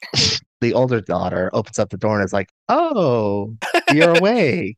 The 0.60 0.72
older 0.72 1.00
daughter 1.00 1.50
opens 1.52 1.78
up 1.78 1.90
the 1.90 1.96
door 1.98 2.16
and 2.18 2.24
is 2.24 2.32
like, 2.32 2.48
Oh, 2.68 3.56
you're 3.92 4.16
awake. 4.18 4.76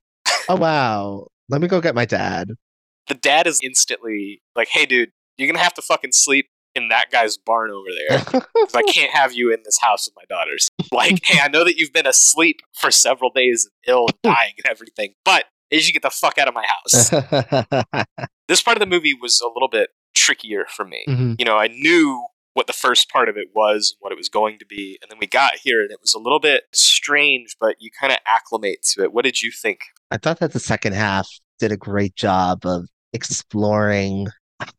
oh, 0.49 0.57
wow. 0.57 1.29
Let 1.49 1.61
me 1.61 1.69
go 1.69 1.81
get 1.81 1.95
my 1.95 2.05
dad. 2.07 2.53
The 3.09 3.15
dad 3.15 3.47
is 3.47 3.61
instantly 3.63 4.43
like, 4.57 4.69
"Hey, 4.69 4.87
dude, 4.87 5.11
you're 5.39 5.49
gonna 5.49 5.63
have 5.63 5.75
to 5.75 5.83
fucking 5.83 6.13
sleep 6.13 6.47
in 6.75 6.89
that 6.89 7.11
guy's 7.11 7.37
barn 7.37 7.71
over 7.71 7.89
there. 8.09 8.19
'cause 8.21 8.75
I 8.75 8.83
can't 8.93 9.11
have 9.13 9.35
you 9.35 9.53
in 9.53 9.61
this 9.65 9.79
house 9.83 10.09
with 10.09 10.15
my 10.17 10.25
daughters. 10.35 10.69
Like, 10.91 11.19
hey, 11.23 11.39
I 11.43 11.49
know 11.49 11.65
that 11.65 11.77
you've 11.77 11.93
been 11.93 12.07
asleep 12.07 12.61
for 12.73 12.91
several 12.91 13.31
days, 13.31 13.69
and 13.87 13.93
ill 13.95 14.07
and 14.07 14.17
dying 14.23 14.55
and 14.57 14.67
everything, 14.71 15.13
but 15.25 15.45
you 15.71 15.81
should 15.81 15.93
get 15.93 16.03
the 16.03 16.09
fuck 16.11 16.39
out 16.39 16.49
of 16.49 16.55
my 16.55 16.65
house. 16.67 17.11
this 18.49 18.63
part 18.63 18.77
of 18.77 18.81
the 18.81 18.87
movie 18.87 19.13
was 19.15 19.41
a 19.41 19.49
little 19.49 19.69
bit 19.69 19.91
trickier 20.15 20.65
for 20.69 20.85
me. 20.85 21.05
Mhm. 21.09 21.37
You 21.39 21.45
know, 21.45 21.57
I 21.59 21.69
knew 21.69 22.27
what 22.55 22.67
the 22.67 22.73
first 22.75 23.09
part 23.11 23.29
of 23.31 23.37
it 23.39 23.49
was, 23.55 23.97
what 24.01 24.13
it 24.13 24.19
was 24.19 24.29
going 24.29 24.59
to 24.59 24.67
be, 24.67 24.99
and 25.03 25.11
then 25.11 25.19
we 25.19 25.27
got 25.27 25.55
here 25.63 25.81
and 25.83 25.91
it 25.91 25.99
was 26.03 26.13
a 26.15 26.19
little 26.19 26.41
bit 26.41 26.65
strange, 26.73 27.57
but 27.59 27.77
you 27.81 27.91
kind 27.99 28.13
of 28.13 28.19
acclimate 28.27 28.83
to 28.95 29.03
it. 29.03 29.13
What 29.13 29.25
did 29.25 29.41
you 29.41 29.51
think? 29.51 29.81
I 30.11 30.19
thought 30.19 30.39
that 30.41 30.53
the 30.53 30.61
second 30.61 30.93
half 30.93 31.29
did 31.63 31.71
a 31.71 31.77
great 31.77 32.17
job 32.17 32.67
of 32.67 32.89
exploring 33.13 34.27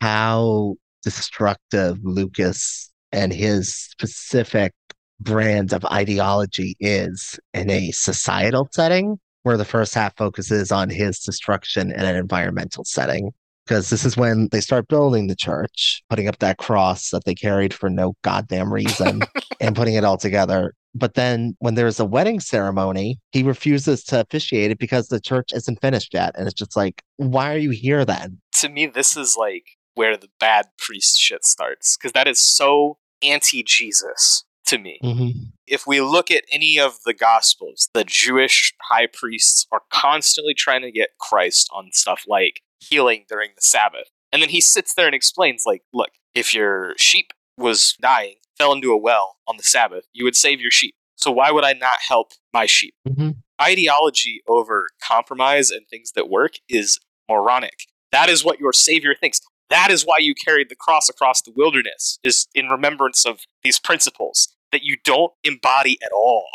how 0.01 0.75
destructive 1.01 1.97
Lucas 2.03 2.91
and 3.13 3.31
his 3.31 3.73
specific 3.73 4.73
brand 5.21 5.71
of 5.71 5.85
ideology 5.85 6.75
is 6.81 7.39
in 7.53 7.69
a 7.69 7.91
societal 7.91 8.67
setting, 8.73 9.17
where 9.43 9.55
the 9.55 9.63
first 9.63 9.93
half 9.93 10.17
focuses 10.17 10.73
on 10.73 10.89
his 10.89 11.19
destruction 11.19 11.89
in 11.89 12.01
an 12.01 12.17
environmental 12.17 12.83
setting. 12.83 13.31
Because 13.65 13.89
this 13.89 14.03
is 14.03 14.17
when 14.17 14.49
they 14.51 14.59
start 14.59 14.89
building 14.89 15.27
the 15.27 15.37
church, 15.37 16.03
putting 16.09 16.27
up 16.27 16.39
that 16.39 16.57
cross 16.57 17.11
that 17.11 17.23
they 17.23 17.33
carried 17.33 17.73
for 17.73 17.89
no 17.89 18.13
goddamn 18.25 18.73
reason, 18.73 19.21
and 19.61 19.73
putting 19.73 19.93
it 19.93 20.03
all 20.03 20.17
together. 20.17 20.73
But 20.95 21.15
then 21.15 21.55
when 21.59 21.75
there's 21.75 21.99
a 21.99 22.05
wedding 22.05 22.39
ceremony, 22.39 23.19
he 23.31 23.43
refuses 23.43 24.03
to 24.05 24.19
officiate 24.21 24.71
it 24.71 24.79
because 24.79 25.07
the 25.07 25.19
church 25.19 25.51
isn't 25.53 25.81
finished 25.81 26.13
yet. 26.13 26.35
And 26.37 26.45
it's 26.47 26.53
just 26.53 26.75
like, 26.75 27.01
why 27.17 27.53
are 27.53 27.57
you 27.57 27.71
here 27.71 28.05
then? 28.05 28.39
to 28.59 28.69
me, 28.69 28.85
this 28.85 29.17
is 29.17 29.35
like 29.37 29.65
where 29.95 30.15
the 30.15 30.29
bad 30.39 30.67
priest 30.77 31.19
shit 31.19 31.43
starts 31.43 31.97
because 31.97 32.13
that 32.13 32.27
is 32.27 32.41
so 32.41 32.97
anti 33.21 33.61
Jesus 33.63 34.45
to 34.67 34.77
me. 34.77 34.99
hmm 35.01 35.29
If 35.67 35.85
we 35.85 35.99
look 35.99 36.31
at 36.31 36.43
any 36.51 36.79
of 36.79 36.97
the 37.05 37.13
Gospels, 37.13 37.89
the 37.93 38.03
Jewish 38.05 38.73
high 38.89 39.07
priests 39.11 39.65
are 39.71 39.81
constantly 39.91 40.53
trying 40.53 40.81
to 40.83 40.91
get 40.91 41.09
Christ 41.19 41.69
on 41.73 41.89
stuff 41.91 42.23
like 42.27 42.61
healing 42.79 43.25
during 43.27 43.49
the 43.55 43.61
Sabbath. 43.61 44.07
And 44.31 44.41
then 44.41 44.49
he 44.49 44.61
sits 44.61 44.93
there 44.93 45.05
and 45.05 45.15
explains, 45.15 45.63
like, 45.65 45.81
look, 45.93 46.11
if 46.33 46.53
your 46.53 46.93
sheep 46.97 47.33
was 47.57 47.95
dying, 48.01 48.35
fell 48.63 48.73
into 48.73 48.91
a 48.91 48.97
well 48.97 49.35
on 49.47 49.57
the 49.57 49.63
Sabbath, 49.63 50.05
you 50.13 50.23
would 50.23 50.35
save 50.35 50.61
your 50.61 50.71
sheep. 50.71 50.95
So 51.15 51.31
why 51.31 51.51
would 51.51 51.65
I 51.65 51.73
not 51.73 51.97
help 52.07 52.31
my 52.53 52.65
sheep? 52.65 52.95
hmm 53.07 53.31
Ideology 53.61 54.41
over 54.47 54.87
compromise 55.07 55.69
and 55.69 55.87
things 55.87 56.11
that 56.15 56.27
work 56.27 56.53
is 56.67 56.99
moronic. 57.29 57.85
That 58.11 58.27
is 58.27 58.43
what 58.43 58.59
your 58.59 58.73
savior 58.73 59.13
thinks. 59.17 59.39
That 59.69 59.91
is 59.91 60.03
why 60.03 60.17
you 60.19 60.33
carried 60.33 60.69
the 60.69 60.75
cross 60.75 61.07
across 61.07 61.41
the 61.43 61.53
wilderness, 61.55 62.19
is 62.23 62.47
in 62.55 62.67
remembrance 62.67 63.25
of 63.25 63.41
these 63.63 63.79
principles 63.79 64.49
that 64.71 64.81
you 64.81 64.97
don't 65.05 65.31
embody 65.43 65.99
at 66.03 66.11
all. 66.11 66.45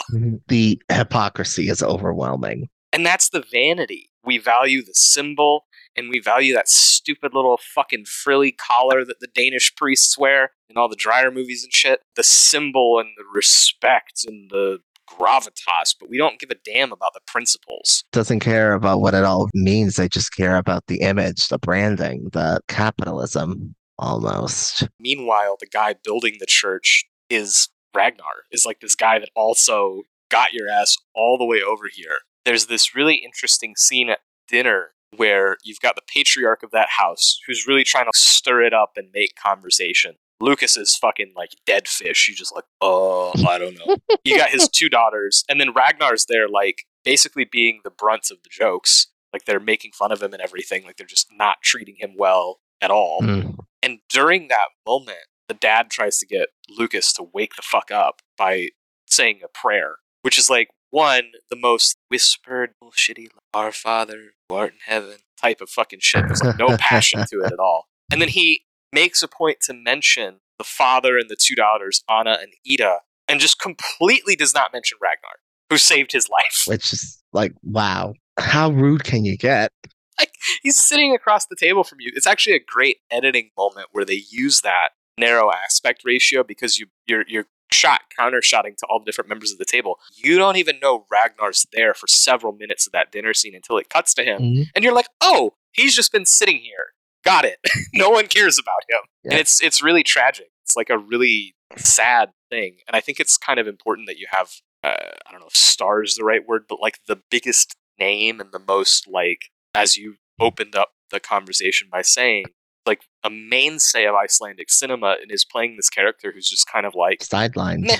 The 0.48 0.82
hypocrisy 0.90 1.68
is 1.68 1.82
overwhelming. 1.82 2.68
And 2.92 3.06
that's 3.06 3.30
the 3.30 3.44
vanity. 3.50 4.10
We 4.24 4.38
value 4.38 4.84
the 4.84 4.94
symbol 4.94 5.66
and 5.98 6.08
we 6.08 6.20
value 6.20 6.54
that 6.54 6.68
stupid 6.68 7.34
little 7.34 7.58
fucking 7.74 8.04
frilly 8.04 8.52
collar 8.52 9.04
that 9.04 9.20
the 9.20 9.28
Danish 9.34 9.74
priests 9.74 10.16
wear 10.16 10.52
in 10.70 10.76
all 10.76 10.88
the 10.88 10.96
Dreyer 10.96 11.30
movies 11.30 11.64
and 11.64 11.72
shit. 11.72 12.00
The 12.16 12.22
symbol 12.22 12.98
and 12.98 13.08
the 13.16 13.24
respect 13.32 14.24
and 14.26 14.50
the 14.50 14.78
gravitas, 15.10 15.94
but 15.98 16.10
we 16.10 16.18
don't 16.18 16.38
give 16.38 16.50
a 16.50 16.56
damn 16.64 16.92
about 16.92 17.14
the 17.14 17.20
principles. 17.26 18.04
Doesn't 18.12 18.40
care 18.40 18.74
about 18.74 19.00
what 19.00 19.14
it 19.14 19.24
all 19.24 19.48
means. 19.54 19.96
They 19.96 20.08
just 20.08 20.34
care 20.34 20.56
about 20.56 20.86
the 20.86 21.00
image, 21.00 21.48
the 21.48 21.58
branding, 21.58 22.28
the 22.32 22.60
capitalism 22.68 23.74
almost. 23.98 24.86
Meanwhile, 25.00 25.56
the 25.60 25.66
guy 25.66 25.94
building 26.04 26.36
the 26.38 26.46
church 26.46 27.04
is 27.30 27.68
Ragnar, 27.94 28.44
is 28.52 28.64
like 28.64 28.80
this 28.80 28.94
guy 28.94 29.18
that 29.18 29.30
also 29.34 30.02
got 30.30 30.52
your 30.52 30.68
ass 30.68 30.96
all 31.14 31.38
the 31.38 31.44
way 31.44 31.62
over 31.62 31.84
here. 31.92 32.18
There's 32.44 32.66
this 32.66 32.94
really 32.94 33.16
interesting 33.16 33.74
scene 33.76 34.10
at 34.10 34.20
dinner 34.46 34.92
where 35.16 35.56
you've 35.64 35.80
got 35.80 35.96
the 35.96 36.02
patriarch 36.12 36.62
of 36.62 36.70
that 36.70 36.88
house 36.98 37.40
who's 37.46 37.66
really 37.66 37.84
trying 37.84 38.06
to 38.06 38.18
stir 38.18 38.62
it 38.62 38.74
up 38.74 38.92
and 38.96 39.08
make 39.12 39.34
conversation. 39.36 40.16
Lucas 40.40 40.76
is 40.76 40.96
fucking 40.96 41.32
like 41.36 41.50
dead 41.66 41.88
fish. 41.88 42.28
You 42.28 42.34
just 42.34 42.54
like, 42.54 42.64
oh, 42.80 43.32
I 43.48 43.58
don't 43.58 43.78
know. 43.78 43.96
you 44.24 44.36
got 44.36 44.50
his 44.50 44.68
two 44.68 44.88
daughters, 44.88 45.44
and 45.48 45.60
then 45.60 45.72
Ragnar's 45.72 46.26
there, 46.28 46.48
like 46.48 46.84
basically 47.04 47.44
being 47.44 47.80
the 47.84 47.90
brunt 47.90 48.30
of 48.30 48.38
the 48.42 48.50
jokes. 48.50 49.08
Like 49.32 49.44
they're 49.44 49.60
making 49.60 49.92
fun 49.92 50.12
of 50.12 50.22
him 50.22 50.32
and 50.32 50.42
everything. 50.42 50.84
Like 50.84 50.96
they're 50.96 51.06
just 51.06 51.28
not 51.32 51.56
treating 51.62 51.96
him 51.98 52.14
well 52.16 52.60
at 52.80 52.90
all. 52.90 53.20
Mm. 53.20 53.56
And 53.82 53.98
during 54.08 54.48
that 54.48 54.68
moment, 54.86 55.18
the 55.48 55.54
dad 55.54 55.90
tries 55.90 56.18
to 56.18 56.26
get 56.26 56.48
Lucas 56.68 57.12
to 57.14 57.24
wake 57.34 57.54
the 57.56 57.62
fuck 57.62 57.90
up 57.90 58.20
by 58.36 58.68
saying 59.06 59.40
a 59.44 59.48
prayer, 59.48 59.96
which 60.22 60.38
is 60.38 60.48
like 60.48 60.68
one, 60.90 61.32
the 61.50 61.56
most 61.56 61.96
whispered, 62.08 62.70
bullshitty, 62.82 63.28
Our 63.54 63.72
Father 63.72 64.32
who 64.48 64.54
art 64.54 64.72
in 64.72 64.78
heaven 64.86 65.18
type 65.40 65.60
of 65.60 65.70
fucking 65.70 66.00
shit. 66.00 66.26
There's 66.26 66.42
like 66.42 66.58
no 66.58 66.76
passion 66.78 67.24
to 67.30 67.40
it 67.40 67.52
at 67.52 67.58
all. 67.58 67.86
And 68.10 68.20
then 68.20 68.28
he 68.28 68.64
makes 68.92 69.22
a 69.22 69.28
point 69.28 69.58
to 69.62 69.74
mention 69.74 70.40
the 70.58 70.64
father 70.64 71.18
and 71.18 71.28
the 71.28 71.36
two 71.38 71.54
daughters, 71.54 72.02
Anna 72.10 72.38
and 72.40 72.52
Ida, 72.70 73.00
and 73.28 73.40
just 73.40 73.60
completely 73.60 74.34
does 74.34 74.54
not 74.54 74.72
mention 74.72 74.98
Ragnar, 75.00 75.36
who 75.70 75.78
saved 75.78 76.12
his 76.12 76.28
life. 76.28 76.64
Which 76.66 76.92
is 76.92 77.22
like, 77.32 77.52
wow. 77.62 78.14
How 78.38 78.70
rude 78.70 79.04
can 79.04 79.24
you 79.24 79.36
get? 79.36 79.72
Like, 80.18 80.32
he's 80.62 80.76
sitting 80.76 81.14
across 81.14 81.46
the 81.46 81.56
table 81.56 81.84
from 81.84 81.98
you. 82.00 82.10
It's 82.14 82.26
actually 82.26 82.56
a 82.56 82.60
great 82.64 82.98
editing 83.10 83.50
moment 83.56 83.88
where 83.92 84.04
they 84.04 84.22
use 84.30 84.62
that 84.62 84.90
narrow 85.18 85.50
aspect 85.52 86.02
ratio 86.04 86.44
because 86.44 86.78
you 86.78 86.86
you're 87.06 87.24
you're 87.26 87.46
shot 87.72 88.02
counter 88.16 88.42
shotting 88.42 88.74
to 88.78 88.86
all 88.88 88.98
the 89.00 89.04
different 89.04 89.28
members 89.28 89.52
of 89.52 89.58
the 89.58 89.64
table. 89.64 89.98
You 90.16 90.38
don't 90.38 90.56
even 90.56 90.78
know 90.80 91.06
Ragnar's 91.10 91.66
there 91.72 91.94
for 91.94 92.06
several 92.06 92.52
minutes 92.52 92.86
of 92.86 92.92
that 92.92 93.12
dinner 93.12 93.34
scene 93.34 93.54
until 93.54 93.78
it 93.78 93.88
cuts 93.88 94.14
to 94.14 94.24
him, 94.24 94.40
Mhm. 94.40 94.64
and 94.74 94.84
you're 94.84 94.94
like, 94.94 95.08
oh, 95.20 95.54
he's 95.72 95.94
just 95.94 96.12
been 96.12 96.26
sitting 96.26 96.58
here. 96.58 96.92
Got 97.24 97.44
it. 97.44 97.58
no 97.94 98.10
one 98.10 98.26
cares 98.26 98.58
about 98.58 98.82
him, 98.88 99.00
Yeah. 99.24 99.30
and 99.32 99.40
it's 99.40 99.62
it's 99.62 99.82
really 99.82 100.02
tragic. 100.02 100.48
It's 100.64 100.76
like 100.76 100.90
a 100.90 100.98
really 100.98 101.54
sad 101.76 102.30
thing, 102.50 102.78
and 102.86 102.96
I 102.96 103.00
think 103.00 103.20
it's 103.20 103.36
kind 103.36 103.58
of 103.60 103.66
important 103.66 104.06
that 104.08 104.18
you 104.18 104.26
have 104.30 104.50
uh, 104.84 104.94
I 105.26 105.32
don't 105.32 105.40
know 105.40 105.48
if 105.48 105.56
star 105.56 106.02
is 106.04 106.14
the 106.14 106.24
right 106.24 106.46
word, 106.46 106.66
but 106.68 106.80
like 106.80 107.00
the 107.08 107.20
biggest 107.30 107.74
name 107.98 108.40
and 108.40 108.52
the 108.52 108.60
most 108.60 109.08
like 109.08 109.50
as 109.74 109.96
you 109.96 110.16
opened 110.40 110.76
up 110.76 110.92
the 111.10 111.18
conversation 111.18 111.88
by 111.90 112.00
saying 112.02 112.44
like 112.88 113.02
a 113.22 113.30
mainstay 113.30 114.06
of 114.06 114.16
Icelandic 114.16 114.70
cinema 114.70 115.16
and 115.22 115.30
is 115.30 115.44
playing 115.44 115.76
this 115.76 115.88
character 115.88 116.32
who's 116.32 116.48
just 116.48 116.66
kind 116.68 116.84
of 116.86 116.94
like 116.96 117.20
Sidelined. 117.20 117.86
Meh. 117.86 117.98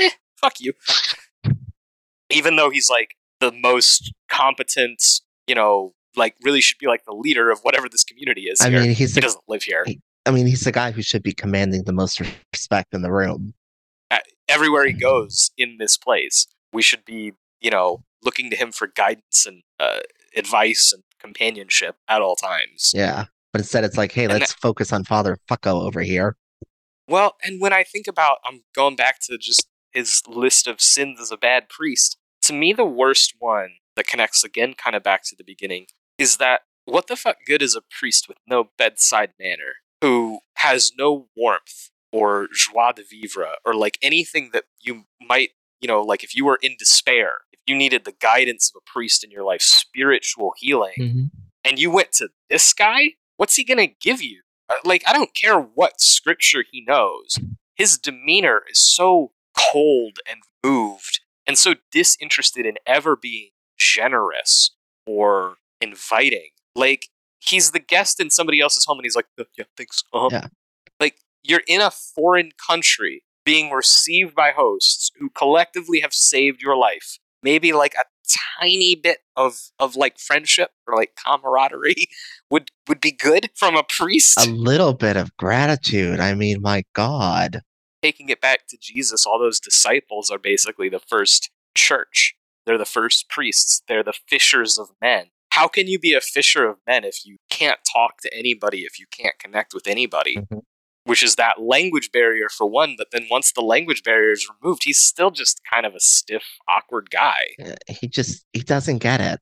eh, 0.00 0.10
fuck 0.38 0.60
you. 0.60 0.74
Even 2.30 2.56
though 2.56 2.68
he's 2.68 2.90
like 2.90 3.14
the 3.40 3.52
most 3.52 4.12
competent, 4.28 5.02
you 5.46 5.54
know, 5.54 5.94
like 6.16 6.34
really 6.42 6.60
should 6.60 6.78
be 6.78 6.86
like 6.86 7.04
the 7.06 7.14
leader 7.14 7.50
of 7.50 7.60
whatever 7.60 7.88
this 7.88 8.04
community 8.04 8.42
is 8.42 8.60
I 8.60 8.68
here. 8.68 8.80
mean, 8.80 8.94
he's 8.94 9.14
he 9.14 9.20
doesn't 9.20 9.44
live 9.48 9.62
here. 9.62 9.86
I 10.26 10.30
mean, 10.32 10.46
he's 10.46 10.62
the 10.62 10.72
guy 10.72 10.90
who 10.90 11.02
should 11.02 11.22
be 11.22 11.32
commanding 11.32 11.84
the 11.84 11.92
most 11.92 12.20
respect 12.52 12.92
in 12.92 13.02
the 13.02 13.12
room. 13.12 13.54
Everywhere 14.48 14.86
he 14.86 14.92
goes 14.92 15.50
in 15.58 15.78
this 15.78 15.96
place, 15.96 16.46
we 16.72 16.80
should 16.80 17.04
be, 17.04 17.32
you 17.60 17.70
know, 17.70 18.04
looking 18.22 18.48
to 18.50 18.56
him 18.56 18.70
for 18.70 18.86
guidance 18.86 19.44
and 19.44 19.62
uh, 19.80 19.98
advice 20.36 20.92
and 20.92 21.02
companionship 21.20 21.96
at 22.08 22.22
all 22.22 22.36
times. 22.36 22.92
Yeah. 22.94 23.24
But 23.52 23.60
instead, 23.60 23.84
it's 23.84 23.96
like, 23.96 24.12
hey, 24.12 24.28
let's 24.28 24.52
focus 24.52 24.92
on 24.92 25.04
Father 25.04 25.38
Fucko 25.50 25.82
over 25.82 26.02
here. 26.02 26.36
Well, 27.08 27.36
and 27.42 27.60
when 27.60 27.72
I 27.72 27.84
think 27.84 28.06
about, 28.06 28.38
I'm 28.44 28.62
going 28.74 28.96
back 28.96 29.20
to 29.26 29.38
just 29.38 29.68
his 29.92 30.20
list 30.28 30.66
of 30.66 30.80
sins 30.80 31.20
as 31.20 31.30
a 31.30 31.36
bad 31.36 31.68
priest. 31.68 32.18
To 32.42 32.52
me, 32.52 32.72
the 32.72 32.84
worst 32.84 33.34
one 33.38 33.70
that 33.94 34.06
connects 34.06 34.44
again 34.44 34.74
kind 34.74 34.94
of 34.94 35.02
back 35.02 35.22
to 35.24 35.36
the 35.36 35.44
beginning 35.44 35.86
is 36.18 36.36
that 36.36 36.62
what 36.84 37.06
the 37.06 37.16
fuck 37.16 37.36
good 37.46 37.62
is 37.62 37.74
a 37.74 37.80
priest 37.98 38.28
with 38.28 38.36
no 38.46 38.68
bedside 38.76 39.30
manner 39.40 39.76
who 40.02 40.40
has 40.56 40.92
no 40.98 41.28
warmth 41.36 41.90
or 42.12 42.48
joie 42.52 42.92
de 42.92 43.02
vivre 43.08 43.54
or 43.64 43.74
like 43.74 43.98
anything 44.02 44.50
that 44.52 44.64
you 44.80 45.04
might, 45.26 45.50
you 45.80 45.88
know, 45.88 46.02
like 46.02 46.22
if 46.22 46.36
you 46.36 46.44
were 46.44 46.58
in 46.62 46.76
despair, 46.78 47.38
if 47.52 47.60
you 47.66 47.74
needed 47.74 48.04
the 48.04 48.14
guidance 48.20 48.70
of 48.70 48.80
a 48.86 48.90
priest 48.92 49.24
in 49.24 49.30
your 49.30 49.44
life, 49.44 49.62
spiritual 49.62 50.52
healing, 50.58 50.94
Mhm. 50.98 51.30
and 51.64 51.78
you 51.78 51.90
went 51.90 52.12
to 52.12 52.28
this 52.50 52.72
guy, 52.72 53.14
what's 53.36 53.56
he 53.56 53.64
going 53.64 53.78
to 53.78 53.94
give 54.00 54.22
you? 54.22 54.42
Uh, 54.68 54.74
Like, 54.84 55.02
I 55.06 55.12
don't 55.12 55.34
care 55.34 55.58
what 55.60 56.00
scripture 56.00 56.64
he 56.70 56.84
knows. 56.86 57.38
His 57.74 57.98
demeanor 57.98 58.62
is 58.70 58.80
so 58.80 59.32
cold 59.56 60.18
and 60.28 60.40
moved 60.64 61.20
and 61.46 61.56
so 61.58 61.74
disinterested 61.92 62.66
in 62.66 62.74
ever 62.86 63.16
being 63.16 63.50
generous 63.78 64.70
or 65.06 65.56
inviting. 65.80 66.50
Like, 66.74 67.08
he's 67.38 67.70
the 67.72 67.78
guest 67.78 68.20
in 68.20 68.30
somebody 68.30 68.60
else's 68.60 68.84
home 68.86 68.98
and 68.98 69.04
he's 69.04 69.16
like, 69.16 69.26
"Uh, 69.38 69.44
yeah, 69.56 69.64
thanks. 69.76 70.02
Uh-huh. 70.12 70.28
Yeah. 70.32 70.46
Like, 70.98 71.16
you're 71.42 71.62
in 71.68 71.80
a 71.80 71.90
foreign 71.90 72.50
country 72.66 73.22
being 73.44 73.70
received 73.70 74.34
by 74.34 74.50
hosts 74.50 75.10
who 75.18 75.30
collectively 75.30 76.00
have 76.00 76.12
saved 76.12 76.60
your 76.60 76.76
life. 76.76 77.18
Maybe 77.42 77.72
like 77.72 77.94
a 77.94 78.04
tiny 78.58 78.94
bit 78.94 79.18
of 79.36 79.56
of 79.78 79.96
like 79.96 80.18
friendship 80.18 80.70
or 80.86 80.96
like 80.96 81.16
camaraderie 81.24 82.06
would 82.50 82.70
would 82.88 83.00
be 83.00 83.12
good 83.12 83.50
from 83.54 83.76
a 83.76 83.82
priest. 83.82 84.38
A 84.38 84.50
little 84.50 84.94
bit 84.94 85.16
of 85.16 85.36
gratitude. 85.36 86.20
I 86.20 86.34
mean, 86.34 86.60
my 86.60 86.84
God. 86.94 87.62
Taking 88.02 88.28
it 88.28 88.40
back 88.40 88.66
to 88.68 88.78
Jesus, 88.80 89.26
all 89.26 89.38
those 89.38 89.58
disciples 89.58 90.30
are 90.30 90.38
basically 90.38 90.88
the 90.88 91.00
first 91.00 91.50
church. 91.74 92.34
They're 92.66 92.78
the 92.78 92.84
first 92.84 93.28
priests. 93.28 93.82
They're 93.88 94.02
the 94.02 94.14
fishers 94.28 94.78
of 94.78 94.90
men. 95.00 95.26
How 95.50 95.68
can 95.68 95.86
you 95.88 95.98
be 95.98 96.12
a 96.12 96.20
fisher 96.20 96.68
of 96.68 96.76
men 96.86 97.04
if 97.04 97.24
you 97.24 97.38
can't 97.48 97.78
talk 97.90 98.20
to 98.20 98.34
anybody, 98.36 98.80
if 98.80 98.98
you 98.98 99.06
can't 99.10 99.38
connect 99.38 99.72
with 99.72 99.86
anybody? 99.86 100.36
Mhm. 100.36 100.62
Which 101.06 101.22
is 101.22 101.36
that 101.36 101.60
language 101.60 102.10
barrier 102.12 102.48
for 102.48 102.66
one, 102.66 102.94
but 102.98 103.08
then 103.12 103.26
once 103.30 103.52
the 103.52 103.60
language 103.62 104.02
barrier 104.02 104.32
is 104.32 104.48
removed, 104.60 104.82
he's 104.84 104.98
still 104.98 105.30
just 105.30 105.60
kind 105.72 105.86
of 105.86 105.94
a 105.94 106.00
stiff, 106.00 106.42
awkward 106.68 107.10
guy. 107.10 107.46
Uh, 107.64 107.74
He 107.88 108.08
just, 108.08 108.44
he 108.52 108.60
doesn't 108.60 108.98
get 108.98 109.20
it. 109.20 109.40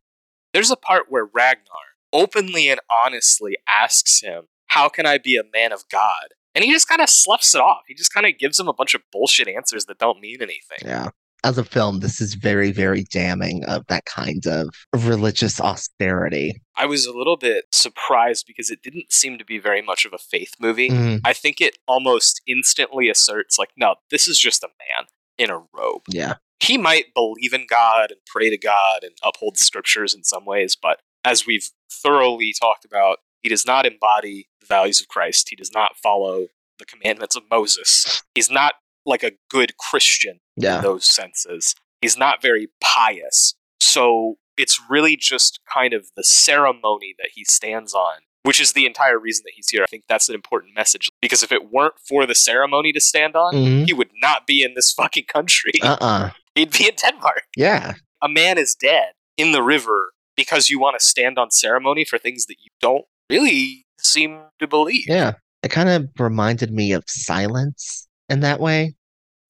there's 0.52 0.70
a 0.70 0.76
part 0.76 1.06
where 1.08 1.24
Ragnar 1.24 1.64
openly 2.12 2.68
and 2.68 2.80
honestly 3.04 3.56
asks 3.68 4.20
him, 4.20 4.44
How 4.68 4.88
can 4.88 5.06
I 5.06 5.18
be 5.18 5.36
a 5.36 5.42
man 5.52 5.72
of 5.72 5.88
God? 5.90 6.34
And 6.54 6.64
he 6.64 6.70
just 6.70 6.86
kind 6.86 7.00
of 7.00 7.08
sloughs 7.08 7.54
it 7.54 7.60
off. 7.60 7.82
He 7.88 7.94
just 7.94 8.12
kind 8.12 8.26
of 8.26 8.38
gives 8.38 8.60
him 8.60 8.68
a 8.68 8.72
bunch 8.72 8.94
of 8.94 9.00
bullshit 9.10 9.48
answers 9.48 9.86
that 9.86 9.98
don't 9.98 10.20
mean 10.20 10.36
anything. 10.40 10.78
Yeah. 10.84 11.08
As 11.44 11.58
a 11.58 11.64
film, 11.64 12.00
this 12.00 12.20
is 12.22 12.34
very, 12.34 12.72
very 12.72 13.04
damning 13.12 13.64
of 13.66 13.86
that 13.88 14.06
kind 14.06 14.46
of 14.46 14.68
religious 14.94 15.60
austerity. 15.60 16.60
I 16.74 16.86
was 16.86 17.04
a 17.06 17.12
little 17.12 17.36
bit 17.36 17.66
surprised 17.70 18.46
because 18.46 18.70
it 18.70 18.82
didn't 18.82 19.12
seem 19.12 19.36
to 19.38 19.44
be 19.44 19.58
very 19.58 19.82
much 19.82 20.04
of 20.06 20.12
a 20.14 20.18
faith 20.18 20.52
movie. 20.58 20.88
Mhm. 20.88 21.20
I 21.24 21.34
think 21.34 21.60
it 21.60 21.76
almost 21.86 22.40
instantly 22.46 23.08
asserts, 23.10 23.58
like, 23.58 23.70
no, 23.76 23.96
this 24.10 24.26
is 24.26 24.38
just 24.38 24.64
a 24.64 24.68
man 24.68 25.06
in 25.38 25.50
a 25.50 25.58
robe. 25.72 26.02
Yeah. 26.08 26.34
he 26.60 26.78
might 26.78 27.12
believe 27.12 27.52
in 27.52 27.66
God 27.68 28.10
and 28.10 28.20
pray 28.24 28.48
to 28.48 28.56
God 28.56 29.00
and 29.02 29.12
uphold 29.22 29.56
the 29.56 29.64
scriptures 29.64 30.14
in 30.14 30.24
some 30.24 30.46
ways, 30.46 30.74
but 30.80 31.00
as 31.22 31.44
we've 31.46 31.68
thoroughly 31.92 32.54
talked 32.58 32.86
about, 32.86 33.18
he 33.42 33.50
does 33.50 33.66
not 33.66 33.84
embody 33.84 34.48
the 34.60 34.66
values 34.66 34.98
of 34.98 35.08
Christ. 35.08 35.48
He 35.50 35.56
does 35.56 35.72
not 35.74 35.98
follow 35.98 36.46
the 36.78 36.86
commandments 36.86 37.36
of 37.36 37.42
Moses. 37.50 38.22
He's 38.34 38.50
not 38.50 38.74
like 39.06 39.22
a 39.22 39.32
good 39.50 39.76
Christian 39.76 40.40
Yeah. 40.56 40.76
in 40.76 40.82
those 40.82 41.08
senses. 41.08 41.74
He's 42.00 42.16
not 42.16 42.42
very 42.42 42.68
pious. 42.80 43.54
So 43.80 44.36
it's 44.56 44.80
really 44.88 45.16
just 45.16 45.60
kind 45.72 45.92
of 45.94 46.06
the 46.16 46.22
ceremony 46.24 47.14
that 47.18 47.30
he 47.34 47.44
stands 47.44 47.92
on, 47.94 48.18
which 48.44 48.60
is 48.60 48.72
the 48.72 48.86
entire 48.86 49.18
reason 49.18 49.42
that 49.46 49.52
he's 49.56 49.68
here. 49.70 49.82
I 49.82 49.86
think 49.86 50.04
that's 50.08 50.28
an 50.28 50.34
important 50.34 50.74
message 50.74 51.08
because 51.20 51.42
if 51.42 51.50
it 51.52 51.70
weren't 51.72 51.94
for 52.08 52.24
the 52.26 52.34
ceremony 52.34 52.92
to 52.92 53.00
stand 53.00 53.34
on, 53.36 53.54
Mhm. 53.54 53.86
he 53.86 53.92
would 53.92 54.10
not 54.22 54.46
be 54.46 54.62
in 54.62 54.74
this 54.74 54.92
fucking 54.92 55.24
country. 55.26 55.72
Uh-uh. 55.82 56.30
He'd 56.54 56.70
be 56.70 56.88
in 56.88 56.94
Denmark. 56.94 57.44
Yeah. 57.56 57.94
A 58.22 58.28
man 58.28 58.58
is 58.58 58.74
dead 58.74 59.12
in 59.36 59.52
the 59.52 59.62
river 59.62 60.12
because 60.36 60.70
you 60.70 60.78
want 60.78 60.98
to 60.98 61.04
stand 61.04 61.38
on 61.38 61.50
ceremony 61.50 62.04
for 62.04 62.18
things 62.18 62.46
that 62.46 62.56
you 62.62 62.70
don't 62.80 63.04
really 63.28 63.84
seem 64.00 64.42
to 64.60 64.66
believe. 64.68 65.04
Yeah. 65.08 65.32
It 65.62 65.70
kind 65.70 65.88
of 65.88 66.08
reminded 66.18 66.70
me 66.72 66.92
of 66.92 67.04
silence 67.08 68.06
in 68.28 68.40
that 68.40 68.60
way. 68.60 68.94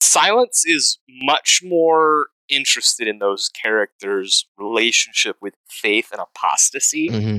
Silence 0.00 0.64
is 0.66 0.98
much 1.08 1.60
more 1.64 2.26
interested 2.48 3.08
in 3.08 3.18
those 3.18 3.48
characters' 3.48 4.46
relationship 4.58 5.36
with 5.40 5.54
faith 5.68 6.08
and 6.12 6.20
apostasy. 6.20 7.08
hmm 7.08 7.38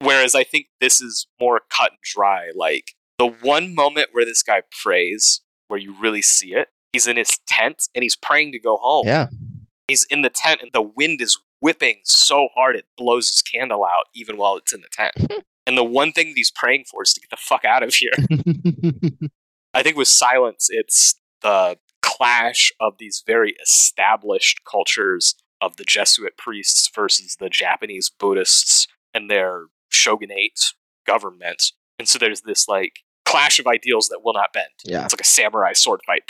Whereas 0.00 0.36
I 0.36 0.44
think 0.44 0.68
this 0.80 1.00
is 1.00 1.26
more 1.40 1.60
cut 1.70 1.90
and 1.90 1.98
dry. 2.04 2.50
Like 2.54 2.94
the 3.18 3.26
one 3.26 3.74
moment 3.74 4.10
where 4.12 4.24
this 4.24 4.44
guy 4.44 4.62
prays, 4.82 5.40
where 5.66 5.80
you 5.80 5.92
really 6.00 6.22
see 6.22 6.54
it, 6.54 6.68
he's 6.92 7.08
in 7.08 7.16
his 7.16 7.40
tent 7.48 7.88
and 7.96 8.04
he's 8.04 8.14
praying 8.14 8.52
to 8.52 8.60
go 8.60 8.76
home. 8.76 9.08
Yeah. 9.08 9.26
He's 9.88 10.04
in 10.04 10.22
the 10.22 10.30
tent 10.30 10.60
and 10.62 10.70
the 10.72 10.82
wind 10.82 11.20
is 11.20 11.36
whipping 11.60 11.96
so 12.04 12.48
hard 12.54 12.76
it 12.76 12.84
blows 12.96 13.26
his 13.26 13.42
candle 13.42 13.84
out 13.84 14.04
even 14.14 14.36
while 14.36 14.56
it's 14.56 14.72
in 14.72 14.82
the 14.82 14.88
tent. 14.92 15.42
and 15.66 15.76
the 15.76 15.82
one 15.82 16.12
thing 16.12 16.28
that 16.28 16.36
he's 16.36 16.52
praying 16.52 16.84
for 16.88 17.02
is 17.02 17.12
to 17.14 17.20
get 17.20 17.30
the 17.30 17.36
fuck 17.36 17.64
out 17.64 17.82
of 17.82 17.94
here. 17.94 18.12
I 19.74 19.82
think 19.82 19.96
with 19.96 20.08
silence, 20.08 20.68
it's 20.70 21.14
the 21.42 21.78
clash 22.02 22.72
of 22.80 22.94
these 22.98 23.22
very 23.26 23.54
established 23.62 24.60
cultures 24.70 25.34
of 25.60 25.76
the 25.76 25.84
Jesuit 25.84 26.36
priests 26.36 26.90
versus 26.94 27.36
the 27.38 27.48
Japanese 27.48 28.10
Buddhists 28.10 28.86
and 29.14 29.30
their 29.30 29.66
shogunate 29.90 30.72
government. 31.06 31.72
And 31.98 32.08
so 32.08 32.18
there's 32.18 32.42
this 32.42 32.68
like 32.68 33.00
clash 33.24 33.58
of 33.58 33.66
ideals 33.66 34.08
that 34.08 34.20
will 34.24 34.32
not 34.34 34.52
bend. 34.52 34.66
yeah. 34.84 35.04
It's 35.04 35.12
like 35.14 35.20
a 35.20 35.24
samurai 35.24 35.72
sword 35.72 36.00
fight. 36.06 36.22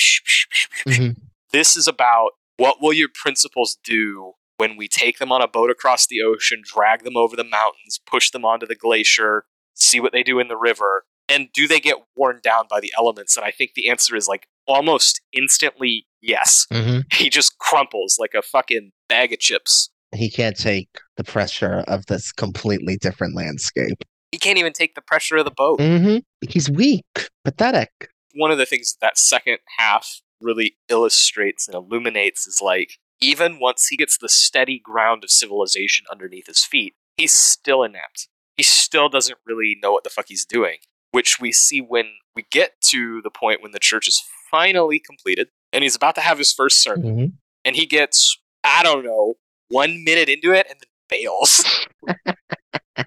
Mhm. 0.87 1.17
This 1.53 1.77
is 1.77 1.87
about 1.87 2.31
what 2.57 2.81
will 2.81 2.93
your 2.93 3.09
principles 3.15 3.79
do 3.85 4.33
when 4.57 4.77
we 4.77 4.89
take 4.89 5.19
them 5.19 5.31
on 5.31 5.41
a 5.41 5.49
boat 5.49 5.71
across 5.71 6.07
the 6.07 6.21
ocean, 6.23 6.63
drag 6.65 7.05
them 7.05 7.17
over 7.17 7.37
the 7.37 7.45
mountains, 7.45 8.01
push 8.05 8.31
them 8.31 8.45
onto 8.45 8.67
the 8.67 8.75
glacier, 8.75 9.45
see 9.75 10.01
what 10.01 10.13
they 10.13 10.23
do 10.23 10.39
in 10.41 10.49
the 10.49 10.57
river, 10.57 11.05
and 11.29 11.49
do 11.53 11.67
they 11.69 11.81
get 11.81 11.97
worn 12.17 12.41
down 12.43 12.65
by 12.71 12.81
the 12.81 12.93
elements? 12.99 13.37
And 13.37 13.45
I 13.45 13.51
think 13.51 13.73
the 13.75 13.89
answer 13.89 14.17
is 14.17 14.27
like 14.29 14.47
almost 14.67 15.21
instantly 15.33 16.07
yes. 16.21 16.67
Mhm. 16.73 17.05
He 17.13 17.31
just 17.31 17.59
crumples 17.59 18.17
like 18.19 18.35
a 18.35 18.43
fucking 18.43 18.91
bag 19.09 19.33
of 19.33 19.39
chips. 19.39 19.91
He 20.15 20.31
can't 20.31 20.57
take 20.57 20.89
the 21.17 21.25
pressure 21.25 21.85
of 21.87 22.07
this 22.07 22.33
completely 22.33 22.97
different 22.97 23.35
landscape. 23.37 23.99
He 24.33 24.39
can't 24.39 24.59
even 24.59 24.73
take 24.73 24.95
the 24.95 25.01
pressure 25.03 25.37
of 25.37 25.45
the 25.45 25.51
boat. 25.51 25.81
hmm 25.81 26.19
He's 26.49 26.71
weak, 26.71 27.05
pathetic. 27.45 27.91
one 28.35 28.51
of 28.51 28.59
the 28.59 28.67
things 28.67 28.93
that, 28.93 29.01
that 29.01 29.19
second 29.19 29.59
half 29.79 30.21
really 30.41 30.77
illustrates 30.89 31.67
and 31.67 31.75
illuminates 31.75 32.47
is 32.47 32.61
like 32.63 32.99
even 33.21 33.59
once 33.59 33.89
he 33.89 33.97
gets 33.97 34.17
the 34.19 34.29
steady 34.29 34.79
ground 34.79 35.25
of 35.25 35.31
civilization 35.31 36.07
underneath 36.11 36.47
his 36.47 36.65
feet, 36.65 36.95
he's 37.17 37.33
still 37.35 37.83
inept. 37.83 38.29
He 38.57 38.63
still 38.63 39.09
doesn't 39.09 39.39
really 39.47 39.77
know 39.83 39.93
what 39.93 40.05
the 40.05 40.11
fuck 40.11 40.27
he's 40.29 40.45
doing, 40.47 40.77
which 41.13 41.39
we 41.41 41.53
see 41.53 41.81
when 41.81 42.07
we 42.37 42.45
get 42.51 42.73
to 42.91 43.21
the 43.23 43.31
point 43.31 43.63
when 43.63 43.73
the 43.73 43.79
church 43.79 44.07
is 44.09 44.23
finally 44.51 44.99
completed 45.01 45.49
and 45.73 45.83
he's 45.83 45.97
about 45.97 46.15
to 46.15 46.21
have 46.21 46.39
his 46.39 46.53
first 46.53 46.83
sermon 46.83 47.17
Mhm. 47.17 47.33
and 47.65 47.77
he 47.77 47.87
gets 47.87 48.39
I 48.65 48.83
don't 48.83 49.05
know, 49.05 49.35
1 49.69 50.03
minute 50.05 50.29
into 50.29 50.53
it 50.53 50.67
and 50.69 50.79
then 50.81 50.89
bails. 51.09 51.65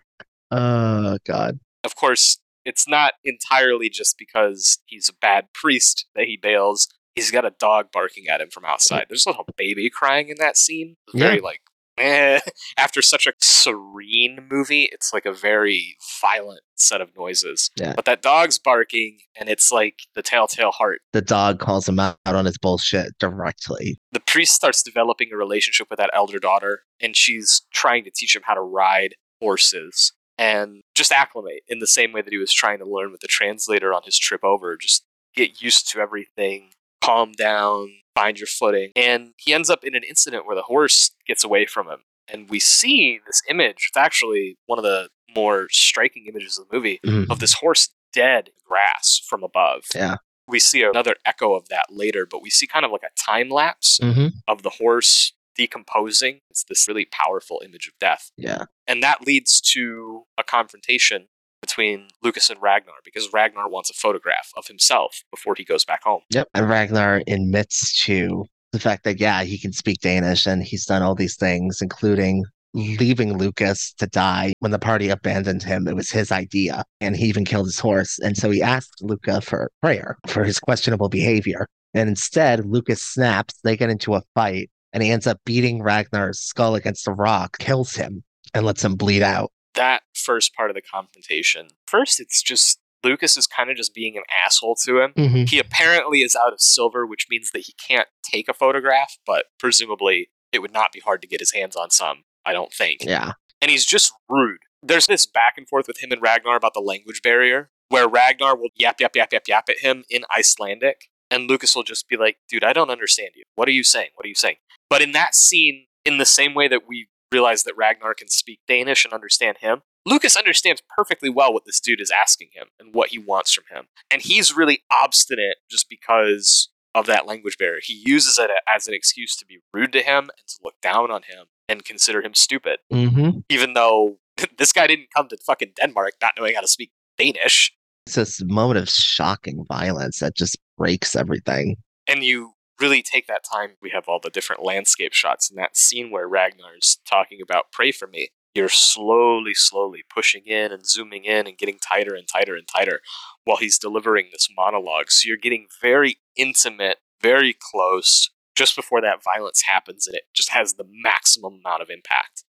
Oh 0.52 1.18
God. 1.26 1.60
of 1.84 1.96
course, 1.96 2.40
it's 2.66 2.88
not 2.88 3.14
entirely 3.24 3.90
just 3.90 4.18
because 4.18 4.80
he's 4.86 5.08
a 5.10 5.14
bad 5.14 5.46
priest 5.54 6.06
that 6.16 6.26
he 6.26 6.38
bails. 6.42 6.88
He's 7.16 7.32
got 7.32 7.46
a 7.46 7.54
dog 7.60 7.88
barking 7.92 8.28
at 8.28 8.42
him 8.42 8.50
from 8.50 8.66
outside. 8.66 9.06
There's 9.10 9.26
a 9.26 9.30
little 9.30 9.48
baby 9.58 9.90
crying 9.90 10.30
in 10.30 10.36
that 10.40 10.58
scene. 10.58 10.96
Very 11.14 11.36
Yeah. 11.38 11.42
like, 11.42 11.62
eh. 11.98 12.40
After 12.78 13.02
such 13.02 13.28
a 13.28 13.34
serene 13.40 14.48
movie, 14.50 14.90
it's 14.92 15.14
like 15.14 15.26
a 15.26 15.34
very 15.34 15.96
violent 16.22 16.62
set 16.78 17.02
of 17.02 17.10
noises. 17.18 17.70
Yeah. 17.76 17.94
But 17.96 18.06
that 18.06 18.22
dog's 18.22 18.58
barking, 18.58 19.20
and 19.40 19.50
it's 19.50 19.72
like 19.72 20.00
the 20.16 20.24
telltale 20.24 20.72
heart. 20.72 21.02
The 21.14 21.22
dog 21.22 21.60
calls 21.60 21.88
him 21.88 22.00
out 22.00 22.18
on 22.26 22.46
his 22.46 22.58
bullshit 22.58 23.18
directly. 23.20 24.00
The 24.12 24.20
priest 24.20 24.56
starts 24.56 24.84
developing 24.84 25.30
a 25.32 25.38
relationship 25.38 25.88
with 25.90 25.98
that 25.98 26.12
elder 26.14 26.40
daughter, 26.40 26.84
and 27.00 27.16
she's 27.16 27.62
trying 27.74 28.04
to 28.06 28.12
teach 28.12 28.36
him 28.36 28.44
how 28.46 28.54
to 28.54 28.62
ride 28.62 29.16
horses 29.40 30.14
and 30.38 30.82
just 30.96 31.12
acclimate 31.12 31.64
in 31.68 31.80
the 31.80 31.88
same 31.88 32.12
way 32.14 32.22
that 32.22 32.34
he 32.34 32.40
was 32.40 32.54
trying 32.54 32.80
to 32.80 32.86
learn 32.86 33.12
with 33.12 33.22
the 33.22 33.28
translator 33.28 33.94
on 33.94 34.02
his 34.06 34.18
trip 34.18 34.44
over. 34.44 34.76
Just 34.78 35.04
get 35.36 35.62
used 35.62 35.90
to 35.92 36.00
everything, 36.00 36.72
calm 37.02 37.32
down, 37.34 37.90
find 38.16 38.38
your 38.40 38.48
footing. 38.48 38.92
And 38.96 39.34
he 39.38 39.54
ends 39.54 39.70
up 39.70 39.84
in 39.84 39.96
an 39.96 40.04
incident 40.04 40.46
where 40.46 40.56
the 40.56 40.64
horse 40.64 41.12
gets 41.28 41.44
away 41.44 41.66
from 41.66 41.88
him. 41.88 42.00
And 42.28 42.50
we 42.50 42.60
see 42.60 43.20
this 43.26 43.42
image. 43.50 43.88
It's 43.90 43.98
actually 43.98 44.58
one 44.68 44.80
of 44.80 44.84
the 44.84 45.10
more 45.36 45.68
striking 45.72 46.26
images 46.28 46.58
of 46.58 46.68
the 46.68 46.76
movie 46.76 47.00
Mhm. 47.06 47.30
of 47.30 47.40
this 47.40 47.54
horse 47.54 47.90
dead 48.14 48.48
in 48.50 48.54
grass 48.66 49.22
from 49.28 49.44
above. 49.44 49.86
Yeah. 49.96 50.18
We 50.48 50.60
see 50.60 50.84
another 50.84 51.16
echo 51.26 51.54
of 51.56 51.70
that 51.70 51.86
later, 51.90 52.26
but 52.26 52.42
we 52.42 52.50
see 52.50 52.68
kind 52.68 52.84
of 52.86 52.92
like 52.92 53.04
a 53.04 53.10
time 53.18 53.50
lapse 53.50 54.00
hmm 54.02 54.28
of 54.48 54.64
the 54.64 54.70
horse 54.72 55.34
decomposing. 55.56 56.42
It's 56.50 56.64
this 56.64 56.88
really 56.88 57.06
powerful 57.06 57.62
image 57.64 57.88
of 57.88 57.94
death. 58.00 58.32
Yeah. 58.38 58.66
And 58.88 59.02
that 59.04 59.26
leads 59.26 59.62
to 59.74 60.24
a 60.38 60.44
confrontation 60.44 61.28
between 61.62 62.08
Lucas 62.24 62.50
and 62.50 62.62
Ragnar 62.62 62.96
because 63.06 63.32
Ragnar 63.32 63.70
wants 63.70 63.90
a 63.90 63.94
photograph 63.94 64.52
of 64.58 64.68
himself 64.68 65.24
before 65.32 65.56
he 65.56 65.64
goes 65.64 65.86
back 65.86 66.04
home. 66.04 66.22
Yep. 66.32 66.48
And 66.54 66.70
Ragnar 66.70 67.22
admits 67.28 68.04
to 68.06 68.46
the 68.72 68.80
fact 68.80 69.04
that, 69.04 69.20
yeah, 69.20 69.44
he 69.44 69.60
can 69.60 69.74
speak 69.74 70.00
Danish 70.00 70.48
and 70.48 70.64
he's 70.64 70.86
done 70.86 71.02
all 71.02 71.16
these 71.16 71.36
things, 71.36 71.82
including 71.82 72.44
leaving 72.74 73.38
Lucas 73.38 73.94
to 73.96 74.08
die 74.08 74.54
when 74.60 74.72
the 74.72 74.80
party 74.80 75.10
abandoned 75.10 75.62
him. 75.62 75.88
It 75.88 75.96
was 75.96 76.10
his 76.10 76.32
idea. 76.32 76.84
And 77.02 77.16
he 77.16 77.26
even 77.26 77.46
killed 77.46 77.66
his 77.66 77.80
horse. 77.80 78.18
And 78.20 78.38
so 78.38 78.50
he 78.50 78.62
asked 78.62 79.02
Luca 79.02 79.42
for 79.42 79.72
prayer 79.82 80.18
for 80.28 80.44
his 80.44 80.60
questionable 80.60 81.10
behavior. 81.10 81.68
And 81.94 82.08
instead, 82.08 82.66
Lucas 82.66 83.02
snaps. 83.02 83.60
They 83.64 83.76
get 83.76 83.90
into 83.90 84.16
a 84.16 84.24
fight 84.36 84.70
and 84.94 85.04
he 85.04 85.12
ends 85.12 85.28
up 85.28 85.40
beating 85.46 85.82
Ragnar's 85.82 86.40
skull 86.40 86.76
against 86.76 87.08
a 87.08 87.14
rock, 87.14 87.58
kills 87.60 87.96
him, 87.96 88.24
and 88.54 88.66
lets 88.66 88.84
him 88.84 88.96
bleed 88.96 89.22
out. 89.22 89.52
That 89.76 90.04
first 90.14 90.54
part 90.54 90.70
of 90.70 90.76
the 90.76 90.82
confrontation, 90.82 91.70
first, 91.88 92.20
it's 92.20 92.42
just 92.42 92.80
Lucas 93.04 93.36
is 93.36 93.48
kind 93.48 93.70
of 93.72 93.78
just 93.78 93.94
being 93.96 94.16
an 94.16 94.24
asshole 94.46 94.76
to 94.86 95.00
him. 95.00 95.14
Mhm. 95.18 95.50
He 95.50 95.58
apparently 95.58 96.22
is 96.22 96.36
out 96.36 96.54
of 96.54 96.62
silver, 96.62 97.06
which 97.06 97.26
means 97.30 97.50
that 97.52 97.62
he 97.66 97.74
can't 97.74 98.08
take 98.24 98.48
a 98.48 98.54
photograph, 98.54 99.18
but 99.26 99.46
presumably 99.58 100.30
it 100.52 100.60
would 100.60 100.72
not 100.74 100.92
be 100.92 101.00
hard 101.00 101.22
to 101.24 101.28
get 101.28 101.40
his 101.40 101.52
hands 101.54 101.76
on 101.76 101.90
some, 101.90 102.26
I 102.46 102.54
don't 102.54 102.74
think. 102.74 103.04
Yeah. 103.04 103.34
and 103.62 103.70
he's 103.70 103.86
just 103.86 104.12
rude. 104.28 104.60
There's 104.82 105.06
this 105.06 105.26
back 105.28 105.54
and 105.56 105.68
forth 105.70 105.88
with 105.88 106.02
him 106.04 106.12
and 106.12 106.20
Ragnar 106.22 106.56
about 106.56 106.74
the 106.74 106.80
language 106.80 107.22
barrier, 107.22 107.70
where 107.90 108.08
Ragnar 108.08 108.56
will 108.56 108.70
yap, 108.76 109.00
yap, 109.00 109.16
yap, 109.16 109.32
yap, 109.32 109.48
yap 109.48 109.70
at 109.70 109.80
him 109.80 110.04
in 110.10 110.26
Icelandic, 110.36 111.10
and 111.30 111.48
Lucas 111.48 111.76
will 111.76 111.84
just 111.84 112.08
be 112.08 112.18
like, 112.18 112.38
dude, 112.50 112.64
I 112.64 112.74
don't 112.74 112.90
understand 112.90 113.32
you. 113.36 113.44
What 113.56 113.68
are 113.68 113.72
you 113.72 113.84
saying? 113.84 114.10
What 114.16 114.26
are 114.26 114.30
you 114.30 114.34
saying? 114.36 114.56
But 114.90 115.04
in 115.04 115.12
that 115.12 115.36
scene, 115.36 115.86
in 116.06 116.18
the 116.18 116.26
same 116.26 116.56
way 116.56 116.68
that 116.70 116.88
we 116.88 117.08
realize 117.32 117.64
that 117.64 117.78
Ragnar 117.78 118.14
can 118.14 118.28
speak 118.28 118.60
Danish 118.68 119.06
and 119.06 119.14
understand 119.14 119.58
him, 119.60 119.82
Lucas 120.06 120.36
understands 120.36 120.82
perfectly 120.96 121.30
well 121.30 121.54
what 121.54 121.66
this 121.66 121.80
dude 121.80 122.02
is 122.02 122.12
asking 122.12 122.50
him 122.54 122.68
and 122.80 122.94
what 122.94 123.10
he 123.10 123.20
wants 123.20 123.54
from 123.54 123.66
him. 123.70 123.86
And 124.10 124.22
he's 124.22 124.56
really 124.56 124.84
obstinate 124.92 125.58
just 125.70 125.88
because 125.90 126.70
of 126.94 127.06
that 127.06 127.26
language 127.26 127.58
barrier. 127.58 127.80
He 127.82 128.02
uses 128.06 128.38
it 128.38 128.50
as 128.68 128.88
an 128.88 128.94
excuse 128.94 129.36
to 129.38 129.46
be 129.46 129.60
rude 129.74 129.94
to 129.94 130.02
him 130.02 130.24
and 130.24 130.48
to 130.48 130.56
look 130.64 130.76
down 130.82 131.12
on 131.12 131.22
him 131.24 131.46
and 131.70 131.86
consider 131.86 132.22
him 132.22 132.34
stupid 132.34 132.80
hmm 132.92 133.30
even 133.50 133.74
though 133.74 134.18
this 134.58 134.74
guy 134.74 134.88
didn't 134.88 135.08
come 135.16 135.28
to 135.30 135.38
fucking 135.46 135.74
Denmark 135.80 136.14
not 136.22 136.34
knowing 136.38 136.56
how 136.56 136.62
to 136.62 136.68
speak 136.68 136.92
Danish. 137.18 137.74
It's 138.08 138.16
this 138.16 138.42
moment 138.44 138.80
of 138.80 138.90
shocking 138.90 139.64
violence 139.68 140.20
that 140.20 140.36
just 140.36 140.58
breaks 140.78 141.16
everything. 141.16 141.78
And 142.08 142.24
you 142.24 142.54
really 142.82 143.02
take 143.02 143.28
that 143.28 143.44
time. 143.44 143.72
We 143.82 143.92
have 143.92 144.06
all 144.08 144.20
the 144.22 144.30
different 144.30 144.64
landscape 144.64 145.14
shots 145.14 145.50
and 145.50 145.58
that 145.60 145.78
scene 145.78 146.12
where 146.12 146.28
Ragnar's 146.28 147.00
talking 147.10 147.40
about 147.42 147.72
pray 147.72 147.92
for 147.92 148.08
me. 148.08 148.30
You're 148.54 148.70
slowly, 148.70 149.54
slowly 149.54 150.04
pushing 150.14 150.44
in 150.46 150.74
and 150.74 150.86
zooming 150.86 151.24
in 151.24 151.48
and 151.48 151.58
getting 151.58 151.80
tighter 151.80 152.16
and 152.16 152.28
tighter 152.28 152.56
and 152.56 152.68
tighter 152.68 153.00
while 153.46 153.58
he's 153.58 153.78
delivering 153.78 154.28
this 154.32 154.50
monologue. 154.56 155.10
So 155.10 155.28
you're 155.28 155.38
getting 155.38 155.68
very 155.82 156.18
intimate, 156.36 156.98
very 157.22 157.56
close 157.72 158.30
just 158.56 158.76
before 158.76 159.00
that 159.02 159.24
violence 159.24 159.62
happens, 159.66 160.06
and 160.06 160.16
it 160.16 160.24
just 160.34 160.50
has 160.50 160.74
the 160.74 160.84
maximum 160.88 161.60
amount 161.66 161.82
of 161.82 161.90
impact. 161.90 162.44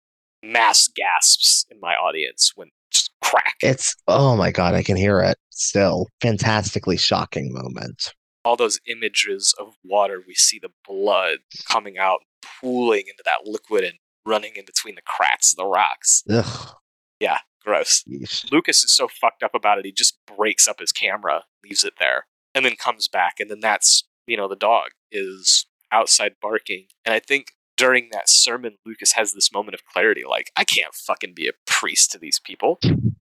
Mass 0.43 0.87
gasps 0.87 1.67
in 1.69 1.81
my 1.81 1.95
audience 1.95 2.53
when 2.55 2.69
just 2.93 3.11
crack. 3.21 3.57
It's 3.63 3.95
oh 4.07 4.37
my 4.37 4.53
god, 4.53 4.75
I 4.75 4.83
can 4.83 4.97
hear 4.97 5.21
it 5.21 5.37
still. 5.51 6.07
Fantastically 6.21 6.97
shocking 6.97 7.53
moment. 7.53 8.15
All 8.49 8.57
those 8.57 8.81
images 8.87 9.55
of 9.59 9.75
water, 9.85 10.23
we 10.27 10.35
see 10.35 10.59
the 10.59 10.71
blood 10.87 11.39
coming 11.71 11.99
out, 11.99 12.21
pooling 12.61 13.05
into 13.09 13.23
that 13.27 13.45
liquid 13.45 13.85
and 13.85 13.99
running 14.25 14.53
in 14.57 14.65
between 14.65 14.95
the 14.95 15.03
cracks 15.03 15.53
of 15.53 15.59
the 15.59 15.67
rocks. 15.67 16.23
Ugh. 16.31 16.75
Yeah, 17.21 17.39
gross. 17.63 18.05
Yeesh. 18.09 18.51
Lucas 18.51 18.83
is 18.83 18.97
so 18.97 19.07
fucked 19.07 19.43
up 19.43 19.55
about 19.55 19.79
it, 19.79 19.85
he 19.85 19.93
just 19.93 20.19
breaks 20.35 20.67
up 20.67 20.81
his 20.81 20.93
camera, 20.93 21.43
leaves 21.63 21.85
it 21.85 21.95
there, 22.01 22.27
and 22.55 22.65
then 22.65 22.75
comes 22.77 23.07
back. 23.07 23.35
And 23.39 23.51
then 23.51 23.61
that's, 23.61 24.05
you 24.27 24.37
know, 24.37 24.49
the 24.49 24.57
dog 24.57 24.93
is 25.13 25.67
outside 25.93 26.33
barking. 26.41 26.87
And 27.05 27.15
I 27.15 27.21
think 27.21 27.49
during 27.77 28.09
that 28.13 28.31
sermon, 28.31 28.77
Lucas 28.87 29.13
has 29.13 29.35
this 29.35 29.53
moment 29.53 29.75
of 29.75 29.85
clarity 29.85 30.23
like, 30.29 30.51
I 30.57 30.65
can't 30.65 30.95
fucking 30.95 31.35
be 31.37 31.49
a 31.49 31.53
priest 31.67 32.13
to 32.13 32.19
these 32.19 32.41
people. 32.43 32.81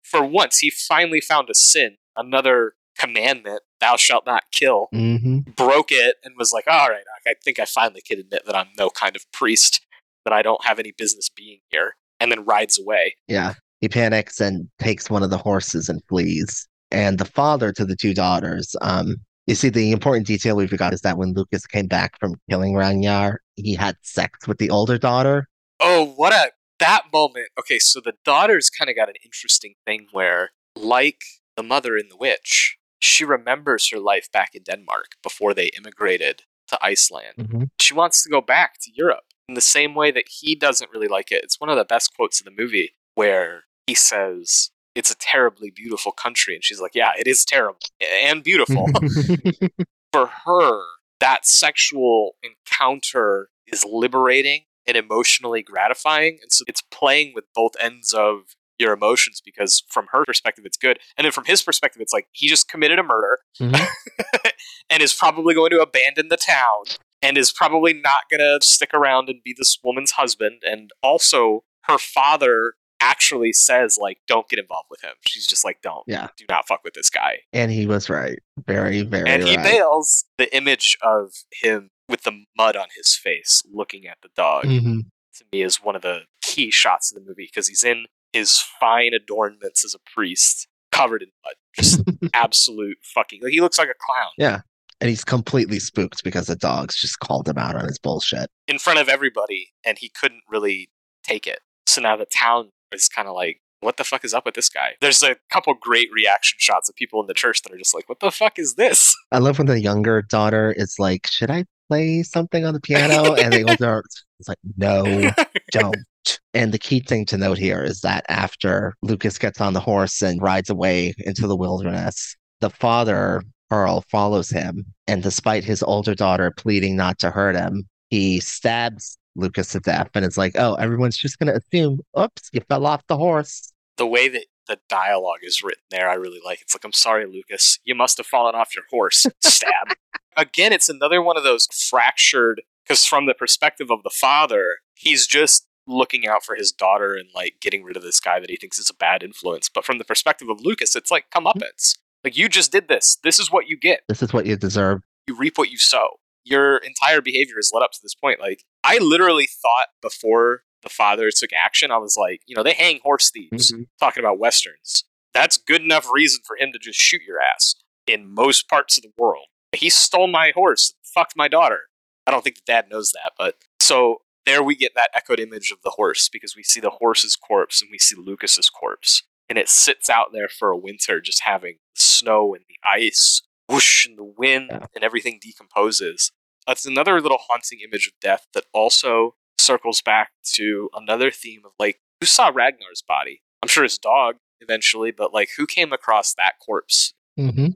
For 0.04 0.24
once, 0.24 0.58
he 0.58 0.70
finally 0.70 1.20
found 1.20 1.50
a 1.50 1.54
sin, 1.54 1.96
another 2.16 2.74
commandment, 2.98 3.62
thou 3.80 3.96
shalt 3.96 4.26
not 4.26 4.44
kill, 4.52 4.88
hmm 4.92 5.40
broke 5.56 5.90
it, 5.90 6.16
and 6.24 6.34
was 6.38 6.52
like, 6.52 6.64
all 6.68 6.88
right, 6.88 7.04
I 7.26 7.34
think 7.44 7.58
I 7.58 7.64
finally 7.64 8.00
can 8.00 8.18
admit 8.18 8.42
that 8.46 8.56
I'm 8.56 8.68
no 8.78 8.90
kind 8.90 9.16
of 9.16 9.30
priest, 9.32 9.80
that 10.24 10.32
I 10.32 10.42
don't 10.42 10.64
have 10.64 10.78
any 10.78 10.92
business 10.96 11.28
being 11.28 11.60
here, 11.70 11.94
and 12.20 12.30
then 12.30 12.44
rides 12.44 12.78
away. 12.78 13.16
Yeah. 13.26 13.54
He 13.80 13.88
panics 13.88 14.40
and 14.40 14.68
takes 14.80 15.08
one 15.08 15.22
of 15.22 15.30
the 15.30 15.38
horses 15.38 15.88
and 15.88 16.02
flees. 16.08 16.66
And 16.90 17.18
the 17.18 17.24
father 17.24 17.72
to 17.72 17.84
the 17.84 17.94
two 17.94 18.12
daughters, 18.14 18.74
um, 18.80 19.16
you 19.46 19.54
see, 19.54 19.68
the 19.68 19.92
important 19.92 20.26
detail 20.26 20.56
we 20.56 20.66
forgot 20.66 20.92
is 20.92 21.02
that 21.02 21.16
when 21.16 21.32
Lucas 21.32 21.66
came 21.66 21.86
back 21.86 22.18
from 22.18 22.34
killing 22.50 22.74
Ragnar, 22.74 23.40
he 23.56 23.74
had 23.74 23.96
sex 24.02 24.48
with 24.48 24.58
the 24.58 24.70
older 24.70 24.98
daughter. 24.98 25.46
Oh, 25.80 26.12
what 26.16 26.32
a 26.32 26.50
that 26.80 27.04
moment. 27.12 27.48
Okay, 27.58 27.78
so 27.78 28.00
the 28.00 28.14
daughter's 28.24 28.70
kind 28.70 28.90
of 28.90 28.96
got 28.96 29.08
an 29.08 29.14
interesting 29.24 29.74
thing 29.86 30.06
where, 30.12 30.50
like 30.76 31.20
the 31.56 31.62
mother 31.62 31.96
in 31.96 32.08
The 32.08 32.16
Witch, 32.16 32.77
she 32.98 33.24
remembers 33.24 33.90
her 33.90 33.98
life 33.98 34.30
back 34.32 34.54
in 34.54 34.62
Denmark 34.62 35.12
before 35.22 35.54
they 35.54 35.70
immigrated 35.76 36.42
to 36.68 36.78
Iceland. 36.82 37.34
Mm-hmm. 37.38 37.62
She 37.80 37.94
wants 37.94 38.22
to 38.22 38.30
go 38.30 38.40
back 38.40 38.74
to 38.82 38.90
Europe 38.94 39.24
in 39.48 39.54
the 39.54 39.60
same 39.60 39.94
way 39.94 40.10
that 40.10 40.26
he 40.28 40.54
doesn't 40.54 40.90
really 40.92 41.08
like 41.08 41.32
it. 41.32 41.42
It's 41.42 41.60
one 41.60 41.70
of 41.70 41.76
the 41.76 41.84
best 41.84 42.14
quotes 42.14 42.40
in 42.40 42.44
the 42.44 42.62
movie 42.62 42.94
where 43.14 43.64
he 43.86 43.94
says, 43.94 44.70
It's 44.94 45.10
a 45.10 45.16
terribly 45.16 45.70
beautiful 45.70 46.12
country. 46.12 46.54
And 46.54 46.64
she's 46.64 46.80
like, 46.80 46.94
Yeah, 46.94 47.12
it 47.18 47.26
is 47.26 47.44
terrible 47.44 47.80
and 48.00 48.42
beautiful. 48.42 48.86
for 50.12 50.30
her, 50.44 50.82
that 51.20 51.46
sexual 51.46 52.36
encounter 52.42 53.48
is 53.66 53.84
liberating 53.84 54.62
and 54.86 54.96
emotionally 54.96 55.62
gratifying. 55.62 56.38
And 56.42 56.52
so 56.52 56.64
it's 56.66 56.82
playing 56.82 57.32
with 57.34 57.44
both 57.54 57.72
ends 57.80 58.12
of 58.12 58.54
your 58.78 58.92
emotions 58.92 59.40
because 59.44 59.82
from 59.88 60.06
her 60.12 60.24
perspective, 60.24 60.64
it's 60.64 60.76
good. 60.76 60.98
And 61.16 61.24
then 61.24 61.32
from 61.32 61.44
his 61.44 61.62
perspective, 61.62 62.00
it's 62.00 62.12
like 62.12 62.26
he 62.32 62.48
just 62.48 62.68
committed 62.68 62.98
a 62.98 63.02
murder 63.02 63.38
Mhm. 63.60 63.86
and 64.90 65.02
is 65.02 65.12
probably 65.14 65.54
going 65.54 65.70
to 65.70 65.80
abandon 65.80 66.28
the 66.28 66.36
town 66.36 66.96
and 67.22 67.36
is 67.36 67.52
probably 67.52 67.92
not 67.92 68.22
going 68.30 68.40
to 68.40 68.64
stick 68.64 68.90
around 68.94 69.28
and 69.28 69.40
be 69.44 69.54
this 69.56 69.78
woman's 69.82 70.12
husband. 70.12 70.62
And 70.64 70.90
also, 71.02 71.64
her 71.84 71.98
father 71.98 72.74
actually 73.00 73.52
says, 73.52 73.98
like, 74.00 74.18
don't 74.26 74.48
get 74.48 74.58
involved 74.58 74.86
with 74.90 75.02
him. 75.02 75.12
She's 75.26 75.46
just 75.46 75.64
like, 75.64 75.78
don't. 75.82 76.02
Yeah. 76.06 76.28
Do 76.36 76.44
not 76.48 76.66
fuck 76.66 76.80
with 76.84 76.94
this 76.94 77.10
guy 77.10 77.38
and 77.52 77.70
he 77.70 77.86
was 77.86 78.08
right. 78.10 78.38
Very, 78.66 79.02
very 79.02 79.28
and 79.28 79.42
he 79.44 79.56
right. 79.56 79.64
bails 79.64 80.24
the 80.36 80.54
image 80.56 80.96
of 81.02 81.30
him 81.62 81.90
with 82.08 82.22
the 82.22 82.44
mud 82.56 82.74
on 82.76 82.86
his 82.96 83.14
face 83.14 83.62
looking 83.72 84.06
at 84.06 84.18
the 84.22 84.28
dog 84.34 84.64
Mhm. 84.64 85.02
to 85.36 85.44
me 85.52 85.62
is 85.62 85.76
one 85.82 85.94
of 85.94 86.02
the 86.02 86.22
key 86.42 86.70
shots 86.70 87.12
of 87.12 87.22
the 87.22 87.28
movie 87.28 87.44
because 87.52 87.68
he's 87.68 87.84
in 87.84 88.06
his 88.32 88.58
fine 88.80 89.12
adornments 89.14 89.84
as 89.84 89.94
a 89.94 89.98
priest 90.14 90.66
covered 90.92 91.22
in 91.22 91.28
mud 91.44 91.54
just 91.76 92.02
absolute 92.34 92.96
fucking 93.02 93.40
like 93.42 93.52
he 93.52 93.60
looks 93.60 93.78
like 93.78 93.88
a 93.88 93.94
clown 94.00 94.30
Yeah. 94.38 94.60
And 95.00 95.08
he's 95.08 95.22
completely 95.24 95.78
spooked 95.78 96.24
because 96.24 96.46
the 96.48 96.56
dogs 96.56 97.00
just 97.00 97.20
called 97.20 97.48
him 97.48 97.56
out 97.56 97.76
on 97.76 97.84
his 97.86 98.00
bullshit. 98.00 98.50
in 98.66 98.78
front 98.80 98.98
of 98.98 99.08
everybody 99.08 99.68
and 99.84 99.96
he 99.98 100.08
couldn't 100.08 100.42
really 100.48 100.90
take 101.22 101.46
it 101.46 101.60
so 101.86 102.00
now 102.00 102.16
the 102.16 102.26
town 102.26 102.70
is 102.92 103.08
kind 103.08 103.28
of 103.28 103.34
like 103.34 103.60
what 103.80 103.96
the 103.96 104.02
fuck 104.02 104.24
is 104.24 104.34
up 104.34 104.44
with 104.44 104.54
this 104.54 104.68
guy 104.68 104.94
there's 105.00 105.22
a 105.22 105.36
couple 105.52 105.72
great 105.74 106.08
reaction 106.12 106.56
shots 106.58 106.88
of 106.88 106.96
people 106.96 107.20
in 107.20 107.28
the 107.28 107.34
church 107.34 107.62
that 107.62 107.72
are 107.72 107.78
just 107.78 107.94
like 107.94 108.08
what 108.08 108.18
the 108.18 108.30
fuck 108.32 108.58
is 108.58 108.74
this 108.74 109.14
I 109.32 109.38
love 109.38 109.58
when 109.58 109.68
the 109.68 109.80
younger 109.80 110.20
daughter 110.22 110.74
is 110.76 110.96
like, 110.98 111.26
Should 111.28 111.50
I 111.50 111.64
play 111.88 112.22
something 112.24 112.64
on 112.64 112.74
the 112.74 112.80
piano? 112.80 113.34
And 113.34 113.52
the 113.52 113.62
older 113.70 114.02
is 114.40 114.48
like, 114.48 114.58
No, 114.76 115.04
don't. 115.70 115.96
And 116.52 116.72
the 116.72 116.78
key 116.78 117.00
thing 117.00 117.24
to 117.26 117.38
note 117.38 117.56
here 117.56 117.82
is 117.82 118.00
that 118.02 118.26
after 118.28 118.94
Lucas 119.00 119.38
gets 119.38 119.62
on 119.62 119.72
the 119.72 119.80
horse 119.80 120.20
and 120.20 120.42
rides 120.42 120.68
away 120.68 121.14
into 121.20 121.46
the 121.46 121.56
wilderness, 121.56 122.36
the 122.60 122.68
father, 122.68 123.42
Carl, 123.70 124.04
follows 124.10 124.50
him. 124.50 124.84
And 125.06 125.22
despite 125.22 125.64
his 125.64 125.82
older 125.82 126.14
daughter 126.14 126.50
pleading 126.50 126.96
not 126.96 127.18
to 127.20 127.30
hurt 127.30 127.56
him, 127.56 127.88
he 128.10 128.40
stabs 128.40 129.16
Lucas 129.36 129.70
to 129.72 129.80
death 129.80 130.10
and 130.14 130.24
it's 130.24 130.36
like, 130.36 130.52
Oh, 130.56 130.74
everyone's 130.74 131.16
just 131.16 131.38
going 131.38 131.50
to 131.52 131.60
assume, 131.64 132.00
Oops, 132.18 132.50
you 132.52 132.60
fell 132.68 132.84
off 132.84 133.06
the 133.06 133.16
horse. 133.16 133.72
the 133.96 134.06
way 134.06 134.28
that 134.28 134.44
the 134.66 134.78
dialogue 134.90 135.40
is 135.42 135.62
written 135.62 135.84
there, 135.90 136.10
I 136.10 136.14
really 136.14 136.40
like. 136.44 136.60
It's 136.60 136.74
like, 136.74 136.84
I'm 136.84 136.92
sorry, 136.92 137.24
Lucas, 137.26 137.78
you 137.84 137.94
must 137.94 138.18
have 138.18 138.26
fallen 138.26 138.54
off 138.54 138.74
your 138.74 138.84
horse. 138.90 139.24
Stab. 139.40 139.94
Again, 140.36 140.72
it's 140.74 140.90
another 140.90 141.22
one 141.22 141.38
of 141.38 141.42
those 141.42 141.66
fractured, 141.88 142.60
because 142.88 143.04
from 143.04 143.26
the 143.26 143.34
perspective 143.34 143.90
of 143.90 144.02
the 144.02 144.10
father, 144.10 144.78
he's 144.94 145.26
just 145.26 145.66
looking 145.86 146.26
out 146.26 146.44
for 146.44 146.54
his 146.54 146.72
daughter 146.72 147.14
and 147.14 147.28
like 147.34 147.56
getting 147.60 147.82
rid 147.82 147.96
of 147.96 148.02
this 148.02 148.20
guy 148.20 148.40
that 148.40 148.50
he 148.50 148.56
thinks 148.56 148.78
is 148.78 148.90
a 148.90 148.94
bad 148.94 149.22
influence. 149.22 149.68
But 149.68 149.84
from 149.84 149.98
the 149.98 150.04
perspective 150.04 150.48
of 150.48 150.60
Lucas, 150.60 150.96
it's 150.96 151.10
like 151.10 151.26
comeuppance. 151.34 151.94
Like, 152.24 152.36
you 152.36 152.48
just 152.48 152.72
did 152.72 152.88
this. 152.88 153.16
This 153.22 153.38
is 153.38 153.50
what 153.50 153.68
you 153.68 153.78
get. 153.78 154.00
This 154.08 154.22
is 154.22 154.32
what 154.32 154.44
you 154.44 154.56
deserve. 154.56 155.02
You 155.28 155.36
reap 155.36 155.56
what 155.56 155.70
you 155.70 155.78
sow. 155.78 156.18
Your 156.44 156.78
entire 156.78 157.20
behavior 157.20 157.56
has 157.56 157.70
led 157.72 157.82
up 157.82 157.92
to 157.92 158.00
this 158.02 158.14
point. 158.14 158.40
Like, 158.40 158.64
I 158.82 158.98
literally 158.98 159.46
thought 159.46 159.88
before 160.02 160.62
the 160.82 160.88
father 160.88 161.30
took 161.30 161.50
action, 161.52 161.90
I 161.90 161.98
was 161.98 162.16
like, 162.18 162.40
you 162.46 162.56
know, 162.56 162.62
they 162.62 162.72
hang 162.72 163.00
horse 163.02 163.30
thieves 163.30 163.72
mm-hmm. 163.72 163.82
talking 164.00 164.22
about 164.22 164.38
westerns. 164.38 165.04
That's 165.32 165.56
good 165.56 165.82
enough 165.82 166.08
reason 166.12 166.40
for 166.44 166.56
him 166.56 166.72
to 166.72 166.78
just 166.78 167.00
shoot 167.00 167.22
your 167.26 167.38
ass 167.40 167.76
in 168.06 168.32
most 168.34 168.68
parts 168.68 168.96
of 168.96 169.02
the 169.02 169.12
world. 169.16 169.46
He 169.72 169.90
stole 169.90 170.26
my 170.26 170.52
horse, 170.54 170.94
fucked 171.02 171.34
my 171.36 171.46
daughter. 171.46 171.82
I 172.28 172.30
don't 172.30 172.44
think 172.44 172.56
the 172.56 172.62
dad 172.66 172.90
knows 172.90 173.12
that, 173.12 173.32
but 173.38 173.54
so 173.80 174.20
there 174.44 174.62
we 174.62 174.76
get 174.76 174.92
that 174.94 175.08
echoed 175.14 175.40
image 175.40 175.70
of 175.70 175.78
the 175.82 175.92
horse 175.96 176.28
because 176.28 176.54
we 176.54 176.62
see 176.62 176.78
the 176.78 176.90
horse's 176.90 177.36
corpse 177.36 177.80
and 177.80 177.90
we 177.90 177.98
see 177.98 178.16
Lucas's 178.16 178.68
corpse, 178.68 179.22
and 179.48 179.56
it 179.56 179.70
sits 179.70 180.10
out 180.10 180.26
there 180.34 180.48
for 180.48 180.70
a 180.70 180.76
winter, 180.76 181.22
just 181.22 181.44
having 181.44 181.76
the 181.96 182.02
snow 182.02 182.54
and 182.54 182.64
the 182.68 182.76
ice, 182.86 183.40
whoosh, 183.66 184.04
and 184.04 184.18
the 184.18 184.24
wind, 184.24 184.70
and 184.94 185.02
everything 185.02 185.40
decomposes. 185.40 186.30
That's 186.66 186.84
another 186.84 187.18
little 187.22 187.40
haunting 187.48 187.80
image 187.80 188.06
of 188.06 188.12
death 188.20 188.46
that 188.52 188.66
also 188.74 189.36
circles 189.58 190.02
back 190.02 190.32
to 190.54 190.90
another 190.94 191.30
theme 191.30 191.62
of 191.64 191.72
like 191.78 192.00
who 192.20 192.26
saw 192.26 192.50
Ragnar's 192.54 193.02
body? 193.06 193.40
I'm 193.62 193.68
sure 193.68 193.84
his 193.84 193.96
dog 193.96 194.36
eventually, 194.60 195.12
but 195.12 195.32
like 195.32 195.50
who 195.56 195.66
came 195.66 195.94
across 195.94 196.34
that 196.34 196.54
corpse? 196.64 197.14
hmm 197.36 197.68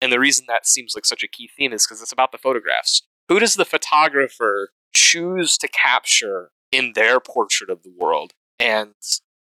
And 0.00 0.12
the 0.12 0.18
reason 0.18 0.46
that 0.48 0.66
seems 0.66 0.94
like 0.96 1.04
such 1.06 1.22
a 1.22 1.28
key 1.28 1.48
theme 1.56 1.72
is 1.72 1.86
because 1.86 2.02
it's 2.02 2.12
about 2.12 2.32
the 2.32 2.38
photographs. 2.38 3.02
Who 3.30 3.38
does 3.38 3.54
the 3.54 3.64
photographer 3.64 4.70
choose 4.92 5.56
to 5.58 5.68
capture 5.68 6.50
in 6.72 6.94
their 6.96 7.20
portrait 7.20 7.70
of 7.70 7.84
the 7.84 7.92
world? 7.96 8.32
And 8.58 8.94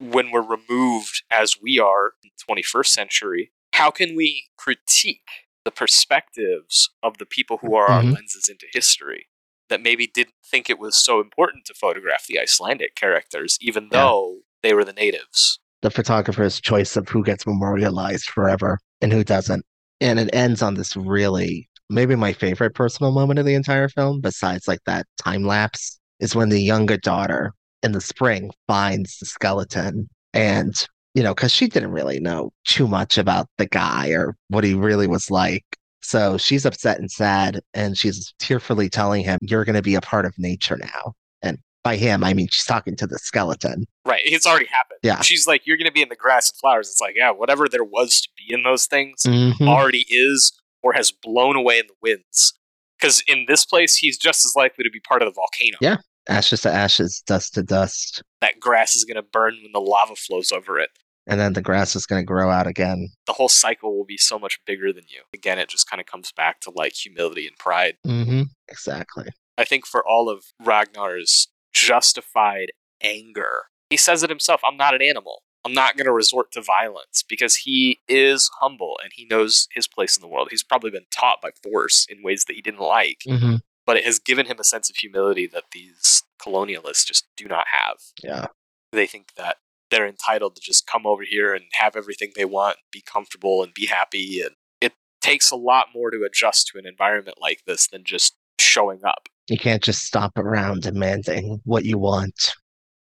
when 0.01 0.31
we're 0.31 0.41
removed 0.41 1.23
as 1.31 1.59
we 1.63 1.79
are 1.79 2.13
in 2.25 2.31
the 2.31 2.31
21st 2.55 2.95
century, 2.95 3.53
how 3.75 3.91
can 3.91 4.17
we 4.17 4.47
critique 4.57 5.29
the 5.67 5.71
perspectives 5.71 6.89
of 7.03 7.19
the 7.19 7.27
people 7.27 7.59
who 7.59 7.75
are 7.75 7.87
our 7.89 8.03
Mhm. 8.03 8.15
lenses 8.15 8.49
into 8.49 8.67
history 8.73 9.29
that 9.69 9.83
maybe 9.83 10.07
didn't 10.07 10.35
think 10.51 10.71
it 10.71 10.79
was 10.79 10.97
so 10.97 11.21
important 11.21 11.67
to 11.67 11.75
photograph 11.75 12.27
the 12.27 12.39
Icelandic 12.41 12.95
characters, 12.95 13.59
even 13.61 13.85
Yeah. 13.85 13.99
though 13.99 14.45
they 14.63 14.73
were 14.73 14.85
the 14.87 14.95
natives? 14.95 15.59
The 15.83 15.91
photographer's 15.91 16.59
choice 16.59 16.97
of 16.97 17.11
who 17.11 17.23
gets 17.23 17.47
memorialized 17.47 18.31
forever 18.31 18.79
and 19.03 19.13
who 19.13 19.25
doesn't. 19.25 19.67
And 20.01 20.19
it 20.19 20.31
ends 20.35 20.63
on 20.63 20.75
this 20.75 20.97
really, 20.97 21.69
maybe 21.91 22.15
my 22.17 22.33
favorite 22.33 22.75
personal 22.75 23.13
moment 23.13 23.39
of 23.39 23.47
the 23.47 23.55
entire 23.55 23.89
film, 23.89 24.21
besides 24.21 24.67
like 24.69 24.81
that 24.87 25.07
time 25.23 25.45
lapse, 25.45 25.99
is 26.21 26.35
when 26.35 26.49
the 26.49 26.61
younger 26.63 26.97
daughter 26.97 27.53
in 27.83 27.93
the 27.93 28.01
spring 28.01 28.51
finds 28.67 29.19
the 29.19 29.27
skeleton. 29.27 30.09
And, 30.33 30.75
you 31.15 31.23
know, 31.23 31.35
because 31.35 31.53
she 31.53 31.67
didn't 31.69 31.93
really 31.93 32.21
know 32.21 32.53
too 32.67 32.89
much 32.89 33.19
about 33.19 33.49
the 33.59 33.67
guy 33.67 34.09
or 34.09 34.37
what 34.49 34.65
he 34.65 34.75
really 34.75 35.07
was 35.07 35.31
like. 35.31 35.65
So 36.03 36.37
she's 36.37 36.67
upset 36.67 36.99
and 36.99 37.11
sad, 37.11 37.61
and 37.73 37.97
she's 37.97 38.35
tearfully 38.39 38.91
telling 38.91 39.25
him, 39.25 39.39
You're 39.41 39.65
going 39.65 39.77
to 39.77 39.83
be 39.83 39.95
a 39.95 40.03
part 40.03 40.27
of 40.27 40.35
nature 40.37 40.77
now. 40.77 41.15
And 41.41 41.59
by 41.83 41.97
him, 41.97 42.23
I 42.23 42.35
mean, 42.35 42.49
she's 42.51 42.67
talking 42.67 42.95
to 42.97 43.07
the 43.07 43.19
skeleton. 43.19 43.87
Right, 44.05 44.21
it's 44.25 44.47
already 44.47 44.67
happened. 44.67 45.01
Yeah. 45.03 45.21
She's 45.23 45.47
like, 45.47 45.63
you're 45.67 45.79
going 45.79 45.87
to 45.87 45.93
be 45.93 46.03
in 46.03 46.11
the 46.11 46.17
grass 46.17 46.51
and 46.51 46.59
flowers. 46.59 46.91
It's 46.91 47.01
like, 47.01 47.15
yeah, 47.17 47.31
whatever 47.31 47.69
there 47.69 47.85
was 47.85 48.21
to 48.21 48.29
be 48.37 48.53
in 48.53 48.65
those 48.65 48.87
things 48.87 49.23
Mhm. 49.25 49.67
already 49.67 50.05
is 50.11 50.53
or 50.85 50.93
has 50.93 51.11
blown 51.11 51.57
away 51.57 51.79
in 51.79 51.87
the 51.89 51.95
winds. 52.01 52.53
Because 53.01 53.25
in 53.27 53.47
this 53.49 53.65
place, 53.65 53.97
he's 53.97 54.19
just 54.19 54.45
as 54.45 54.55
likely 54.55 54.85
to 54.85 54.91
be 54.91 55.01
part 55.01 55.23
of 55.23 55.27
the 55.27 55.33
volcano. 55.33 55.79
Yeah. 55.81 55.97
Ashes 56.29 56.61
to 56.61 56.71
ashes, 56.71 57.23
dust 57.27 57.55
to 57.55 57.63
dust. 57.63 58.23
That 58.41 58.61
grass 58.61 58.95
is 58.95 59.05
going 59.05 59.17
to 59.17 59.23
burn 59.23 59.57
when 59.63 59.73
the 59.73 59.81
lava 59.81 60.15
flows 60.15 60.53
over 60.53 60.79
it. 60.79 60.91
And 61.27 61.41
then 61.41 61.55
the 61.55 61.63
grass 61.63 61.97
is 61.97 62.07
going 62.07 62.21
to 62.21 62.27
grow 62.27 62.51
out 62.51 62.67
again. 62.67 63.09
The 63.27 63.33
whole 63.33 63.49
cycle 63.49 63.97
will 63.97 64.05
be 64.05 64.19
so 64.19 64.39
much 64.39 64.59
bigger 64.67 64.93
than 64.93 65.05
you. 65.09 65.23
Again, 65.33 65.59
it 65.59 65.69
just 65.69 65.89
kind 65.89 66.01
of 66.01 66.07
comes 66.07 66.33
back 66.33 66.61
to 66.61 66.73
like 66.75 66.93
humility 66.93 67.47
and 67.47 67.57
pride. 67.57 67.97
Mm-hmm. 68.07 68.43
Exactly. 68.69 69.31
I 69.57 69.65
think 69.65 69.87
for 69.87 70.07
all 70.07 70.29
of 70.29 70.45
Ragnar's 70.63 71.49
justified 71.73 72.73
anger, 73.03 73.65
he 73.89 73.97
says 73.97 74.23
it 74.23 74.31
himself 74.31 74.61
I'm 74.67 74.77
not 74.77 74.95
an 74.95 75.03
animal. 75.03 75.43
I'm 75.65 75.73
not 75.73 75.97
going 75.97 76.07
to 76.07 76.13
resort 76.13 76.53
to 76.53 76.63
violence 76.63 77.23
because 77.27 77.57
he 77.57 78.01
is 78.09 78.51
humble 78.61 78.99
and 79.03 79.13
he 79.15 79.25
knows 79.25 79.67
his 79.73 79.87
place 79.89 80.17
in 80.17 80.21
the 80.21 80.29
world. 80.29 80.49
He's 80.51 80.63
probably 80.63 80.91
been 80.91 81.07
taught 81.11 81.41
by 81.41 81.51
force 81.63 82.07
in 82.09 82.23
ways 82.23 82.45
that 82.47 82.55
he 82.55 82.63
didn't 82.63 82.81
like, 82.81 83.19
Mm-hmm. 83.27 83.57
but 83.87 83.97
it 83.97 84.05
has 84.05 84.19
given 84.19 84.47
him 84.47 84.59
a 84.61 84.65
sense 84.65 84.91
of 84.91 84.97
humility 84.97 85.47
that 85.47 85.65
these 85.73 86.23
colonialists 86.41 87.07
just 87.07 87.27
do 87.37 87.47
not 87.47 87.67
have. 87.73 87.97
Yeah. 88.23 88.47
They 88.93 89.07
think 89.07 89.33
that 89.37 89.57
they're 89.91 90.07
entitled 90.07 90.57
to 90.57 90.63
just 90.63 90.87
come 90.87 91.07
over 91.07 91.23
here 91.23 91.55
and 91.55 91.65
have 91.75 91.97
everything 91.97 92.33
they 92.37 92.45
want, 92.45 92.77
be 92.93 93.03
comfortable 93.03 93.63
and 93.63 93.73
be 93.73 93.87
happy. 93.87 94.41
And 94.41 94.51
it 94.81 94.93
takes 95.23 95.51
a 95.51 95.57
lot 95.57 95.87
more 95.95 96.11
to 96.11 96.25
adjust 96.25 96.69
to 96.69 96.79
an 96.79 96.87
environment 96.87 97.39
like 97.41 97.61
this 97.67 97.89
than 97.89 98.05
just 98.05 98.35
showing 98.59 99.01
up. 99.05 99.29
You 99.49 99.59
can't 99.59 99.83
just 99.83 100.03
stop 100.05 100.33
around 100.37 100.83
demanding 100.83 101.61
what 101.65 101.85
you 101.85 101.99
want. 101.99 102.53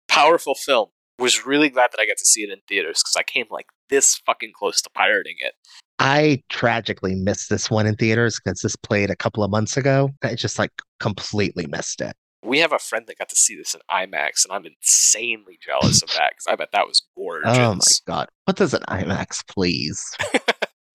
Powerful 0.08 0.54
film. 0.54 0.88
Was 1.18 1.46
really 1.46 1.68
glad 1.68 1.90
that 1.92 2.00
I 2.00 2.06
got 2.06 2.18
to 2.18 2.24
see 2.24 2.42
it 2.42 2.50
in 2.50 2.58
theaters 2.68 3.00
because 3.02 3.16
I 3.16 3.22
came 3.22 3.46
like 3.50 3.66
this 3.88 4.16
fucking 4.26 4.52
close 4.54 4.82
to 4.82 4.90
pirating 4.90 5.36
it. 5.38 5.54
I 5.98 6.42
tragically 6.48 7.14
missed 7.14 7.50
this 7.50 7.70
one 7.70 7.86
in 7.86 7.94
theaters 7.94 8.40
because 8.42 8.60
this 8.60 8.76
played 8.76 9.10
a 9.10 9.16
couple 9.16 9.44
of 9.44 9.50
months 9.50 9.76
ago. 9.76 10.10
I 10.22 10.34
just 10.34 10.58
like 10.58 10.72
completely 10.98 11.66
missed 11.66 12.00
it. 12.00 12.16
We 12.42 12.58
have 12.58 12.72
a 12.72 12.78
friend 12.78 13.06
that 13.06 13.18
got 13.18 13.30
to 13.30 13.36
see 13.36 13.56
this 13.56 13.74
in 13.74 13.80
IMAX, 13.90 14.44
and 14.44 14.52
I'm 14.52 14.66
insanely 14.66 15.58
jealous 15.64 16.02
of 16.02 16.10
that 16.10 16.32
because 16.32 16.46
I 16.46 16.56
bet 16.56 16.72
that 16.72 16.86
was 16.86 17.02
gorgeous. 17.16 17.56
Oh 17.56 17.74
my 17.74 17.80
god. 18.06 18.28
What 18.44 18.56
does 18.56 18.74
an 18.74 18.82
IMAX, 18.88 19.46
please? 19.46 20.04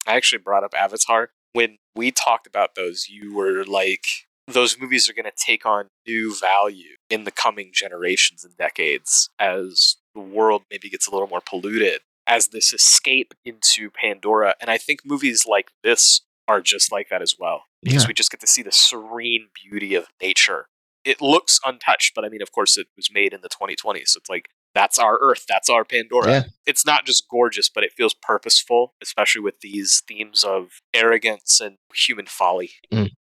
I 0.06 0.16
actually 0.16 0.40
brought 0.40 0.64
up 0.64 0.74
Avatar. 0.78 1.30
When 1.54 1.78
we 1.96 2.12
talked 2.12 2.46
about 2.46 2.76
those, 2.76 3.08
you 3.10 3.34
were 3.34 3.64
like, 3.66 4.04
those 4.48 4.80
movies 4.80 5.10
are 5.10 5.14
going 5.14 5.26
to 5.26 5.32
take 5.46 5.66
on 5.66 5.88
new 6.08 6.36
value 6.40 6.96
in 7.10 7.24
the 7.24 7.32
coming 7.32 7.72
generations 7.74 8.44
and 8.44 8.56
decades 8.58 9.30
as 9.40 9.96
the 10.15 10.22
world 10.22 10.64
maybe 10.72 10.90
gets 10.90 11.07
a 11.07 11.11
little 11.11 11.27
more 11.27 11.41
polluted, 11.41 12.02
as 12.27 12.49
this 12.49 12.73
escape 12.73 13.34
into 13.45 13.90
Pandora. 13.90 14.56
And 14.61 14.69
I 14.69 14.77
think 14.77 14.99
movies 15.06 15.45
like 15.48 15.72
this 15.84 16.22
are 16.48 16.61
just 16.61 16.91
like 16.91 17.10
that 17.10 17.22
as 17.22 17.36
well, 17.40 17.64
because 17.84 18.03
Yeah. 18.03 18.07
we 18.07 18.14
just 18.14 18.31
get 18.31 18.40
to 18.41 18.48
see 18.48 18.61
the 18.64 18.72
serene 18.72 19.49
beauty 19.64 19.95
of 19.95 20.07
nature. 20.22 20.68
It 21.06 21.22
looks 21.22 21.60
untouched, 21.65 22.14
but 22.15 22.26
I 22.26 22.30
mean, 22.30 22.41
of 22.41 22.52
course, 22.52 22.77
it 22.77 22.88
was 22.95 23.10
made 23.11 23.34
in 23.34 23.41
the 23.41 23.49
2020s. 23.49 24.10
So 24.14 24.18
it's 24.18 24.30
like, 24.30 24.49
that's 24.76 24.99
our 24.99 25.18
Earth, 25.22 25.45
that's 25.48 25.69
our 25.69 25.84
Pandora 25.86 26.30
Yeah. 26.31 26.44
it's 26.65 26.86
not 26.86 27.06
just 27.06 27.27
gorgeous, 27.30 27.69
but 27.69 27.84
it 27.84 27.94
feels 27.94 28.14
purposeful, 28.14 28.94
especially 29.02 29.41
with 29.41 29.61
these 29.61 30.02
themes 30.07 30.44
of 30.44 30.81
arrogance 30.94 31.60
and 31.60 31.77
human 31.95 32.26
folly. 32.27 32.72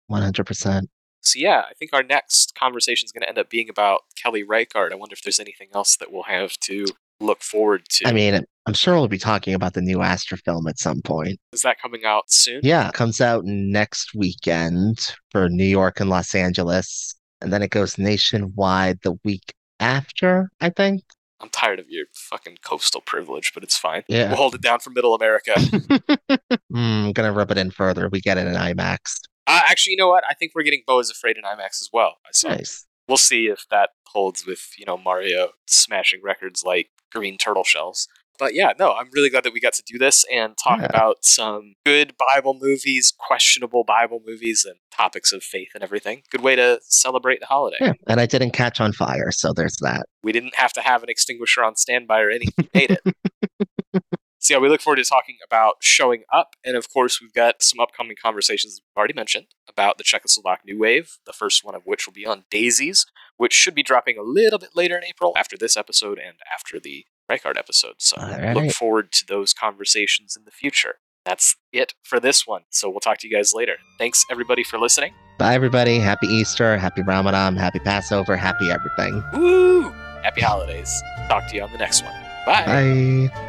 100%. 0.09 0.89
So 1.21 1.39
yeah, 1.39 1.63
I 1.69 1.73
think 1.73 1.91
our 1.93 2.03
next 2.03 2.55
conversation 2.55 3.05
is 3.05 3.11
going 3.11 3.21
to 3.21 3.29
end 3.29 3.37
up 3.37 3.49
being 3.49 3.69
about 3.69 4.01
Kelly 4.21 4.43
Reichardt. 4.43 4.91
I 4.91 4.95
wonder 4.95 5.13
if 5.13 5.21
there's 5.21 5.39
anything 5.39 5.69
else 5.73 5.95
that 5.97 6.11
we'll 6.11 6.23
have 6.23 6.57
to 6.61 6.85
look 7.19 7.41
forward 7.43 7.85
to. 7.89 8.07
I 8.07 8.11
mean, 8.11 8.43
I'm 8.65 8.73
sure 8.73 8.95
we'll 8.95 9.07
be 9.07 9.17
talking 9.17 9.53
about 9.53 9.73
the 9.73 9.81
new 9.81 10.01
Aster 10.01 10.37
film 10.37 10.67
at 10.67 10.79
some 10.79 11.01
point. 11.01 11.39
is 11.53 11.61
that 11.61 11.79
coming 11.81 12.05
out 12.05 12.31
soon? 12.31 12.61
Yeah, 12.63 12.89
it 12.89 12.93
comes 12.93 13.21
out 13.21 13.45
next 13.45 14.13
weekend 14.15 15.13
for 15.31 15.49
New 15.49 15.65
York 15.65 15.99
and 15.99 16.09
Los 16.09 16.35
Angeles. 16.35 17.15
And 17.41 17.51
then 17.51 17.63
it 17.63 17.71
goes 17.71 17.97
nationwide 17.97 18.99
the 19.03 19.17
week 19.23 19.53
after, 19.79 20.49
I 20.59 20.69
think. 20.69 21.01
I'm 21.39 21.49
tired 21.49 21.79
of 21.79 21.89
your 21.89 22.05
fucking 22.13 22.59
coastal 22.63 23.01
privilege, 23.01 23.51
but 23.53 23.63
it's 23.63 23.75
fine. 23.75 24.03
Yeah. 24.07 24.27
We'll 24.27 24.37
hold 24.37 24.53
it 24.53 24.61
down 24.61 24.79
for 24.79 24.91
Middle 24.91 25.15
America. 25.15 25.53
mm, 25.55 26.59
I'm 26.71 27.13
going 27.13 27.27
to 27.27 27.31
rub 27.31 27.49
it 27.49 27.57
in 27.57 27.71
further. 27.71 28.09
We 28.09 28.21
get 28.21 28.37
it 28.37 28.45
in 28.45 28.53
IMAX. 28.53 29.21
Uh, 29.51 29.61
actually, 29.67 29.91
you 29.91 29.97
know 29.97 30.09
what? 30.09 30.23
I 30.29 30.33
think 30.33 30.53
we're 30.55 30.63
getting 30.63 30.83
Beau 30.87 30.99
is 30.99 31.09
Afraid 31.09 31.37
in 31.37 31.43
IMAX 31.43 31.81
as 31.81 31.89
well. 31.91 32.15
Saw. 32.33 32.49
Nice. 32.49 32.85
We'll 33.07 33.17
see 33.17 33.47
if 33.47 33.65
that 33.69 33.89
holds 34.07 34.45
with 34.45 34.69
you 34.77 34.85
know 34.85 34.97
Mario 34.97 35.49
smashing 35.67 36.21
records 36.23 36.63
like 36.63 36.89
Green 37.11 37.37
Turtle 37.37 37.63
Shells. 37.63 38.07
But 38.39 38.55
yeah, 38.55 38.71
no, 38.79 38.93
I'm 38.93 39.09
really 39.13 39.29
glad 39.29 39.43
that 39.43 39.53
we 39.53 39.59
got 39.59 39.73
to 39.73 39.83
do 39.85 39.99
this 39.99 40.25
and 40.33 40.55
talk 40.57 40.79
Yeah. 40.79 40.87
about 40.87 41.17
some 41.23 41.75
good 41.85 42.13
Bible 42.33 42.57
movies, 42.59 43.13
questionable 43.15 43.83
Bible 43.83 44.19
movies, 44.25 44.65
and 44.67 44.77
topics 44.91 45.31
of 45.31 45.43
faith 45.43 45.69
and 45.75 45.83
everything. 45.83 46.23
Good 46.31 46.41
way 46.41 46.55
to 46.55 46.79
celebrate 46.83 47.39
the 47.39 47.45
holiday. 47.45 47.77
Yeah. 47.81 47.93
And 48.07 48.19
I 48.19 48.25
didn't 48.25 48.51
catch 48.51 48.81
on 48.81 48.93
fire, 48.93 49.29
so 49.31 49.53
there's 49.53 49.75
that. 49.81 50.07
We 50.23 50.31
didn't 50.31 50.55
have 50.55 50.73
to 50.73 50.81
have 50.81 51.03
an 51.03 51.09
extinguisher 51.09 51.63
on 51.63 51.75
standby 51.75 52.21
or 52.21 52.31
anything. 52.31 52.53
We 52.57 52.69
made 52.73 52.97
it. 53.03 53.15
so 54.41 54.55
yeah, 54.55 54.59
we 54.59 54.69
look 54.69 54.81
forward 54.81 54.97
to 54.97 55.03
talking 55.03 55.37
about 55.45 55.75
showing 55.81 56.23
up, 56.33 56.55
and 56.65 56.75
of 56.75 56.91
course, 56.91 57.21
we've 57.21 57.33
got 57.33 57.61
some 57.61 57.79
upcoming 57.79 58.15
conversations 58.21 58.81
we've 58.81 58.97
already 58.97 59.13
mentioned 59.13 59.45
about 59.69 59.99
the 59.99 60.03
Czechoslovak 60.03 60.57
New 60.65 60.79
Wave. 60.79 61.19
The 61.27 61.33
first 61.33 61.63
one 61.63 61.75
of 61.75 61.83
which 61.85 62.07
will 62.07 62.13
be 62.13 62.25
on 62.25 62.45
Daisies, 62.49 63.05
which 63.37 63.53
should 63.53 63.75
be 63.75 63.83
dropping 63.83 64.17
a 64.17 64.23
little 64.23 64.57
bit 64.57 64.71
later 64.75 64.97
in 64.97 65.03
April 65.03 65.33
after 65.37 65.55
this 65.55 65.77
episode 65.77 66.17
and 66.17 66.37
after 66.51 66.79
the 66.79 67.05
Reichardt 67.29 67.55
episode. 67.55 67.95
So 67.99 68.17
All 68.19 68.53
look 68.53 68.71
forward 68.71 69.11
to 69.11 69.25
those 69.27 69.53
conversations 69.53 70.35
in 70.35 70.43
the 70.43 70.51
future. 70.51 70.95
That's 71.23 71.55
it 71.71 71.93
for 72.03 72.19
this 72.19 72.47
one. 72.47 72.63
So 72.71 72.89
we'll 72.89 72.99
talk 72.99 73.19
to 73.19 73.27
you 73.27 73.35
guys 73.35 73.53
later. 73.53 73.75
Thanks 73.99 74.25
everybody 74.31 74.63
for 74.63 74.79
listening. 74.79 75.13
Bye, 75.37 75.53
everybody. 75.53 75.99
Happy 75.99 76.27
Easter. 76.27 76.77
Happy 76.77 77.03
Ramadan. 77.03 77.55
Happy 77.55 77.79
Passover. 77.79 78.35
Happy 78.35 78.71
everything. 78.71 79.23
Woo! 79.33 79.89
Happy 80.23 80.41
holidays. 80.41 81.01
Talk 81.29 81.47
to 81.49 81.55
you 81.55 81.61
on 81.61 81.71
the 81.71 81.77
next 81.77 82.03
one. 82.03 82.13
Bye. 82.45 82.65
Bye. 83.29 83.47